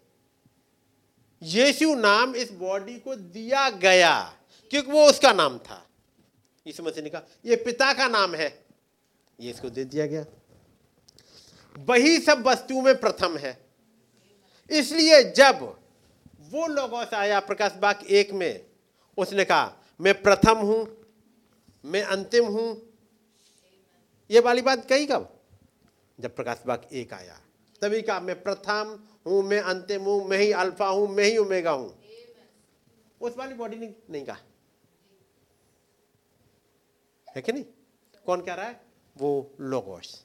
यीशु 1.43 1.95
नाम 1.95 2.35
इस 2.35 2.53
बॉडी 2.53 2.99
को 2.99 3.15
दिया 3.15 3.69
गया, 3.71 4.21
क्योंकि 4.71 4.91
वो 4.91 5.07
उसका 5.07 5.33
नाम 5.33 5.59
था। 5.59 5.87
यीशु 6.67 6.83
मसीह 6.83 7.05
ने 7.05 7.11
कहा, 7.11 7.23
ये 7.45 7.57
पिता 7.57 7.93
का 7.93 8.09
नाम 8.09 8.35
है। 8.35 8.65
ये 9.39 9.51
इसको 9.51 9.71
दे 9.71 9.85
दिया 9.85 10.07
गया। 10.07 10.25
वही 11.77 12.19
सब 12.19 12.47
वस्तुओं 12.47 12.83
में 12.83 13.01
प्रथम 13.01 13.37
है। 13.37 13.59
इसलिए 14.71 15.23
जब 15.33 15.63
वो 16.51 16.67
लोगों 16.67 17.05
से 17.05 17.17
आया, 17.17 17.41
प्रकाश 17.41 17.73
बाग 17.73 18.05
एक 18.11 18.33
में, 18.33 18.67
उसने 19.19 19.45
कहा, 19.45 19.73
मैं 20.01 20.23
प्रथम 20.23 20.59
हूँ, 20.59 20.87
मैं 21.85 22.03
अंतिम 22.03 22.47
हूँ। 22.47 22.93
ये 24.31 24.41
वाली 24.41 24.63
बात 24.63 24.89
कही 24.89 25.07
कब? 25.07 25.29
जब 26.19 26.35
प्रकाश 26.37 26.63
बाग 26.67 26.87
एक 26.93 27.13
आया, 27.13 27.41
तभी 27.83 28.03
कहा, 28.03 28.21
मैं 28.21 28.43
प्रथम 28.43 28.99
हूँ 29.27 29.43
मैं 29.43 29.61
अंतिम 29.61 30.03
हूँ 30.03 30.29
मैं 30.29 30.39
ही 30.39 30.53
अल्फ़ा 30.53 30.87
हूँ 30.87 31.09
मैं 31.09 31.25
ही 31.25 31.37
उमेगा 31.37 31.71
हूँ। 31.71 31.99
उस 33.21 33.37
वाली 33.37 33.55
बॉडी 33.55 33.77
ने 33.77 33.95
नहीं 34.11 34.25
कहा। 34.25 34.39
है 37.37 37.43
कि 37.43 37.53
नहीं? 37.53 37.65
कौन 38.27 38.41
कह 38.41 38.55
रहा 38.55 38.67
है? 38.67 38.81
वो 39.17 39.55
लोगोस। 39.61 40.25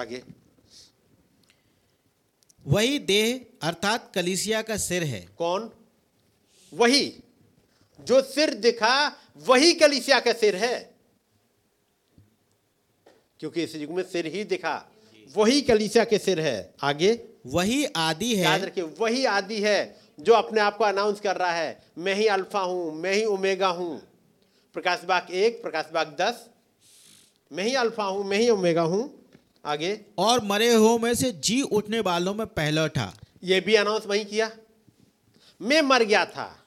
आगे। 0.00 0.22
वही 2.66 2.98
देह 2.98 3.46
अर्थात 3.62 4.12
कलीसिया 4.14 4.62
का 4.62 4.76
सिर 4.76 5.04
है। 5.04 5.20
कौन? 5.38 5.70
वही। 6.72 7.22
जो 8.00 8.22
सिर 8.22 8.54
दिखा 8.54 9.16
वही 9.36 9.74
कलिसिया 9.74 10.20
का 10.20 10.32
सिर 10.32 10.56
है। 10.56 10.96
क्योंकि 13.40 13.62
इस 13.62 13.74
युग 13.76 13.90
में 13.90 14.02
सिर 14.02 14.26
ही 14.26 14.44
दिखा। 14.44 14.90
वही 15.34 15.60
कलिसिया 15.60 16.04
के 16.04 16.18
सिर 16.18 16.40
है। 16.40 16.74
आगे। 16.82 17.20
वही 17.46 17.84
आदि 17.84 18.34
है। 18.36 18.42
याद 18.42 18.64
रखिए 18.64 18.84
वही 18.84 19.24
आदि 19.24 19.60
है 19.60 19.96
जो 20.20 20.32
अपने 20.32 20.60
आप 20.60 20.76
को 20.76 20.84
अनाउंस 20.84 21.20
कर 21.20 21.36
रहा 21.36 21.52
है। 21.52 21.84
मैं 21.98 22.14
ही 22.14 22.26
अल्फ़ा 22.26 22.60
हूँ 22.60 22.94
मैं 22.94 23.12
ही 23.12 23.24
ओमेगा 23.24 23.68
हूँ। 23.68 24.02
प्रकाश 24.74 25.04
बाग 25.04 25.26
एक 25.30 25.62
प्रकाश 25.62 25.84
बाग 25.94 26.16
दस। 26.20 26.48
मैं 27.52 27.64
ही 27.64 27.74
अल्फ़ा 27.74 28.04
हूँ 28.04 28.24
मैं 28.24 28.38
ही 28.38 28.50
ओमेगा 28.50 28.82
हूँ। 28.82 29.28
आगे। 29.66 30.00
और 30.18 30.44
मरे 30.44 30.74
हुओं 30.74 30.98
में 30.98 31.14
से 31.14 31.32
जी 31.32 31.62
उठने 31.62 32.00
वालों 32.00 32.34
में 32.34 32.46
पहला 32.46 32.88
था। 32.88 33.16
ये 33.44 33.60
भी 33.60 33.74
अनाउंस 33.74 34.06
वही 34.06 34.24
किया। 34.24 34.50
मैं 35.62 35.82
मर 35.82 36.02
गया 36.02 36.24
था 36.24 36.66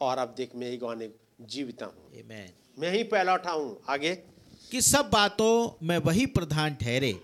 और 0.00 0.18
अब 0.18 0.34
देख 0.36 0.50
मैं 0.56 0.70
ही 0.70 0.76
गौने 0.76 1.10
जीविता 1.40 1.86
हूँ। 1.86 2.10
Amen. 2.12 2.50
मैं 2.78 2.92
ही 2.92 3.02
पहला 3.02 3.34
उठा 3.34 3.50
हूँ। 3.50 3.80
आगे। 3.88 4.14
कि 4.70 4.80
सब 4.80 5.10
बातों 5.10 5.86
में 5.86 5.98
वही 5.98 6.26
प्रधान 6.26 6.74
ठहरे। 6.74 7.20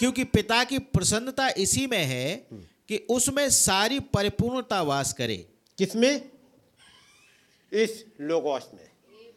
क्योंकि 0.00 0.24
पिता 0.24 0.62
की 0.64 0.78
प्रसन्नता 0.78 1.48
इसी 1.58 1.86
में 1.86 2.04
है 2.04 2.46
कि 2.88 2.96
उसमें 3.10 3.48
सारी 3.50 3.98
परिपूर्णता 4.00 4.80
वास 4.82 5.12
करे। 5.12 5.36
किसमें? 5.78 6.30
इस 7.72 8.04
लोगोस 8.20 8.70
में। 8.74 8.88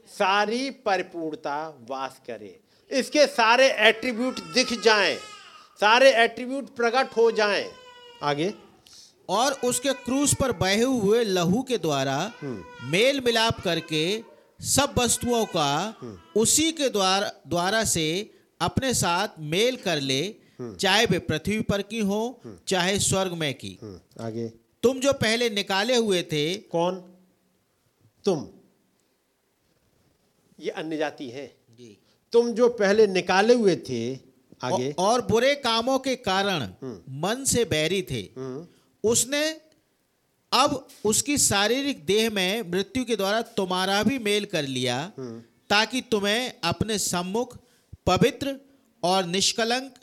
सारी 0.07 0.69
परिपूर्णता 0.85 1.57
वास 1.89 2.19
करे। 2.27 2.59
इसके 2.91 3.25
सारे 3.27 3.69
एट्रीब्यूट 3.87 4.39
दिख 4.53 4.73
जाएँ। 4.83 5.15
सारे 5.79 6.11
एट्रीब्यूट 6.23 6.75
प्रकट 6.75 7.15
हो 7.17 7.31
जाएँ। 7.31 7.65
आगे। 8.23 8.53
और 9.29 9.53
उसके 9.63 9.93
क्रूस 9.93 10.33
पर 10.33 10.51
बहे 10.51 10.83
हुए 10.83 11.23
लहू 11.23 11.61
के 11.63 11.77
द्वारा 11.77 12.17
मेल 12.43 13.21
मिलाप 13.25 13.59
करके 13.59 14.03
सब 14.59 14.93
वस्तुओं 14.97 15.45
का 15.45 15.71
उसी 16.35 16.71
के 16.71 16.89
द्वारा 16.89 17.31
द्वारा 17.47 17.83
से 17.83 18.05
अपने 18.61 18.93
साथ 18.93 19.27
मेल 19.39 19.75
कर 19.75 20.01
ले 20.01 20.21
चाहे 20.79 21.05
वे 21.05 21.19
पृथ्वी 21.19 21.61
पर 21.61 21.81
की 21.81 21.99
हो 22.01 22.41
चाहे 22.67 22.99
स्वर्ग 22.99 23.33
में 23.33 23.53
की। 23.53 23.77
हम्म, 23.81 24.25
आगे। 24.25 24.47
तुम 24.83 24.99
जो 24.99 25.13
पहले 25.13 25.49
निकाले 25.49 25.95
हुए 25.95 26.21
थे 26.23 26.43
कौन? 26.71 26.95
तुम। 28.25 28.47
ये 30.59 30.69
अन्य 30.71 30.97
जाति 30.97 31.29
है। 31.29 31.45
तुम 32.33 32.51
जो 32.51 32.69
पहले 32.69 33.07
निकाले 33.07 33.53
हुए 33.53 33.75
थे 33.89 34.13
आगे। 34.63 34.91
और 34.99 35.21
बुरे 35.21 35.53
कामों 35.55 35.97
के 35.99 36.15
कारण 36.15 36.63
मन 37.21 37.43
से 37.47 37.65
बैरी 37.65 38.01
थे। 38.01 38.21
हम्म, 38.37 38.65
उसने 39.03 39.43
अब 40.51 40.87
उसकी 41.05 41.37
शारीरिक 41.37 42.05
देह 42.05 42.29
में 42.29 42.71
मृत्यु 42.71 43.05
के 43.05 43.15
द्वारा 43.15 43.41
तुम्हारा 43.41 44.01
भी 44.03 44.19
मेल 44.19 44.45
कर 44.45 44.63
लिया 44.67 44.97
ताकि 45.69 46.01
तुम्हें 46.01 46.53
अपने 46.63 46.97
सम्मुख 46.99 47.57
पवित्र 48.05 48.55
और 49.03 49.25
निष्कलंक 49.25 49.93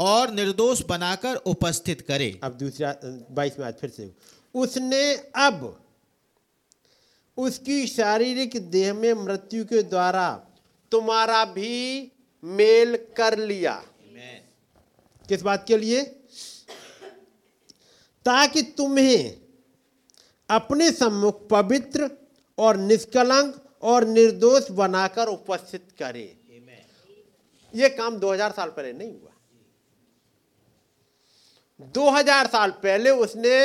और 0.00 0.30
निर्दोष 0.30 0.82
बनाकर 0.82 1.34
उपस्थित 1.36 2.00
करे। 2.00 2.40
अब 2.42 2.52
दूसरा, 2.52 2.96
बाईस 3.30 3.58
में 3.58 3.72
फिर 3.72 3.90
से। 3.90 4.12
उसने 4.54 5.14
अब 5.36 5.84
उसकी 7.36 7.86
शारीरिक 7.86 8.70
देह 8.70 8.94
में 8.94 9.12
मृत्यु 9.12 9.64
के 9.64 9.82
द्वारा 9.82 10.46
तुम्हारा 10.92 11.44
भी 11.44 12.12
मेल 12.44 12.96
कर 13.16 13.38
लिया। 13.38 13.84
किस 15.28 15.42
बात 15.42 15.66
के 15.66 15.76
लिए? 15.76 16.02
ताकि 18.24 18.62
तुम्हें 18.62 19.40
अपने 20.50 20.90
सम्मुख 20.90 21.48
पवित्र 21.48 22.10
और 22.58 22.76
निष्कलंक 22.76 23.64
और 23.82 24.04
निर्दोष 24.04 24.70
बनाकर 24.70 25.26
उपस्थित 25.26 25.88
करे। 25.98 26.36
यह 27.74 27.88
काम 27.88 28.16
2000 28.16 28.52
साल 28.52 28.68
पहले 28.68 28.92
नहीं 28.92 29.12
हुआ। 29.12 29.29
2000 31.80 32.46
साल 32.46 32.70
पहले 32.82 33.10
उसने 33.10 33.58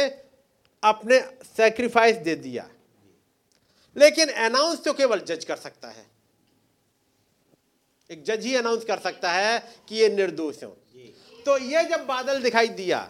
अपने 0.84 1.20
सेक्रीफाइस 1.58 2.16
दे 2.18 2.36
दिया। 2.36 2.70
लेकिन 3.96 4.30
अनाउंस 4.30 4.84
तो 4.84 4.94
केवल 4.94 5.20
जज 5.20 5.46
कर 5.46 5.56
सकता 5.56 5.88
है। 5.88 6.06
एक 8.10 8.24
जज 8.24 8.46
ही 8.46 8.56
अनाउंस 8.56 8.84
कर 8.86 9.00
सकता 9.00 9.32
है 9.32 9.60
कि 9.90 9.96
ये 9.96 10.10
निर्दोष 10.10 10.64
हो। 10.64 10.78
तो 11.46 11.58
ये 11.58 11.84
जब 11.84 12.06
बादल 12.06 12.42
दिखाई 12.42 12.68
दिया 12.68 13.10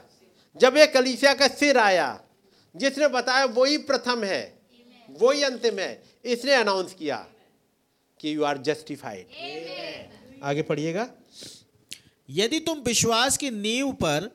जब 0.56 0.78
ये 0.78 0.88
कलीसिया 0.88 1.34
का 1.34 1.48
सिर 1.48 1.78
आया 1.78 2.08
जिसने 2.76 3.08
बताया 3.08 3.46
वही 3.46 3.78
प्रथम 3.78 4.24
है 4.24 4.44
वही 5.10 5.44
अंतिम 5.44 5.80
है 5.80 6.04
इसने 6.26 6.54
अनाउंस 6.54 6.94
किया 6.94 7.18
कि 8.20 8.36
यू 8.36 8.44
आर 8.44 8.58
जस्टिफाइड 8.58 9.26
आगे 10.44 10.62
पढ़िएगा। 10.62 11.08
यदि 12.30 12.60
तुम 12.60 12.80
विश्वास 12.80 13.38
की 13.38 13.50
नींव 13.50 13.92
पर 13.94 14.30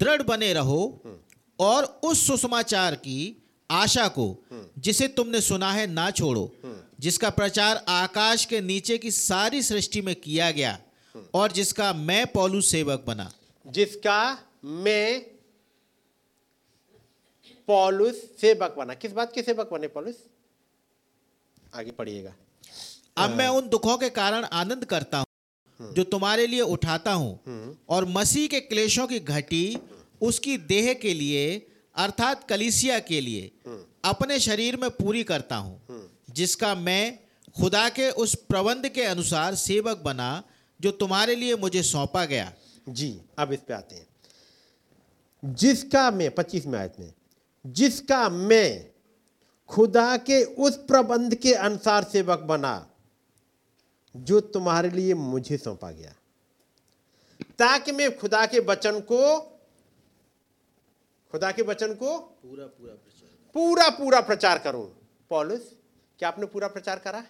दृढ़ 0.00 0.22
बने 0.22 0.52
रहो 0.52 0.80
और 1.58 1.84
उस 2.04 2.26
सुसमाचार 2.26 2.94
की 2.96 3.18
आशा 3.70 4.06
को 4.08 4.26
जिसे 4.78 5.08
तुमने 5.08 5.40
सुना 5.40 5.70
है 5.72 5.86
ना 5.86 6.10
छोड़ो 6.10 6.50
जिसका 7.00 7.30
प्रचार 7.30 7.84
आकाश 7.88 8.44
के 8.44 8.60
नीचे 8.60 8.98
की 8.98 9.10
सारी 9.10 9.62
सृष्टि 9.62 10.00
में 10.00 10.14
किया 10.16 10.50
गया 10.50 10.78
और 11.34 11.52
जिसका 11.52 11.92
मैं 11.92 12.26
पौलू 12.26 12.60
सेवक 12.60 13.04
बना। 13.06 13.30
जिसका 13.66 14.20
मैं 14.64 15.20
पॉलुस 17.68 18.22
सेवक 18.40 18.74
बना। 18.78 18.94
किस 18.94 19.12
बात 19.12 19.32
के 19.34 19.42
सेवक 19.42 19.70
बने 19.72 19.88
पॉलुस? 19.88 20.14
आगे 21.74 21.90
पढ़िएगा। 21.90 22.34
अब 23.16 23.30
मैं 23.30 23.48
उन 23.48 23.68
दुखों 23.68 23.96
के 23.98 24.10
कारण 24.10 24.44
आनंद 24.44 24.84
करता 24.84 25.18
हूँ 25.18 25.25
जो 25.82 26.04
तुम्हारे 26.04 26.46
लिए 26.46 26.60
उठाता 26.60 27.12
हूँ 27.12 27.40
और 27.88 28.04
मसीह 28.04 28.46
के 28.46 28.60
क्लेशों 28.60 29.06
की 29.06 29.18
घटी 29.18 29.78
उसकी 30.22 30.56
देह 30.58 30.94
के 30.94 31.14
लिए, 31.14 31.66
अर्थात 31.94 32.48
कलीसिया 32.48 32.98
के 32.98 33.20
लिए, 33.20 33.50
अपने 34.04 34.38
शरीर 34.40 34.76
में 34.76 34.90
पूरी 34.90 35.24
करता 35.24 35.56
हूँ, 35.56 35.80
जिसका 36.30 36.74
मैं 36.74 37.18
खुदा 37.60 37.88
के 37.88 38.10
उस 38.10 38.34
प्रबंध 38.34 38.88
के 38.88 39.02
अनुसार 39.02 39.54
सेवक 39.54 39.96
बना, 39.96 40.42
जो 40.80 40.90
तुम्हारे 40.90 41.34
लिए 41.34 41.56
मुझे 41.56 41.82
सौंपा 41.82 42.24
गया। 42.24 42.52
जी, 42.88 43.20
अब 43.38 43.52
इस 43.52 43.60
पे 43.60 43.74
आते 43.74 43.96
हैं। 43.96 44.06
जिसका 45.54 46.10
मैं, 46.10 46.34
पच्चीस 46.34 46.66
में 46.66 46.78
आयत 46.78 46.94
में, 47.00 47.12
जिसका 47.66 48.28
मैं 48.28 48.90
खुदा 49.68 50.16
के 50.16 50.44
उस 50.44 50.76
प्रबंध 50.76 51.34
के 51.34 51.52
अनुसार 51.52 52.04
सेवक 52.04 52.38
बना 52.38 52.90
जो 54.16 54.40
तुम्हारे 54.40 54.90
लिए 54.90 55.14
मुझे 55.14 55.56
सौंपा 55.58 55.90
गया। 55.90 56.14
ताकि 57.58 57.92
मैं 57.92 58.18
खुदा 58.18 58.46
के 58.46 58.60
वचन 58.60 59.00
को 59.00 59.40
खुदा 61.32 61.52
के 61.52 61.62
वचन 61.62 61.94
को 61.94 62.18
पूरा 62.18 62.66
पूरा 62.66 62.94
प्रचार 62.94 63.52
पूरा 63.54 63.88
पूरा 63.90 64.20
प्रचार 64.20 64.58
करूँ। 64.58 65.08
पॉलुस 65.30 65.76
क्या 66.18 66.28
आपने 66.28 66.46
पूरा 66.46 66.68
प्रचार 66.68 66.98
करा? 66.98 67.26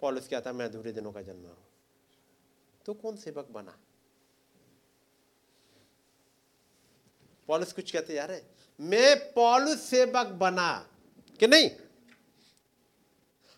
पॉलुस 0.00 0.28
क्या 0.28 0.40
था 0.40 0.52
मैं 0.52 0.66
अधूरे 0.66 0.92
दिनों 0.92 1.12
का 1.12 1.22
जन्म 1.22 1.40
हूँ। 1.40 1.56
तो 2.86 2.94
कौन 2.94 3.16
सेवक 3.16 3.48
बना? 3.50 3.78
पॉलिस 7.48 7.72
कुछ 7.72 7.90
कहते 7.90 8.14
जा 8.14 8.24
रहे 8.24 8.40
मैं 8.80 9.32
पॉलुस 9.32 9.80
सेवक 9.80 10.26
बना। 10.26 10.90
कि 11.40 11.46
नहीं? 11.46 11.70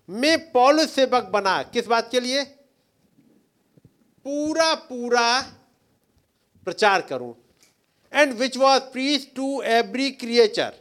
मैं 0.08 0.38
पॉलुस 0.52 0.90
सेवक 0.90 1.24
बना। 1.24 1.62
किस 1.62 1.86
बात 1.86 2.10
के 2.10 2.20
लिए? 2.20 2.44
पूरा 4.26 4.74
पूरा 4.74 5.40
प्रचार 6.66 7.02
करूँ। 7.02 7.34
And 8.12 8.32
which 8.32 8.56
was 8.56 8.82
preach 8.82 9.34
to 9.34 9.62
every 9.62 10.10
creature 10.10 10.74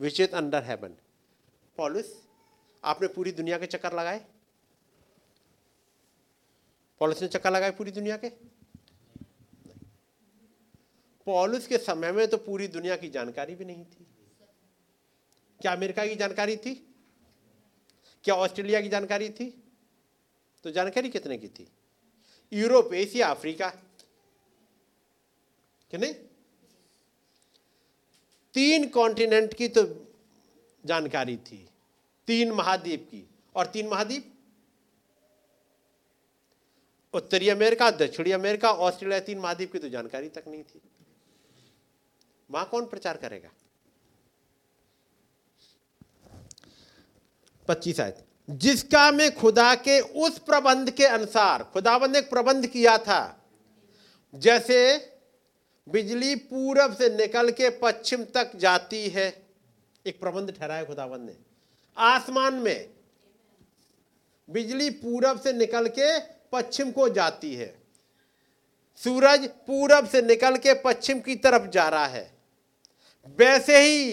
which 0.00 0.20
is 0.20 0.34
under 0.34 0.64
heaven 0.64 0.94
पॉलुस, 1.78 2.14
आपने 2.84 3.08
पूरी 3.08 3.32
दुनिया 3.32 3.58
के 3.58 3.66
चक्कर 3.66 3.92
लगाए? 3.92 4.24
पॉलुस 7.00 7.22
ने 7.22 7.28
चक्कर 7.28 7.50
लगाए 7.50 7.70
पूरी 7.70 7.90
दुनिया 7.90 8.16
के? 8.16 8.28
पॉलुस 11.26 11.66
के 11.66 11.78
समय 11.78 12.12
में 12.12 12.26
तो 12.28 12.36
पूरी 12.36 12.68
दुनिया 12.68 12.96
की 12.96 13.08
जानकारी 13.08 13.54
भी 13.54 13.64
नहीं 13.64 13.84
थी। 13.84 14.06
क्या 15.60 15.72
अमेरिका 15.72 16.06
की 16.06 16.14
जानकारी 16.14 16.56
थी? 16.56 16.91
क्या 18.24 18.34
ऑस्ट्रेलिया 18.34 18.80
की 18.80 18.88
जानकारी 18.88 19.30
थी? 19.30 19.62
तो 20.64 20.70
जानकारी 20.70 21.08
कितने 21.08 21.38
की 21.38 21.48
थी? 21.48 21.68
Europe, 22.52 22.94
Asia, 22.94 23.28
Africa. 23.28 23.68
कि 25.90 25.98
नहीं? 25.98 26.14
तीन 28.54 28.88
कॉन्टिनेंट 28.88 29.54
की 29.54 29.68
तो 29.68 30.06
जानकारी 30.86 31.36
थी। 31.36 31.68
तीन 32.26 32.52
महाद्वीप 32.52 33.08
की। 33.10 33.28
और 33.56 33.66
तीन 33.66 33.88
महाद्वीप? 33.88 34.34
उत्तरी 37.14 37.48
अमेरिका, 37.48 37.90
दक्षिणी 37.90 38.30
अमेरिका, 38.30 38.72
ऑस्ट्रेलिया, 38.72 39.20
तीन 39.20 39.38
महाद्वीप 39.38 39.72
की 39.72 39.78
तो 39.78 39.88
जानकारी 39.88 40.28
तक 40.28 40.44
नहीं 40.48 40.62
थी। 40.62 40.80
वहाँ 42.50 42.68
कौन 42.68 42.86
प्रचार 42.86 43.16
करेगा? 43.16 43.50
पच्चीस 47.72 48.00
आयत। 48.00 48.24
जिसका 48.50 49.10
मैं 49.10 49.34
खुदा 49.34 49.74
के 49.74 50.00
उस 50.00 50.38
प्रबंध 50.38 50.90
के 50.90 51.04
अनुसार, 51.06 51.62
खुदावन 51.64 52.10
ने 52.12 52.18
एक 52.18 52.30
प्रबंध 52.30 52.66
किया 52.66 52.98
था, 52.98 53.22
जैसे 54.34 54.78
बिजली 55.86 56.34
पूरब 56.36 56.96
से 56.96 57.08
निकल 57.16 57.50
के 57.50 57.70
पश्चिम 57.70 58.24
तक 58.24 58.56
जाती 58.56 59.08
है, 59.08 59.26
एक 60.06 60.20
प्रबंध 60.20 60.50
ठहराया 60.50 60.84
खुदाबंद 60.84 61.26
ने। 61.26 61.36
आसमान 61.96 62.54
में 62.54 62.90
बिजली 64.48 64.90
पूरब 64.90 65.40
से 65.40 65.52
निकल 65.52 65.88
के 65.88 66.18
पश्चिम 66.52 66.90
को 66.90 67.08
जाती 67.08 67.54
है। 67.54 67.74
सूरज 69.00 69.48
पूरब 69.66 70.08
से 70.08 70.22
निकल 70.22 70.56
के 70.56 70.74
पश्चिम 70.74 71.20
की 71.20 71.36
तरफ़ 71.36 71.68
जा 71.70 71.88
रहा 71.88 72.06
है। 72.06 72.30
वैसे 73.38 73.78
ही 73.78 74.10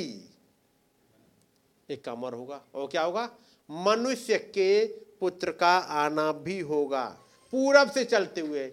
एक 1.90 2.04
कमर 2.06 2.34
होगा, 2.34 2.62
और 2.76 2.88
क्या 2.88 3.02
होगा? 3.02 3.30
मनुष्य 3.70 4.38
के 4.38 4.86
पुत्र 5.20 5.52
का 5.52 5.78
आना 5.78 6.32
भी 6.32 6.60
होगा। 6.60 7.04
पूरब 7.54 7.92
से 7.92 8.04
चलते 8.06 8.42
हुए 8.42 8.66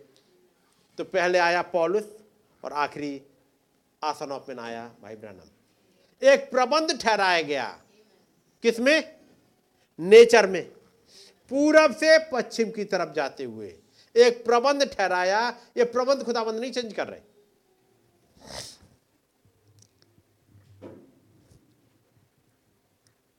तो 0.99 1.05
पहले 1.05 1.39
आया 1.39 1.63
पॉलुस 1.63 2.09
और 2.63 2.73
आखिरी 2.73 3.21
आसन 4.03 4.41
में 4.49 4.57
आया 4.57 4.85
भाई 5.03 5.17
ब्रनम 5.17 6.29
एक 6.29 6.51
प्रबंध 6.51 6.99
ठहराया 7.01 7.43
गया। 7.43 7.67
किसमें 8.63 9.15
नेचर 9.99 10.47
में। 10.47 10.63
पूरब 11.51 11.95
से 11.95 12.19
पश्चिम 12.33 12.71
की 12.71 12.85
तरफ़ 12.85 13.13
जाते 13.13 13.45
हुए 13.45 13.75
एक 14.15 14.45
प्रबंध 14.45 14.85
ठहराया। 14.89 15.49
ये 15.77 15.85
प्रबंध 15.85 16.23
खुदाबंद 16.23 16.61
नहीं 16.61 16.73
चेंज 16.73 16.93
कर 16.93 17.07
रहे। 17.07 17.21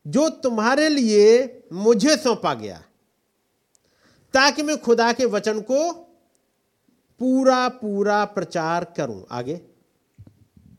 जो 0.08 0.30
तुम्हारे 0.30 0.90
लिए 0.90 1.64
मुझे 1.74 2.18
सौंपा 2.18 2.54
गया 2.54 2.82
ताकि 4.34 4.64
मैं 4.64 4.78
खुदा 4.82 5.12
के 5.14 5.26
वचन 5.26 5.60
को 5.62 5.92
पूरा 7.20 7.68
पूरा 7.70 8.26
प्रचार 8.26 8.84
करूँ। 8.98 9.26
आगे। 9.32 9.54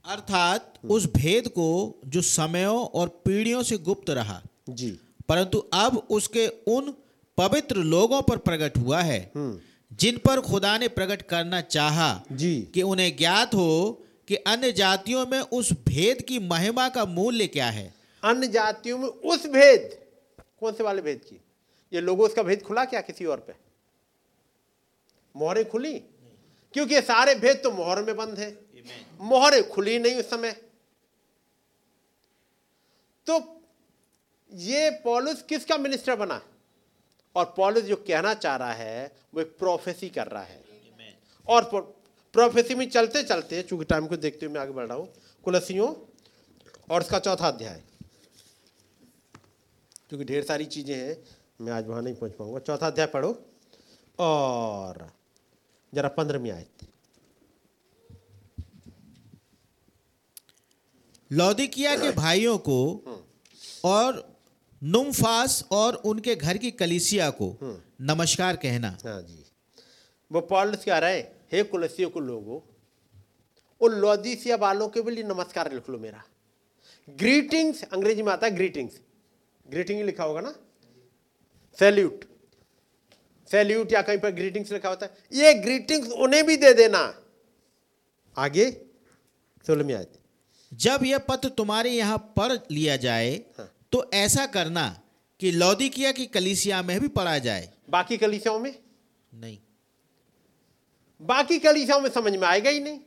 अर्थात 0.05 0.75
उस 0.85 1.07
भेद 1.13 1.49
को 1.49 1.95
जो 2.07 2.23
समयों 2.23 2.85
और 2.85 3.09
पीढ़ियों 3.09 3.63
से 3.63 3.79
गुप्त 3.79 4.11
रहा 4.11 4.41
जी। 4.69 4.91
परंतु 5.29 5.59
अब 5.59 5.97
उसके 6.11 6.47
उन 6.49 6.95
पवित्र 7.39 7.77
लोगों 7.77 8.23
पर 8.23 8.37
प्रकट 8.37 8.79
हुआ 8.79 9.01
है 9.01 9.33
जिन 9.37 10.17
पर 10.19 10.41
खुदा 10.41 10.79
ने 10.79 10.89
प्रकट 10.89 11.23
करना 11.23 11.61
चाहा 11.61 12.23
जी। 12.33 12.61
कि 12.75 12.83
उन्हें 12.83 13.17
ज्ञात 13.17 13.55
हो 13.55 14.03
कि 14.29 14.35
अन्य 14.35 14.73
जातियों 14.73 15.27
में 15.27 15.41
उस 15.41 15.73
भेद 15.73 16.23
की 16.23 16.39
महिमा 16.39 16.89
का 16.89 17.05
मूल्य 17.05 17.47
क्या 17.47 17.71
है। 17.71 17.98
अन्य 18.23 18.47
जातियों 18.49 18.99
में 18.99 19.09
उस 19.09 19.47
भेद 19.47 19.91
कौन 20.61 20.73
से 20.73 20.85
वाले 20.85 21.03
भेद 21.03 21.21
की? 21.21 21.41
ये 21.93 22.01
लोगों 22.01 22.27
उसका 22.27 22.43
भेद 22.43 22.63
खुला 22.63 22.85
क्या 22.85 23.01
किसी 23.01 23.25
और 23.25 23.41
पे? 23.41 23.55
मोहरें 25.35 25.69
खुली? 25.71 25.99
क्योंकि 26.75 26.95
ये 26.95 27.01
सारे 27.01 27.35
भेद 27.35 27.61
तो 27.63 27.71
मोहर 27.71 28.03
में 28.03 28.17
बंद 28.17 28.39
है। 28.39 28.51
मोहरें 29.21 29.69
खुली 29.69 29.99
नहीं 29.99 30.15
उस 30.15 30.31
समय। 30.31 30.53
तो 33.27 33.41
ये 34.53 34.91
पॉलिस 35.05 35.43
किसका 35.43 35.79
मिनिस्टर 35.79 36.17
बना? 36.17 36.41
और 37.37 37.55
पॉलिस 37.57 37.85
जो 37.85 37.97
कहना 37.99 38.35
चाह 38.35 38.57
रहा 38.57 38.73
है 38.73 39.13
वो 39.35 39.41
एक 39.41 39.57
प्रोफेसी 39.59 40.09
कर 40.09 40.27
रहा 40.27 40.43
है। 40.43 40.63
और 41.47 41.65
प्रोफेसी 42.35 42.75
में 42.75 42.89
चलते 42.91 43.23
चलते 43.23 43.63
चूँकि 43.63 43.85
टाइम 43.85 44.07
को 44.07 44.17
देखते 44.17 44.47
हुए 44.47 44.55
मैं 44.55 44.61
आगे 44.61 44.73
बढ़ 44.73 44.87
रहा 44.87 44.97
हूँ 44.97 45.09
कुलसियों 45.45 45.95
और 46.91 47.01
उसका 47.01 47.19
चौथा 47.19 47.49
अध्याय। 47.49 47.83
क्योंकि 50.11 50.25
ढेर 50.25 50.45
सारी 50.45 50.65
चीज़ें 50.67 50.95
हैं 50.95 51.17
मैं 51.61 51.73
आज 51.73 51.87
वहाँ 51.87 52.03
नहीं 52.03 52.15
पहुँच 52.15 52.33
पाऊँगा। 52.33 52.59
चौथा 52.59 52.87
अध्याय 52.87 53.07
पढ़ो 53.07 53.31
और 54.19 55.07
जरा 55.93 56.09
पंद्रहवीं 56.09 56.51
आयत। 56.51 56.87
लौदिकिया 61.31 61.97
के 61.97 62.11
भाइयों 62.13 62.57
को 62.59 62.79
और 63.85 64.23
नुमफास 64.83 65.65
और 65.73 65.95
उनके 66.07 66.35
घर 66.37 66.57
की 66.57 66.71
कलिसिया 66.73 67.29
को 67.33 67.57
नमस्कार 68.03 68.57
कहना। 68.57 68.89
हाँ 69.05 69.21
जी। 69.23 69.45
वो 70.31 70.41
पॉलुस 70.43 70.85
क्या 70.85 70.99
रहे? 70.99 71.21
हे 71.53 71.63
कुलसियों 71.65 72.11
को 72.11 72.21
लोगो 72.21 72.65
उन 73.81 73.93
लौदीसिया 73.95 74.57
वालों 74.57 74.89
के 74.89 75.11
लिए 75.11 75.25
नमस्कार 75.25 75.73
लिख 75.73 75.91
लो 75.91 75.99
मेरा। 75.99 76.23
ग्रीटिंग्स 77.09 77.83
अंग्रेज़ी 77.85 78.23
में 78.23 78.33
आता 78.33 78.47
है 78.47 78.55
ग्रीटिंग्स 78.55 79.01
ग्रीटिंग 79.69 79.99
ही 79.99 80.05
लिखा 80.05 80.25
होगा 80.25 80.41
ना? 80.41 80.55
सैल्यूट 81.79 82.25
सैल्यूट 83.51 83.93
या 83.93 84.03
कहीं 84.03 84.19
पर 84.19 84.31
ग्रीटिंग्स 84.31 84.73
लिखा 84.73 84.89
होता 84.89 85.07
है। 85.07 85.17
ये 85.33 85.53
ग्रीटिंग्स 85.55 86.11
उन्हें 86.11 86.45
भी 86.47 86.57
दे 86.57 86.73
देना। 86.75 86.99
आगे 88.37 88.71
सोलह 89.67 89.85
में 89.85 89.95
आए 89.95 90.07
जब 90.73 91.05
यह 91.05 91.19
पत्र 91.19 91.49
तुम्हारे 91.49 91.91
यहाँ 91.91 92.19
पढ़ 92.37 92.53
लिया 92.71 92.97
जाए 92.97 93.35
हाँ। 93.59 93.71
तो 93.93 94.11
ऐसा 94.15 94.47
करना 94.47 95.03
कि 95.41 95.51
लौदिकिया 95.51 96.13
की 96.13 96.27
कलिसिया 96.27 96.83
में 96.83 97.01
भी 97.01 97.09
पढ़ा 97.09 97.39
जाए। 97.39 97.69
बाकी 97.91 98.17
कलीसियाओं 98.17 98.59
में? 98.59 98.75
नहीं। 99.35 99.59
बाकी 101.21 101.59
कलीसियाओं 101.59 102.01
में 102.01 102.11
समझ 102.11 102.33
में 102.33 102.47
आएगा 102.49 102.71
ही 102.71 102.81
नहीं। 102.81 102.99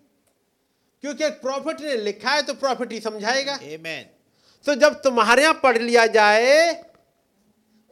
क्योंकि 1.04 1.24
एक 1.24 1.42
प्रॉफिट 1.42 1.82
ने 1.82 1.98
लिखा 1.98 2.32
है 2.32 2.42
तो 2.42 2.54
प्रॉफिट 2.54 2.92
ही 2.92 3.00
समझाएगा। 3.00 3.54
आमेन 3.54 4.06
तो 4.66 4.76
जब 4.76 5.02
तुम्हारे 5.02 5.42
यहाँ 5.42 5.60
पढ़ 5.64 5.78
लिया 5.78 6.06
जाए 6.08 6.72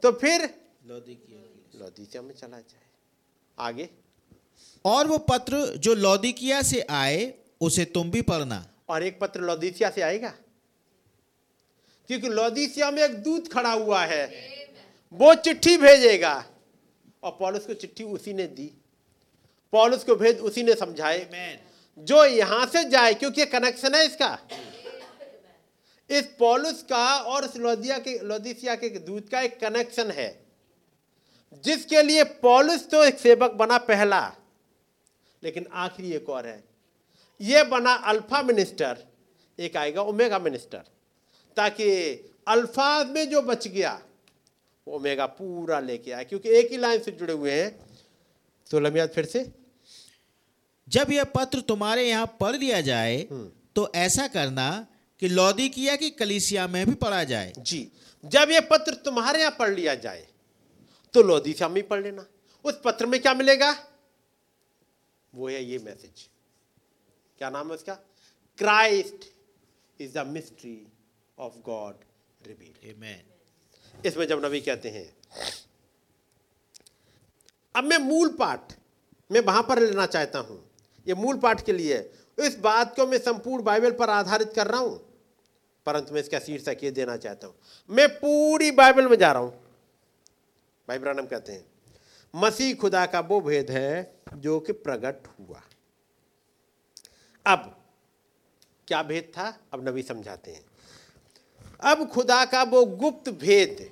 तो 0.02 0.12
फिर 0.12 0.42
लौदीसिया 0.86 2.22
में 2.22 2.34
चला 2.34 2.58
जाए। 2.58 2.86
आगे। 3.58 3.88
और 4.84 5.06
वो 5.06 5.18
पत्र 5.20 5.56
जो 5.76 5.94
लौदिकिया 5.94 6.60
से 6.62 6.80
आए 6.90 7.32
उसे 7.60 7.84
तुम 7.86 8.10
भी 8.10 8.22
पढ़ना। 8.22 8.64
और 8.88 9.02
एक 9.02 9.18
पत्र 9.20 9.40
लौदीसिया 9.40 9.90
से 9.90 10.02
आएगा? 10.02 10.32
क्योंकि 12.08 12.28
लौदीसिया 12.28 12.90
में 12.90 13.02
एक 13.02 13.14
दूत 13.22 13.52
खड़ा 13.52 13.72
हुआ 13.72 14.04
है। 14.04 14.24
वो 15.14 15.34
चिट्ठी 15.36 15.76
भेजेगा। 15.76 16.34
और 17.22 17.36
पॉलुस 17.40 17.66
को 17.66 17.74
चिट्ठी 17.74 18.04
उसी 18.04 18.32
ने 18.32 18.46
दी। 18.48 18.70
पॉलुस 19.72 20.04
को 20.04 20.14
भेज 20.16 20.38
उसी 20.40 20.62
ने 20.62 20.74
समझाए। 20.74 21.58
जो 21.98 22.24
यहाँ 22.24 22.66
से 22.66 22.84
जाए 22.90 23.14
क्योंकि 23.14 23.46
कनेक्शन 23.46 23.94
है 23.94 24.04
इसका। 24.06 24.38
इस 26.10 26.26
पॉलुस 26.38 26.82
का 26.82 27.04
और 27.16 27.44
इस 27.44 27.56
लोदिया 27.56 27.98
के 27.98 28.18
लोदिसिया 28.18 28.74
के 28.74 28.88
दूत 29.00 29.28
का 29.28 29.40
एक 29.40 29.58
कनेक्शन 29.60 30.10
है 30.10 30.28
जिसके 31.64 32.02
लिए 32.02 32.24
पॉलुस 32.42 32.88
तो 32.90 33.04
एक 33.04 33.18
सेवक 33.18 33.52
बना 33.54 33.78
पहला 33.84 34.20
लेकिन 35.42 35.66
आखिरी 35.74 36.12
एक 36.12 36.28
और 36.28 36.46
है। 36.46 36.62
यह 37.40 37.64
बना 37.64 37.92
अल्फ़ा 38.08 38.42
मिनिस्टर 38.42 38.98
एक 39.58 39.76
आएगा 39.76 40.02
ओमेगा 40.02 40.38
मिनिस्टर 40.38 40.82
ताकि 41.56 41.88
अल्फ़ा 42.48 43.04
में 43.04 43.28
जो 43.30 43.42
बच 43.42 43.66
गया 43.68 43.92
वो 44.86 44.96
ओमेगा 44.96 45.26
पूरा 45.28 45.80
लेके 45.80 46.12
आए 46.12 46.24
क्योंकि 46.24 46.48
एक 46.50 46.70
ही 46.72 46.76
लाइन 46.76 47.00
से 47.02 47.10
जुड़े 47.12 47.32
हुए 47.32 47.52
हैं। 47.52 47.70
तो 48.66 48.80
लमियात 48.80 49.12
फिर 49.14 49.24
से। 49.24 49.44
जब 50.88 51.12
यह 51.12 51.24
पत्र 51.34 51.60
तुम्हारे 51.60 52.08
यहाँ 52.08 52.26
पढ़ 52.40 52.56
लिया 52.56 52.80
जाए 52.82 53.26
तो 53.76 53.90
ऐसा 53.94 54.26
करना 54.28 54.86
कि 55.22 55.28
लौदी 55.28 55.68
किया 55.68 55.96
कि 55.96 56.10
कलिसिया 56.12 56.66
में 56.66 56.84
भी 56.86 56.94
पढ़ा 56.96 57.22
जाए। 57.24 57.52
जी 57.58 57.90
जब 58.24 58.50
यह 58.50 58.60
पत्र 58.70 58.94
तुम्हारे 59.04 59.40
यहाँ 59.40 59.56
पढ़ 59.58 59.70
लिया 59.70 59.94
जाए 59.96 60.26
तो 61.14 61.22
लोदीसिया 61.22 61.68
में 61.68 61.76
ही 61.76 61.82
पढ़ 61.82 62.02
लेना। 62.02 62.26
उस 62.64 62.80
पत्र 62.84 63.06
में 63.06 63.20
क्या 63.22 63.34
मिलेगा? 63.34 63.70
वो 65.32 65.48
है 65.48 65.62
ये 65.64 65.78
मैसेज 65.78 66.28
क्या 67.38 67.50
नाम 67.50 67.68
है 67.68 67.74
उसका? 67.74 67.94
Christ 68.58 69.24
is 69.98 70.12
the 70.14 70.26
mystery 70.26 70.86
of 71.38 71.54
God 71.66 72.04
reveal 72.40 73.14
इसमें 74.06 74.26
जब 74.26 74.44
नबी 74.44 74.60
कहते 74.60 74.88
हैं 74.90 75.08
अब 77.74 77.84
मैं 77.84 77.98
मूल 77.98 78.28
पाठ 78.38 78.72
मैं 79.30 79.40
वहाँ 79.42 79.62
पर 79.62 79.80
लेना 79.80 80.06
चाहता 80.06 80.38
हूँ। 80.38 80.58
ये 81.06 81.14
मूल 81.14 81.38
पाठ 81.38 81.64
के 81.66 81.72
लिए 81.72 81.98
इस 82.38 82.58
बात 82.60 82.94
को 82.96 83.06
मैं 83.06 83.18
संपूर्ण 83.18 83.62
बाइबल 83.64 83.90
पर 83.92 84.10
आधारित 84.10 84.52
कर 84.56 84.66
रहा 84.66 84.80
हूँ। 84.80 85.00
परंतु 85.86 86.14
मैं 86.14 86.20
इसका 86.20 86.38
शीर्षक 86.38 86.84
ये 86.84 86.90
देना 86.90 87.16
चाहता 87.16 87.46
हूँ। 87.46 87.54
मैं 87.90 88.08
पूरी 88.10 88.70
बाइबल 88.70 89.08
में 89.08 89.16
जा 89.18 89.32
रहा 89.32 89.42
हूँ। 89.42 89.52
भाई 90.88 90.98
ब्रानम 90.98 91.26
कहते 91.26 91.52
हैं, 91.52 91.64
मसीह 92.34 92.74
खुदा 92.74 93.04
का 93.06 93.20
वो 93.20 93.40
भेद 93.40 93.70
है 93.70 94.12
जो 94.34 94.58
कि 94.60 94.72
प्रकट 94.74 95.26
हुआ। 95.28 95.62
अब 97.46 97.76
क्या 98.88 99.02
भेद 99.02 99.32
था? 99.36 99.58
अब 99.74 99.88
नबी 99.88 100.02
समझाते 100.02 100.50
हैं। 100.50 100.64
अब 101.84 102.06
खुदा 102.08 102.44
का 102.44 102.62
वो 102.62 102.84
गुप्त 102.84 103.30
भेद 103.30 103.88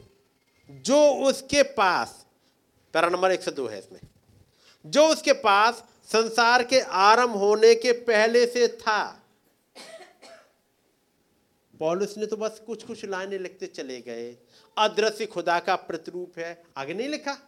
जो 0.85 0.99
उसके 1.25 1.63
पास, 1.63 2.25
पैरा 2.95 3.09
नंबर 3.09 3.33
एक 3.33 3.43
सौ 3.43 3.51
दो 3.51 3.67
है 3.67 3.79
इसमें, 3.79 4.01
जो 4.85 5.07
उसके 5.09 5.33
पास 5.35 5.83
संसार 6.09 6.63
के 6.65 6.81
आरंभ 6.81 7.37
होने 7.37 7.75
के 7.75 7.93
पहले 7.93 8.47
से 8.47 8.67
था 8.69 9.01
पॉलुस 11.81 12.19
ने 12.19 12.27
तो 12.27 12.37
बस 12.37 12.63
कुछ 12.67 12.83
कुछ 12.83 13.05
लाइनें 13.05 13.39
लिखते 13.39 13.67
चले 13.67 14.01
गए। 14.01 14.37
अदृश्य 14.79 15.27
खुदा 15.27 15.59
का 15.59 15.77
प्रतिरूप 15.77 16.39
है। 16.39 16.63
आगे 16.77 16.95
नहीं 16.95 17.09
लिखा? 17.09 17.39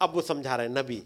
अब 0.00 0.14
वो 0.14 0.22
समझा 0.22 0.56
रहे 0.56 0.68
नबी। 0.68 1.02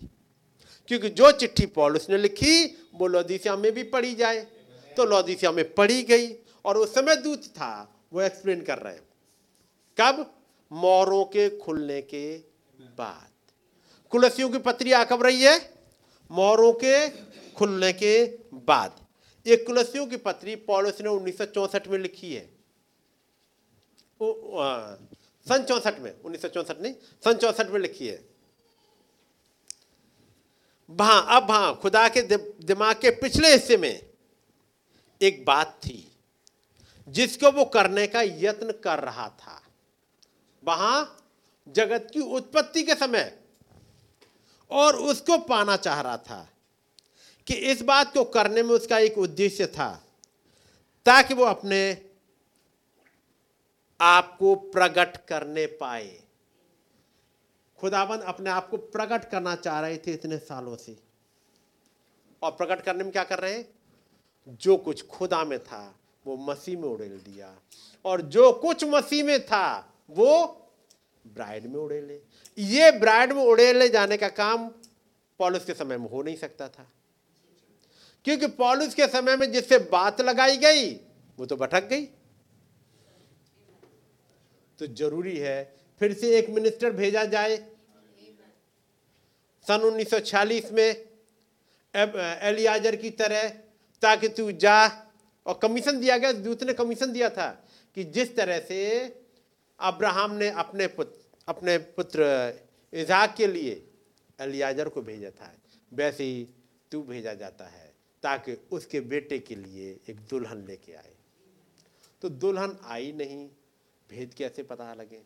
क्योंकि 0.89 1.09
जो 1.09 1.33
चिट्ठी 1.33 1.67
पॉलुस 1.67 2.11
ने 2.11 2.19
लिखी, 2.19 2.67
वो 2.95 3.07
लौदीसिया 3.07 3.57
में 3.57 3.73
भी 3.73 3.83
पढ़ी 3.83 4.15
जाए। 4.15 4.47
तो 4.97 5.05
लौदीसिया 5.05 5.53
में 5.53 5.75
पढ़ी 5.75 6.03
गई 6.03 6.37
और 6.65 6.77
उस 6.77 6.95
समय 6.95 7.17
दूत 7.17 7.45
था। 7.45 8.01
वो 8.13 8.23
एक्सप्लेन 8.23 8.63
कर 8.63 8.79
रहे 8.79 8.95
हैं। 8.95 9.09
कब? 10.01 10.35
मोरों 10.73 11.25
के 11.25 11.59
खुलने 11.59 12.03
के 12.03 12.39
बाद। 12.81 13.29
कुलसियों 14.11 14.51
की 14.51 14.59
पत्रिया 14.59 15.05
कब 15.05 15.23
रही 15.23 15.43
है? 15.43 15.75
मोरों 16.31 16.73
के 16.73 17.09
खुलने 17.53 17.93
के 17.93 18.39
बाद। 18.55 19.02
ये 19.47 19.57
कुलसियों 19.57 20.07
की 20.07 20.17
पत्री 20.17 20.57
पॉलिस 20.57 21.01
ने 21.01 21.09
उन्नीस 21.09 21.41
में 21.89 21.99
लिखी 21.99 22.35
है। 22.35 22.55
ओ, 24.21 24.59
आ, 24.59 24.95
सन 25.49 25.65
चौसठ 25.65 25.99
में 25.99 26.21
उन्नीस 26.21 26.45
नहीं 26.47 26.95
सन 27.25 27.33
चौसठ 27.33 27.71
में 27.71 27.81
लिखी 27.81 28.09
है। 28.09 28.25
वहाँ 30.91 31.27
अब 31.37 31.51
हाँ 31.51 31.75
खुदा 31.83 32.09
के 32.09 32.23
दिमाग 32.67 32.97
के 32.97 33.11
पिछले 33.11 33.53
हिस्से 33.53 33.77
में 33.77 34.11
एक 35.23 35.45
बात 35.45 35.81
थी 35.83 36.13
जिसको 37.09 37.51
वो 37.51 37.65
करने 37.65 38.07
का 38.07 38.23
यत्न 38.23 38.73
कर 38.73 38.99
रहा 38.99 39.29
था। 39.29 39.63
वहाँ 40.65 41.27
जगत 41.69 42.09
की 42.13 42.21
उत्पत्ति 42.21 42.83
के 42.83 42.95
समय 42.95 43.39
और 44.71 44.97
उसको 44.97 45.39
पाना 45.39 45.77
चाह 45.77 46.01
रहा 46.01 46.17
था। 46.17 46.52
कि 47.47 47.55
इस 47.55 47.83
बात 47.83 48.15
को 48.15 48.25
करने 48.25 48.63
में 48.63 48.71
उसका 48.71 48.99
एक 48.99 49.19
उद्देश्य 49.19 49.67
था, 49.67 50.05
ताकि 51.05 51.35
वो 51.35 51.45
अपने 51.45 52.11
आप 54.01 54.37
को 54.39 54.55
प्रकट 54.55 55.27
करने 55.27 55.67
पाए। 55.67 56.23
खुदाबंद 57.79 58.21
अपने 58.21 58.51
आप 58.51 58.69
को 58.69 58.77
प्रकट 58.77 59.31
करना 59.31 59.57
चाह 59.57 59.81
रहे 59.81 59.99
थे 59.99 60.13
इतने 60.13 60.39
सालों 60.39 60.77
से। 60.77 60.97
और 62.43 62.51
प्रकट 62.51 62.83
करने 62.83 63.05
में 63.05 63.13
क्या 63.13 63.25
कर 63.25 63.39
रहे? 63.39 63.53
हैं 63.53 63.69
जो 64.49 64.77
कुछ 64.77 65.07
खुदा 65.07 65.45
में 65.45 65.65
था, 65.65 65.95
वो 66.27 66.37
मसीह 66.37 66.79
में 66.79 66.89
उड़ेल 66.89 67.19
दिया। 67.19 67.59
और 68.05 68.21
जो 68.21 68.53
कुछ 68.53 68.85
मसीह 68.85 69.25
में 69.25 69.47
था, 69.47 69.95
वो 70.11 70.47
ब्राइड 71.27 71.67
में 71.67 71.81
उड़ेले। 71.81 72.21
ये 72.59 72.91
ब्राइड 72.91 73.33
में 73.33 73.43
उड़ेले 73.43 73.89
जाने 73.89 74.17
का 74.17 74.29
काम 74.29 74.69
पॉलिस 75.39 75.65
के 75.65 75.75
समय 75.75 75.99
में 75.99 76.11
हो 76.11 76.23
नहीं 76.23 76.37
सकता 76.37 76.69
था। 76.69 76.87
क्योंकि 78.27 78.47
पॉलिस 78.57 78.95
के 78.95 79.07
समय 79.09 79.37
में 79.37 79.51
जिससे 79.53 79.79
बात 79.93 80.21
लगाई 80.21 80.57
गई, 80.57 80.93
वो 81.39 81.47
तो 81.47 81.57
भटक 81.57 81.89
गई। 81.89 82.05
तो 84.79 84.87
ज़रूरी 84.89 85.37
है 85.39 85.75
फिर 86.01 86.13
से 86.15 86.37
एक 86.39 86.51
मिनिस्टर 86.51 86.91
भेजा 86.93 87.25
जाए। 87.27 87.57
सन 89.67 89.81
1946 89.83 90.71
में 90.73 90.89
एलियाजर 91.95 92.97
की 92.97 93.11
तरह 93.13 93.49
ताकि 94.03 94.29
तू 94.29 94.51
जा। 94.55 94.87
और 95.47 95.59
कमीशन 95.63 96.01
दिया 96.01 96.17
गया, 96.19 96.33
दूत 96.33 96.63
ने 96.63 96.73
कमीशन 96.75 97.13
दिया 97.13 97.29
था 97.31 97.49
कि 97.97 98.05
जिस 98.07 98.35
तरह 98.37 98.59
से 98.61 98.79
अब्राहम 99.81 100.35
ने 100.35 100.49
अपने 100.51 100.87
पुत्र 100.89 101.21
अपने 101.49 101.77
पुत्र 101.79 102.25
इजाक 102.93 103.35
के 103.37 103.47
लिए 103.47 103.83
एलियाजर 104.39 104.89
को 104.89 105.03
भेजा 105.03 105.31
था, 105.31 105.53
वैसे 105.93 106.25
ही 106.25 106.47
तू 106.93 107.03
भेजा 107.03 107.33
जाता 107.35 107.65
है। 107.67 107.92
ताकि 108.23 108.69
उसके 108.73 109.01
बेटे 109.01 109.39
के 109.39 109.55
लिए 109.55 110.01
एक 110.11 110.17
दुल्हन 110.17 110.65
लेके 110.67 110.93
आए। 110.93 111.15
तो 112.23 112.29
दुल्हन 112.29 112.79
आई 112.85 113.13
नहीं, 113.13 113.49
भेद 114.11 114.35
कैसे 114.35 114.63
पता 114.63 114.95
लगे? 114.95 115.23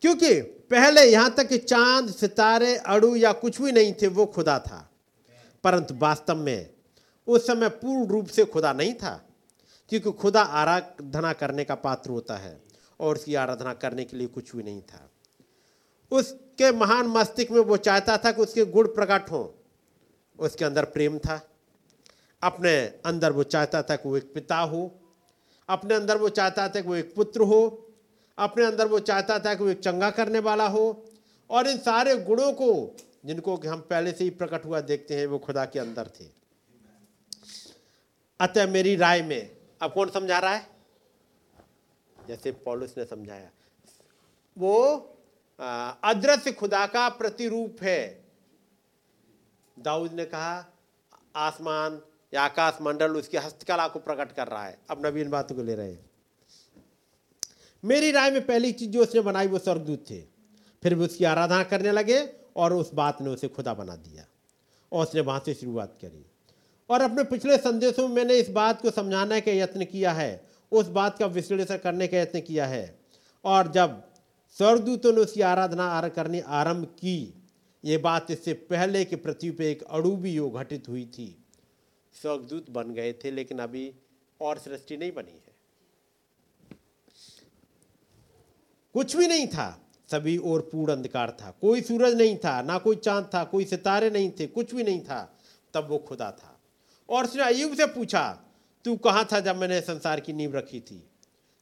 क्योंकि 0.00 0.40
पहले 0.42 1.04
यहाँ 1.04 1.34
तक 1.34 1.48
कि 1.48 1.58
चाँद, 1.58 2.10
सितारे, 2.10 2.76
अड़ू 2.76 3.16
या 3.16 3.32
कुछ 3.32 3.62
भी 3.62 3.72
नहीं 3.72 3.94
थे, 4.02 4.06
वो 4.06 4.26
खुदा 4.26 4.58
था। 4.58 4.90
परंतु 5.64 5.94
वास्तव 5.94 6.36
में 6.36 6.70
उस 7.26 7.46
समय 7.46 7.68
पूर्ण 7.68 8.10
रूप 8.10 8.26
से 8.26 8.44
खुदा 8.44 8.72
नहीं 8.72 8.94
था, 8.94 9.28
क्योंकि 9.88 10.12
खुदा 10.12 10.42
आराधना 10.42 11.32
करने 11.32 11.64
का 11.64 11.74
पात्र 11.74 12.10
होता 12.10 12.36
है 12.36 12.62
और 13.00 13.16
उसकी 13.16 13.34
आराधना 13.34 13.74
करने 13.74 14.04
के 14.04 14.16
लिए 14.16 14.26
कुछ 14.26 14.56
भी 14.56 14.62
नहीं 14.62 14.82
था। 14.82 15.10
उसके 16.10 16.72
महान 16.72 17.06
मस्तिष्क 17.06 17.50
में 17.50 17.60
वो 17.60 17.76
चाहता 17.76 18.18
था 18.18 18.32
कि 18.32 18.42
उसके 18.42 18.64
गुण 18.64 18.88
प्रकट 18.88 19.30
हों। 19.30 19.61
उसके 20.38 20.64
अंदर 20.64 20.84
प्रेम 20.84 21.18
था। 21.18 21.48
अपने 22.42 22.80
अंदर 22.80 23.32
वो 23.32 23.42
चाहता 23.42 23.82
था 23.82 23.96
कि 23.96 24.08
वो 24.08 24.16
एक 24.16 24.34
पिता 24.34 24.56
हो। 24.56 25.00
अपने 25.68 25.94
अंदर 25.94 26.18
वो 26.18 26.28
चाहता 26.28 26.68
था 26.68 26.80
कि 26.80 26.88
वो 26.88 26.94
एक 26.94 27.14
पुत्र 27.14 27.40
हो। 27.40 27.88
अपने 28.38 28.64
अंदर 28.64 28.88
वो 28.88 28.98
चाहता 28.98 29.38
था 29.38 29.54
कि 29.54 29.64
वो 29.64 29.70
एक 29.70 29.80
चंगा 29.80 30.10
करने 30.10 30.38
वाला 30.38 30.66
हो। 30.66 31.04
और 31.50 31.66
इन 31.66 31.78
सारे 31.78 32.16
गुणों 32.16 32.52
को, 32.52 32.96
जिनको 33.24 33.56
हम 33.56 33.80
पहले 33.80 34.12
से 34.12 34.24
ही 34.24 34.30
प्रकट 34.30 34.64
हुआ 34.64 34.80
देखते 34.80 35.16
हैं, 35.16 35.26
वो 35.26 35.38
खुदा 35.38 35.64
के 35.64 35.78
अंदर 35.78 36.10
थे। 36.20 36.24
अतः 38.40 38.66
मेरी 38.66 38.96
राय 38.96 39.22
में, 39.22 39.56
अब 39.82 39.92
कौन 39.92 40.10
समझा 40.10 40.38
रहा 40.38 40.54
है? 40.54 40.66
जैसे 42.28 42.52
पॉलिस 42.52 42.98
ने 42.98 43.04
समझाया। 43.04 43.50
वो 44.58 44.96
अदृश्य 46.04 46.52
खुदा 46.52 46.86
का 46.86 47.08
प्रतिरूप 47.08 47.76
है। 47.82 48.21
दाऊद 49.82 50.12
ने 50.12 50.24
कहा, 50.24 50.72
आसमान 51.36 52.00
या 52.34 52.42
आकाश 52.42 52.78
मंडल 52.82 53.10
उसकी 53.10 53.36
हस्तकला 53.36 53.88
को 53.88 53.98
प्रकट 53.98 54.32
कर 54.32 54.46
रहा 54.46 54.64
है। 54.64 54.78
अब 54.90 55.06
नवीन 55.06 55.30
बातों 55.30 55.56
को 55.56 55.62
ले 55.62 55.74
रहे 55.74 55.92
हैं। 55.92 56.10
मेरी 57.84 58.10
राय 58.10 58.30
में 58.30 58.46
पहली 58.46 58.72
चीज़ 58.72 58.90
जो 58.90 59.02
उसने 59.02 59.20
बनाई, 59.20 59.46
वो 59.46 59.58
स्वर्गदूत 59.58 60.10
थे। 60.10 60.20
फिर 60.82 60.94
भी 60.94 61.04
उसकी 61.04 61.24
आराधना 61.24 61.62
करने 61.62 61.92
लगे 61.92 62.32
और 62.56 62.72
उस 62.72 62.94
बात 62.94 63.22
ने 63.22 63.30
उसे 63.30 63.48
खुदा 63.48 63.74
बना 63.74 63.96
दिया 63.96 64.24
और 64.92 65.06
उसने 65.06 65.20
वहाँ 65.20 65.42
से 65.44 65.54
शुरुआत 65.54 65.98
करी। 66.02 66.26
और 66.90 67.02
अपने 67.02 67.24
पिछले 67.24 67.56
संदेशों 67.56 68.08
में 68.08 68.16
मैंने 68.16 68.34
इस 68.34 68.48
बात 68.48 68.82
को 68.82 68.90
समझाने 68.90 69.40
का 69.40 69.52
यत्न 69.52 69.84
किया 69.84 70.12
है, 70.12 70.48
उस 70.72 70.86
बात 70.86 71.18
का 71.18 71.26
विश्लेषण 71.26 71.76
करने 71.76 72.06
का 72.06 72.18
यत्न 72.18 72.40
किया 72.40 72.66
है। 72.66 72.98
और 73.44 73.72
जब 73.72 74.02
स्वर्गदूतों 74.58 75.12
ने 75.12 75.20
उसकी 75.20 75.40
आराधना 75.40 76.08
करनी 76.08 76.40
आरंभ 76.40 76.84
की 76.84 77.41
ये 77.84 77.98
बात 77.98 78.30
इससे 78.30 78.52
पहले 78.52 79.04
कि 79.04 79.16
पृथ्वी 79.16 79.50
पे 79.50 79.70
एक 79.70 79.82
अड़ूबी 79.82 80.32
योग 80.32 80.54
घटित 80.54 80.88
हुई 80.88 81.06
थी। 81.06 81.44
स्वर्गदूत 82.22 82.70
बन 82.70 82.94
गए 82.94 83.12
थे, 83.12 83.30
लेकिन 83.30 83.58
अभी 83.58 83.94
और 84.40 84.58
सृष्टि 84.58 84.96
नहीं 84.96 85.12
बनी 85.12 85.32
है। 85.32 85.52
कुछ 88.94 89.16
भी 89.16 89.28
नहीं 89.28 89.46
था। 89.46 89.78
सभी 90.10 90.38
और 90.38 90.60
पूर्ण 90.60 90.92
अंधकार 90.92 91.36
था। 91.42 91.50
कोई 91.60 91.82
सूरज 91.82 92.14
नहीं 92.14 92.36
था, 92.36 92.62
ना 92.62 92.78
कोई 92.78 92.96
चाँद 92.96 93.30
था, 93.34 93.44
कोई 93.44 93.64
सितारे 93.64 94.10
नहीं 94.10 94.30
थे, 94.30 94.46
कुछ 94.46 94.74
भी 94.74 94.82
नहीं 94.82 95.00
था। 95.00 95.38
तब 95.74 95.88
वो 95.88 95.98
खुदा 95.98 96.30
था। 96.30 96.60
और 97.08 97.24
उसने 97.24 97.42
अयुब 97.42 97.74
से 97.74 97.86
पूछा, 97.86 98.42
तू 98.84 98.96
कहाँ 98.96 99.28
था 99.32 99.40
जब 99.40 99.56
मैंने 99.56 99.80
संसार 99.80 100.20
की 100.20 100.32
नींव 100.32 100.56
रखी 100.56 100.80
थी? 100.80 101.02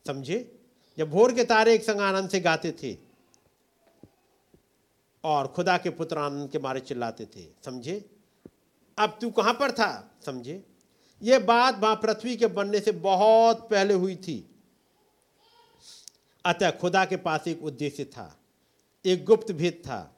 समझे? 0.06 0.58
जब 0.98 1.10
भोर 1.10 1.34
के 1.34 1.44
तारे 1.44 1.74
एक 1.74 1.84
संग 1.84 2.00
आनंद 2.00 2.30
से 2.30 2.40
गाते 2.40 2.72
थे 2.72 3.09
और 5.24 5.46
खुदा 5.46 5.76
के 5.78 5.90
पुत्र 5.90 6.18
आनंद 6.18 6.50
के 6.50 6.58
मारे 6.58 6.80
चिल्लाते 6.80 7.24
थे, 7.26 7.46
समझे? 7.64 8.04
अब 8.98 9.18
तू 9.20 9.30
कहाँ 9.30 9.52
पर 9.52 9.72
था? 9.72 10.18
समझे? 10.26 10.64
ये 11.22 11.38
बात 11.38 11.78
वहाँ 11.78 11.96
पृथ्वी 11.96 12.36
के 12.36 12.46
बनने 12.46 12.80
से 12.80 12.92
बहुत 12.92 13.68
पहले 13.70 13.94
हुई 13.94 14.16
थी। 14.16 14.44
अतः 16.44 16.70
खुदा 16.70 17.04
के 17.04 17.16
पास 17.16 17.48
एक 17.48 17.62
उद्देश्य 17.62 18.04
था, 18.04 18.36
एक 19.04 19.24
गुप्त 19.24 19.52
भेद 19.52 19.82
था, 19.86 20.16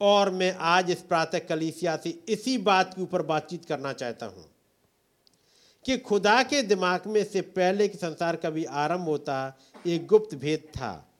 और 0.00 0.30
मैं 0.30 0.56
आज 0.58 0.90
इस 0.90 1.02
प्रातः 1.02 1.38
कलीसिया 1.38 1.96
से 1.96 2.10
इसी 2.28 2.58
बात 2.58 2.94
के 2.94 3.02
ऊपर 3.02 3.22
बातचीत 3.22 3.64
करना 3.64 3.92
चाहता 3.92 4.26
हूँ 4.26 4.44
कि 5.84 5.98
खुदा 5.98 6.42
के 6.42 6.62
दिमाग 6.62 7.06
में 7.06 7.24
से 7.24 7.40
पहले 7.40 7.88
कि 7.88 7.98
संसार 7.98 8.36
का 8.36 8.50
भी 8.50 8.64
आरंभ 8.64 9.04
होता 9.04 9.58
एक 9.86 10.06
गुप्त 10.06 10.34
भेद 10.34 10.60
था। 10.76 11.11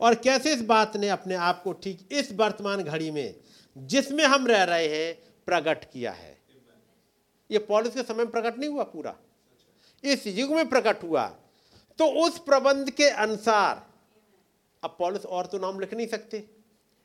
और 0.00 0.14
कैसे 0.14 0.52
इस 0.52 0.62
बात 0.62 0.96
ने 0.96 1.08
अपने 1.08 1.34
आप 1.34 1.62
को 1.62 1.72
ठीक 1.72 2.08
इस 2.12 2.32
वर्तमान 2.32 2.82
घड़ी 2.82 3.10
में, 3.10 3.34
जिसमें 3.76 4.24
हम 4.24 4.46
रह 4.46 4.62
रहे 4.64 4.88
हैं, 4.88 5.14
प्रकट 5.48 5.84
किया 5.84 6.12
है। 6.12 6.36
ये 7.50 7.58
पॉलिस 7.58 7.94
के 7.94 8.02
समय 8.02 8.24
में 8.24 8.30
प्रकट 8.30 8.58
नहीं 8.58 8.70
हुआ 8.70 8.82
पूरा। 8.84 9.14
इस 10.04 10.26
युग 10.26 10.50
में 10.50 10.68
प्रकट 10.68 11.02
हुआ। 11.02 11.26
तो 11.98 12.06
उस 12.24 12.38
प्रबंध 12.38 12.90
के 12.90 13.08
अनुसार, 13.08 13.86
अब 14.82 14.96
पॉलिस 14.98 15.24
और 15.26 15.46
तो 15.46 15.58
नाम 15.58 15.80
लिख 15.80 15.94
नहीं 15.94 16.06
सकते। 16.06 16.44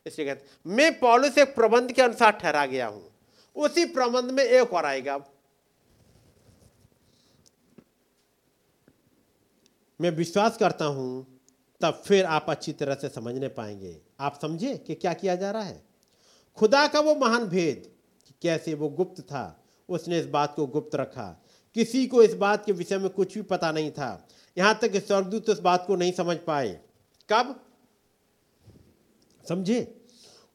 इसलिए 0.06 0.28
कहते 0.28 0.70
मैं 0.70 1.00
पॉलिस 1.00 1.38
एक 1.38 1.56
प्रबंध 1.56 1.92
के 1.92 2.02
अनुसार 2.02 2.32
ठहरा 2.32 2.66
गया 2.66 2.88
हूँ। 2.88 3.10
उसी 3.56 3.86
प्रबंध 3.86 4.32
में 4.32 4.44
एक 4.44 4.74
और 4.74 4.86
आएगा। 4.86 5.18
मैं 10.00 10.10
विश्वास 10.12 10.58
करता 10.58 10.86
हूँ 10.86 11.41
तब 11.82 12.04
फिर 12.06 12.26
आप 12.26 12.46
अच्छी 12.50 12.74
तरह 12.74 12.96
से 12.96 13.10
समझने 13.10 13.48
पाएँगे। 13.48 14.02
आप 14.20 14.40
समझे 14.42 14.78
कि 14.78 14.96
क्या 14.96 15.14
किया 15.14 15.36
जा 15.36 15.52
रहा 15.52 15.64
है? 15.64 15.84
खुदा 16.56 16.88
का 16.88 17.00
वो 17.00 17.16
महान 17.16 17.46
भेद 17.46 17.92
कैसे 18.42 18.74
वो 18.74 18.90
गुप्त 18.90 19.22
था, 19.22 19.64
उसने 19.90 20.20
इस 20.20 20.26
बात 20.26 20.56
को 20.56 20.68
गुप्त 20.68 20.96
रखा। 20.96 21.44
किसी 21.74 22.08
को 22.08 22.24
इस 22.24 22.34
बात 22.34 22.66
के 22.66 22.72
विषय 22.72 22.98
में 22.98 23.10
कुछ 23.10 23.34
भी 23.34 23.42
पता 23.42 23.72
नहीं 23.72 23.92
था। 23.92 24.28
यहाँ 24.58 24.80
तक 24.82 24.96
स्वर्गदूत 24.96 25.50
इस 25.50 25.60
बात 25.60 25.84
को 25.88 25.96
नहीं 25.96 26.12
समझ 26.12 26.38
पाए। 26.38 26.80
कब? 27.30 27.64
समझे, 29.50 30.02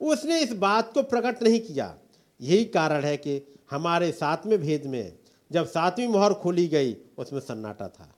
उसने 0.00 0.40
इस 0.40 0.52
बात 0.52 0.92
को 0.92 1.02
प्रकट 1.02 1.42
नहीं 1.42 1.60
किया। 1.60 1.98
यही 2.40 2.64
कारण 2.64 3.04
है 3.04 3.16
कि 3.16 3.54
हमारे 3.70 4.12
सातवें 4.12 4.58
भेद 4.58 4.86
में, 4.86 5.18
जब 5.52 5.66
सातवीं 5.66 6.08
मोहर 6.08 6.34
खोली 6.34 6.68
गई, 6.68 6.96
उसमें 7.18 7.40
सन्नाटा 7.40 7.88
था। 7.88 8.15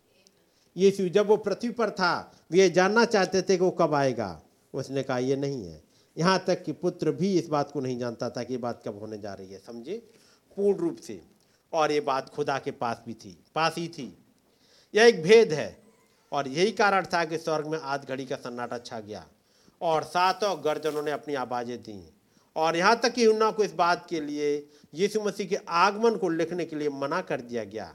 यीशु 0.76 1.08
जब 1.08 1.26
वो 1.26 1.36
पृथ्वी 1.36 1.70
पर 1.70 1.90
था, 1.90 2.32
वे 2.50 2.70
जानना 2.70 3.04
चाहते 3.04 3.42
थे 3.42 3.56
कि 3.56 3.64
वो 3.64 3.70
कब 3.70 3.94
आएगा। 3.94 4.42
उसने 4.74 5.02
कहा, 5.02 5.18
ये 5.18 5.36
नहीं 5.36 5.64
है। 5.64 5.82
यहाँ 6.18 6.44
तक 6.46 6.64
कि 6.64 6.72
पुत्र 6.72 7.12
भी 7.12 7.38
इस 7.38 7.48
बात 7.48 7.70
को 7.70 7.80
नहीं 7.80 7.98
जानता 7.98 8.30
था 8.30 8.42
कि 8.42 8.54
ये 8.54 8.58
बात 8.58 8.82
कब 8.84 8.98
होने 8.98 9.18
जा 9.18 9.34
रही 9.34 9.52
है, 9.52 9.58
समझे? 9.58 10.10
पूर्ण 10.56 10.78
रूप 10.78 10.96
से। 10.96 11.20
और 11.72 11.92
ये 11.92 12.00
बात 12.00 12.28
खुदा 12.28 12.58
के 12.58 12.70
पास 12.70 13.02
भी 13.06 13.14
थी, 13.14 13.44
पास 13.54 13.74
ही 13.78 13.88
थी। 13.88 14.18
यह 14.94 15.04
एक 15.04 15.22
भेद 15.22 15.52
है। 15.52 15.82
और 16.32 16.48
यही 16.48 16.72
कारण 16.72 17.04
था 17.04 17.24
कि 17.24 17.38
स्वर्ग 17.38 17.66
में 17.66 17.78
आध 17.78 18.04
घड़ी 18.08 18.26
का 18.26 18.36
सन्नाटा 18.36 18.78
छा 18.78 19.00
गया। 19.00 19.26
और 19.82 20.02
सातों 20.02 20.64
गर्जनों 20.64 21.02
ने 21.02 21.10
अपनी 21.10 21.34
आवाज़ें 21.34 21.82
दी। 21.82 22.10
और 22.56 22.76
यहाँ 22.76 23.00
तक 23.00 23.12
कि 23.12 23.26
उन्ना 23.26 23.50
को 23.50 23.64
इस 23.64 23.72
बात 23.72 24.06
के 24.10 24.20
लिए, 24.20 24.68
यीशु 24.94 25.20
मसीह 25.20 25.46
के 25.46 25.58
आगमन 25.68 26.16
को 26.16 26.28
लिखने 26.28 26.64
के 26.64 26.76
लिए 26.76 26.88
मना 26.88 27.20
कर 27.20 27.40
दिया 27.40 27.64
गया। 27.64 27.94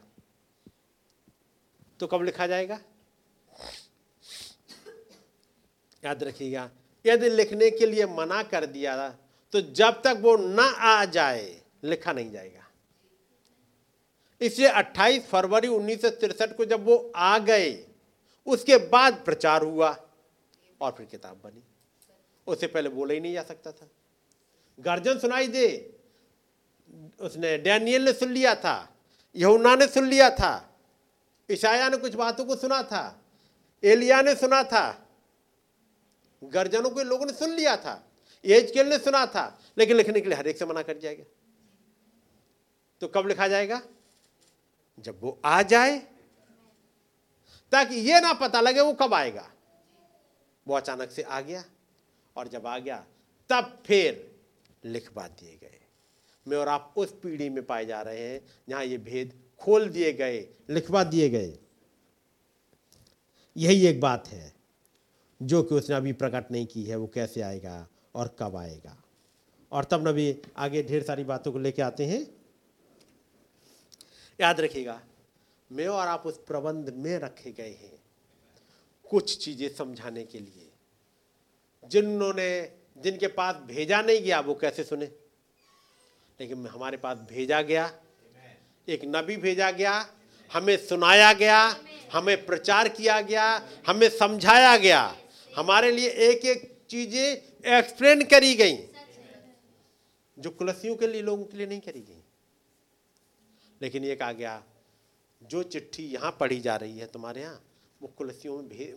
तो 2.03 2.07
कब 2.07 2.23
लिखा 2.23 2.45
जाएगा? 2.47 2.79
याद 6.03 6.23
रखिएगा, 6.23 6.69
यदि 7.05 7.29
लिखने 7.29 7.69
के 7.71 7.85
लिए 7.85 8.05
मना 8.07 8.41
कर 8.45 8.65
दिया 8.67 9.09
तो 9.53 9.61
जब 9.73 10.01
तक 10.03 10.17
वो 10.21 10.35
ना 10.37 10.63
आ 10.63 11.05
जाए, 11.07 11.61
लिखा 11.83 12.13
नहीं 12.13 12.31
जाएगा। 12.31 12.65
इसलिए 14.41 14.69
28 14.71 15.21
फरवरी 15.21 15.67
उन्नीस 15.67 16.01
को 16.05 16.65
जब 16.65 16.85
वो 16.85 17.11
आ 17.15 17.37
गए, 17.39 17.71
उसके 18.47 18.77
बाद 18.89 19.21
प्रचार 19.25 19.63
हुआ 19.63 19.95
और 20.81 20.91
फिर 20.91 21.05
किताब 21.05 21.39
बनी। 21.43 21.63
उससे 22.47 22.67
पहले 22.67 22.89
बोला 22.89 23.13
ही 23.13 23.19
नहीं 23.19 23.33
जा 23.33 23.43
सकता 23.43 23.71
था। 23.71 23.87
गर्जन 24.79 25.19
सुनाई 25.19 25.47
दे, 25.47 25.95
उसने 27.19 27.57
डैनियल 27.59 28.05
ने 28.05 28.13
सुन 28.13 28.31
लिया 28.31 28.55
था 28.57 28.77
यहुना 29.35 29.75
ने 29.75 29.87
सुन 29.87 30.07
लिया 30.07 30.29
था 30.31 30.69
ईशाया 31.49 31.89
ने 31.89 31.97
कुछ 31.97 32.15
बातों 32.15 32.45
को 32.45 32.55
सुना 32.55 32.81
था, 32.83 33.21
एलिया 33.83 34.21
ने 34.21 34.35
सुना 34.35 34.63
था, 34.63 34.85
गर्जनों 36.41 36.89
के 36.89 37.03
लोगों 37.03 37.25
ने 37.25 37.33
सुन 37.33 37.51
लिया 37.51 37.75
था, 37.77 38.03
एजकेल 38.43 38.87
ने 38.87 38.97
सुना 38.97 39.25
था, 39.25 39.45
लेकिन 39.77 39.97
लिखने 39.97 40.21
के 40.21 40.29
लिए 40.29 40.37
हर 40.37 40.47
एक 40.47 40.57
से 40.57 40.65
मना 40.65 40.81
कर 40.81 40.97
जाएगा 40.97 41.23
तो 43.01 43.07
कब 43.07 43.27
लिखा 43.27 43.47
जाएगा? 43.47 43.81
जब 44.97 45.19
वो 45.21 45.39
आ 45.45 45.61
जाए, 45.61 45.97
ताकि 47.71 47.95
ये 48.01 48.19
ना 48.21 48.33
पता 48.33 48.61
लगे 48.61 48.81
वो 48.81 48.93
कब 48.93 49.13
आएगा। 49.13 49.49
वो 50.67 50.75
अचानक 50.75 51.11
से 51.11 51.21
आ 51.21 51.39
गया, 51.41 51.63
और 52.35 52.47
जब 52.47 52.67
आ 52.67 52.77
गया, 52.77 52.97
तब 53.49 53.81
फिर 53.85 54.31
लिखवा 54.85 55.27
दिए 55.29 55.57
गए। 55.57 55.79
मैं 56.45 56.57
और 56.57 56.67
आप 56.67 56.93
उस 56.97 57.13
पीढ़ी 57.13 57.49
में 57.49 57.63
पाए 57.65 57.85
जा 57.85 58.01
रहे 58.01 58.27
हैं, 58.29 58.41
जहाँ 58.69 58.83
ये 58.85 58.97
भेद 58.99 59.33
खोल 59.63 59.89
दिए 59.89 60.13
गए, 60.13 60.39
लिखवा 60.69 61.03
दिए 61.03 61.29
गए। 61.29 61.57
यही 63.57 63.87
एक 63.87 63.99
बात 64.01 64.27
है, 64.27 64.53
जो 65.41 65.63
कि 65.63 65.75
उसने 65.75 65.95
अभी 65.95 66.13
प्रकट 66.13 66.51
नहीं 66.51 66.65
की 66.65 66.83
है, 66.83 66.95
वो 66.95 67.07
कैसे 67.07 67.41
आएगा 67.41 67.87
और 68.15 68.35
कब 68.39 68.55
आएगा। 68.55 69.03
और 69.71 69.83
तब 69.83 70.07
नबी 70.07 70.41
आगे 70.57 70.83
ढेर 70.83 71.03
सारी 71.03 71.23
बातों 71.23 71.51
को 71.51 71.59
लेके 71.59 71.81
आते 71.81 72.05
हैं। 72.05 72.21
याद 74.41 74.61
रखिएगा, 74.61 75.01
मैं 75.71 75.87
और 75.87 76.07
आप 76.07 76.23
उस 76.27 76.37
प्रबंध 76.37 76.89
में 76.89 77.17
रखे 77.19 77.51
गए 77.51 77.71
हैं, 77.71 78.03
कुछ 79.09 79.45
चीज़ें 79.45 79.69
समझाने 79.69 80.23
के 80.23 80.39
लिए। 80.39 80.71
जिन्होंने, 81.85 82.71
जिनके 82.97 83.27
पास 83.27 83.55
भेजा 83.55 84.01
नहीं 84.01 84.21
गया, 84.21 84.39
वो 84.39 84.55
कैसे 84.55 84.83
सुने? 84.83 85.05
लेकिन 86.39 86.67
हमारे 86.67 86.97
पास 86.97 87.17
भेजा 87.17 87.61
गया 87.61 88.02
एक 88.87 89.01
नबी 89.05 89.35
भेजा 89.37 89.69
गया, 89.71 89.93
हमें 90.51 90.77
सुनाया 90.77 91.31
गया, 91.33 91.59
हमें 92.13 92.45
प्रचार 92.45 92.87
किया 92.89 93.19
गया, 93.21 93.45
हमें 93.87 94.09
समझाया 94.09 94.75
गया। 94.77 95.15
हमारे 95.53 95.91
लिए 95.91 96.09
एक 96.27 96.45
एक 96.45 96.69
चीज़ें 96.89 97.73
एक्सप्लेन 97.73 98.23
करी 98.23 98.53
गई, 98.55 98.77
जो 100.37 100.49
कुलसियों 100.49 100.95
के 100.95 101.07
लिए, 101.07 101.21
लोगों 101.21 101.45
के 101.45 101.57
लिए 101.57 101.67
नहीं 101.67 101.79
करी 101.79 101.99
गई। 101.99 102.21
लेकिन 103.81 104.03
एक 104.05 104.21
आ 104.21 104.31
गया, 104.31 104.61
जो 105.41 105.63
चिट्ठी 105.63 106.03
यहाँ 106.03 106.35
पढ़ी 106.39 106.59
जा 106.59 106.75
रही 106.75 106.97
है 106.99 107.05
तुम्हारे 107.05 107.41
यहाँ, 107.41 107.61
वो 108.01 108.13
कुलसियों 108.17 108.57
में 108.57 108.67
भेज 108.69 108.95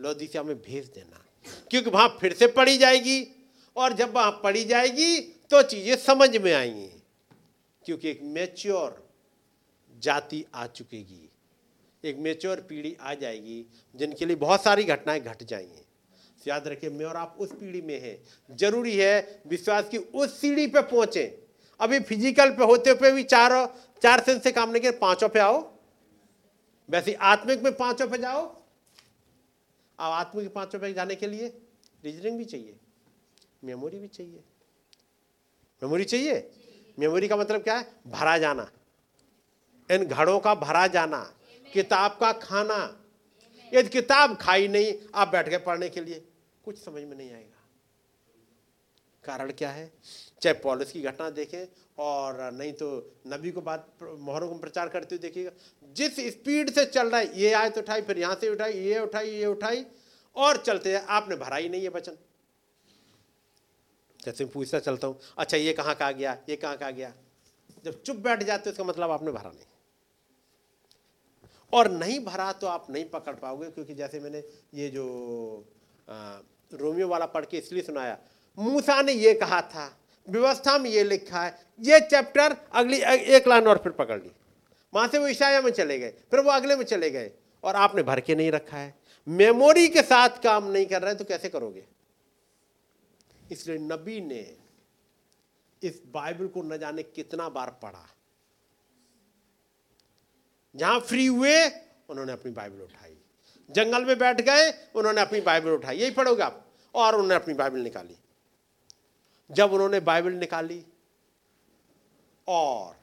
लोदिसिया 0.00 0.42
में 0.42 0.56
भेज 0.56 0.86
देना। 0.86 1.24
क्योंकि 1.70 1.90
वहाँ 1.90 2.08
फिर 2.20 2.32
से 2.32 2.46
पढ़ी 2.46 2.76
जाएगी, 2.78 3.26
और 3.76 3.92
जब 3.92 4.14
वहाँ 4.14 4.30
पढ़ी 4.42 4.64
जाएगी 4.64 5.20
तो 5.50 5.62
चीज़ें 5.62 5.96
समझ 5.96 6.36
में 6.36 6.52
आएँगी। 6.52 6.90
क्योंकि 7.86 8.08
एक 8.10 8.20
मेच्योर 8.22 9.01
जाति 10.02 10.44
आ 10.54 10.66
चुकेगी। 10.66 11.28
एक 12.04 12.16
मेच्योर 12.18 12.60
पीढ़ी 12.60 12.96
आ 13.00 13.14
जाएगी, 13.14 13.64
जिनके 13.94 14.26
लिए 14.26 14.36
बहुत 14.36 14.62
सारी 14.62 14.84
घटनाएँ 14.84 15.20
घट 15.20 15.42
जाएँगी। 15.42 15.80
तो 16.42 16.50
याद 16.50 16.68
रखिए, 16.68 16.90
मैं 16.90 17.06
और 17.06 17.16
आप 17.16 17.36
उस 17.38 17.52
पीढ़ी 17.52 17.80
में 17.80 18.00
हैं। 18.00 18.56
ज़रूरी 18.56 18.96
है 18.96 19.42
विश्वास 19.46 19.88
की 19.88 19.98
उस 19.98 20.40
सीढ़ी 20.40 20.66
पे 20.66 20.80
पहुँचे। 20.80 21.24
अभी 21.80 22.00
फ़िज़िकल 22.00 22.50
पे 22.50 22.64
होते 22.64 22.90
हुए 22.90 23.12
भी 23.12 23.22
चार 23.24 23.52
चार 24.02 24.20
सेंस 24.20 24.42
से 24.42 24.52
काम 24.52 24.70
नहीं 24.70 24.80
किया, 24.80 24.92
पाँचों 24.92 25.28
पे 25.28 25.38
आओ। 25.38 25.60
वैसे 26.88 27.14
आत्मिक 27.14 27.62
में 27.62 27.72
पाँचों 27.72 28.08
पे 28.08 28.18
जाओ। 28.18 28.44
अब 29.98 30.12
आत्मिक 30.12 30.52
पाँचों 30.54 30.78
पे 30.78 30.92
जाने 30.92 31.14
के 31.14 31.26
लिए 31.26 31.48
रीजनिंग 32.04 32.38
भी 32.38 32.44
चाहिए। 32.44 32.76
मेमोरी 33.64 33.98
भी 33.98 34.08
चाहिए। 34.08 34.42
मेमोरी 35.82 36.04
चाहिए? 36.04 36.50
मेमोरी 36.98 37.28
का 37.28 37.36
मतलब 37.36 37.62
क्या 37.62 37.78
है? 37.78 37.86
भरा 38.06 38.38
जाना। 38.38 38.70
इन 39.92 40.04
घड़ों 40.04 40.38
का 40.40 40.54
भरा 40.54 40.86
जाना, 40.86 41.18
किताब 41.72 42.16
का 42.20 42.32
खाना। 42.32 42.98
यदि 43.72 43.88
किताब 43.88 44.36
खाई 44.36 44.68
नहीं, 44.68 44.92
आप 45.14 45.28
बैठ 45.28 45.48
गए 45.48 45.58
पढ़ने 45.58 45.88
के 45.88 46.00
लिए। 46.00 46.22
कुछ 46.64 46.78
समझ 46.78 47.02
में 47.02 47.16
नहीं 47.16 47.30
आएगा। 47.32 47.48
कारण 49.24 49.50
क्या 49.50 49.70
है? 49.70 49.90
चाहे 50.42 50.54
पॉलिस 50.54 50.92
की 50.92 51.02
घटना 51.02 51.28
देखें, 51.30 51.66
और 51.98 52.50
नहीं 52.52 52.72
तो 52.72 52.88
नबी 53.26 53.50
को 53.50 53.60
बात, 53.60 53.86
मोहरों 54.02 54.48
को 54.48 54.58
प्रचार 54.58 54.88
करते 54.88 55.14
हुए 55.14 55.22
देखिएगा। 55.22 55.50
जिस 55.96 56.16
स्पीड 56.32 56.70
से 56.70 56.84
चल 56.84 57.10
रहा 57.10 57.20
है, 57.20 57.40
ये 57.40 57.52
आयत 57.52 57.78
उठाई, 57.78 58.02
फिर 58.02 58.18
यहाँ 58.18 58.34
से 58.34 58.48
उठाई, 58.48 58.72
ये 58.72 58.98
उठाई 59.00 59.30
ये 59.30 59.46
उठाई, 59.46 59.84
और 60.36 60.56
चलते 60.56 60.94
हैं। 60.96 61.04
आपने 61.06 61.36
भरा 61.36 61.56
ही 61.56 61.68
नहीं 61.68 61.82
है 61.82 61.88
वचन। 61.88 62.16
जैसे 64.20 64.44
पूछता 64.44 64.78
चलता 64.78 65.06
हूँ 65.06 65.18
अच्छा 65.38 65.56
ये 65.56 65.72
कहाँ 65.72 65.94
का 65.94 66.10
गया? 66.10 66.36
ये 66.48 66.56
कहाँ 66.56 66.76
का 66.76 66.90
गया? 66.90 67.12
जब 67.84 68.02
चुप 68.02 68.16
बैठ 68.16 68.42
जाते 68.42 68.70
उसका 68.70 68.84
मतलब 68.84 69.10
आपने 69.10 69.32
भरा 69.32 69.50
नहीं। 69.50 69.64
और 71.72 71.90
नहीं 71.92 72.18
भरा 72.20 72.50
तो 72.52 72.66
आप 72.66 72.86
नहीं 72.90 73.04
पकड़ 73.10 73.34
पाओगे, 73.34 73.70
क्योंकि 73.70 73.94
जैसे 73.94 74.20
मैंने 74.20 74.42
ये 74.74 74.88
जो 74.90 75.04
रोमियो 76.72 77.08
वाला 77.08 77.26
पढ़ 77.28 77.44
के 77.44 77.58
इसलिए 77.58 77.82
सुनाया, 77.82 78.18
मूसा 78.58 79.00
ने 79.02 79.12
ये 79.14 79.34
कहा 79.34 79.60
था, 79.62 79.90
व्यवस्था 80.28 80.76
में 80.78 80.90
ये 80.90 81.04
लिखा 81.04 81.42
है, 81.42 81.58
ये 81.80 82.00
चैप्टर 82.02 82.56
अगली 82.72 82.98
एक 83.36 83.48
लाइन 83.48 83.66
और 83.68 83.78
फिर 83.78 83.92
पकड़ 83.94 84.20
ली। 84.22 84.30
वहाँ 84.92 85.08
से 85.08 85.18
वो 85.18 85.28
ईशाया 85.28 85.60
में 85.62 85.70
चले 85.72 85.98
गए, 85.98 86.10
फिर 86.30 86.40
वो 86.40 86.50
अगले 86.50 86.76
में 86.76 86.84
चले 86.84 87.10
गए, 87.10 87.30
और 87.64 87.76
आपने 87.76 88.02
भर 88.02 88.20
के 88.20 88.34
नहीं 88.34 88.50
रखा 88.52 88.76
है। 88.76 88.94
मेमोरी 89.26 89.88
के 89.88 90.02
साथ 90.02 90.42
काम 90.42 90.70
नहीं 90.70 90.86
कर 90.86 91.02
रहे 91.02 91.14
तो 91.14 91.24
कैसे 91.24 91.48
करोगे? 91.48 91.84
इसलिए 93.52 93.78
नबी 93.80 94.20
ने 94.22 94.46
इस 95.82 96.00
बाइबल 96.14 96.46
को 96.46 96.62
न 96.62 96.78
जाने 96.78 97.02
कितना 97.04 97.48
बार 97.48 97.70
पढ़ा। 97.82 98.06
जहाँ 100.76 101.00
फ्री 101.00 101.26
हुए, 101.26 101.68
उन्होंने 102.08 102.32
अपनी 102.32 102.52
बाइबल 102.52 102.80
उठाई। 102.80 103.16
जंगल 103.70 104.04
में 104.04 104.18
बैठ 104.18 104.40
गए, 104.40 104.88
उन्होंने 104.94 105.20
अपनी 105.20 105.40
बाइबल 105.40 105.70
उठाई। 105.70 105.98
यही 105.98 106.10
पढ़ोगे 106.10 106.42
आप। 106.42 106.66
और 106.94 107.14
उन्होंने 107.14 107.34
अपनी 107.34 107.54
बाइबल 107.54 107.78
निकाली। 107.78 108.16
जब 109.50 109.72
उन्होंने 109.72 110.00
बाइबल 110.00 110.32
निकाली, 110.32 110.86
और 112.48 112.96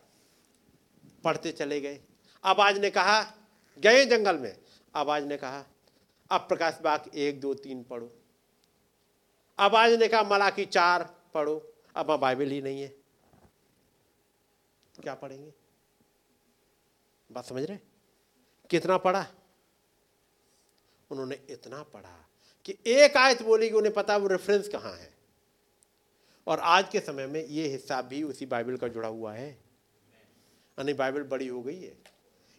पढ़ते 1.24 1.52
चले 1.52 1.82
गए। 1.82 2.02
आवाज़ 2.44 2.80
ने 2.80 2.90
कहा, 2.90 3.34
गए 3.80 4.06
जंगल 4.06 4.38
में। 4.38 4.58
आवाज़ 4.96 5.24
ने 5.24 5.38
कहा, 5.38 5.66
अब 6.32 6.42
प्रकाश 6.42 6.80
बाग 6.84 7.12
एक, 7.16 7.42
दो, 7.42 7.54
तीन 7.54 7.84
पढ़ो। 7.84 8.16
आज 9.60 9.92
ने 9.92 10.08
कहा 10.08 10.24
मला 10.24 10.50
की 10.50 10.66
चार 10.66 11.16
पढ़ो। 11.34 11.74
अब 11.96 12.16
बाइबल 12.16 12.46
ही 12.46 12.62
नहीं 12.62 12.82
है। 12.82 12.88
क्या 15.02 15.14
पढ़ेंगे? 15.14 15.59
बात 17.30 17.46
समझ 17.46 17.64
रहे 17.64 17.78
कितना 18.70 18.98
पढ़ा? 18.98 19.26
उन्होंने 21.12 21.40
इतना 21.50 21.84
पढ़ा 21.84 22.16
कि 22.66 22.78
एक 22.88 23.18
आयत 23.18 23.42
बोली 23.42 23.70
कि 23.70 23.76
उन्हें 23.76 23.94
पता 23.94 24.18
वो 24.18 24.28
रेफरेंस 24.28 24.68
कहाँ 24.68 24.94
है। 24.94 25.10
और 26.48 26.60
आज 26.60 26.90
के 26.90 27.00
समय 27.00 27.28
में 27.28 27.46
ये 27.46 27.68
हिस्सा 27.68 28.02
भी 28.02 28.22
उसी 28.24 28.46
बाइबल 28.46 28.78
का 28.78 28.88
जुड़ा 28.88 29.08
हुआ 29.08 29.34
है। 29.34 29.50
यानी 29.50 30.94
बाइबल 30.94 31.24
बड़ी 31.24 31.48
हो 31.48 31.62
गई 31.62 31.82
है। 31.82 31.98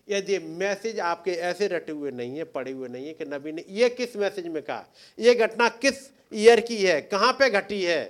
यदि 0.09 0.38
मैसेज 0.38 1.01
आपके 1.01 1.30
ऐसे 1.30 1.68
रटे 1.68 1.92
हुए 1.92 2.10
नहीं 2.10 2.36
है, 2.38 2.44
पढ़े 2.44 2.72
हुए 2.72 2.88
नहीं 2.88 3.06
है 3.06 3.12
कि 3.14 3.24
नबी 3.24 3.52
ने 3.52 3.64
ये 3.68 3.88
किस 3.88 4.16
मैसेज 4.16 4.47
में 4.47 4.62
कहा? 4.62 4.86
यह 5.18 5.47
घटना 5.47 5.68
किस 5.68 6.10
ईयर 6.32 6.60
की 6.60 6.76
है? 6.76 7.01
कहाँ 7.02 7.32
पे 7.32 7.51
घटी 7.51 7.82
है? 7.84 8.02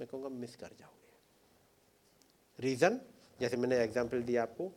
मैं 0.00 0.06
कहूँगा 0.08 0.28
मिस 0.28 0.56
कर 0.56 0.70
जाओगे। 0.78 1.14
रीजन 2.58 3.00
जैसे 3.40 3.56
मैंने 3.56 3.76
एग्ज़ाम्पल 3.76 4.22
दिया 4.22 4.42
आपको 4.42 4.72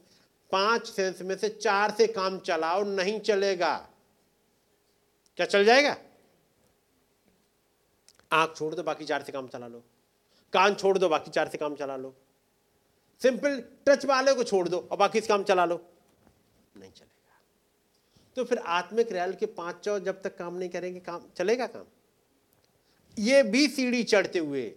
पाँच 0.51 0.87
सेंस 0.87 1.21
में 1.21 1.37
से 1.37 1.49
चार 1.49 1.91
से 1.91 2.07
काम 2.07 2.39
चलाओ, 2.39 2.83
नहीं 2.83 3.19
चलेगा। 3.19 3.75
क्या 5.37 5.45
चल 5.45 5.65
जाएगा? 5.65 5.95
आँख 8.31 8.55
छोड़ 8.57 8.73
दो, 8.75 8.83
बाकी 8.83 9.05
चार 9.05 9.23
से 9.23 9.31
काम 9.31 9.47
चला 9.47 9.67
लो। 9.67 9.83
कान 10.53 10.75
छोड़ 10.75 10.97
दो, 10.97 11.09
बाकी 11.09 11.31
चार 11.31 11.47
से 11.47 11.57
काम 11.57 11.75
चला 11.75 11.95
लो। 11.97 12.15
सिंपल 13.21 13.63
टच 13.87 14.05
वाले 14.05 14.33
को 14.33 14.43
छोड़ 14.43 14.67
दो 14.69 14.87
और 14.91 14.97
बाकी 14.97 15.21
से 15.21 15.27
काम 15.27 15.43
चला 15.43 15.65
लो। 15.65 15.75
नहीं 16.77 16.91
चलेगा। 16.91 17.39
तो 18.35 18.43
फिर 18.43 18.57
आत्मिक 18.57 19.11
रैल 19.11 19.33
के 19.33 19.45
पाँच 19.45 19.85
जब 19.85 20.21
तक 20.21 20.37
काम 20.37 20.55
नहीं 20.55 20.69
करेंगे, 20.69 20.99
काम 20.99 21.23
चलेगा 21.37 21.67
काम? 21.67 21.85
ये 23.17 23.43
भी 23.43 23.67
सीढ़ी 23.67 24.03
चढ़ते 24.03 24.39
हुए 24.39 24.71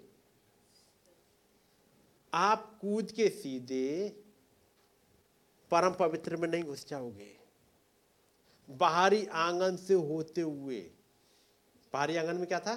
आप 2.32 2.78
कूद 2.80 3.10
के 3.10 3.28
सीधे 3.28 4.21
परम 5.72 5.92
पवित्र 5.98 6.36
में 6.36 6.48
नहीं 6.48 6.62
घुस 6.62 6.86
जाओगे। 6.88 7.30
बाहरी 8.68 9.26
आँगन 9.26 9.76
से 9.76 9.94
होते 9.94 10.40
हुए, 10.40 10.80
बाहरी 11.94 12.16
आँगन 12.16 12.36
में 12.36 12.46
क्या 12.46 12.58
था? 12.60 12.74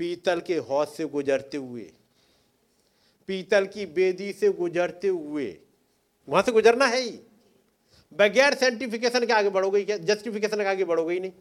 पीतल 0.00 0.40
के 0.40 0.56
हौज 0.58 0.88
से 0.88 1.04
गुजरते 1.06 1.56
हुए, 1.56 1.90
पीतल 3.28 3.66
की 3.66 3.86
बेदी 3.86 4.32
से 4.32 4.48
गुजरते 4.52 5.08
हुए, 5.08 5.46
वहाँ 6.28 6.42
से 6.42 6.52
गुजरना 6.52 6.86
है 6.86 7.00
ही। 7.00 7.18
बगैर 8.12 8.54
साइंटिफिकेशन 8.54 9.26
के 9.26 9.32
आगे 9.32 9.50
बढ़ोगे 9.50 9.84
क्या? 9.84 9.96
जस्टिफिकेशन 9.98 10.56
के 10.56 10.68
आगे 10.68 10.84
बढ़ोगे 10.84 11.14
ही 11.14 11.20
नहीं। 11.20 11.32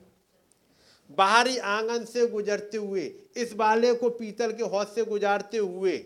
बाहरी 1.18 1.58
आँगन 1.58 2.06
से 2.06 2.28
गुजरते 2.28 2.78
हुए, 2.78 3.06
इस 3.38 3.54
बाले 3.54 3.94
को 3.94 4.10
पीतल 4.12 4.54
के 4.54 4.64
हौज 4.66 4.88
से 4.88 5.06
गुजारते 5.06 5.58
हुए, 5.58 5.98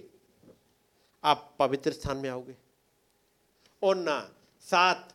आप 1.23 1.55
पवित्र 1.59 1.91
स्थान 1.91 2.17
में 2.17 2.29
आओगे। 2.29 2.55
और 3.83 3.95
ना 3.95 4.19
सात 4.61 5.13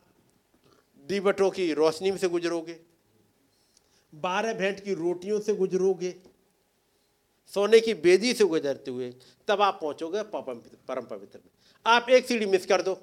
दीवटों 1.07 1.49
की 1.49 1.73
रोशनी 1.73 2.17
से 2.17 2.27
गुजरोगे, 2.27 2.79
बारह 4.13 4.53
भेंट 4.53 4.83
की 4.83 4.93
रोटियों 4.93 5.39
से 5.39 5.53
गुजरोगे, 5.55 6.15
सोने 7.53 7.79
की 7.79 7.93
बेदी 7.93 8.33
से 8.33 8.45
गुजरते 8.45 8.91
हुए 8.91 9.13
तब 9.47 9.61
आप 9.61 9.77
पहुंचोगे 9.81 10.23
परम 10.23 11.05
पवित्र 11.05 11.39
में। 11.39 11.51
आप 11.85 12.09
एक 12.09 12.25
सीढ़ी 12.27 12.45
मिस 12.45 12.65
कर 12.65 12.81
दो। 12.81 12.97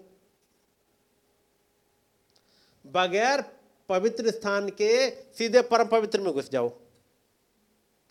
बगैर 2.85 3.43
पवित्र 3.89 4.31
स्थान 4.31 4.69
के 4.71 5.11
सीधे 5.35 5.63
परम 5.63 5.89
पवित्र 5.89 6.21
में 6.21 6.33
घुस 6.33 6.51
जाओ। 6.51 6.69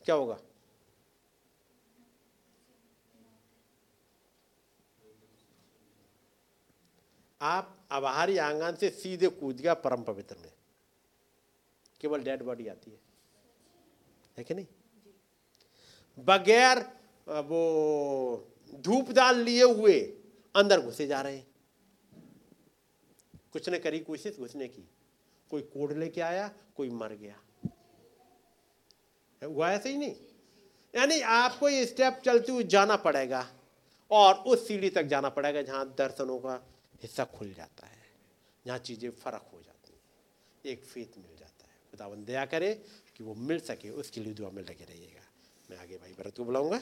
क्या 0.06 0.15
होगा? 0.15 0.38
आप 7.42 7.88
अबाहरी 7.92 8.38
आँगन 8.38 8.76
से 8.76 8.90
सीधे 8.90 9.28
कूद 9.28 9.58
गया 9.58 9.74
परम 9.74 10.04
पवित्र 10.04 10.36
में। 10.38 10.52
केवल 12.02 12.24
डेड 12.24 12.44
बॉडी 12.44 12.68
आती 12.68 12.92
है। 12.92 13.00
है 14.38 14.44
कि 14.44 14.54
नहीं? 14.54 14.68
बगैर 16.20 16.80
वो 17.30 18.54
धूप 18.76 19.12
दाल 19.12 19.38
लिए 19.38 19.64
हुए 19.64 20.00
अंदर 20.56 20.82
घुसे 20.82 21.08
जा 21.08 21.22
रहे 21.22 21.38
हैं। 21.38 21.48
कुछ 23.54 23.70
ने 23.70 23.80
करी 23.80 24.00
कोशिश 24.00 24.38
घुसने 24.38 24.68
की। 24.68 24.90
कोई 25.50 25.62
कोड 25.62 25.92
लेके 25.92 26.22
आया, 26.22 26.52
कोई 26.76 26.90
मर 26.90 27.14
गया। 27.14 27.40
हुआ 29.46 29.72
ऐसे 29.72 29.90
ही 29.90 29.98
नहीं? 29.98 30.16
यानी 30.96 31.22
आपको 31.22 31.70
ये 31.70 31.86
स्टेप 31.86 32.22
चलते 32.26 32.52
हुए 32.52 32.64
जाना 32.64 32.96
पड़ेगा 32.96 33.54
और 34.12 34.34
उस 34.34 34.68
सीढ़ी 34.68 34.90
तक 34.90 35.04
जाना 35.04 35.30
पड़ेगा 35.30 35.62
जहाँ 35.62 35.96
दर्शनों 35.98 36.40
का 36.40 36.68
हिस्सा 37.02 37.26
खुल 37.26 37.53
जाता 37.53 37.88
है, 37.88 38.02
जहाँ 38.65 38.78
चीज़ें 38.78 39.10
फ़र्क 39.11 39.49
हो 39.53 39.61
जाती 39.61 39.94
हैं। 39.94 40.02
एक 40.65 40.84
फेत 40.84 41.18
मिल 41.18 41.38
जाता 41.38 41.65
है। 41.65 41.76
खुदावन 41.91 42.26
दया 42.26 42.45
करे 42.45 42.73
कि 43.18 43.23
वो 43.23 43.34
मिल 43.34 43.60
सके, 43.60 43.90
उसके 43.90 44.22
लिए 44.22 44.34
दुआ 44.34 44.49
में 44.49 44.64
लगे 44.64 44.86
रहिएगा। 44.86 45.23
मैं 45.72 45.78
आगे 45.78 45.98
भाई 45.98 46.14
भरत 46.14 46.38
को 46.38 46.44
बुलाऊँगा। 46.44 46.80